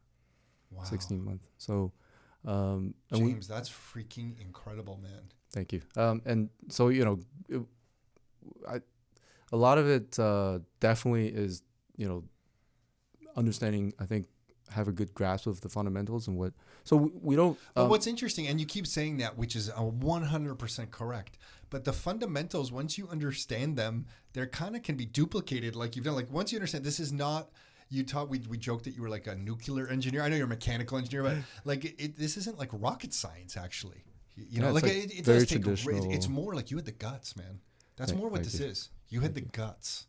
Wow. 0.71 0.85
16 0.85 1.25
month 1.25 1.43
so 1.59 1.93
um 2.47 2.95
and 3.11 3.23
we 3.25 3.33
James, 3.33 3.49
that's 3.49 3.69
freaking 3.69 4.41
incredible, 4.41 4.99
man. 5.03 5.25
thank 5.53 5.73
you 5.73 5.83
um 5.97 6.23
and 6.25 6.49
so 6.69 6.89
you 6.89 7.05
know 7.05 7.19
it, 7.49 7.61
i 8.69 8.81
a 9.53 9.57
lot 9.57 9.79
of 9.79 9.89
it 9.89 10.19
uh 10.19 10.59
definitely 10.81 11.29
is 11.29 11.63
you 11.97 12.09
know 12.09 12.25
understanding 13.37 13.93
i 13.99 14.05
think 14.05 14.27
have 14.71 14.87
a 14.87 14.93
good 14.93 15.13
grasp 15.15 15.47
of 15.47 15.61
the 15.63 15.69
fundamentals 15.69 16.29
and 16.29 16.37
what 16.37 16.53
so 16.85 16.97
we, 16.97 17.11
we 17.23 17.37
don't 17.37 17.59
But 17.75 17.83
um, 17.83 17.89
what's 17.89 18.07
interesting, 18.07 18.47
and 18.47 18.61
you 18.61 18.67
keep 18.67 18.87
saying 18.87 19.19
that, 19.19 19.37
which 19.37 19.55
is 19.55 19.69
a 19.69 19.73
100% 19.73 20.91
correct. 20.91 21.39
But 21.69 21.85
the 21.85 21.93
fundamentals, 21.93 22.73
once 22.73 22.99
you 22.99 23.09
understand 23.09 23.77
them, 23.77 24.07
they're 24.33 24.47
kind 24.47 24.75
of 24.75 24.83
can 24.83 24.97
be 24.97 25.07
duplicated. 25.07 25.77
Like 25.77 25.95
you've 25.95 26.05
done. 26.05 26.15
Like 26.15 26.33
once 26.33 26.53
you 26.53 26.59
understand, 26.59 26.85
this 26.85 27.01
is 27.01 27.13
not. 27.13 27.51
You 27.89 28.05
taught. 28.05 28.29
We, 28.29 28.41
we 28.49 28.57
joked 28.57 28.85
that 28.85 28.97
you 28.97 29.03
were 29.03 29.09
like 29.09 29.27
a 29.27 29.37
nuclear 29.37 29.89
engineer. 29.89 30.23
I 30.23 30.29
know 30.29 30.37
you're 30.37 30.47
a 30.47 30.49
mechanical 30.49 30.99
engineer, 30.99 31.23
but 31.23 31.37
like 31.65 31.85
it, 31.85 32.19
this 32.19 32.37
isn't 32.37 32.59
like 32.59 32.71
rocket 32.73 33.13
science, 33.13 33.57
actually. 33.57 34.05
You, 34.37 34.61
know, 34.61 34.69
Yeah, 34.69 34.73
like, 34.73 34.83
like 34.85 34.93
it, 34.93 35.19
it 35.19 35.25
does 35.25 35.47
take. 35.47 35.65
It's 35.67 36.29
more 36.29 36.55
like 36.55 36.71
you 36.71 36.77
had 36.77 36.87
the 36.87 36.93
guts, 36.93 37.37
man. 37.37 37.61
That's 38.01 38.13
Thank- 38.13 38.21
more 38.23 38.31
what 38.31 38.39
thank 38.43 38.51
this 38.51 38.61
you. 38.61 38.67
is. 38.67 38.89
You 39.11 39.21
had 39.21 39.35
the 39.35 39.43
guts. 39.43 40.07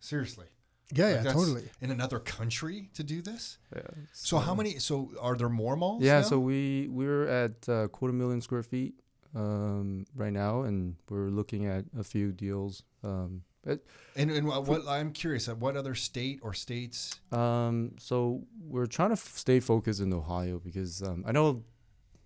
Seriously. 0.00 0.46
Yeah, 0.94 1.06
Like, 1.06 1.24
yeah, 1.24 1.32
totally. 1.32 1.64
In 1.80 1.90
another 1.90 2.20
country 2.20 2.90
to 2.94 3.02
do 3.02 3.20
this. 3.20 3.58
yeah, 3.74 3.82
So 4.12 4.38
how 4.38 4.54
many? 4.54 4.78
So 4.78 5.10
are 5.20 5.34
there 5.36 5.48
more 5.48 5.74
malls? 5.76 6.02
Yeah, 6.04 6.20
now? 6.20 6.26
so 6.26 6.38
we 6.38 6.86
we're 6.88 7.26
at 7.26 7.68
uh, 7.68 7.88
quarter 7.88 8.12
million 8.14 8.40
square 8.40 8.62
feet 8.62 8.94
um, 9.34 10.04
right 10.14 10.32
now, 10.32 10.62
and 10.62 10.94
we're 11.10 11.28
looking 11.30 11.66
at 11.66 11.84
a 11.98 12.04
few 12.04 12.30
deals. 12.30 12.84
Um, 13.02 13.42
it, 13.66 13.84
And, 14.14 14.30
and 14.30 14.46
what, 14.46 14.64
what 14.68 14.86
I'm 14.86 15.10
curious 15.10 15.48
at 15.48 15.58
what 15.58 15.76
other 15.76 15.96
state 15.96 16.38
or 16.42 16.54
states? 16.54 17.18
um, 17.32 17.96
so 17.98 18.44
we're 18.60 18.86
trying 18.86 19.08
to 19.10 19.14
f- 19.20 19.32
stay 19.36 19.58
focused 19.58 20.00
in 20.00 20.12
Ohio 20.12 20.60
because 20.64 21.02
um, 21.02 21.24
I 21.26 21.32
know 21.32 21.64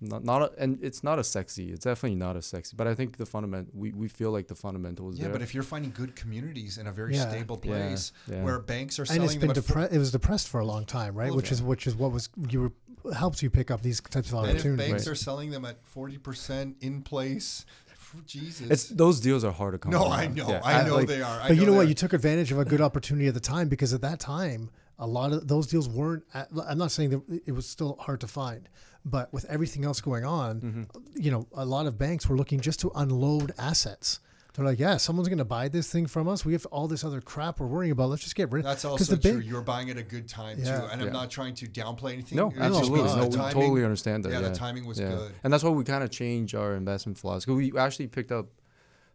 not 0.01 0.25
not 0.25 0.43
a, 0.43 0.53
and 0.59 0.79
it's 0.83 1.03
not 1.05 1.19
a 1.19 1.25
sexy. 1.25 1.71
It's 1.73 1.85
definitely 1.85 2.17
not 2.17 2.37
a 2.37 2.43
sexy, 2.43 2.75
but 2.77 2.87
I 2.87 2.95
think 2.95 3.17
the 3.19 3.27
fundament 3.27 3.69
we, 3.75 3.93
we 3.93 4.09
feel 4.09 4.31
like 4.31 4.49
the 4.49 4.55
fundamental 4.55 5.11
is 5.11 5.19
Yeah, 5.19 5.25
there. 5.25 5.33
but 5.33 5.43
if 5.43 5.53
you're 5.55 5.63
finding 5.63 5.91
good 5.91 6.17
communities 6.17 6.79
in 6.79 6.87
a 6.87 6.93
very 6.93 7.15
Yeah. 7.15 7.29
stable 7.31 7.59
place 7.59 8.13
yeah. 8.27 8.43
where 8.43 8.59
banks 8.59 8.99
are 8.99 9.03
And 9.03 9.09
selling 9.09 9.25
it's 9.25 9.35
them 9.35 9.41
been 9.41 9.51
at 9.51 9.57
four- 9.57 9.63
depressed. 9.63 9.93
It 9.95 9.99
was 9.99 10.11
depressed 10.13 10.49
for 10.49 10.61
a 10.61 10.65
long 10.67 10.85
time, 10.87 11.15
right? 11.15 11.29
Well, 11.29 11.37
which 11.37 11.53
is 11.53 11.63
which 11.63 11.87
is 11.87 11.95
what 11.95 12.13
was 12.13 12.29
you 12.49 12.61
were 13.05 13.13
helps 13.15 13.43
you 13.43 13.51
pick 13.51 13.71
up 13.71 13.83
these 13.83 14.01
types 14.01 14.29
of 14.29 14.35
opportunities. 14.37 14.65
and 14.65 14.75
if 14.75 14.81
opportunities. 14.85 14.93
banks 14.93 15.09
are 15.09 15.15
selling 15.15 15.51
them 15.51 15.65
at 15.65 15.85
forty 15.85 16.19
percent 16.19 16.77
in 16.81 17.03
place, 17.03 17.65
Jesus. 18.27 18.69
it's 18.71 18.89
those 18.89 19.21
deals 19.21 19.45
are 19.45 19.53
hard 19.53 19.73
to 19.75 19.79
come. 19.79 19.93
no, 19.93 20.09
by. 20.09 20.23
I 20.25 20.27
know, 20.29 20.49
Yeah, 20.49 20.61
I 20.65 20.83
know 20.87 20.97
like, 20.97 21.09
they 21.09 21.23
are. 21.23 21.41
I 21.41 21.49
But 21.49 21.57
you 21.57 21.67
know 21.67 21.73
what? 21.75 21.87
are. 21.87 21.89
You 21.89 21.95
took 21.95 22.13
advantage 22.13 22.51
of 22.53 22.59
a 22.59 22.65
good 22.65 22.81
opportunity 22.89 23.29
at 23.29 23.35
the 23.35 23.41
time 23.41 23.69
because 23.69 23.93
at 23.95 24.01
that 24.03 24.19
time, 24.21 24.71
a 24.99 25.07
lot 25.07 25.33
of 25.33 25.47
those 25.47 25.67
deals 25.67 25.89
weren't. 25.89 26.25
At, 26.35 26.49
I'm 26.67 26.79
not 26.79 26.91
saying 26.91 27.11
that 27.11 27.43
it 27.47 27.53
was 27.53 27.67
still 27.67 27.97
hard 28.01 28.21
to 28.21 28.27
find, 28.27 28.69
but 29.05 29.33
with 29.33 29.45
everything 29.47 29.85
else 29.85 30.01
going 30.01 30.25
on, 30.25 30.61
Mm-hmm. 30.61 30.83
you 31.17 31.31
know, 31.31 31.47
a 31.55 31.65
lot 31.65 31.87
of 31.87 31.99
banks 31.99 32.29
were 32.29 32.37
looking 32.37 32.61
just 32.61 32.81
to 32.81 32.91
unload 32.95 33.53
assets. 33.59 34.21
They're 34.55 34.65
like, 34.65 34.81
yeah, 34.81 34.97
someone's 34.97 35.29
going 35.29 35.39
to 35.39 35.45
buy 35.45 35.69
this 35.69 35.91
thing 35.91 36.07
from 36.07 36.27
us. 36.27 36.45
We 36.45 36.53
have 36.55 36.67
all 36.67 36.89
this 36.89 37.05
other 37.05 37.21
crap 37.21 37.61
we're 37.61 37.69
worrying 37.69 37.93
about. 37.93 38.11
Let's 38.11 38.23
just 38.23 38.35
get 38.35 38.51
rid. 38.51 38.61
of. 38.61 38.65
That's 38.65 38.85
also 38.85 39.15
the 39.15 39.21
true. 39.23 39.39
bank- 39.39 39.45
You're 39.49 39.63
buying 39.63 39.91
at 39.91 39.97
a 39.97 40.03
good 40.03 40.29
time 40.29 40.57
too, 40.57 40.65
Yeah. 40.65 40.89
and 40.91 41.01
I'm 41.01 41.13
not 41.13 41.31
trying 41.31 41.55
to 41.55 41.67
downplay 41.67 42.15
anything. 42.15 42.37
No, 42.37 42.49
It 42.51 42.59
absolutely. 42.59 43.03
means 43.03 43.17
No, 43.17 43.25
we 43.29 43.37
timing- 43.37 43.53
totally 43.55 43.85
understand 43.85 44.25
that. 44.25 44.33
Yeah, 44.33 44.41
Yeah, 44.41 44.49
the 44.49 44.55
timing 44.57 44.87
was 44.87 44.99
yeah. 44.99 45.11
good. 45.11 45.33
and 45.45 45.53
that's 45.53 45.63
why 45.63 45.71
we 45.71 45.85
kind 45.85 46.03
of 46.03 46.11
changed 46.11 46.55
our 46.57 46.75
investment 46.75 47.17
philosophy. 47.17 47.53
We 47.53 47.79
actually 47.79 48.09
picked 48.09 48.33
up 48.33 48.47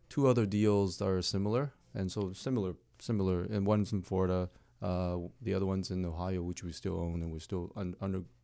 two 0.09 0.25
other 0.27 0.45
deals 0.45 0.97
that 0.99 1.07
are 1.07 1.21
similar, 1.21 1.73
and 1.93 2.09
so 2.11 2.31
similar, 2.31 2.75
similar, 2.99 3.43
and 3.43 3.67
one's 3.67 3.91
in 3.91 4.03
Florida, 4.03 4.49
uh, 4.81 5.17
the 5.41 5.53
other 5.53 5.65
one's 5.65 5.91
in 5.91 6.05
Ohio, 6.05 6.43
which 6.43 6.63
we 6.63 6.71
still 6.71 6.97
own, 6.99 7.21
and 7.21 7.31
we're 7.31 7.39
still 7.39 7.71
un- 7.75 7.95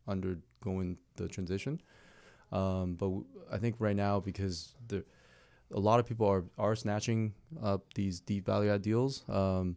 under 0.06 0.38
undergoing 0.66 0.98
the 1.16 1.28
transition. 1.28 1.80
Um, 2.50 2.94
but 2.94 3.06
w- 3.06 3.24
I 3.50 3.58
think 3.58 3.76
right 3.78 3.96
now 3.96 4.20
because 4.20 4.74
the 4.88 5.04
a 5.74 5.80
lot 5.80 6.00
of 6.00 6.06
people 6.06 6.26
are 6.26 6.44
are 6.58 6.76
snatching 6.76 7.32
up 7.62 7.94
these 7.94 8.20
deep 8.20 8.46
value 8.46 8.70
add 8.70 8.82
deals. 8.82 9.24
Um, 9.28 9.76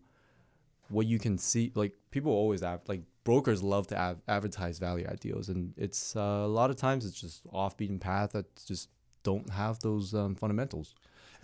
what 0.89 1.07
you 1.07 1.19
can 1.19 1.37
see, 1.37 1.71
like 1.75 1.93
people 2.11 2.31
always 2.31 2.61
have, 2.61 2.81
like 2.87 3.01
brokers 3.23 3.63
love 3.63 3.87
to 3.87 3.97
av- 3.97 4.21
advertise 4.27 4.77
value 4.77 5.05
add 5.05 5.19
deals, 5.19 5.49
and 5.49 5.73
it's 5.77 6.15
uh, 6.15 6.43
a 6.45 6.47
lot 6.47 6.69
of 6.69 6.75
times 6.75 7.05
it's 7.05 7.19
just 7.19 7.43
off 7.51 7.77
beaten 7.77 7.99
path 7.99 8.33
that 8.33 8.45
just 8.67 8.89
don't 9.23 9.49
have 9.49 9.79
those 9.79 10.13
um, 10.13 10.35
fundamentals. 10.35 10.93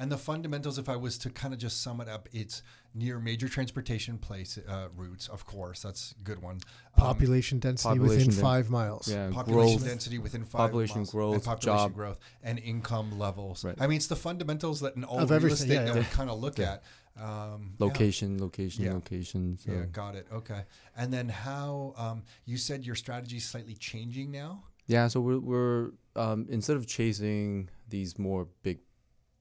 And 0.01 0.11
the 0.11 0.17
fundamentals, 0.17 0.79
if 0.79 0.89
I 0.89 0.95
was 0.95 1.19
to 1.19 1.29
kind 1.29 1.53
of 1.53 1.59
just 1.59 1.83
sum 1.83 2.01
it 2.01 2.09
up, 2.09 2.27
it's 2.33 2.63
near 2.95 3.19
major 3.19 3.47
transportation 3.47 4.17
place 4.17 4.57
uh, 4.67 4.87
routes. 4.95 5.27
Of 5.27 5.45
course, 5.45 5.83
that's 5.83 6.15
a 6.19 6.23
good 6.23 6.41
one. 6.41 6.55
Um, 6.55 6.61
population 6.95 7.59
density 7.59 7.99
population 7.99 8.17
within 8.17 8.33
den- 8.33 8.41
five 8.43 8.71
miles. 8.71 9.07
Yeah, 9.07 9.29
population 9.31 9.77
growth. 9.77 9.87
density 9.87 10.17
within 10.17 10.43
five 10.43 10.57
population 10.57 10.97
miles, 11.01 11.11
growth, 11.11 11.33
and 11.35 11.43
population 11.43 11.83
job. 11.89 11.93
growth, 11.93 12.19
and 12.41 12.57
income 12.57 13.19
levels. 13.19 13.63
Right. 13.63 13.75
I 13.79 13.85
mean, 13.85 13.97
it's 13.97 14.07
the 14.07 14.15
fundamentals 14.15 14.79
that 14.79 14.95
in 14.95 15.03
all 15.03 15.19
Of 15.19 15.29
real 15.29 15.45
estate 15.45 15.69
yeah, 15.69 15.83
that 15.83 15.93
yeah. 15.93 15.99
we 15.99 16.05
kind 16.05 16.31
of 16.31 16.39
look 16.39 16.57
Yeah. 16.57 16.77
at. 16.77 16.83
Um, 17.21 17.75
yeah. 17.77 17.85
Location, 17.85 18.41
location, 18.41 18.85
Yeah. 18.85 18.93
location. 18.93 19.59
So. 19.59 19.71
Yeah, 19.71 19.85
got 19.85 20.15
it. 20.15 20.25
Okay. 20.33 20.63
And 20.97 21.13
then 21.13 21.29
how 21.29 21.93
um, 21.95 22.23
you 22.45 22.57
said 22.57 22.85
your 22.87 22.95
strategy 22.95 23.37
is 23.37 23.45
slightly 23.45 23.75
changing 23.75 24.31
now. 24.31 24.63
Yeah, 24.87 25.09
so 25.09 25.21
we're 25.21 25.39
we're 25.39 25.91
um, 26.15 26.47
instead 26.49 26.75
of 26.75 26.87
chasing 26.87 27.69
these 27.87 28.17
more 28.17 28.47
big 28.63 28.79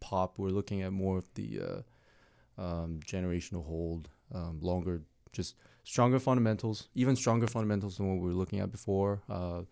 pop, 0.01 0.39
we're 0.39 0.49
looking 0.49 0.83
at 0.83 0.93
more 0.93 1.19
of 1.19 1.33
the 1.35 1.61
uh, 1.61 2.63
um, 2.63 3.01
generational 3.07 3.65
hold, 3.65 4.09
um, 4.35 4.59
longer, 4.61 5.03
just 5.33 5.55
stronger 5.85 6.19
fundamentals, 6.19 6.89
even 6.95 7.17
stronger 7.17 7.47
fundamentals 7.47 7.97
than 7.97 8.09
what 8.09 8.23
we 8.23 8.29
were 8.29 8.35
looking 8.35 8.61
at 8.61 8.71
before. 8.71 9.23
Uh, 9.29 9.63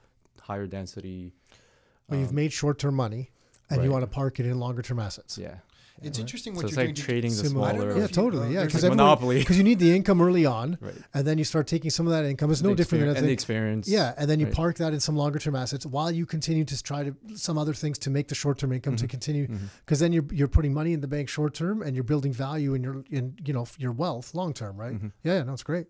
higher 0.41 0.67
density. 0.67 1.33
Well, 2.09 2.21
you've 2.21 2.31
um, 2.31 2.35
made 2.35 2.53
short-term 2.53 2.95
money, 2.95 3.31
and 3.71 3.85
you 3.85 3.91
want 3.91 4.03
to 4.03 4.07
park 4.07 4.41
it 4.41 4.47
in 4.47 4.59
longer-term 4.59 4.99
assets. 4.99 5.37
yeah. 5.39 5.57
It's 6.03 6.19
Right. 6.19 6.23
interesting 6.23 6.55
what 6.55 6.61
So 6.63 6.67
it's 6.69 6.77
you're 6.77 6.87
like 6.87 6.95
doing. 6.95 7.05
trading 7.07 7.31
the 7.33 7.37
Similar- 7.49 7.71
smaller. 7.75 7.99
Yeah, 7.99 8.07
totally. 8.07 8.47
uh, 8.49 8.51
Yeah, 8.51 8.65
because 8.65 8.85
a- 8.85 8.89
like 8.89 8.97
monopoly. 8.97 9.39
because 9.43 9.59
you 9.59 9.65
need 9.65 9.79
the 9.81 9.95
income 9.95 10.21
early 10.21 10.47
on, 10.47 10.79
Right. 10.81 10.95
and 11.13 11.27
then 11.27 11.39
you 11.39 11.45
start 11.45 11.67
taking 11.67 11.91
some 11.91 12.07
of 12.07 12.13
that 12.13 12.25
income. 12.25 12.51
It's 12.53 12.63
no 12.63 12.71
The 12.71 12.77
different 12.77 13.05
than 13.05 13.15
exper- 13.15 13.19
and 13.19 13.27
the 13.29 13.33
experience. 13.33 13.89
Yeah, 13.89 14.15
and 14.17 14.31
then 14.31 14.39
you 14.39 14.47
right. 14.47 14.55
park 14.55 14.77
that 14.79 14.93
in 14.95 15.01
some 15.01 15.17
longer 15.17 15.39
term 15.39 15.57
assets 15.57 15.85
while 15.87 16.11
you 16.11 16.25
continue 16.27 16.65
to 16.65 16.83
try 16.83 17.03
to 17.05 17.15
some 17.35 17.59
other 17.59 17.75
things 17.75 17.99
to 17.99 18.11
make 18.11 18.29
the 18.29 18.35
short 18.35 18.59
term 18.59 18.73
income 18.73 18.97
to 18.97 19.07
Mhm. 19.07 19.11
continue 19.11 19.49
because 19.85 19.99
then 19.99 20.13
you're 20.13 20.27
you're 20.33 20.49
putting 20.49 20.73
money 20.73 20.93
in 20.93 21.01
the 21.01 21.09
bank 21.09 21.29
short 21.29 21.53
term 21.55 21.83
and 21.83 21.95
you're 21.97 22.05
building 22.05 22.33
value 22.33 22.75
in 22.75 22.83
your 22.83 23.03
in 23.11 23.35
you 23.45 23.53
know 23.53 23.67
your 23.79 23.93
wealth 23.93 24.35
long 24.35 24.53
term, 24.53 24.77
right? 24.77 24.95
Mhm. 24.95 25.13
Yeah, 25.25 25.35
yeah, 25.39 25.43
no, 25.43 25.53
it's 25.53 25.63
great. 25.65 25.87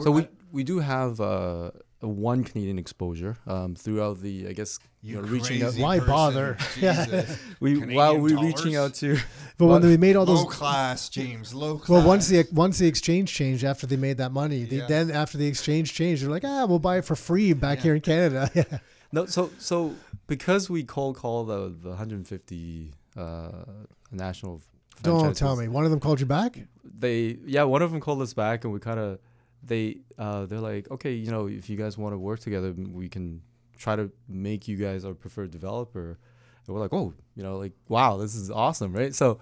So 0.00 0.10
we're- 0.10 0.28
we 0.52 0.58
we 0.58 0.64
do 0.64 0.80
have 0.80 1.20
uh, 1.20 1.70
a 2.02 2.08
one 2.08 2.44
Canadian 2.44 2.78
exposure 2.78 3.36
um, 3.46 3.74
throughout 3.74 4.20
the 4.20 4.48
I 4.48 4.52
guess 4.52 4.78
you 5.06 5.14
know, 5.16 5.22
reaching 5.22 5.62
out- 5.62 5.74
Why 5.74 5.98
person. 5.98 6.12
bother? 6.12 6.56
Yeah. 6.80 7.24
We 7.60 7.72
Canadian 7.74 7.94
while 7.96 8.18
we're 8.18 8.36
dollars? 8.36 8.46
reaching 8.54 8.76
out 8.76 8.94
to 8.94 9.16
But 9.58 9.66
when 9.66 9.82
they 9.82 9.96
made 9.96 10.16
all 10.16 10.26
those 10.26 10.40
low 10.44 10.46
class, 10.46 11.08
James. 11.08 11.54
Low 11.54 11.78
class. 11.78 11.88
well, 11.88 12.06
once 12.06 12.28
the 12.28 12.44
once 12.52 12.78
the 12.78 12.86
exchange 12.86 13.32
changed 13.32 13.64
after 13.64 13.86
they 13.86 13.96
made 13.96 14.18
that 14.18 14.32
money, 14.32 14.64
they, 14.64 14.76
Yeah. 14.76 14.86
then 14.86 15.10
after 15.10 15.38
the 15.38 15.46
exchange 15.46 15.94
changed, 15.94 16.22
they're 16.22 16.30
like, 16.30 16.44
ah, 16.44 16.66
we'll 16.68 16.78
buy 16.90 16.98
it 16.98 17.04
for 17.04 17.16
free 17.16 17.52
back 17.54 17.78
Yeah. 17.78 17.82
here 17.84 17.94
in 17.94 18.00
Canada. 18.02 18.50
Yeah. 18.54 18.78
no 19.12 19.26
so 19.26 19.50
so 19.58 19.94
because 20.26 20.68
we 20.68 20.82
cold 20.84 21.16
call 21.16 21.44
the 21.44 21.72
the 21.82 21.90
150 21.90 22.92
uh, 23.16 23.48
national 24.10 24.60
Don't 25.02 25.36
tell 25.36 25.56
me. 25.56 25.68
One 25.68 25.84
of 25.84 25.90
them 25.90 26.00
called 26.00 26.20
you 26.20 26.26
back. 26.26 26.58
they 26.84 27.38
yeah 27.46 27.62
one 27.64 27.82
of 27.82 27.90
them 27.92 28.00
called 28.00 28.20
us 28.22 28.34
back 28.34 28.64
and 28.64 28.72
we 28.72 28.80
kind 28.80 28.98
of 29.00 29.18
they 29.62 29.98
uh 30.18 30.46
they're 30.46 30.60
like 30.72 30.90
okay 30.90 31.12
you 31.12 31.30
know 31.30 31.46
if 31.48 31.68
you 31.70 31.76
guys 31.76 31.96
want 31.98 32.12
to 32.14 32.18
work 32.18 32.40
together 32.40 32.72
we 33.02 33.08
can 33.08 33.40
try 33.76 33.96
to 33.96 34.10
make 34.28 34.66
you 34.68 34.76
guys 34.76 35.04
our 35.04 35.14
preferred 35.14 35.50
developer 35.50 36.18
and 36.66 36.74
we're 36.74 36.80
like 36.80 36.92
oh 36.92 37.12
you 37.34 37.42
know 37.42 37.56
like 37.58 37.72
wow 37.88 38.16
this 38.16 38.34
is 38.34 38.50
awesome 38.50 38.92
right 38.92 39.14
so 39.14 39.38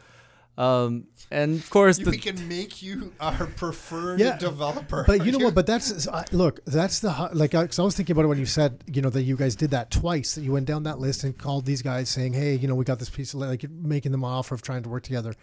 um 0.57 1.07
and 1.32 1.59
of 1.59 1.68
course 1.70 1.99
You- 1.99 2.05
the, 2.05 2.11
we 2.12 2.18
can 2.18 2.47
make 2.49 2.80
you 2.80 3.12
our 3.18 3.47
preferred 3.47 4.20
Yeah, 4.20 4.39
developer. 4.39 5.03
But 5.05 5.24
you 5.26 5.32
know 5.32 5.39
what? 5.45 5.55
But 5.61 5.66
that's 5.66 6.07
I- 6.07 6.24
look. 6.30 6.64
That's 6.64 7.01
the 7.01 7.11
like. 7.32 7.51
Because 7.51 7.80
I 7.80 7.82
was 7.82 7.97
thinking 7.97 8.12
about 8.14 8.26
it 8.26 8.28
when 8.28 8.39
you 8.39 8.47
said 8.47 8.85
you 8.87 9.03
know 9.03 9.11
that 9.11 9.22
you 9.22 9.37
guys 9.37 9.57
did 9.57 9.70
that 9.72 9.91
twice. 9.91 10.37
That 10.37 10.43
you 10.43 10.53
went 10.53 10.66
down 10.66 10.85
that 10.85 11.01
list 11.01 11.24
and 11.24 11.37
called 11.37 11.66
these 11.66 11.82
guys 11.82 12.09
saying, 12.09 12.35
"Hey, 12.35 12.55
you 12.55 12.68
know, 12.68 12.76
we 12.76 12.85
got 12.85 13.01
this 13.01 13.11
piece 13.11 13.35
of 13.35 13.41
like 13.41 13.64
you're 13.64 13.72
making 13.72 14.12
them 14.12 14.22
an 14.22 14.30
offer 14.30 14.55
of 14.55 14.62
trying 14.62 14.85
to 14.85 14.89
work 14.89 15.03
together." 15.03 15.35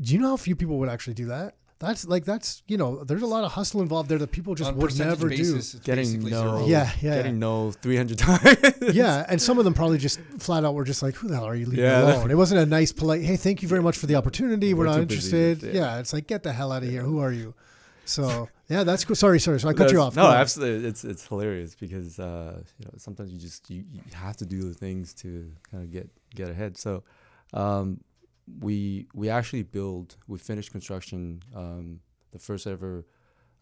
Do 0.00 0.14
you 0.14 0.20
know 0.20 0.28
how 0.30 0.36
few 0.38 0.56
people 0.56 0.78
would 0.78 0.88
actually 0.88 1.14
do 1.14 1.26
that? 1.26 1.56
That's 1.80 2.06
like 2.06 2.26
that's 2.26 2.62
you 2.68 2.76
know 2.76 3.04
there's 3.04 3.22
a 3.22 3.26
lot 3.26 3.42
of 3.42 3.52
hustle 3.52 3.80
involved 3.80 4.10
there 4.10 4.18
that 4.18 4.30
people 4.30 4.54
just 4.54 4.70
on 4.70 4.76
would 4.76 4.98
never 4.98 5.30
basis, 5.30 5.74
it's 5.74 5.82
getting 5.82 6.20
no 6.20 6.28
zero. 6.28 6.66
Yeah, 6.66 6.90
yeah, 7.00 7.14
getting 7.16 7.36
yeah. 7.36 7.38
no 7.38 7.72
300 7.72 8.18
times. 8.28 8.56
Yeah, 8.92 9.24
and 9.30 9.40
some 9.40 9.58
of 9.58 9.64
them 9.64 9.72
probably 9.72 9.96
just 9.96 10.20
flat 10.40 10.62
out 10.62 10.74
were 10.74 10.84
just 10.84 11.02
like, 11.02 11.14
"Who 11.14 11.28
the 11.28 11.36
hell 11.36 11.46
are 11.46 11.54
you 11.54 11.64
leaving 11.64 11.84
Yeah. 11.86 12.04
me 12.04 12.12
alone?" 12.12 12.30
It 12.30 12.36
wasn't 12.36 12.60
a 12.60 12.66
nice, 12.66 12.92
polite, 12.92 13.22
"Hey, 13.22 13.36
thank 13.36 13.62
you 13.62 13.68
very 13.68 13.82
much 13.82 13.96
for 13.96 14.04
the 14.04 14.16
opportunity. 14.16 14.74
We're, 14.74 14.80
We're 14.80 14.90
not 14.90 14.96
too 14.96 15.06
busy." 15.06 15.34
interested." 15.36 15.74
Yeah. 15.74 15.80
Yeah. 15.80 15.98
it's 16.00 16.12
like 16.12 16.26
get 16.26 16.42
the 16.42 16.52
hell 16.52 16.70
out 16.70 16.82
of 16.82 16.90
here. 16.90 17.02
Who 17.02 17.18
are 17.18 17.32
you? 17.32 17.54
So 18.04 18.50
yeah, 18.68 18.84
that's 18.84 19.04
cool. 19.06 19.16
Sorry, 19.16 19.40
sorry. 19.40 19.58
So 19.60 19.68
I 19.70 19.72
cut 19.72 19.90
you 19.90 20.02
off. 20.02 20.16
No, 20.16 20.26
absolutely. 20.26 20.86
It's 20.86 21.02
it's 21.04 21.26
hilarious 21.26 21.74
because 21.76 22.18
uh, 22.18 22.60
you 22.78 22.84
know 22.84 22.90
sometimes 22.98 23.32
you 23.32 23.38
just 23.38 23.70
you, 23.70 23.84
you 23.90 24.02
have 24.12 24.36
to 24.36 24.44
do 24.44 24.64
the 24.64 24.74
things 24.74 25.14
to 25.14 25.50
kind 25.70 25.82
of 25.82 25.90
get 25.90 26.10
get 26.34 26.50
ahead. 26.50 26.76
So 26.76 27.04
um, 27.54 28.00
we 28.60 29.06
we 29.14 29.28
actually 29.28 29.62
build 29.62 30.16
we 30.26 30.38
finished 30.38 30.72
construction 30.72 31.42
um, 31.54 32.00
the 32.32 32.38
first 32.38 32.66
ever 32.66 33.06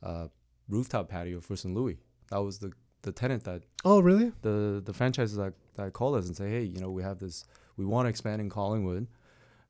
uh, 0.03 0.29
rooftop 0.69 1.09
patio 1.09 1.41
for 1.41 1.57
St. 1.57 1.75
Louis. 1.75 1.99
That 2.31 2.39
was 2.39 2.59
the 2.59 2.73
the 3.03 3.13
tenant 3.13 3.45
that 3.45 3.63
Oh, 3.85 4.01
really? 4.01 4.33
the 4.43 4.83
the 4.85 4.93
franchises 4.93 5.37
that 5.37 5.55
that 5.77 5.93
called 5.93 6.17
us 6.17 6.27
and 6.27 6.37
say, 6.37 6.51
hey, 6.51 6.63
you 6.65 6.81
know, 6.81 6.91
we 6.91 7.03
have 7.03 7.19
this, 7.19 7.45
we 7.77 7.85
want 7.85 8.07
to 8.07 8.11
expand 8.11 8.41
in 8.41 8.49
Collingwood, 8.51 9.07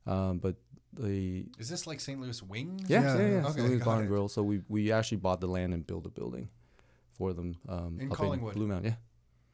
um, 0.07 0.39
but 0.39 0.55
the 0.93 1.45
Is 1.59 1.69
this 1.69 1.85
like 1.85 1.99
St. 1.99 2.19
Louis 2.19 2.41
Wings? 2.41 2.81
yeah, 2.87 3.01
Yeah. 3.01 3.17
yeah, 3.17 3.27
yeah. 3.27 3.37
Okay, 3.45 3.51
St. 3.59 3.69
Louis 3.69 3.77
Bar 3.83 3.99
and. 3.99 4.07
Grill. 4.07 4.27
So 4.27 4.41
we 4.43 4.61
we 4.67 4.91
actually 4.91 5.17
bought 5.17 5.39
the 5.41 5.47
land 5.47 5.73
and 5.73 5.85
built 5.85 6.05
a 6.05 6.09
building 6.09 6.49
for 7.13 7.33
them 7.33 7.55
um, 7.67 7.97
In 7.99 8.11
up 8.11 8.17
Collingwood? 8.17 8.55
Blue 8.55 8.67
Mountain. 8.67 8.91
Yeah. 8.91 8.97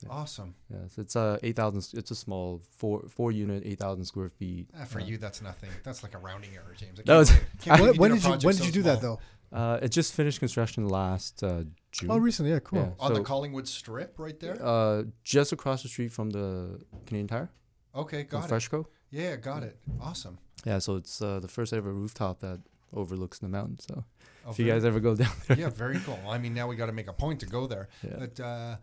Yeah. 0.03 0.09
Awesome. 0.11 0.55
Yes, 0.69 0.97
it's 0.97 1.15
uh 1.15 1.37
eight 1.41 1.55
thousand. 1.55 1.97
It's 1.97 2.11
a 2.11 2.15
small 2.15 2.61
four 2.77 3.03
four 3.09 3.31
unit, 3.31 3.63
eight 3.65 3.79
thousand 3.79 4.05
square 4.05 4.29
feet. 4.29 4.67
Ah, 4.77 4.85
for 4.85 4.99
Uh, 4.99 5.05
you, 5.05 5.17
that's 5.17 5.41
nothing. 5.41 5.69
That's 5.83 6.03
like 6.03 6.13
a 6.15 6.17
rounding 6.17 6.51
error, 6.55 6.73
James. 6.77 6.99
That 7.05 7.15
was- 7.17 7.29
can't 7.29 7.41
believe- 7.41 7.61
can't 7.61 7.77
believe 7.79 7.97
When, 7.99 8.11
when 8.11 8.19
did 8.19 8.23
you 8.25 8.31
when 8.47 8.55
so 8.55 8.63
did 8.63 8.65
you 8.65 8.71
do 8.71 8.83
that 8.83 9.01
though? 9.01 9.19
Uh, 9.53 9.79
it 9.81 9.89
just 9.89 10.13
finished 10.13 10.39
construction 10.39 10.87
last 10.89 11.41
uh, 11.43 11.63
June. 11.91 12.11
Oh, 12.11 12.17
recently. 12.17 12.51
Yeah, 12.51 12.59
cool. 12.59 12.79
Yeah. 12.79 12.89
On 13.05 13.13
the 13.13 13.21
Collingwood 13.21 13.67
Strip, 13.67 14.19
right 14.19 14.37
there. 14.39 14.57
Uh, 14.61 15.03
just 15.23 15.53
across 15.53 15.81
the 15.83 15.87
street 15.87 16.11
from 16.11 16.29
the 16.31 16.81
Canadian 17.05 17.27
Tire, 17.27 17.49
Okay, 17.95 18.23
got 18.23 18.43
it. 18.45 18.51
Freshco. 18.51 18.85
Yeah, 19.11 19.37
got 19.37 19.63
it. 19.63 19.77
Awesome. 20.01 20.39
Yeah, 20.65 20.79
so 20.79 20.97
it's 20.97 21.21
uh, 21.21 21.39
the 21.39 21.47
first 21.47 21.71
ever 21.71 21.93
rooftop 21.93 22.39
that 22.41 22.59
overlooks 22.91 23.39
the 23.39 23.47
mountain. 23.47 23.79
So 23.79 24.03
Oh, 24.45 24.51
if 24.51 24.59
you 24.59 24.65
guys 24.67 24.83
ever 24.83 24.99
go 24.99 25.15
down 25.15 25.31
there, 25.47 25.57
yeah, 25.57 25.69
very 25.69 25.99
cool. 25.99 26.19
I 26.27 26.37
mean, 26.37 26.53
now 26.53 26.67
we 26.67 26.75
got 26.75 26.87
to 26.87 26.91
make 26.91 27.07
a 27.07 27.13
point 27.13 27.39
to 27.39 27.45
go 27.45 27.65
there. 27.65 27.87
Yeah. 28.03 28.15
But 28.19 28.39
uh, 28.39 28.75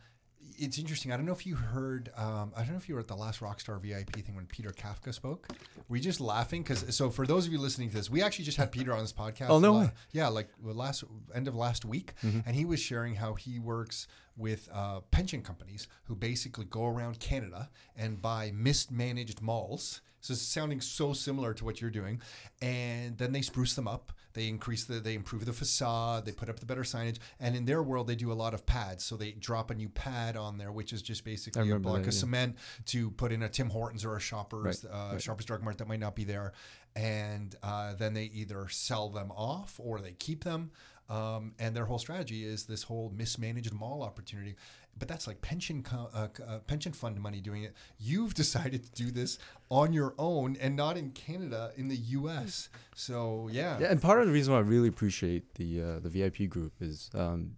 it's 0.59 0.79
interesting. 0.79 1.13
I 1.13 1.17
don't 1.17 1.27
know 1.27 1.33
if 1.33 1.47
you 1.47 1.55
heard. 1.57 2.11
Um, 2.17 2.53
I 2.57 2.61
don't 2.63 2.71
know 2.73 2.77
if 2.77 2.89
you 2.89 2.95
were 2.95 3.01
at 3.01 3.09
the 3.09 3.17
last 3.17 3.41
Rockstar 3.41 3.81
VIP 3.81 4.17
thing 4.25 4.35
when 4.35 4.47
Peter 4.47 4.71
Kafka 4.71 5.13
spoke. 5.15 5.49
Were 5.89 5.97
you 5.97 6.03
just 6.03 6.21
laughing? 6.21 6.63
Because 6.63 6.95
so 6.95 7.11
for 7.11 7.27
those 7.27 7.47
of 7.47 7.53
you 7.53 7.59
listening 7.59 7.89
to 7.91 7.95
this, 7.97 8.11
we 8.11 8.23
actually 8.23 8.45
just 8.45 8.59
had 8.59 8.73
Peter 8.73 8.93
on 8.95 9.01
this 9.01 9.13
podcast. 9.13 9.49
Oh, 9.51 9.59
no 9.59 9.73
la-. 9.75 9.91
Yeah, 10.13 10.29
like 10.29 10.49
last 10.63 11.05
end 11.35 11.49
of 11.49 11.55
last 11.55 11.85
week, 11.85 12.15
Mhm. 12.23 12.43
and 12.47 12.57
he 12.57 12.65
was 12.65 12.81
sharing 12.81 13.15
how 13.17 13.35
he 13.35 13.59
works 13.59 14.07
with 14.37 14.69
uh, 14.73 15.01
pension 15.11 15.43
companies 15.43 15.89
who 16.05 16.15
basically 16.15 16.65
go 16.65 16.87
around 16.87 17.19
Canada 17.21 17.69
and 17.97 18.21
buy 18.23 18.51
mismanaged 18.55 19.43
malls. 19.43 20.01
So 20.21 20.33
it's 20.33 20.43
sounding 20.43 20.81
so 20.81 21.13
similar 21.13 21.53
to 21.55 21.65
what 21.65 21.81
you're 21.81 21.91
doing, 21.91 22.21
and 22.61 23.19
then 23.19 23.33
they 23.33 23.43
spruce 23.43 23.75
them 23.75 23.89
up. 23.89 24.13
They 24.35 24.49
increase 24.49 24.85
the, 24.85 24.95
they 25.01 25.15
improve 25.15 25.45
the 25.45 25.53
facade. 25.53 26.25
They 26.25 26.33
put 26.33 26.49
up 26.49 26.61
the 26.61 26.67
better 26.67 26.83
signage, 26.83 27.19
and 27.41 27.55
in 27.57 27.65
their 27.65 27.83
world, 27.83 28.07
they 28.07 28.15
do 28.15 28.33
a 28.33 28.35
lot 28.35 28.55
of 28.55 28.67
pads. 28.67 29.05
So 29.05 29.17
they 29.17 29.33
drop 29.33 29.71
a 29.71 29.75
new 29.75 29.89
pad 29.89 30.37
on 30.37 30.59
there, 30.59 30.73
which 30.73 30.93
is 30.93 31.03
just 31.03 31.25
basically 31.25 31.71
a 31.71 31.79
block 31.79 31.95
that, 31.95 32.01
of 32.01 32.07
yeah. 32.07 32.21
cement 32.21 32.57
to 32.87 33.11
put 33.13 33.33
in 33.33 33.43
a 33.43 33.49
Tim 33.49 33.71
Hortons 33.71 34.05
or 34.05 34.17
a 34.17 34.21
Shoppers, 34.21 34.85
Right, 34.85 34.93
uh, 34.93 35.13
right. 35.13 35.23
Shoppers 35.23 35.47
Drug 35.47 35.63
Mart 35.63 35.79
that 35.79 35.89
might 35.89 36.01
not 36.01 36.15
be 36.15 36.25
there, 36.25 36.53
and 36.97 37.55
uh, 37.63 37.95
then 37.95 38.15
they 38.15 38.25
either 38.25 38.69
sell 38.69 39.09
them 39.09 39.31
off 39.33 39.79
or 39.83 40.01
they 40.01 40.13
keep 40.13 40.45
them. 40.45 40.71
Um, 41.09 41.55
and 41.59 41.77
their 41.77 41.85
whole 41.85 41.99
strategy 41.99 42.45
is 42.45 42.65
this 42.65 42.85
whole 42.85 43.13
mismanaged 43.15 43.75
mall 43.75 44.03
opportunity. 44.03 44.55
But 44.99 45.09
that's 45.09 45.27
like 45.27 45.41
pension 45.43 45.83
co- 45.83 46.11
uh, 46.15 46.29
uh, 46.47 46.59
pension 46.61 46.93
fund 46.93 47.21
money 47.21 47.41
doing 47.41 47.65
it. 47.65 47.75
You've 47.99 48.35
decided 48.43 48.85
to 48.85 48.91
do 48.93 49.11
this 49.11 49.39
on 49.69 49.93
your 49.93 50.15
own 50.19 50.57
and 50.61 50.77
not 50.77 50.97
in 50.97 51.11
Canada, 51.11 51.73
in 51.77 51.89
the 51.89 51.97
U.S. 51.97 52.69
So 52.95 53.49
yeah, 53.51 53.79
Yeah, 53.79 53.91
and 53.91 54.01
part 54.01 54.21
of 54.21 54.27
the 54.27 54.33
reason 54.33 54.53
why 54.53 54.61
I 54.61 54.63
really 54.63 54.89
appreciate 54.89 55.55
the 55.55 55.83
uh, 55.83 55.99
the 56.01 56.09
VIP 56.09 56.49
group 56.49 56.75
is 56.81 57.11
um, 57.15 57.57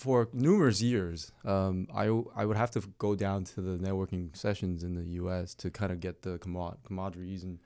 for 0.00 0.28
numerous 0.32 0.80
years, 0.80 1.30
um, 1.44 1.86
I 1.94 2.06
I 2.34 2.46
would 2.46 2.56
have 2.56 2.70
to 2.72 2.82
go 2.96 3.14
down 3.14 3.44
to 3.44 3.60
the 3.60 3.76
networking 3.76 4.34
sessions 4.34 4.82
in 4.82 4.94
the 4.94 5.04
U.S. 5.20 5.54
to 5.56 5.70
kind 5.70 5.92
of 5.92 6.00
get 6.00 6.22
the 6.22 6.38
commodities 6.38 7.44
and 7.44 7.58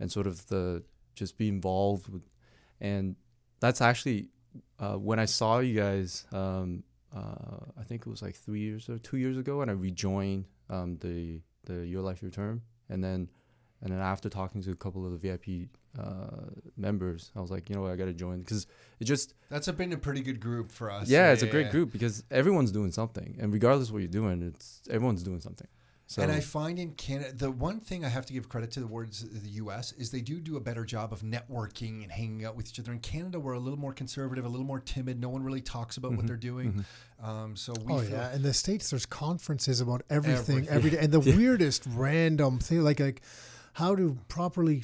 and 0.00 0.10
sort 0.10 0.26
of 0.26 0.46
the 0.48 0.82
just 1.14 1.38
be 1.38 1.48
involved 1.48 2.08
with, 2.08 2.22
and 2.80 3.14
that's 3.60 3.80
actually 3.80 4.30
uh, 4.80 4.94
when 4.94 5.20
I 5.20 5.26
saw 5.26 5.60
you 5.60 5.78
guys. 5.78 6.26
Um, 6.32 6.82
uh, 7.14 7.64
I 7.78 7.82
think 7.84 8.02
it 8.02 8.10
was 8.10 8.22
like 8.22 8.36
three 8.36 8.60
years 8.60 8.88
or 8.88 8.98
two 8.98 9.16
years 9.16 9.36
ago, 9.36 9.62
and 9.62 9.70
I 9.70 9.74
rejoined 9.74 10.46
um, 10.68 10.96
the 11.00 11.40
the 11.64 11.86
Your 11.86 12.02
Life 12.02 12.22
Your 12.22 12.30
Term, 12.30 12.62
and 12.88 13.02
then 13.02 13.28
and 13.82 13.92
then 13.92 14.00
after 14.00 14.28
talking 14.28 14.62
to 14.62 14.70
a 14.70 14.76
couple 14.76 15.04
of 15.06 15.12
the 15.12 15.18
VIP 15.18 15.68
uh, 15.98 16.50
members, 16.76 17.32
I 17.34 17.40
was 17.40 17.50
like, 17.50 17.68
you 17.68 17.74
know 17.74 17.82
what, 17.82 17.92
I 17.92 17.96
got 17.96 18.04
to 18.04 18.12
join. 18.12 18.40
Because 18.40 18.66
it 19.00 19.04
just 19.04 19.34
that's 19.48 19.68
a, 19.68 19.72
been 19.72 19.92
a 19.92 19.96
pretty 19.96 20.20
good 20.20 20.38
group 20.38 20.70
for 20.70 20.90
us. 20.90 21.08
yeah, 21.08 21.32
it's 21.32 21.42
a 21.42 21.46
great 21.46 21.70
group 21.70 21.90
because 21.90 22.22
everyone's 22.30 22.72
doing 22.72 22.92
something, 22.92 23.36
and 23.40 23.52
regardless 23.52 23.88
of 23.88 23.94
what 23.94 24.00
you're 24.00 24.08
doing, 24.08 24.42
it's 24.42 24.82
everyone's 24.90 25.22
doing 25.22 25.40
something. 25.40 25.68
So 26.10 26.22
and 26.22 26.32
I 26.32 26.40
find 26.40 26.80
in 26.80 26.90
Canada, 26.94 27.32
the 27.32 27.52
one 27.52 27.78
thing 27.78 28.04
I 28.04 28.08
have 28.08 28.26
to 28.26 28.32
give 28.32 28.48
credit 28.48 28.72
to 28.72 28.80
the 28.80 28.86
words 28.88 29.22
of 29.22 29.44
the 29.44 29.50
U.S. 29.50 29.92
is 29.92 30.10
they 30.10 30.20
do 30.20 30.40
do 30.40 30.56
a 30.56 30.60
better 30.60 30.84
job 30.84 31.12
of 31.12 31.22
networking 31.22 32.02
and 32.02 32.10
hanging 32.10 32.44
out 32.44 32.56
with 32.56 32.66
each 32.68 32.80
other. 32.80 32.90
In 32.90 32.98
Canada, 32.98 33.38
we're 33.38 33.52
a 33.52 33.60
little 33.60 33.78
more 33.78 33.92
conservative, 33.92 34.44
a 34.44 34.48
little 34.48 34.66
more 34.66 34.80
timid. 34.80 35.20
No 35.20 35.28
one 35.28 35.44
really 35.44 35.60
talks 35.60 35.98
about 35.98 36.10
what 36.10 36.24
Mhm, 36.24 36.26
they're 36.26 36.36
doing. 36.36 36.84
mhm. 37.22 37.24
Um, 37.24 37.54
so 37.54 37.72
we 37.84 37.92
Oh 37.94 38.00
feel, 38.00 38.10
yeah, 38.10 38.34
in 38.34 38.42
the 38.42 38.52
states 38.52 38.90
there's 38.90 39.06
conferences 39.06 39.80
about 39.80 40.02
everything 40.10 40.66
Everything. 40.66 40.68
every 40.68 40.90
day, 40.90 40.98
and 40.98 41.12
the 41.12 41.20
weirdest 41.38 41.84
random 41.86 42.58
thing 42.58 42.82
like 42.82 42.98
like 42.98 43.22
how 43.74 43.94
to 43.94 44.18
properly 44.26 44.82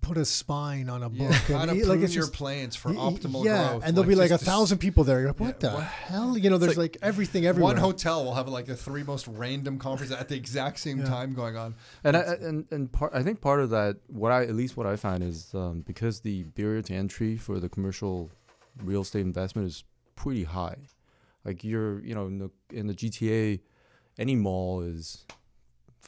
put 0.00 0.16
a 0.16 0.24
spine 0.24 0.88
on 0.88 1.02
a 1.02 1.08
book. 1.08 1.18
Yeah, 1.48 1.58
how 1.58 1.64
to 1.64 1.70
and, 1.72 1.80
prune 1.82 1.88
like 1.88 2.00
it's 2.00 2.14
your 2.14 2.24
just, 2.24 2.34
plans 2.34 2.76
for 2.76 2.92
y- 2.92 2.96
y- 2.96 3.10
optimal 3.12 3.44
yeah, 3.44 3.68
growth. 3.70 3.82
and 3.84 3.96
there'll 3.96 4.08
be 4.08 4.14
like 4.14 4.30
a 4.30 4.38
thousand 4.38 4.78
people 4.78 5.02
there. 5.04 5.18
You're 5.20 5.28
like, 5.30 5.40
what 5.40 5.56
Yeah, 5.62 5.68
the 5.70 5.74
what- 5.76 5.84
hell? 5.84 6.38
You 6.38 6.50
know, 6.50 6.58
there's 6.58 6.76
like, 6.78 6.96
everything 7.02 7.44
everywhere. 7.46 7.74
One 7.74 7.80
hotel 7.82 8.24
will 8.24 8.34
have 8.34 8.48
like 8.48 8.66
the 8.66 8.76
three 8.76 9.02
most 9.02 9.26
random 9.26 9.78
conferences 9.78 10.16
at 10.16 10.28
the 10.28 10.36
exact 10.36 10.78
same 10.78 10.98
Yeah. 11.00 11.06
time 11.06 11.34
going 11.34 11.56
on. 11.56 11.74
And 12.04 12.16
I, 12.16 12.20
and 12.20 12.66
and 12.70 12.90
part 12.92 13.12
I 13.14 13.22
think 13.22 13.40
part 13.40 13.60
of 13.60 13.70
that 13.70 13.96
what 14.06 14.30
I 14.32 14.42
at 14.44 14.54
least 14.54 14.76
what 14.76 14.86
I 14.86 14.96
find 14.96 15.22
is 15.24 15.52
um, 15.54 15.80
because 15.80 16.20
the 16.20 16.44
barrier 16.44 16.82
to 16.82 16.94
entry 16.94 17.36
for 17.36 17.58
the 17.58 17.68
commercial 17.68 18.30
real 18.82 19.00
estate 19.02 19.22
investment 19.22 19.66
is 19.68 19.84
pretty 20.14 20.44
high. 20.44 20.76
Like 21.44 21.64
you're 21.64 22.00
you 22.04 22.14
know 22.14 22.26
in 22.26 22.38
the 22.38 22.50
in 22.72 22.86
the 22.86 22.94
GTA, 22.94 23.60
any 24.18 24.34
mall 24.36 24.82
is 24.82 25.24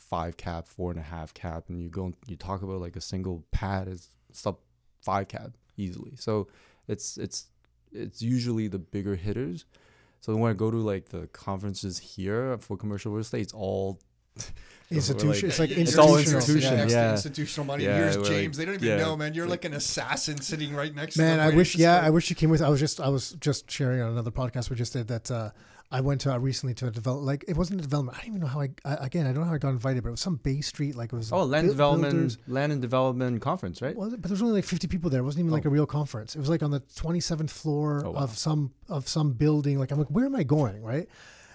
five 0.08 0.36
cap, 0.36 0.66
four 0.66 0.90
and 0.90 0.98
a 0.98 1.02
half 1.02 1.34
cap, 1.34 1.64
and 1.68 1.80
you 1.82 1.88
go 1.88 2.06
and 2.06 2.16
you 2.26 2.36
talk 2.36 2.62
about 2.62 2.80
like 2.80 2.96
a 2.96 3.00
single 3.00 3.44
pad 3.50 3.88
is 3.88 4.08
sub 4.32 4.58
five 5.02 5.28
cap 5.28 5.50
easily. 5.76 6.12
So 6.16 6.48
it's 6.86 7.16
it's 7.18 7.46
it's 7.92 8.22
usually 8.22 8.68
the 8.68 8.78
bigger 8.78 9.14
hitters. 9.16 9.64
So 10.20 10.34
when 10.36 10.50
I 10.50 10.54
go 10.54 10.70
to 10.70 10.76
like 10.76 11.10
the 11.10 11.26
conferences 11.28 11.98
here 11.98 12.58
for 12.58 12.76
commercial 12.76 13.12
real 13.12 13.20
estate, 13.20 13.42
it's 13.42 13.52
all 13.52 14.00
institution. 14.90 15.48
it's 15.48 15.58
like 15.58 15.70
You're 15.70 15.80
It's 15.80 15.96
all 15.98 16.16
institutional. 16.16 16.38
institution, 16.40 16.76
next 16.76 16.92
to 16.92 16.98
yeah. 16.98 17.12
institutional 17.12 17.66
money. 17.66 17.84
Yeah, 17.84 17.96
Here's 17.96 18.16
James. 18.28 18.56
like- 18.58 18.58
they 18.58 18.64
don't 18.64 18.74
even 18.82 18.98
yeah. 18.98 19.04
know, 19.04 19.16
man. 19.16 19.34
You're 19.34 19.44
It's 19.44 19.50
like 19.50 19.64
an 19.64 19.74
assassin 19.74 20.40
sitting 20.40 20.74
right 20.74 20.94
next 20.94 21.14
to 21.14 21.20
Man. 21.22 21.40
I 21.40 21.50
wish. 21.54 21.76
Yeah. 21.76 22.00
I 22.00 22.10
wish 22.10 22.30
you 22.30 22.36
came 22.36 22.50
with. 22.50 22.62
I 22.62 22.68
was 22.68 22.80
just. 22.80 23.00
I 23.00 23.08
was 23.08 23.32
just 23.32 23.70
sharing 23.70 24.00
on 24.00 24.10
another 24.12 24.30
podcast 24.30 24.70
we 24.70 24.76
just 24.76 24.92
did 24.92 25.08
that. 25.08 25.30
Uh, 25.30 25.50
I 25.90 26.02
went 26.02 26.20
to 26.22 26.32
uh, 26.34 26.38
recently 26.38 26.74
to 26.74 26.86
a 26.86 26.90
develop. 26.90 27.22
Like 27.24 27.44
it 27.48 27.56
wasn't 27.56 27.80
a 27.80 27.82
development. 27.82 28.18
I 28.18 28.20
don't 28.20 28.28
even 28.28 28.40
know 28.42 28.46
how 28.46 28.60
I, 28.60 28.68
I. 28.84 28.94
Again, 29.06 29.26
I 29.26 29.32
don't 29.32 29.42
know 29.42 29.48
how 29.48 29.54
I 29.54 29.58
got 29.58 29.70
invited, 29.70 30.02
but 30.02 30.08
it 30.10 30.12
was 30.12 30.20
some 30.20 30.36
Bay 30.36 30.60
Street. 30.60 30.96
Like 30.96 31.12
it 31.12 31.16
was. 31.16 31.32
Oh, 31.32 31.44
land 31.44 31.66
buil- 31.66 31.72
development, 31.72 32.12
builders. 32.12 32.38
land 32.46 32.72
and 32.72 32.82
development 32.82 33.40
conference, 33.40 33.80
right? 33.80 33.96
Was 33.96 34.12
it? 34.12 34.20
But 34.20 34.28
there 34.28 34.34
was 34.34 34.42
only 34.42 34.54
like 34.54 34.64
50 34.64 34.86
people 34.88 35.08
there. 35.08 35.20
It 35.20 35.24
wasn't 35.24 35.40
even 35.44 35.52
like 35.52 35.64
Oh. 35.64 35.70
a 35.70 35.72
real 35.72 35.86
conference. 35.86 36.36
It 36.36 36.40
was 36.40 36.50
like 36.50 36.62
on 36.62 36.70
the 36.70 36.80
27th 36.80 37.50
floor 37.50 38.02
Oh, 38.04 38.10
wow. 38.10 38.20
of 38.20 38.36
some 38.36 38.72
of 38.88 39.08
some 39.08 39.32
building. 39.32 39.78
Like 39.78 39.90
I'm 39.90 39.98
like, 39.98 40.08
where 40.10 40.26
am 40.26 40.36
I 40.36 40.42
going? 40.42 40.82
Right. 40.82 41.08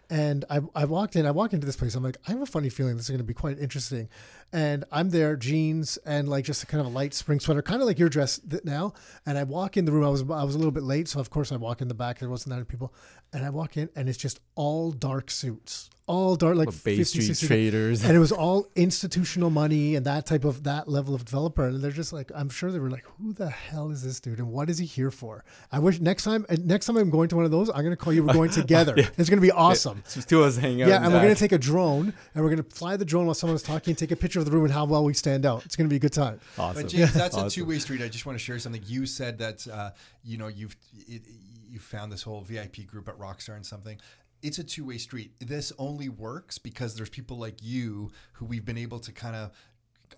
And 0.10 0.46
I, 0.50 0.60
I 0.76 0.86
walked 0.86 1.16
in, 1.16 1.26
I 1.26 1.32
walked 1.32 1.54
into 1.54 1.66
this 1.66 1.76
place. 1.78 1.96
I'm 1.96 2.04
like, 2.04 2.18
I 2.28 2.32
have 2.32 2.42
a 2.42 2.46
funny 2.46 2.70
feeling 2.70 2.96
this 2.98 3.06
is 3.06 3.10
going 3.10 3.20
to 3.20 3.24
be 3.24 3.34
quite 3.34 3.58
interesting. 3.58 4.10
And 4.54 4.86
I'm 4.92 5.10
there, 5.10 5.36
jeans 5.36 5.98
and 6.06 6.30
like 6.30 6.46
just 6.46 6.62
a 6.64 6.66
kind 6.68 6.80
of 6.80 6.88
a 6.88 6.90
light 6.90 7.14
spring 7.16 7.40
sweater, 7.40 7.62
kind 7.64 7.82
of 7.82 7.88
like 7.88 7.98
your 8.00 8.08
dress 8.10 8.40
now. 8.64 8.94
And 9.26 9.38
I 9.38 9.44
walk 9.44 9.76
in 9.78 9.86
the 9.86 9.92
room. 9.92 10.06
I 10.06 10.10
was 10.10 10.22
I 10.22 10.44
was 10.44 10.54
a 10.56 10.58
little 10.60 10.72
bit 10.72 10.84
late, 10.84 11.08
so 11.08 11.20
of 11.20 11.30
course 11.32 11.52
I 11.52 11.56
walk 11.58 11.82
in 11.82 11.88
the 11.88 11.96
back. 11.96 12.20
There 12.20 12.30
wasn't 12.30 12.52
that 12.52 12.58
many 12.58 12.66
people. 12.66 12.94
And 13.34 13.44
I 13.44 13.50
walk 13.50 13.78
in, 13.78 13.90
and 13.96 14.08
it's 14.08 14.18
just 14.20 14.40
all 14.54 14.92
dark 14.92 15.32
suits, 15.32 15.90
all 16.06 16.36
dark, 16.36 16.56
like 16.56 16.68
Bay 16.84 16.98
50, 16.98 17.04
Street 17.04 17.24
60 17.26 17.48
traders. 17.48 18.04
and 18.06 18.16
it 18.16 18.20
was 18.20 18.32
all 18.32 18.68
institutional 18.76 19.50
money 19.50 19.96
and 19.96 20.06
that 20.06 20.28
type 20.28 20.44
of 20.46 20.64
that 20.66 20.88
level 20.88 21.16
of 21.16 21.26
developer 21.26 21.66
and 21.66 21.82
they're 21.82 21.90
just 21.90 22.14
like 22.14 22.30
i'm 22.36 22.50
sure 22.50 22.72
they 22.72 22.78
were 22.78 22.92
like 22.92 23.06
who 23.18 23.34
the 23.34 23.50
hell 23.50 23.90
is 23.90 24.04
this 24.04 24.20
dude 24.20 24.38
and 24.38 24.48
what 24.52 24.70
is 24.70 24.78
he 24.78 24.86
here 24.86 25.10
for 25.10 25.44
i 25.72 25.80
wish 25.80 26.00
next 26.00 26.24
time 26.26 26.46
next 26.64 26.86
time 26.86 26.98
i'm 26.98 27.10
going 27.10 27.28
to 27.30 27.36
one 27.36 27.46
of 27.46 27.50
those 27.52 27.70
i'm 27.70 27.78
going 27.84 27.90
to 27.90 27.96
call 27.96 28.14
you 28.14 28.24
we're 28.24 28.34
going 28.34 28.50
together 28.62 28.94
it's 28.98 29.30
going 29.30 29.38
to 29.40 29.42
be 29.42 29.50
awesome 29.52 30.04
Just 30.14 30.30
two 30.30 30.42
of 30.42 30.48
us 30.48 30.58
hanging 30.58 30.84
out. 30.84 30.90
yeah 30.90 31.04
and 31.04 31.12
we're 31.12 31.22
gonna 31.22 31.34
take 31.34 31.54
a 31.54 31.58
drone 31.58 32.14
and 32.36 32.44
we're 32.44 32.52
going 32.52 32.62
to 32.64 32.76
fly 32.76 32.96
the 32.98 33.06
drone 33.06 33.26
while 33.26 33.34
someone's 33.34 33.64
talking 33.64 33.96
take 33.96 34.12
a 34.12 34.16
picture 34.16 34.40
of 34.46 34.52
the 34.52 34.56
room 34.56 34.66
and 34.66 34.74
how 34.74 34.86
well 34.86 35.04
we 35.04 35.14
stand 35.14 35.46
out 35.46 35.66
it's 35.66 35.76
going 35.76 35.88
to 35.88 35.90
be 35.90 35.98
a 35.98 36.00
good 36.00 36.14
time 36.14 36.40
awesome. 36.58 36.84
But 36.84 36.92
James, 36.92 37.14
that's 37.14 37.38
a 37.38 37.50
two-way 37.50 37.80
street. 37.80 38.02
I 38.02 38.08
just 38.08 38.26
want 38.26 38.38
to 38.38 38.44
share 38.44 38.60
something. 38.60 38.82
You 38.86 39.06
said 39.06 39.38
that 39.40 39.68
uh, 39.68 39.92
you 40.24 40.38
know 40.38 40.48
you've 40.48 40.76
it, 41.08 41.24
you 41.70 41.80
found 41.80 42.12
this 42.12 42.22
whole 42.24 42.42
VIP 42.42 42.86
group 42.86 43.08
at 43.08 43.18
Rockstar 43.18 43.56
and 43.56 43.66
something. 43.66 44.00
It's 44.42 44.60
a 44.60 44.64
two-way 44.64 44.98
street. 44.98 45.32
This 45.40 45.72
only 45.80 46.10
works 46.10 46.58
because 46.58 46.96
there's 46.96 47.10
people 47.10 47.38
like 47.38 47.64
you 47.64 48.12
who 48.34 48.46
we've 48.46 48.66
been 48.66 48.78
able 48.78 49.00
to 49.00 49.12
kind 49.12 49.36
of 49.36 49.52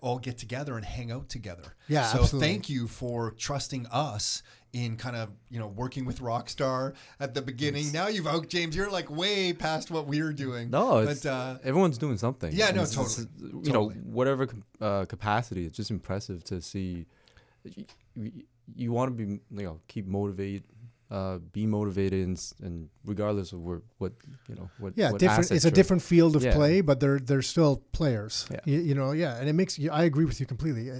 all 0.00 0.18
get 0.18 0.38
together 0.38 0.76
and 0.76 0.84
hang 0.84 1.10
out 1.10 1.28
together. 1.28 1.74
Yeah, 1.88 2.04
So 2.06 2.20
absolutely. 2.20 2.48
thank 2.48 2.68
you 2.68 2.86
for 2.88 3.32
trusting 3.32 3.86
us 3.86 4.42
in 4.72 4.96
kind 4.96 5.16
of 5.16 5.30
you 5.48 5.58
know 5.58 5.68
working 5.68 6.04
with 6.04 6.20
Rockstar 6.20 6.94
at 7.18 7.32
the 7.34 7.40
beginning. 7.42 7.92
Now 7.92 8.08
you've 8.08 8.26
out 8.26 8.48
James. 8.48 8.76
You're 8.76 8.90
like 8.90 9.10
way 9.10 9.52
past 9.52 9.90
what 9.90 10.06
we're 10.06 10.32
doing. 10.32 10.68
No, 10.70 10.98
it's, 10.98 11.22
but 11.22 11.30
uh, 11.30 11.58
everyone's 11.64 11.98
doing 11.98 12.18
something. 12.18 12.52
Yeah, 12.52 12.66
no, 12.72 12.82
It's- 12.82 12.92
it's- 12.92 13.14
totally. 13.16 13.64
You 13.66 13.72
know, 13.72 13.88
Totally. 13.88 13.94
whatever 14.04 14.48
uh, 14.80 15.04
capacity, 15.06 15.64
it's 15.66 15.76
just 15.76 15.90
impressive 15.90 16.44
to 16.44 16.60
see. 16.60 17.06
You, 18.14 18.32
you 18.74 18.92
want 18.92 19.16
to 19.16 19.24
be, 19.24 19.32
you 19.50 19.64
know, 19.66 19.80
keep 19.88 20.06
motivated, 20.06 20.64
uh, 21.10 21.38
be 21.52 21.66
motivated, 21.66 22.26
and, 22.26 22.52
and 22.62 22.88
regardless 23.04 23.52
of 23.52 23.60
where, 23.60 23.80
what, 23.98 24.12
you 24.48 24.54
know, 24.56 24.68
what. 24.78 24.92
yeah 24.96 25.10
what 25.12 25.20
different 25.20 25.50
it's 25.52 25.64
a 25.64 25.70
different 25.70 26.02
field 26.02 26.34
of 26.36 26.42
Yeah. 26.42 26.54
play 26.54 26.80
but 26.80 26.98
they're 27.00 27.20
they're 27.20 27.42
still 27.42 27.82
players 27.92 28.46
Yeah. 28.50 28.60
you, 28.64 28.78
you 28.80 28.94
know 28.94 29.12
yeah 29.12 29.38
and 29.38 29.48
it 29.48 29.52
makes 29.54 29.78
you 29.78 29.90
i 29.92 30.02
agree 30.04 30.24
with 30.24 30.40
you 30.40 30.46
completely 30.46 30.90
uh, 30.90 30.96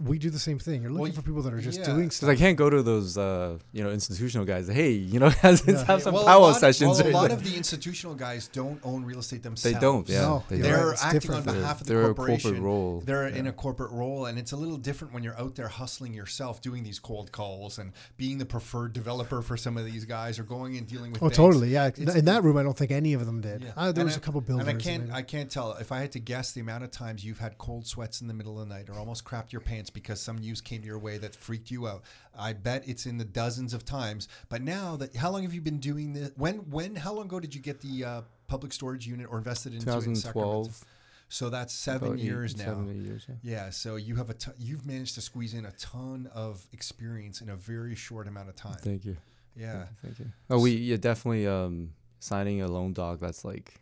we 0.00 0.16
do 0.18 0.30
the 0.30 0.38
same 0.38 0.58
thing 0.60 0.82
you're 0.82 0.92
looking 0.92 1.02
Well, 1.06 1.12
for 1.12 1.22
people 1.22 1.42
that 1.42 1.52
are 1.52 1.60
just 1.60 1.80
yeah. 1.80 1.86
doing 1.86 2.02
Because 2.02 2.16
stuff 2.18 2.30
I 2.30 2.36
can't 2.36 2.56
go 2.56 2.70
to 2.70 2.82
those, 2.84 3.18
uh, 3.18 3.58
you 3.72 3.82
know, 3.82 3.90
institutional 3.90 4.46
guys. 4.46 4.68
Hey, 4.68 4.92
you 4.92 5.18
know, 5.18 5.28
have, 5.42 5.60
Yeah. 5.66 5.84
have 5.86 6.02
some 6.02 6.14
well, 6.14 6.22
a 6.22 6.26
power 6.26 6.50
of- 6.50 6.56
sessions. 6.56 7.02
well, 7.02 7.08
a 7.08 7.10
lot 7.10 7.32
of 7.32 7.42
the 7.42 7.56
institutional 7.56 8.14
guys 8.14 8.46
don't 8.48 8.78
own 8.84 9.04
real 9.04 9.18
estate 9.18 9.42
themselves. 9.42 9.62
they 9.64 9.72
themselves. 9.72 10.08
don't. 10.08 10.14
Yeah, 10.14 10.20
No, 10.28 10.44
they 10.48 10.56
you're 10.58 10.62
don't. 10.68 10.72
They're 10.76 10.86
right, 10.88 11.04
acting 11.04 11.20
different. 11.20 11.40
on 11.40 11.46
They're- 11.54 11.62
behalf 11.62 11.80
of 11.80 11.86
the 11.86 11.92
they're 11.94 12.02
a 12.02 12.14
corporation. 12.14 12.50
corporate 12.50 12.62
role. 12.62 13.02
They're 13.04 13.26
in 13.26 13.46
a 13.48 13.52
corporate 13.52 13.90
role, 13.90 14.26
and 14.26 14.38
it's 14.38 14.52
a 14.52 14.56
little 14.56 14.76
different 14.76 15.12
when 15.14 15.22
you're 15.24 15.38
out 15.38 15.56
there 15.56 15.68
hustling 15.68 16.14
yourself, 16.14 16.60
doing 16.62 16.84
these 16.84 16.98
cold 17.00 17.32
calls, 17.32 17.78
and 17.78 17.92
being 18.16 18.38
the 18.38 18.46
preferred 18.46 18.92
developer 18.92 19.42
for 19.42 19.56
some 19.56 19.76
of 19.76 19.84
these 19.84 20.04
guys, 20.04 20.38
or 20.38 20.44
going 20.44 20.76
and 20.76 20.86
dealing 20.86 21.10
with. 21.12 21.22
Oh, 21.22 21.26
banks. 21.26 21.36
totally. 21.36 21.70
Yeah. 21.70 21.86
It's- 21.88 22.14
in 22.14 22.24
that 22.26 22.44
room, 22.44 22.56
I 22.56 22.62
don't 22.62 22.76
think 22.78 22.92
any 22.92 23.14
of 23.14 23.26
them 23.26 23.40
did. 23.40 23.64
Yeah. 23.64 23.70
Uh, 23.76 23.90
there 23.90 24.02
And 24.02 24.04
was 24.08 24.14
I- 24.14 24.18
a 24.18 24.20
couple 24.20 24.40
builders. 24.42 24.68
And 24.68 24.78
I 24.78 24.80
can't. 24.80 25.10
I 25.12 25.22
can't 25.22 25.50
tell 25.50 25.72
if 25.72 25.90
I 25.90 25.98
had 26.00 26.12
to 26.12 26.20
guess 26.20 26.52
the 26.52 26.60
amount 26.60 26.84
of 26.84 26.92
times 26.92 27.24
you've 27.24 27.38
had 27.40 27.58
cold 27.58 27.86
sweats 27.86 28.20
in 28.20 28.28
the 28.28 28.34
middle 28.34 28.60
of 28.60 28.68
the 28.68 28.74
night, 28.74 28.88
or 28.88 28.94
almost 28.98 29.24
crapped 29.24 29.50
your 29.50 29.60
pants 29.60 29.87
because 29.90 30.20
some 30.20 30.38
news 30.38 30.60
came 30.60 30.82
your 30.82 30.98
way 30.98 31.18
that 31.18 31.34
freaked 31.34 31.70
you 31.70 31.86
out. 31.86 32.02
I 32.38 32.52
bet 32.52 32.86
it's 32.86 33.06
in 33.06 33.18
the 33.18 33.24
dozens 33.24 33.74
of 33.74 33.84
times. 33.84 34.28
But 34.48 34.62
now 34.62 34.96
that, 34.96 35.14
how 35.16 35.30
long 35.30 35.42
have 35.42 35.54
you 35.54 35.60
been 35.60 35.78
doing 35.78 36.12
this? 36.12 36.30
When, 36.36 36.56
when, 36.70 36.96
how 36.96 37.12
long 37.12 37.26
ago 37.26 37.40
did 37.40 37.54
you 37.54 37.60
get 37.60 37.80
the 37.80 38.04
uh, 38.04 38.22
public 38.46 38.72
storage 38.72 39.06
unit 39.06 39.26
or 39.30 39.38
invested 39.38 39.74
into 39.74 39.90
it 39.90 40.06
in 40.06 40.16
Sacramento? 40.16 40.64
2012. 40.64 40.84
So 41.30 41.50
that's 41.50 41.74
seven 41.74 42.14
eight- 42.14 42.24
years 42.24 42.56
now. 42.56 42.64
Seven, 42.64 43.04
years. 43.04 43.26
Yeah. 43.28 43.34
Yeah, 43.42 43.70
so 43.70 43.96
you 43.96 44.16
have 44.16 44.30
a 44.30 44.34
t- 44.34 44.50
you've 44.58 44.86
managed 44.86 45.14
to 45.16 45.20
squeeze 45.20 45.52
in 45.52 45.66
a 45.66 45.72
ton 45.72 46.30
of 46.34 46.66
experience 46.72 47.42
in 47.42 47.50
a 47.50 47.56
very 47.56 47.94
short 47.94 48.26
amount 48.26 48.48
of 48.48 48.56
time. 48.56 48.78
Thank 48.80 49.04
you. 49.04 49.16
Yeah. 49.54 49.84
Thank 50.02 50.18
you. 50.20 50.26
Oh, 50.48 50.60
we 50.60 50.70
yeah 50.72 50.96
definitely 50.96 51.46
um 51.46 51.90
signing 52.20 52.62
a 52.62 52.68
loan 52.68 52.92
doc 52.94 53.20
that's 53.20 53.44
like 53.44 53.80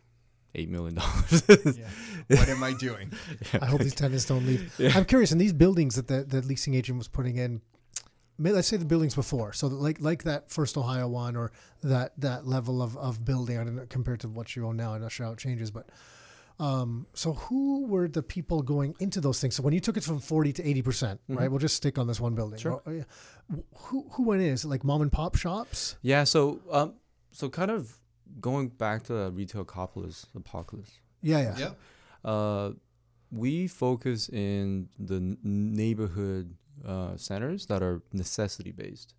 eight 0.57 0.69
million 0.69 0.95
dollars. 0.95 1.43
yeah. 1.49 1.87
What 2.37 2.49
am 2.49 2.63
I 2.63 2.73
doing? 2.73 3.13
I 3.61 3.65
hope 3.67 3.81
these 3.81 3.95
tenants 3.95 4.25
don't 4.25 4.45
leave. 4.45 4.73
Yeah. 4.77 4.91
I'm 4.95 5.05
curious. 5.05 5.31
In 5.31 5.37
these 5.37 5.53
buildings 5.53 5.95
that 5.95 6.07
the, 6.07 6.23
the 6.23 6.41
leasing 6.45 6.73
agent 6.73 6.97
was 6.97 7.07
putting 7.07 7.37
in, 7.37 7.61
may- 8.37 8.51
let's 8.51 8.67
say 8.67 8.77
the 8.77 8.85
buildings 8.85 9.15
before, 9.15 9.53
so 9.53 9.67
like 9.67 10.01
like 10.01 10.23
that 10.23 10.49
First 10.49 10.77
Ohio 10.77 11.07
one 11.07 11.35
or 11.35 11.51
that 11.83 12.19
that 12.19 12.45
level 12.45 12.81
of, 12.81 12.97
of 12.97 13.23
building, 13.23 13.57
I 13.57 13.63
don't 13.63 13.75
know, 13.75 13.85
compared 13.87 14.19
to 14.21 14.27
what 14.27 14.55
you 14.55 14.65
own 14.67 14.75
now. 14.77 14.93
I'm 14.93 15.01
not 15.01 15.11
sure 15.11 15.25
how 15.25 15.31
it 15.33 15.39
changes, 15.39 15.71
but 15.71 15.87
um, 16.59 17.05
so 17.13 17.33
who 17.33 17.85
were 17.85 18.07
the 18.07 18.23
people 18.23 18.63
going 18.63 18.95
into 18.99 19.21
those 19.21 19.39
things? 19.39 19.55
So 19.55 19.61
when 19.61 19.73
you 19.75 19.79
took 19.79 19.95
it 19.95 20.03
from 20.03 20.19
40 20.19 20.53
to 20.53 20.67
80 20.67 20.81
percent, 20.81 21.21
right? 21.29 21.49
We'll 21.49 21.59
just 21.59 21.75
stick 21.75 21.97
on 21.99 22.07
this 22.07 22.19
one 22.19 22.33
building. 22.33 22.57
Sure. 22.59 22.81
Who 23.75 24.05
who 24.11 24.23
went 24.23 24.41
in? 24.41 24.49
Is 24.49 24.65
it 24.65 24.67
like 24.67 24.83
mom 24.83 25.01
and 25.01 25.11
pop 25.11 25.35
shops? 25.35 25.95
yeah. 26.01 26.23
So 26.23 26.59
um 26.71 26.95
so 27.31 27.47
kind 27.49 27.69
of 27.71 27.95
going 28.39 28.69
back 28.69 29.03
to 29.03 29.13
the 29.13 29.31
retail 29.31 29.61
apocalypse 29.61 30.27
apocalypse. 30.35 30.99
Yeah, 31.21 31.41
yeah. 31.41 31.57
yeah. 32.23 32.29
Uh, 32.29 32.71
we 33.31 33.67
focus 33.67 34.29
in 34.29 34.89
the 34.97 35.15
n- 35.15 35.37
neighborhood 35.43 36.55
uh, 36.85 37.17
centers 37.17 37.65
that 37.67 37.81
are 37.81 38.01
necessity 38.13 38.71
based. 38.71 39.13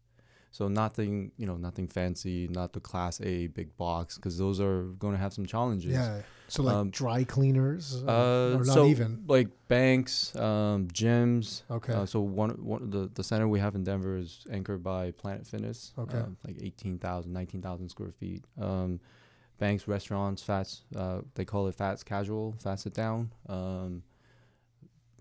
So 0.51 0.67
nothing, 0.69 1.31
you 1.37 1.47
know, 1.47 1.57
nothing 1.57 1.89
fancy, 1.89 2.49
not 2.49 2.73
the 2.73 2.81
class 2.81 3.21
A 3.21 3.49
big 3.49 3.77
box, 3.77 4.17
because 4.17 4.39
those 4.39 4.61
are 4.61 4.85
going 4.99 5.13
to 5.13 5.19
have 5.19 5.33
some 5.33 5.45
challenges. 5.47 5.93
Yeah. 5.93 6.23
So 6.49 6.63
like 6.63 6.75
Um, 6.77 6.91
dry 6.91 7.25
cleaners, 7.25 8.03
uh, 8.03 8.11
Uh, 8.11 8.57
or 8.59 8.65
not 8.65 8.75
so 8.75 8.87
even. 8.87 9.25
like 9.29 9.49
banks, 9.69 10.35
um, 10.37 10.89
gyms. 10.89 11.63
Okay. 11.71 11.93
Uh, 11.93 12.07
so 12.07 12.21
one, 12.21 12.51
one 12.65 12.89
the 12.91 13.11
the 13.13 13.23
center 13.23 13.47
we 13.47 13.61
have 13.61 13.75
in 13.75 13.85
Denver 13.85 14.17
is 14.17 14.47
anchored 14.51 14.83
by 14.83 15.11
Planet 15.13 15.47
Fitness. 15.47 15.93
Okay. 15.99 16.19
um, 16.19 16.39
like 16.47 16.57
18,000, 16.63 17.31
19,000 17.33 17.91
square 17.91 18.13
feet. 18.13 18.45
Um, 18.59 19.01
banks, 19.59 19.87
restaurants, 19.87 20.43
fast. 20.43 20.85
Uh, 20.97 21.21
they 21.35 21.45
call 21.45 21.67
it 21.69 21.75
fast 21.75 22.07
casual, 22.07 22.55
fast 22.59 22.85
sit 22.85 22.95
down. 22.95 23.31
Um, 23.49 24.03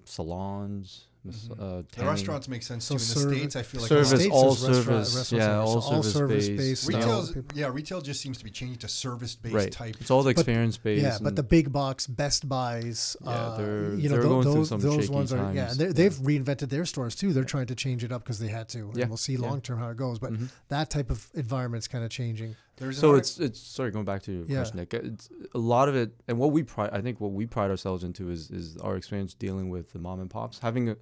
salons. 0.05 1.06
Mas- 1.23 1.47
Mhm. 1.49 1.59
Uh, 1.79 1.83
The 1.95 2.05
restaurants 2.05 2.47
make 2.47 2.63
sense 2.63 2.85
So 2.85 2.95
too. 2.97 3.01
In 3.21 3.29
the 3.29 3.35
states, 3.37 3.55
I 3.55 3.63
feel 3.63 3.81
like 3.81 3.89
Service, 3.89 4.25
a 4.25 4.29
all 4.29 4.53
is 4.53 4.61
restaurant- 4.61 4.85
service, 4.85 5.15
restaurant 5.15 5.41
yeah, 5.41 5.47
service. 5.47 5.69
all 5.69 5.81
So 5.81 5.87
all 5.95 6.03
service 6.03 6.13
service-based 6.13 6.87
based. 6.87 7.31
stuff. 7.33 7.45
Yeah, 7.55 7.67
retail 7.73 8.01
just 8.01 8.21
seems 8.21 8.37
to 8.37 8.43
be 8.43 8.49
changing 8.51 8.77
to 8.79 8.87
service-based 8.87 9.55
right. 9.55 9.71
type. 9.71 9.95
It's 9.99 10.11
all 10.11 10.23
the 10.23 10.29
experience 10.29 10.77
based. 10.77 11.03
Yeah, 11.03 11.17
but 11.21 11.35
the 11.35 11.43
big 11.43 11.71
box 11.71 12.07
Best 12.07 12.47
Buys, 12.47 13.15
Yeah, 13.23 13.29
uh, 13.29 13.57
they're- 13.57 13.95
you 13.95 14.09
know, 14.09 14.15
they're 14.15 14.21
tho- 14.23 14.29
going 14.29 14.43
through 14.43 14.53
those 14.53 14.69
some 14.69 14.79
those 14.79 15.01
shaky 15.03 15.13
ones 15.13 15.33
are 15.33 15.53
yeah, 15.53 15.65
times. 15.67 15.77
they're- 15.77 15.87
Yeah. 15.87 15.93
they've 15.93 16.13
reinvented 16.15 16.69
their 16.69 16.85
stores 16.85 17.15
too. 17.15 17.33
They're 17.33 17.43
trying 17.43 17.67
to 17.67 17.75
change 17.75 18.03
it 18.03 18.11
up 18.11 18.23
because 18.23 18.39
they 18.39 18.47
had 18.47 18.69
to, 18.69 18.91
Yeah, 18.95 19.01
and 19.03 19.09
we'll 19.09 19.17
see 19.17 19.37
long 19.37 19.61
term 19.61 19.79
how 19.79 19.89
it 19.89 19.97
goes. 19.97 20.19
But 20.19 20.33
Mhm. 20.33 20.49
that 20.69 20.89
type 20.89 21.09
of 21.11 21.27
environment's 21.33 21.87
kind 21.87 22.03
of 22.03 22.09
changing. 22.09 22.55
There's 22.77 22.97
so 22.99 23.15
it's 23.15 23.39
it's 23.39 23.59
sorry 23.59 23.91
going 23.91 24.05
back 24.05 24.23
to 24.23 24.31
your 24.31 24.45
Yeah. 24.45 24.57
question 24.57 24.77
Nick 24.77 24.93
it's 24.93 25.29
a 25.53 25.57
lot 25.57 25.89
of 25.89 25.95
it 25.95 26.11
and 26.27 26.37
what 26.37 26.51
we 26.51 26.63
pride 26.63 26.91
I 26.93 27.01
think 27.01 27.19
what 27.19 27.31
we 27.31 27.45
pride 27.45 27.69
ourselves 27.71 28.03
into 28.03 28.29
is 28.29 28.49
is 28.51 28.77
our 28.77 28.95
experience 28.95 29.33
dealing 29.33 29.69
with 29.69 29.91
the 29.93 29.99
mom 29.99 30.19
and 30.19 30.29
pops 30.29 30.59
having 30.59 30.95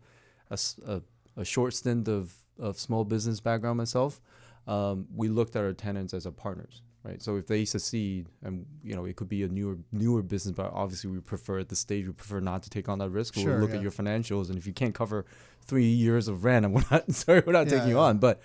a 0.49 1.01
a 1.37 1.45
short 1.45 1.73
stint 1.73 2.07
of, 2.07 2.33
of 2.59 2.79
small 2.79 3.03
business 3.03 3.39
background 3.39 3.77
myself, 3.77 4.21
um, 4.67 5.07
we 5.13 5.27
looked 5.27 5.55
at 5.55 5.63
our 5.63 5.73
tenants 5.73 6.13
as 6.13 6.25
our 6.25 6.31
partners, 6.31 6.81
right? 7.03 7.21
So 7.21 7.35
if 7.35 7.47
they 7.47 7.65
succeed, 7.65 8.27
and 8.43 8.65
you 8.83 8.95
know, 8.95 9.05
it 9.05 9.15
could 9.15 9.27
be 9.29 9.43
a 9.43 9.47
newer 9.47 9.77
newer 9.91 10.21
business, 10.21 10.55
but 10.55 10.71
obviously 10.73 11.09
we 11.11 11.19
prefer 11.19 11.59
at 11.59 11.69
the 11.69 11.75
stage 11.75 12.07
we 12.07 12.13
prefer 12.13 12.39
not 12.39 12.63
to 12.63 12.69
take 12.69 12.89
on 12.89 12.99
that 12.99 13.09
risk. 13.09 13.35
Sure, 13.35 13.51
we'll 13.51 13.59
look 13.59 13.71
yeah. 13.71 13.77
at 13.77 13.81
your 13.81 13.91
financials, 13.91 14.49
and 14.49 14.57
if 14.57 14.65
you 14.65 14.73
can't 14.73 14.95
cover 14.95 15.25
three 15.61 15.85
years 15.85 16.27
of 16.27 16.43
rent, 16.45 16.65
and 16.65 16.73
we're 16.73 16.83
not 16.89 17.11
sorry, 17.13 17.43
we're 17.45 17.53
not 17.53 17.67
Yeah, 17.67 17.73
taking 17.73 17.89
you 17.89 17.99
on. 17.99 18.17
But 18.17 18.41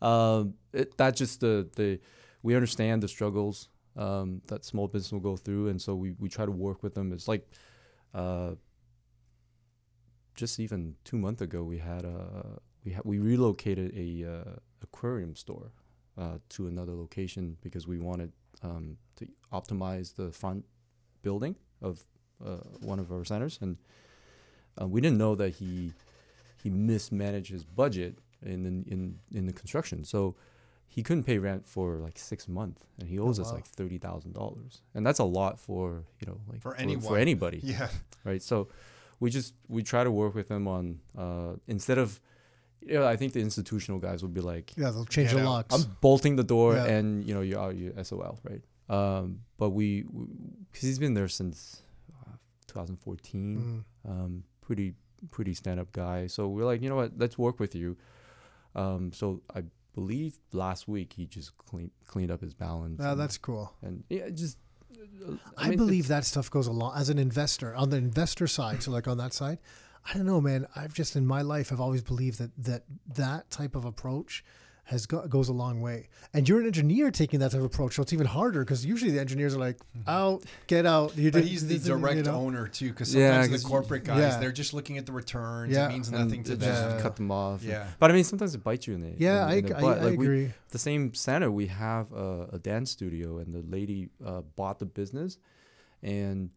um, 0.00 0.54
it, 0.72 0.96
that's 0.96 1.18
just 1.18 1.40
the 1.40 1.68
the 1.76 2.00
we 2.42 2.54
understand 2.54 3.02
the 3.02 3.08
struggles 3.08 3.68
um, 3.96 4.42
that 4.46 4.64
small 4.64 4.88
business 4.88 5.12
will 5.12 5.20
go 5.20 5.36
through, 5.36 5.68
and 5.68 5.80
so 5.80 5.94
we 5.94 6.12
we 6.18 6.28
try 6.28 6.44
to 6.44 6.52
work 6.52 6.82
with 6.82 6.94
them. 6.94 7.12
It's 7.12 7.28
like. 7.28 7.48
Uh, 8.14 8.54
just 10.34 10.58
even 10.58 10.96
two 11.04 11.18
months 11.18 11.42
ago, 11.42 11.62
we 11.62 11.78
had 11.78 12.04
a 12.04 12.58
we 12.84 12.92
ha- 12.92 13.02
we 13.04 13.18
relocated 13.18 13.92
a 13.96 14.24
uh, 14.24 14.56
aquarium 14.82 15.36
store 15.36 15.72
uh, 16.18 16.38
to 16.50 16.66
another 16.66 16.94
location 16.94 17.56
because 17.60 17.86
we 17.86 17.98
wanted 17.98 18.32
um, 18.62 18.96
to 19.16 19.26
optimize 19.52 20.14
the 20.14 20.30
front 20.32 20.64
building 21.22 21.54
of 21.80 22.04
uh, 22.44 22.56
one 22.80 22.98
of 22.98 23.12
our 23.12 23.24
centers, 23.24 23.58
and 23.60 23.76
uh, 24.80 24.86
we 24.86 25.00
didn't 25.00 25.18
know 25.18 25.34
that 25.34 25.50
he 25.50 25.92
he 26.62 26.70
mismanaged 26.70 27.50
his 27.50 27.64
budget 27.64 28.18
in 28.44 28.62
the, 28.62 28.92
in 28.92 29.18
in 29.32 29.46
the 29.46 29.52
construction, 29.52 30.04
so 30.04 30.34
he 30.94 31.02
couldn't 31.02 31.24
pay 31.24 31.38
rent 31.38 31.62
for 31.74 31.86
like 32.06 32.18
six 32.18 32.40
months, 32.48 32.82
and 32.98 33.08
he 33.08 33.18
owes 33.18 33.38
us 33.40 33.46
wow. 33.48 33.54
like 33.58 33.66
thirty 33.78 33.98
thousand 34.06 34.32
dollars, 34.34 34.82
and 34.94 35.06
that's 35.06 35.20
a 35.20 35.24
lot 35.38 35.54
for 35.66 36.04
you 36.20 36.26
know 36.28 36.38
like 36.50 36.60
For 36.60 36.72
for 36.72 36.76
anyone. 36.76 37.18
anybody 37.26 37.60
Yeah. 37.74 37.88
right? 38.24 38.42
So 38.42 38.68
we 39.20 39.30
just 39.30 39.54
we 39.68 39.82
try 39.82 40.02
to 40.04 40.10
work 40.10 40.34
with 40.34 40.48
them 40.48 40.64
on 40.76 40.84
uh, 41.16 41.52
instead 41.66 41.98
of 41.98 42.20
you 42.88 42.94
know 42.98 43.06
I 43.06 43.16
think 43.16 43.32
the 43.32 43.40
institutional 43.40 44.00
guys 44.00 44.18
would 44.22 44.34
be 44.34 44.42
like 44.54 44.66
Yeah, 44.76 44.90
they'll 44.92 45.06
change 45.16 45.30
the 45.32 45.40
out. 45.40 45.44
locks. 45.52 45.74
I'm 45.74 45.84
bolting 46.00 46.36
the 46.36 46.44
door 46.44 46.74
Yeah. 46.74 46.84
and 46.94 47.24
you 47.26 47.32
know 47.34 47.40
you're 47.48 47.60
out 47.64 47.74
you 47.76 47.94
SOL 48.02 48.38
right? 48.50 48.62
Um, 48.98 49.40
but 49.60 49.70
we 49.70 50.02
because 50.70 50.86
he's 50.88 50.98
been 50.98 51.14
there 51.14 51.28
since 51.28 51.82
uh, 52.26 52.36
2014, 52.66 53.84
Mm. 54.06 54.10
um, 54.10 54.44
pretty 54.60 54.94
pretty 55.30 55.54
stand 55.54 55.78
up 55.80 55.90
guy. 55.92 56.26
So 56.26 56.48
we're 56.48 56.66
like 56.72 56.82
you 56.82 56.88
know 56.90 56.96
what 56.96 57.12
let's 57.16 57.38
work 57.38 57.58
with 57.60 57.74
you. 57.74 57.96
Um, 58.74 59.12
so 59.12 59.40
I 59.54 59.62
believe 59.94 60.38
last 60.52 60.88
week 60.88 61.12
he 61.14 61.26
just 61.26 61.56
cleaned 61.58 61.90
cleaned 62.06 62.30
up 62.30 62.40
his 62.40 62.54
balance. 62.54 63.00
And- 63.00 63.20
that's 63.20 63.38
cool. 63.38 63.72
and 63.82 64.04
yeah 64.08 64.28
just. 64.30 64.58
uh, 65.26 65.34
I, 65.56 65.68
mean, 65.70 65.78
believe 65.78 66.08
that 66.08 66.24
stuff 66.24 66.50
goes 66.50 66.66
along 66.66 66.94
as 66.96 67.08
an 67.08 67.18
investor 67.18 67.74
on 67.74 67.90
the 67.90 67.96
investor 67.96 68.46
side. 68.46 68.82
So 68.82 68.90
like 68.90 69.08
on 69.08 69.18
that 69.18 69.32
side, 69.32 69.58
I 70.08 70.14
don't 70.14 70.26
know, 70.26 70.40
man. 70.40 70.66
I've 70.74 70.94
just 70.94 71.16
in 71.16 71.26
my 71.26 71.42
life, 71.42 71.72
I've 71.72 71.80
always 71.80 72.02
believed 72.02 72.38
that 72.38 72.50
that 72.58 72.84
that 73.14 73.50
type 73.50 73.74
of 73.76 73.84
approach 73.84 74.44
has 74.84 75.06
go, 75.06 75.24
goes 75.28 75.48
a 75.48 75.52
long 75.52 75.80
way. 75.80 76.08
And 76.34 76.48
you're 76.48 76.60
an 76.60 76.66
engineer 76.66 77.10
taking 77.12 77.38
that 77.40 77.52
type 77.52 77.60
of 77.60 77.64
approach, 77.66 77.94
so 77.94 78.02
it's 78.02 78.12
even 78.12 78.26
harder 78.26 78.64
because 78.64 78.84
usually 78.84 79.12
the 79.12 79.20
engineers 79.20 79.54
are 79.54 79.58
like, 79.60 79.78
out, 80.08 80.42
get 80.66 80.86
out. 80.86 81.16
You 81.16 81.30
Mm-hmm. 81.30 81.38
But 81.38 81.42
did- 81.44 81.48
he's 81.50 81.62
the 81.66 81.74
this 81.74 81.82
is- 81.82 81.88
you 81.88 81.96
direct 81.98 82.26
know? 82.26 82.34
owner 82.34 82.66
too, 82.66 82.90
because 82.90 83.14
Yeah, 83.14 83.28
sometimes 83.30 83.46
the 83.48 83.52
'cause 83.58 83.64
y- 83.64 83.70
corporate 83.70 84.04
guys 84.04 84.18
yeah. 84.18 84.38
they're 84.40 84.50
just 84.52 84.74
looking 84.74 84.98
at 84.98 85.06
the 85.06 85.12
returns. 85.12 85.72
Yeah. 85.72 85.86
It 85.88 85.92
means 85.92 86.08
and 86.08 86.18
nothing 86.18 86.42
to 86.44 86.56
them. 86.56 86.68
just 86.68 86.82
Yeah. 86.82 87.00
cut 87.00 87.14
them 87.16 87.30
off. 87.30 87.62
Yeah. 87.62 87.86
But 88.00 88.10
I 88.10 88.14
mean, 88.14 88.24
sometimes 88.24 88.54
it 88.56 88.64
bites 88.64 88.86
you 88.88 88.94
in 88.94 89.00
the 89.02 89.14
Yeah, 89.18 89.44
in, 89.44 89.48
I, 89.50 89.54
in 89.58 89.66
the 89.66 89.76
I, 89.76 89.80
butt. 89.80 89.98
I 89.98 90.04
like 90.04 90.18
we, 90.18 90.24
agree. 90.26 90.52
the 90.70 90.78
same 90.78 91.14
center, 91.14 91.50
we 91.50 91.68
have 91.68 92.12
a, 92.12 92.48
a 92.54 92.58
dance 92.58 92.90
studio, 92.90 93.38
and 93.38 93.54
the 93.54 93.62
lady 93.62 94.08
uh, 94.24 94.40
bought 94.56 94.78
the 94.80 94.86
business, 94.86 95.38
and 96.02 96.50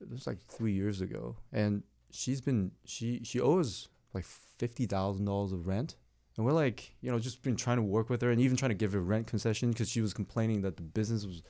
it 0.00 0.10
was 0.10 0.26
like 0.26 0.38
three 0.48 0.72
years 0.72 1.00
ago, 1.00 1.36
and 1.52 1.82
she's 2.10 2.40
been 2.40 2.72
she 2.84 3.20
she 3.22 3.38
owes 3.38 3.88
like 4.12 4.24
fifty 4.24 4.86
thousand 4.86 5.26
dollars 5.26 5.52
of 5.52 5.66
rent. 5.68 5.94
And 6.36 6.46
we're 6.46 6.52
like, 6.52 6.94
you 7.02 7.10
know, 7.10 7.18
just 7.18 7.42
been 7.42 7.56
trying 7.56 7.76
to 7.76 7.82
work 7.82 8.08
with 8.08 8.22
her 8.22 8.30
and 8.30 8.40
even 8.40 8.56
trying 8.56 8.70
to 8.70 8.74
give 8.76 8.92
her 8.92 9.00
rent 9.00 9.26
concession 9.26 9.70
because 9.70 9.90
she 9.90 10.00
was 10.00 10.14
complaining 10.14 10.62
that 10.62 10.76
the 10.76 10.82
business 10.82 11.26
was 11.26 11.42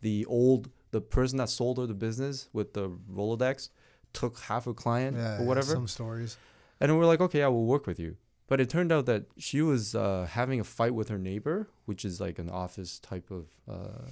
the 0.00 0.26
old 0.26 0.68
the 0.90 1.00
person 1.00 1.38
that 1.38 1.48
sold 1.48 1.78
her 1.78 1.86
the 1.86 1.94
business 1.94 2.48
with 2.52 2.72
the 2.74 2.90
Rolodex 3.12 3.70
took 4.12 4.38
half 4.40 4.66
a 4.66 4.74
client 4.74 5.16
Yeah, 5.16 5.36
or 5.36 5.40
yeah, 5.40 5.46
whatever. 5.46 5.72
some 5.72 5.88
stories. 5.88 6.36
And 6.80 6.96
we're 6.98 7.06
like, 7.06 7.20
okay, 7.20 7.42
I 7.42 7.48
will 7.48 7.64
work 7.66 7.86
with 7.86 7.98
you. 7.98 8.16
But 8.46 8.60
it 8.60 8.68
turned 8.68 8.92
out 8.92 9.06
that 9.06 9.24
she 9.38 9.62
was 9.62 9.94
uh, 9.94 10.26
having 10.30 10.60
a 10.60 10.64
fight 10.64 10.94
with 10.94 11.08
her 11.08 11.18
neighbor, 11.18 11.68
which 11.86 12.04
is 12.04 12.20
like 12.20 12.38
an 12.38 12.50
office 12.50 12.98
type 12.98 13.30
of. 13.30 13.46
Uh, 13.68 14.02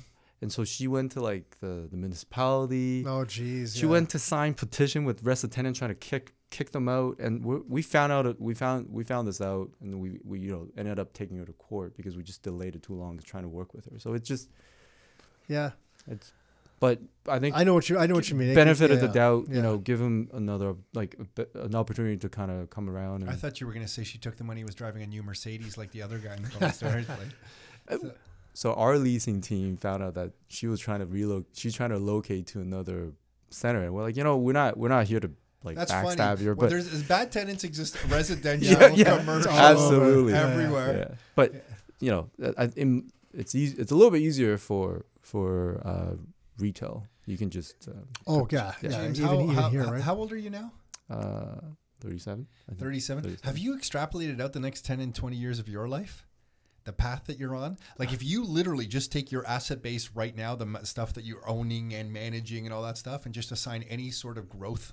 and 0.40 0.50
so 0.50 0.64
she 0.64 0.88
went 0.88 1.12
to 1.12 1.20
like 1.20 1.58
the, 1.60 1.86
the 1.90 1.96
municipality. 1.96 3.04
Oh, 3.06 3.24
geez. 3.24 3.76
she 3.76 3.82
yeah. 3.84 3.92
went 3.92 4.10
to 4.10 4.18
sign 4.18 4.54
petition 4.54 5.04
with 5.04 5.22
rest 5.22 5.44
of 5.44 5.50
tenant 5.50 5.76
trying 5.76 5.90
to 5.90 5.94
kick 5.94 6.32
kick 6.53 6.70
them 6.70 6.88
out. 6.88 7.18
And 7.18 7.44
we, 7.44 7.57
we 7.68 7.82
found 7.82 8.12
out 8.12 8.40
we 8.40 8.55
found 8.55 8.88
we 8.90 9.03
found 9.03 9.26
this 9.26 9.40
out, 9.40 9.70
and 9.80 10.00
we, 10.00 10.20
we 10.24 10.38
you 10.38 10.53
know 10.53 10.68
ended 10.76 11.00
up 11.00 11.12
taking 11.12 11.38
her 11.38 11.44
to 11.44 11.53
court 11.55 11.96
because 11.96 12.16
we 12.16 12.22
just 12.22 12.42
delayed 12.42 12.76
it 12.76 12.84
too 12.84 12.94
long 12.94 13.18
trying 13.18 13.42
to 13.42 13.48
work 13.48 13.74
with 13.74 13.86
her. 13.86 13.98
So 13.98 14.14
it's 14.14 14.28
just 14.28 14.48
Yeah, 15.48 15.70
it's. 16.07 16.32
But 16.78 17.00
I 17.28 17.38
think 17.38 17.57
I 17.57 17.62
know 17.62 17.74
what 17.74 17.88
you. 17.88 17.96
I 17.96 18.07
know 18.07 18.14
what 18.14 18.28
you 18.28 18.34
mean. 18.36 18.50
It- 18.50 18.55
benefit 18.57 18.90
of 18.90 19.00
the 19.00 19.07
doubt, 19.07 19.46
yeah. 19.48 19.57
you 19.57 19.62
know, 19.62 19.78
give 19.78 20.00
him 20.00 20.28
another 20.32 20.74
like 20.94 21.16
a 21.36 21.61
an 21.61 21.74
opportunity 21.74 22.16
to 22.18 22.28
kind 22.28 22.50
of 22.50 22.70
come 22.70 22.90
around. 22.90 23.22
And 23.22 23.30
I 23.30 23.34
thought 23.34 23.61
you 23.61 23.66
were 23.66 23.72
gonna 23.72 23.88
say 23.88 24.05
she 24.05 24.18
took 24.18 24.36
the 24.36 24.44
money, 24.44 24.64
was 24.64 24.74
driving 24.74 25.03
a 25.03 25.07
new 25.07 25.22
Mercedes 25.22 25.78
like 25.78 25.92
the 25.92 26.03
other 26.03 26.18
guy 26.18 26.36
in 26.36 26.42
the 26.42 26.70
story. 26.70 27.07
Like, 27.09 27.98
um, 28.03 28.12
So 28.55 28.74
our 28.74 28.98
leasing 28.98 29.40
team 29.40 29.76
found 29.76 30.03
out 30.03 30.14
that 30.14 30.32
she 30.48 30.66
was 30.66 30.80
trying 30.80 31.00
to 31.00 31.07
relocate. 31.07 31.57
She's 31.57 31.74
trying 31.74 31.90
to 31.90 31.98
locate 31.98 32.48
to 32.48 32.61
another 32.61 33.12
center, 33.50 33.84
and 33.84 33.94
we're 33.94 34.03
like, 34.03 34.16
you 34.16 34.24
know, 34.24 34.36
we're 34.36 34.53
not 34.53 34.76
we're 34.76 34.88
not 34.88 35.07
here 35.07 35.20
to 35.20 35.30
like 35.64 35.76
that's 35.76 35.92
backstab 35.92 36.16
funny. 36.16 36.42
you, 36.42 36.48
Well, 36.48 36.56
but 36.56 36.70
there's 36.70 36.92
as 36.92 37.02
bad 37.02 37.30
tenants 37.32 37.64
exist, 37.64 37.96
residential, 38.08 38.72
Yeah, 38.80 38.88
yeah, 38.88 39.18
commercial, 39.18 39.50
absolutely. 39.52 40.34
everywhere. 40.34 41.08
yeah. 41.10 41.16
But 41.34 41.64
you 42.00 42.10
know, 42.10 42.30
I, 42.58 42.70
in, 42.76 43.10
it's 43.32 43.54
easy. 43.54 43.76
It's 43.78 43.92
a 43.92 43.94
little 43.94 44.10
bit 44.10 44.22
easier 44.22 44.58
for 44.58 45.04
for 45.20 45.80
uh, 45.84 46.16
retail. 46.58 47.06
You 47.26 47.38
can 47.38 47.50
just 47.50 47.88
uh, 47.88 47.92
Oh 48.26 48.46
yeah, 48.50 48.72
yeah. 48.82 48.90
James, 48.90 49.20
even 49.20 49.28
how, 49.30 49.42
even 49.42 49.54
how, 49.54 49.70
here, 49.70 49.84
how- 49.84 49.92
right? 49.92 50.02
how 50.02 50.16
old 50.16 50.32
are 50.32 50.36
you 50.36 50.50
now? 50.50 50.72
uh, 51.10 51.60
thirty-seven. 52.00 52.46
37. 52.78 53.22
37. 53.22 53.38
Have 53.44 53.58
you 53.58 53.76
extrapolated 53.76 54.40
out 54.40 54.52
the 54.52 54.60
next 54.60 54.84
10 54.84 54.98
and 55.00 55.14
20 55.14 55.36
years 55.36 55.58
of 55.58 55.68
your 55.68 55.86
life? 55.88 56.26
The 56.84 56.92
path 56.92 57.24
that 57.26 57.38
you're 57.38 57.54
on? 57.54 57.78
Like, 57.96 58.12
if 58.12 58.24
you 58.24 58.44
literally 58.44 58.86
just 58.88 59.12
take 59.12 59.30
your 59.30 59.46
asset 59.46 59.82
base 59.82 60.10
right 60.14 60.36
now, 60.36 60.56
the 60.56 60.64
m- 60.64 60.78
stuff 60.82 61.12
that 61.12 61.24
you're 61.24 61.48
owning 61.48 61.94
and 61.94 62.12
managing 62.12 62.64
and 62.66 62.74
all 62.74 62.82
that 62.82 62.98
stuff, 62.98 63.24
and 63.24 63.32
just 63.32 63.52
assign 63.52 63.84
any 63.84 64.10
sort 64.10 64.36
of 64.36 64.48
growth 64.48 64.92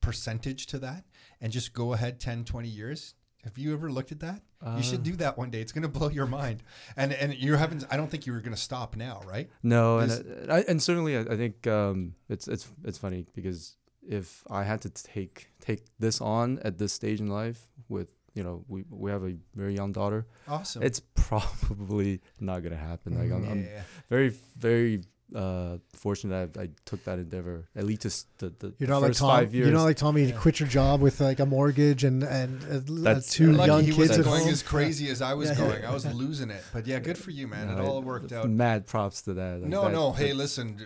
percentage 0.00 0.66
to 0.66 0.78
that, 0.80 1.04
and 1.40 1.52
just 1.52 1.72
go 1.72 1.92
ahead 1.92 2.20
10, 2.20 2.44
20 2.44 2.68
years, 2.68 3.14
have 3.44 3.56
you 3.56 3.72
ever 3.72 3.90
looked 3.90 4.12
at 4.12 4.20
that? 4.20 4.42
you 4.76 4.82
should 4.82 5.00
Uh, 5.00 5.04
do 5.04 5.16
that 5.16 5.38
one 5.38 5.50
day. 5.50 5.60
It's 5.62 5.72
going 5.72 5.82
to 5.82 5.88
blow 5.98 6.10
your 6.10 6.26
mind. 6.26 6.62
And 6.96 7.12
and 7.14 7.32
you 7.34 7.56
haven't. 7.56 7.84
I 7.90 7.96
don't 7.96 8.10
think 8.10 8.26
you 8.26 8.34
were 8.34 8.40
going 8.40 8.54
to 8.54 8.60
stop 8.60 8.94
now, 8.96 9.22
right? 9.26 9.48
No, 9.62 9.98
and 10.00 10.12
uh, 10.12 10.52
I, 10.52 10.60
and 10.68 10.82
certainly 10.82 11.16
I, 11.16 11.20
I 11.20 11.36
think 11.36 11.66
um, 11.66 12.14
it's 12.28 12.46
it's 12.48 12.68
it's 12.84 12.98
funny 12.98 13.24
because 13.34 13.76
if 14.06 14.44
I 14.50 14.64
had 14.64 14.82
to 14.82 14.90
take 14.90 15.48
take 15.60 15.84
this 15.98 16.20
on 16.20 16.58
at 16.58 16.76
this 16.76 16.92
stage 16.92 17.20
in 17.20 17.28
life 17.28 17.68
with 17.88 18.08
you 18.34 18.42
know 18.42 18.64
we 18.68 18.84
we 18.90 19.10
have 19.10 19.24
a 19.24 19.34
very 19.54 19.74
young 19.74 19.92
daughter, 19.92 20.26
Awesome. 20.46 20.82
it's 20.82 21.00
probably 21.14 22.20
not 22.38 22.62
gonna 22.62 22.76
happen. 22.76 23.18
Like 23.18 23.32
I'm, 23.32 23.48
I'm 23.50 23.66
very 24.10 24.34
very 24.58 25.00
uh, 25.34 25.78
fortunate 25.92 26.52
that 26.54 26.60
I, 26.60 26.64
I 26.64 26.68
took 26.84 27.04
that 27.04 27.18
endeavor 27.18 27.68
at 27.76 27.84
least 27.84 28.02
just 28.02 28.26
the, 28.38 28.50
the 28.58 28.74
You're 28.78 28.88
not 28.88 29.02
like 29.02 29.10
first 29.10 29.20
Tom. 29.20 29.30
five 29.30 29.54
years. 29.54 29.66
You're 29.68 29.76
not 29.76 29.84
like 29.84 29.96
Tommy. 29.96 30.22
Yeah. 30.22 30.28
You 30.28 30.34
quit 30.34 30.60
your 30.60 30.68
job 30.68 31.00
with 31.00 31.20
like 31.20 31.38
a 31.40 31.46
mortgage 31.46 32.04
and 32.04 32.22
and 32.22 32.62
uh, 32.64 32.80
That's- 33.02 33.30
two 33.30 33.52
Lucky 33.52 33.66
young 33.68 33.80
he 33.84 33.86
kids 33.92 34.08
wasn't 34.10 34.24
going 34.26 34.40
home. 34.42 34.48
as 34.52 34.62
crazy 34.62 35.08
as 35.08 35.22
I 35.22 35.34
was 35.34 35.50
Yeah. 35.50 35.54
going. 35.56 35.84
I 35.84 35.92
was 35.92 36.06
losing 36.14 36.50
it. 36.50 36.62
But 36.72 36.86
yeah, 36.86 36.98
good 36.98 37.18
for 37.18 37.30
you, 37.30 37.46
man. 37.48 37.68
you 37.68 37.76
it 37.82 37.86
all 37.86 38.02
worked 38.02 38.32
out. 38.32 38.48
Mad 38.50 38.86
props 38.86 39.22
to 39.22 39.34
that. 39.34 39.60
Like 39.60 39.68
No, 39.70 39.82
that- 39.82 39.92
no. 39.92 40.12
that- 40.12 40.18
Hey, 40.22 40.32
listen, 40.32 40.76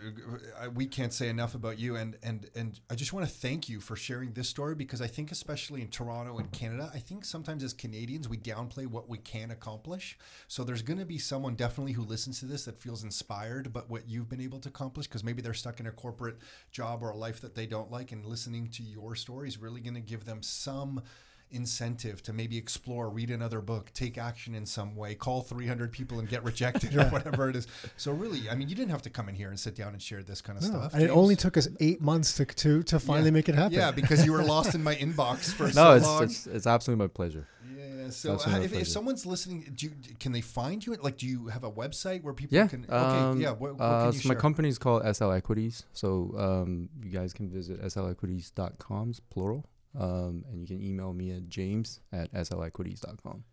uh, 0.61 0.70
we 0.70 0.86
can't 0.86 1.12
say 1.12 1.28
enough 1.28 1.55
about 1.55 1.78
you, 1.78 1.97
and 1.97 2.16
and 2.22 2.49
and 2.55 2.80
I 2.90 2.95
just 2.95 3.12
want 3.12 3.26
to 3.26 3.32
thank 3.34 3.68
you 3.68 3.80
for 3.80 3.97
sharing 3.97 4.32
this 4.32 4.49
story 4.49 4.74
because 4.74 5.01
I 5.01 5.07
think, 5.07 5.32
especially 5.32 5.80
in 5.82 5.88
Toronto 5.88 6.38
and 6.38 6.51
Canada, 6.53 6.90
I 6.95 6.99
think 6.99 7.24
sometimes 7.24 7.62
as 7.64 7.72
Canadians 7.72 8.28
we 8.28 8.36
downplay 8.36 8.86
what 8.86 9.09
we 9.09 9.18
can 9.18 9.51
accomplish. 9.51 10.18
So 10.49 10.64
there's 10.64 10.82
going 10.82 10.99
to 10.99 11.05
be 11.07 11.18
someone 11.18 11.55
definitely 11.55 11.92
who 11.92 12.03
listens 12.03 12.40
to 12.40 12.47
this 12.47 12.64
that 12.66 12.78
feels 12.78 13.03
inspired, 13.05 13.72
but 13.72 13.88
what 13.88 14.09
you've 14.09 14.28
been 14.28 14.34
able 14.41 14.61
to 14.61 14.68
accomplish 14.68 15.07
because 15.07 15.24
maybe 15.24 15.43
they're 15.43 15.55
stuck 15.55 15.80
in 15.80 15.87
a 15.87 15.93
corporate 15.93 16.37
job 16.70 17.03
or 17.03 17.11
a 17.11 17.16
life 17.16 17.41
that 17.41 17.55
they 17.55 17.66
don't 17.66 17.91
like, 17.91 18.12
and 18.12 18.24
listening 18.24 18.68
to 18.70 18.82
your 18.82 19.14
story 19.14 19.49
is 19.49 19.59
really 19.59 19.80
going 19.80 19.95
to 19.95 20.01
give 20.01 20.24
them 20.24 20.43
some 20.43 21.03
incentive 21.51 22.22
to 22.24 22.32
maybe 22.32 22.57
explore, 22.59 23.09
read 23.09 23.30
another 23.30 23.61
book, 23.61 23.90
take 23.95 24.18
action 24.18 24.55
in 24.55 24.66
some 24.66 24.97
way, 24.97 25.14
call 25.14 25.40
300 25.42 25.92
people 25.92 26.18
and 26.18 26.28
get 26.28 26.42
rejected 26.51 26.97
or 26.97 27.05
whatever 27.07 27.49
it 27.49 27.57
is. 27.57 27.66
So 27.97 28.12
really, 28.12 28.51
I 28.51 28.55
mean, 28.55 28.68
you 28.68 28.74
didn't 28.74 28.90
have 28.90 29.03
to 29.03 29.11
come 29.11 29.28
in 29.28 29.34
here 29.34 29.49
and 29.51 29.59
sit 29.59 29.76
down 29.76 29.92
and 29.92 30.03
share 30.03 30.22
this 30.22 30.40
kind 30.40 30.59
of 30.59 30.64
No, 30.64 30.70
stuff. 30.70 30.95
and 30.95 31.03
it 31.03 31.11
only 31.11 31.36
took 31.36 31.57
us 31.57 31.68
eight 31.80 32.01
months 32.01 32.34
to 32.36 32.45
to, 32.45 32.82
to 32.84 32.99
finally 32.99 33.26
Yeah. 33.26 33.30
make 33.32 33.49
it 33.49 33.55
happen. 33.55 33.72
Yeah, 33.72 33.90
because 33.90 34.24
you 34.24 34.32
were 34.32 34.42
lost 34.55 34.74
in 34.74 34.82
my 34.82 34.95
inbox 34.97 35.53
for 35.53 35.64
no, 35.64 35.70
so 35.72 35.92
it's, 35.92 36.07
long. 36.07 36.22
it's 36.24 36.47
it's 36.47 36.66
absolutely 36.66 37.05
my 37.05 37.09
pleasure. 37.09 37.47
yeah. 37.76 38.11
So 38.11 38.34
uh, 38.34 38.61
if, 38.61 38.74
if 38.74 38.86
someone's 38.88 39.24
listening, 39.24 39.72
do 39.74 39.86
you, 39.86 39.92
can 40.20 40.32
they 40.32 40.42
find 40.42 40.84
you? 40.84 40.95
Like, 40.97 41.16
do 41.16 41.26
you 41.26 41.47
have 41.47 41.64
a 41.64 41.70
website 41.72 42.22
where 42.22 42.34
people 42.34 42.55
Yeah. 42.57 42.66
can? 42.66 42.84
Okay. 42.84 42.95
um, 42.95 43.40
yeah. 43.40 43.51
What, 43.53 43.76
what 43.76 43.80
uh, 43.84 44.05
can 44.05 44.12
you 44.12 44.20
so 44.20 44.28
my 44.28 44.34
share? 44.34 44.40
company's 44.40 44.78
called 44.78 45.03
SL 45.16 45.30
Equities. 45.32 45.84
So 45.95 46.34
um, 46.36 46.90
you 47.03 47.11
guys 47.11 47.32
can 47.32 47.49
visit 47.49 47.80
slequities.com, 47.90 49.14
plural. 49.30 49.64
Um, 49.99 50.45
and 50.51 50.61
you 50.61 50.66
can 50.66 50.82
email 50.84 51.12
me 51.12 51.30
at 51.32 51.49
james 51.49 52.01
at 52.12 52.30
slequities.com. 52.32 53.45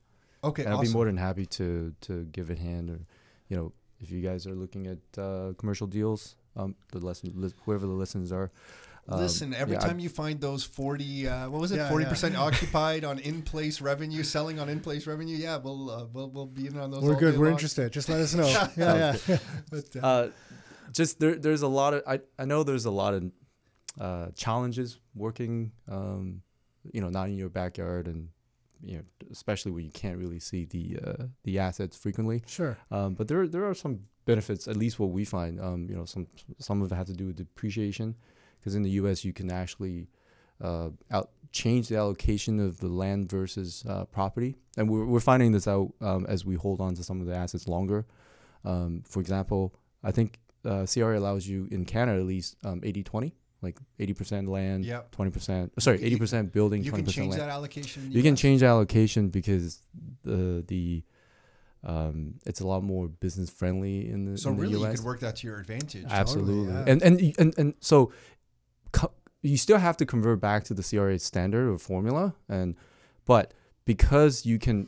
Okay, 0.43 0.63
And 0.63 0.73
I'd 0.73 0.77
awesome. 0.77 0.87
be 0.87 0.93
more 0.93 1.05
than 1.05 1.17
happy 1.17 1.45
to 1.45 1.93
to 2.01 2.23
give 2.31 2.49
a 2.49 2.55
hand, 2.55 2.89
or 2.89 2.99
you 3.49 3.57
know, 3.57 3.73
if 3.99 4.09
you 4.11 4.21
guys 4.21 4.47
are 4.47 4.55
looking 4.55 4.87
at 4.87 4.97
uh, 5.21 5.53
commercial 5.57 5.85
deals, 5.87 6.35
um, 6.55 6.75
the 6.91 6.99
lesson, 6.99 7.31
li- 7.35 7.53
whoever 7.65 7.85
the 7.85 7.93
listeners 7.93 8.31
are. 8.31 8.49
um, 9.07 9.19
Listen, 9.19 9.53
every 9.53 9.75
yeah, 9.75 9.83
I- 9.83 9.87
time 9.87 9.99
you 9.99 10.09
find 10.09 10.41
those 10.41 10.63
40, 10.63 11.27
uh, 11.27 11.49
what 11.49 11.61
was 11.61 11.71
it, 11.71 11.77
Yeah, 11.77 11.89
40% 11.91 12.31
yeah. 12.31 12.39
occupied 12.47 13.03
on 13.03 13.19
in 13.19 13.41
place 13.43 13.81
revenue, 13.81 14.23
selling 14.23 14.57
on 14.59 14.67
in 14.69 14.79
place 14.79 15.05
revenue, 15.05 15.37
yeah, 15.37 15.57
we'll, 15.57 15.89
uh, 15.91 16.05
we'll, 16.11 16.29
we'll 16.31 16.45
be 16.47 16.65
in 16.67 16.77
on 16.79 16.89
those. 16.91 17.03
We're 17.03 17.15
good. 17.15 17.37
We're 17.37 17.45
long. 17.45 17.53
interested. 17.53 17.91
Just 17.91 18.09
let 18.09 18.19
us 18.21 18.33
know. 18.33 18.47
yeah, 18.77 19.15
yeah. 19.27 19.37
But, 19.71 19.95
uh, 19.95 20.07
uh, 20.07 20.29
just 20.91 21.19
there, 21.19 21.35
there's 21.35 21.61
a 21.61 21.67
lot 21.67 21.93
of 21.93 22.01
I, 22.07 22.19
I 22.39 22.45
know 22.45 22.63
there's 22.63 22.85
a 22.85 22.91
lot 22.91 23.13
of 23.13 23.31
uh, 23.99 24.27
challenges 24.35 24.99
working 25.15 25.71
um, 25.89 26.41
you 26.91 27.01
know 27.01 27.09
not 27.09 27.27
in 27.27 27.37
your 27.37 27.49
backyard 27.49 28.07
and 28.07 28.29
you 28.83 28.97
know 28.97 29.03
especially 29.31 29.71
when 29.71 29.85
you 29.85 29.91
can't 29.91 30.17
really 30.17 30.39
see 30.39 30.65
the 30.65 30.97
uh, 31.05 31.23
the 31.43 31.59
assets 31.59 31.97
frequently. 31.97 32.41
Sure. 32.47 32.77
um, 32.91 33.13
but 33.13 33.27
there 33.27 33.47
there 33.47 33.65
are 33.65 33.73
some 33.73 34.01
benefits 34.25 34.67
at 34.67 34.77
least 34.77 34.99
what 34.99 35.09
we 35.09 35.25
find 35.25 35.59
um, 35.59 35.87
you 35.89 35.95
know 35.95 36.05
some 36.05 36.27
some 36.59 36.81
of 36.81 36.91
it 36.91 36.95
has 36.95 37.07
to 37.07 37.13
do 37.13 37.27
with 37.27 37.35
depreciation 37.35 38.15
because 38.59 38.75
in 38.75 38.83
the 38.83 38.91
US 38.91 39.25
you 39.25 39.33
can 39.33 39.51
actually 39.51 40.07
uh, 40.61 40.89
out 41.09 41.31
change 41.51 41.89
the 41.89 41.97
allocation 41.97 42.59
of 42.59 42.79
the 42.79 42.87
land 42.87 43.29
versus 43.29 43.83
uh, 43.89 44.05
property. 44.05 44.55
And 44.77 44.89
we're, 44.89 45.05
we're 45.05 45.19
finding 45.19 45.51
this 45.51 45.67
out 45.67 45.91
um, 45.99 46.25
as 46.29 46.45
we 46.45 46.55
hold 46.55 46.79
on 46.79 46.95
to 46.95 47.03
some 47.03 47.19
of 47.19 47.27
the 47.27 47.35
assets 47.35 47.67
longer. 47.67 48.05
Um, 48.63 49.03
for 49.07 49.19
example 49.19 49.73
I 50.03 50.11
think 50.11 50.39
uh, 50.65 50.85
CRA 50.85 51.17
allows 51.17 51.47
you 51.47 51.67
in 51.71 51.85
Canada 51.85 52.19
at 52.19 52.25
least 52.25 52.55
um, 52.63 52.81
80-20 52.81 53.33
like 53.61 53.77
80% 53.99 54.47
land 54.47 54.85
Yep. 54.85 55.15
20% 55.15 55.69
sorry 55.79 55.99
80% 55.99 56.51
building 56.51 56.83
you 56.83 56.91
20% 56.91 56.95
land. 56.95 57.07
You 57.07 57.13
can 57.13 57.13
change 57.13 57.29
land 57.31 57.41
that 57.41 57.49
allocation. 57.49 58.09
the 58.09 58.15
you 58.15 58.23
can 58.23 58.35
change 58.35 58.61
the 58.61 58.67
allocation 58.67 59.29
because 59.29 59.79
the 60.23 60.63
the 60.67 61.03
um, 61.83 62.35
it's 62.45 62.59
a 62.61 62.67
lot 62.67 62.83
more 62.83 63.07
business 63.07 63.49
friendly 63.49 64.07
in 64.07 64.25
the, 64.25 64.37
So 64.37 64.49
in 64.51 64.55
the 64.57 64.61
really, 64.61 64.73
you 64.79 64.85
US. 64.85 64.97
could 64.97 65.05
work 65.05 65.19
that 65.21 65.37
to 65.37 65.47
your 65.47 65.59
advantage. 65.59 66.05
Absolutely, 66.09 66.71
yeah. 66.71 66.83
and 66.87 67.01
and 67.01 67.33
and 67.39 67.53
and 67.57 67.73
so 67.79 68.11
co- 68.91 69.11
you 69.41 69.57
still 69.57 69.79
have 69.79 69.97
to 69.97 70.05
convert 70.05 70.39
back 70.39 70.63
to 70.65 70.75
the 70.75 70.83
CRA 70.83 71.17
standard 71.17 71.67
or 71.67 71.79
formula, 71.79 72.35
and 72.47 72.75
but 73.25 73.53
because 73.85 74.45
you 74.45 74.59
can 74.59 74.87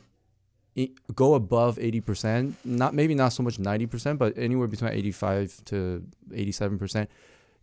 go 1.14 1.34
above 1.34 1.76
80%, 1.78 2.54
not 2.64 2.94
maybe 2.94 3.14
not 3.14 3.32
so 3.32 3.42
much 3.42 3.58
90%, 3.58 4.18
but 4.18 4.36
anywhere 4.36 4.66
between 4.68 4.92
85 4.92 5.64
to 5.66 6.04
87%. 6.30 7.06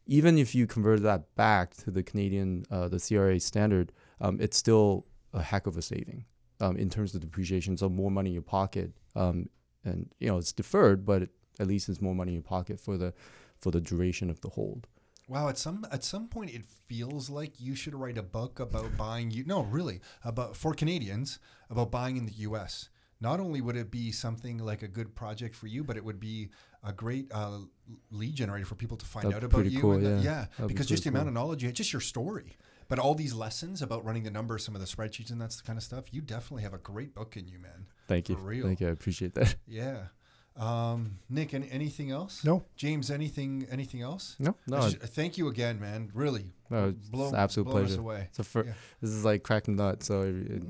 Even 0.07 0.37
if 0.37 0.55
you 0.55 0.67
convert 0.67 1.03
that 1.03 1.35
back 1.35 1.75
to 1.75 1.91
the 1.91 2.03
Canadian, 2.03 2.65
uh, 2.71 2.87
the 2.87 2.99
CRA 2.99 3.39
standard, 3.39 3.91
um, 4.19 4.39
it's 4.41 4.57
still 4.57 5.05
a 5.33 5.41
heck 5.41 5.67
of 5.67 5.77
a 5.77 5.81
saving 5.81 6.25
um, 6.59 6.77
in 6.77 6.89
terms 6.89 7.13
of 7.13 7.21
depreciation. 7.21 7.77
So 7.77 7.89
more 7.89 8.11
money 8.11 8.31
in 8.31 8.33
your 8.33 8.41
pocket, 8.41 8.91
um, 9.15 9.49
and 9.83 10.09
you 10.19 10.27
know 10.27 10.37
it's 10.37 10.51
deferred, 10.51 11.05
but 11.05 11.23
it, 11.23 11.29
at 11.59 11.67
least 11.67 11.89
it's 11.89 12.01
more 12.01 12.15
money 12.15 12.31
in 12.31 12.35
your 12.35 12.43
pocket 12.43 12.79
for 12.79 12.97
the 12.97 13.13
for 13.59 13.71
the 13.71 13.81
duration 13.81 14.29
of 14.29 14.41
the 14.41 14.49
hold. 14.49 14.87
Wow, 15.27 15.47
at 15.49 15.57
some 15.57 15.85
at 15.91 16.03
some 16.03 16.27
point 16.27 16.53
it 16.53 16.65
feels 16.65 17.29
like 17.29 17.59
you 17.59 17.75
should 17.75 17.95
write 17.95 18.17
a 18.17 18.23
book 18.23 18.59
about 18.59 18.97
buying 18.97 19.31
you 19.31 19.43
no, 19.45 19.61
really, 19.61 20.01
about 20.23 20.55
for 20.55 20.73
Canadians 20.73 21.39
about 21.69 21.91
buying 21.91 22.17
in 22.17 22.25
the 22.25 22.33
US. 22.33 22.89
Not 23.21 23.39
only 23.39 23.61
would 23.61 23.75
it 23.77 23.91
be 23.91 24.11
something 24.11 24.57
like 24.57 24.81
a 24.81 24.87
good 24.87 25.13
project 25.15 25.55
for 25.55 25.67
you, 25.67 25.83
but 25.83 25.95
it 25.95 26.03
would 26.03 26.19
be 26.19 26.49
a 26.83 26.91
great 26.91 27.31
uh, 27.31 27.59
lead 28.09 28.33
generator 28.35 28.65
for 28.65 28.75
people 28.75 28.97
to 28.97 29.05
find 29.05 29.25
That'd 29.25 29.37
out 29.37 29.43
about 29.43 29.57
pretty 29.57 29.69
you. 29.69 29.79
cool, 29.81 29.91
and 29.93 30.05
the- 30.05 30.23
yeah. 30.23 30.45
That'd 30.57 30.67
be 30.67 30.73
because 30.73 30.87
just 30.87 31.03
the 31.03 31.11
pretty 31.11 31.21
amount 31.21 31.27
of 31.29 31.33
knowledge 31.35 31.61
you 31.61 31.69
had, 31.69 31.75
just 31.75 31.93
your 31.93 31.99
story, 32.01 32.57
but 32.87 32.97
all 32.99 33.13
these 33.13 33.33
lessons 33.35 33.81
about 33.83 34.03
running 34.03 34.23
the 34.23 34.31
numbers, 34.31 34.65
some 34.65 34.73
of 34.75 34.81
the 34.81 34.87
spreadsheets, 34.87 35.29
and 35.31 35.39
that's 35.39 35.55
the 35.57 35.63
kind 35.63 35.77
of 35.77 35.83
stuff. 35.83 36.05
You 36.11 36.21
definitely 36.21 36.63
have 36.63 36.73
a 36.73 36.79
great 36.79 37.13
book 37.13 37.37
in 37.37 37.47
you, 37.47 37.59
man. 37.59 37.85
Thank 38.07 38.27
you, 38.29 38.35
For 38.35 38.41
real. 38.41 38.65
thank 38.65 38.81
you. 38.81 38.87
I 38.87 38.91
appreciate 38.91 39.35
that. 39.35 39.55
Yeah. 39.67 40.05
Um, 40.57 41.19
Nick, 41.29 41.53
any, 41.53 41.69
anything 41.71 42.11
else? 42.11 42.43
No. 42.43 42.63
James, 42.75 43.09
anything 43.09 43.65
anything 43.71 44.01
else? 44.01 44.35
No, 44.37 44.55
no, 44.67 44.81
just- 44.81 44.97
thank 45.13 45.37
you 45.37 45.47
again, 45.47 45.79
man. 45.79 46.11
Really, 46.13 46.51
no 46.69 46.89
it's 46.89 47.07
blow, 47.07 47.29
an 47.29 47.35
absolute 47.35 47.65
blown 47.69 47.83
us 47.83 47.87
pleasure. 47.91 48.01
away. 48.01 48.29
So 48.33 48.43
for 48.43 48.65
Yeah. 48.65 48.73
this 48.99 49.11
is 49.11 49.23
like 49.23 49.43
cracking 49.43 49.77
nuts. 49.77 50.07
So 50.07 50.23
it, 50.45 50.63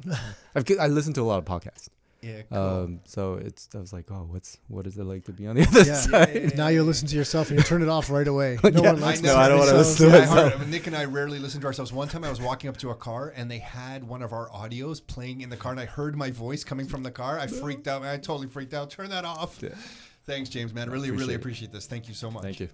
I've, 0.54 0.66
I 0.80 0.86
listen 0.88 1.14
to 1.14 1.22
a 1.22 1.24
lot 1.24 1.40
of 1.40 1.46
podcasts. 1.46 1.88
Yeah, 2.24 2.44
cool. 2.52 2.58
Um, 2.60 3.00
so 3.06 3.34
it's 3.34 3.68
I 3.74 3.80
was 3.80 3.92
like, 3.92 4.12
oh, 4.12 4.28
what's 4.30 4.60
what 4.68 4.86
is 4.86 4.96
it 4.98 5.04
like 5.06 5.26
to 5.26 5.32
be 5.32 5.48
on 5.48 5.56
the 5.56 5.64
other 5.68 5.82
Yeah. 5.84 5.96
side? 5.96 6.54
Now 6.56 6.68
you 6.68 6.84
listen 6.84 7.08
to 7.08 7.16
yourself 7.16 7.50
and 7.50 7.58
you 7.58 7.64
turn 7.64 7.82
it 7.82 7.90
off 7.90 8.12
right 8.12 8.28
away. 8.28 8.60
No 8.64 8.70
Yeah. 8.84 8.94
one 8.94 9.04
I 9.04 9.08
likes 9.08 9.22
know. 9.24 9.34
to 9.34 9.40
I 9.40 9.50
don't 9.50 9.58
wanna 9.60 9.74
listen 9.74 10.06
to 10.06 10.12
themselves. 10.12 10.32
I 10.32 10.36
myself. 10.44 10.54
heard, 10.62 10.70
Nick 10.70 10.86
and 10.88 10.96
I 10.96 11.06
rarely 11.06 11.40
listen 11.40 11.62
to 11.62 11.68
ourselves. 11.68 11.92
One 11.92 12.08
time 12.08 12.24
I 12.24 12.30
was 12.30 12.40
walking 12.40 12.70
up 12.70 12.78
to 12.78 12.92
a 12.92 12.96
car 12.96 13.34
and 13.36 13.50
they 13.50 13.58
had 13.58 14.04
one 14.04 14.22
of 14.22 14.34
our 14.34 14.50
audios 14.50 15.06
playing 15.06 15.42
in 15.42 15.50
the 15.50 15.58
car 15.58 15.72
and 15.72 15.82
I 15.82 15.86
heard 15.86 16.16
my 16.16 16.30
voice 16.30 16.64
coming 16.64 16.88
from 16.88 17.02
the 17.02 17.12
car. 17.12 17.40
I 17.40 17.48
freaked 17.48 17.88
out. 17.88 18.04
I 18.04 18.18
totally 18.18 18.48
freaked 18.48 18.76
out. 18.76 18.92
Turn 18.92 19.10
that 19.10 19.26
off. 19.26 19.58
Yeah. 19.62 19.70
Thanks, 20.28 20.50
James, 20.50 20.74
man. 20.76 20.90
I 20.90 20.92
Really, 20.92 21.10
really 21.10 21.34
Appreciate 21.34 21.70
it. 21.70 21.74
this. 21.74 21.88
Thank 21.88 22.08
you 22.08 22.14
so 22.14 22.30
much. 22.30 22.44
Thank 22.44 22.60
you. 22.60 22.70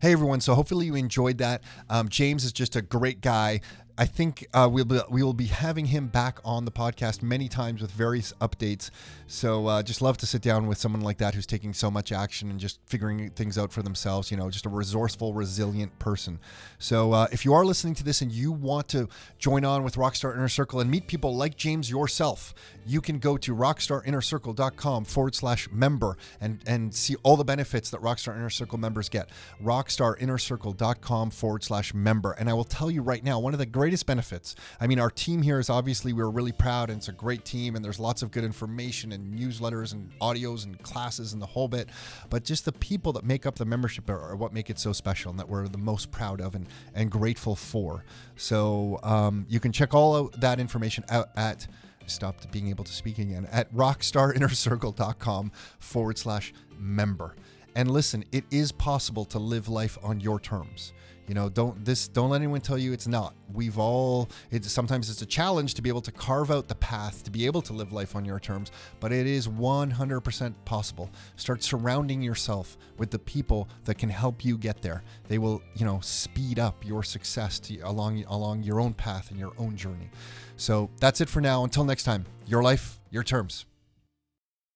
Hey 0.00 0.12
everyone! 0.12 0.40
So 0.42 0.54
hopefully 0.54 0.84
you 0.86 0.96
enjoyed 0.96 1.38
that. 1.38 1.62
Um, 1.88 2.10
James 2.10 2.44
is 2.44 2.52
just 2.52 2.76
a 2.76 2.82
great 2.82 3.22
guy. 3.22 3.60
I 3.96 4.06
think 4.06 4.48
uh, 4.52 4.68
we'll 4.70 4.84
be, 4.84 5.00
we 5.08 5.22
will 5.22 5.34
be 5.34 5.46
having 5.46 5.86
him 5.86 6.08
back 6.08 6.40
on 6.44 6.64
the 6.64 6.72
podcast 6.72 7.22
many 7.22 7.48
times 7.48 7.80
with 7.80 7.92
various 7.92 8.32
updates. 8.40 8.90
So 9.28 9.68
uh, 9.68 9.82
just 9.84 10.02
love 10.02 10.16
to 10.18 10.26
sit 10.26 10.42
down 10.42 10.66
with 10.66 10.78
someone 10.78 11.02
like 11.02 11.18
that 11.18 11.34
who's 11.34 11.46
taking 11.46 11.72
so 11.72 11.92
much 11.92 12.10
action 12.10 12.50
and 12.50 12.58
just 12.58 12.80
figuring 12.86 13.30
things 13.30 13.56
out 13.56 13.72
for 13.72 13.82
themselves. 13.82 14.32
You 14.32 14.36
know, 14.36 14.50
just 14.50 14.66
a 14.66 14.68
resourceful, 14.68 15.32
resilient 15.32 15.96
person. 16.00 16.40
So 16.78 17.12
uh, 17.12 17.28
if 17.30 17.44
you 17.44 17.54
are 17.54 17.64
listening 17.64 17.94
to 17.94 18.04
this 18.04 18.20
and 18.20 18.32
you 18.32 18.50
want 18.50 18.88
to 18.88 19.08
join 19.38 19.64
on 19.64 19.84
with 19.84 19.94
Rockstar 19.94 20.34
Inner 20.34 20.48
Circle 20.48 20.80
and 20.80 20.90
meet 20.90 21.06
people 21.06 21.36
like 21.36 21.56
James 21.56 21.88
yourself, 21.88 22.52
you 22.84 23.00
can 23.00 23.20
go 23.20 23.36
to 23.36 23.54
rockstarinnercircle.com 23.54 25.04
forward 25.04 25.36
slash 25.36 25.68
member 25.70 26.16
and, 26.40 26.60
and 26.66 26.92
see 26.92 27.14
all 27.22 27.36
the 27.36 27.44
benefits 27.44 27.90
that 27.90 28.00
Rockstar 28.00 28.34
Inner 28.34 28.50
Circle 28.50 28.78
members 28.78 29.08
get. 29.08 29.30
Rockstarinnercircle.com 29.62 31.30
forward 31.30 31.62
slash 31.62 31.94
member. 31.94 32.32
And 32.32 32.50
I 32.50 32.54
will 32.54 32.64
tell 32.64 32.90
you 32.90 33.00
right 33.00 33.22
now, 33.22 33.38
one 33.38 33.52
of 33.52 33.58
the 33.60 33.66
greatest 33.84 34.06
benefits, 34.06 34.56
I 34.80 34.86
mean, 34.86 34.98
our 34.98 35.10
team 35.10 35.42
here 35.42 35.58
is 35.58 35.68
obviously, 35.68 36.14
we're 36.14 36.30
really 36.30 36.52
proud 36.52 36.88
and 36.88 36.96
it's 36.96 37.08
a 37.08 37.12
great 37.12 37.44
team 37.44 37.76
and 37.76 37.84
there's 37.84 38.00
lots 38.00 38.22
of 38.22 38.30
good 38.30 38.42
information 38.42 39.12
and 39.12 39.38
newsletters 39.38 39.92
and 39.92 40.10
audios 40.20 40.64
and 40.64 40.82
classes 40.82 41.34
and 41.34 41.42
the 41.42 41.46
whole 41.46 41.68
bit. 41.68 41.90
But 42.30 42.44
just 42.44 42.64
the 42.64 42.72
people 42.72 43.12
that 43.12 43.24
make 43.24 43.44
up 43.44 43.56
the 43.56 43.66
membership 43.66 44.08
are, 44.08 44.18
are 44.18 44.36
what 44.36 44.54
make 44.54 44.70
it 44.70 44.78
so 44.78 44.94
special 44.94 45.30
and 45.32 45.38
that 45.38 45.50
we're 45.50 45.68
the 45.68 45.76
most 45.76 46.10
proud 46.10 46.40
of 46.40 46.54
and, 46.54 46.66
and 46.94 47.10
grateful 47.10 47.54
for. 47.54 48.06
So 48.36 49.00
um, 49.02 49.44
you 49.50 49.60
can 49.60 49.70
check 49.70 49.92
all 49.92 50.16
of 50.16 50.40
that 50.40 50.58
information 50.58 51.04
out 51.10 51.28
at 51.36 51.66
stopped 52.06 52.50
being 52.50 52.68
able 52.68 52.84
to 52.84 52.92
speak 52.92 53.18
again 53.18 53.46
at 53.52 53.70
rockstarinnercircle.com 53.74 55.52
forward 55.78 56.16
slash 56.16 56.54
member. 56.78 57.36
And 57.76 57.90
listen, 57.90 58.24
it 58.32 58.44
is 58.50 58.72
possible 58.72 59.26
to 59.26 59.38
live 59.38 59.68
life 59.68 59.98
on 60.02 60.20
your 60.20 60.40
terms. 60.40 60.94
You 61.26 61.34
know, 61.34 61.48
don't 61.48 61.82
this 61.84 62.08
don't 62.08 62.30
let 62.30 62.38
anyone 62.38 62.60
tell 62.60 62.76
you 62.76 62.92
it's 62.92 63.06
not. 63.06 63.34
We've 63.52 63.78
all 63.78 64.28
it's 64.50 64.70
sometimes 64.70 65.08
it's 65.08 65.22
a 65.22 65.26
challenge 65.26 65.74
to 65.74 65.82
be 65.82 65.88
able 65.88 66.02
to 66.02 66.12
carve 66.12 66.50
out 66.50 66.68
the 66.68 66.74
path 66.74 67.22
to 67.24 67.30
be 67.30 67.46
able 67.46 67.62
to 67.62 67.72
live 67.72 67.92
life 67.92 68.14
on 68.14 68.24
your 68.24 68.38
terms, 68.38 68.70
but 69.00 69.12
it 69.12 69.26
is 69.26 69.48
100% 69.48 70.54
possible. 70.64 71.10
Start 71.36 71.62
surrounding 71.62 72.20
yourself 72.20 72.76
with 72.98 73.10
the 73.10 73.18
people 73.18 73.68
that 73.84 73.96
can 73.96 74.10
help 74.10 74.44
you 74.44 74.58
get 74.58 74.82
there. 74.82 75.02
They 75.28 75.38
will, 75.38 75.62
you 75.74 75.86
know, 75.86 76.00
speed 76.00 76.58
up 76.58 76.84
your 76.84 77.02
success 77.02 77.58
to, 77.60 77.78
along 77.80 78.24
along 78.24 78.62
your 78.62 78.80
own 78.80 78.92
path 78.94 79.30
and 79.30 79.38
your 79.38 79.52
own 79.58 79.76
journey. 79.76 80.10
So, 80.56 80.90
that's 81.00 81.20
it 81.20 81.28
for 81.28 81.40
now. 81.40 81.64
Until 81.64 81.84
next 81.84 82.04
time. 82.04 82.26
Your 82.46 82.62
life, 82.62 83.00
your 83.10 83.24
terms. 83.24 83.64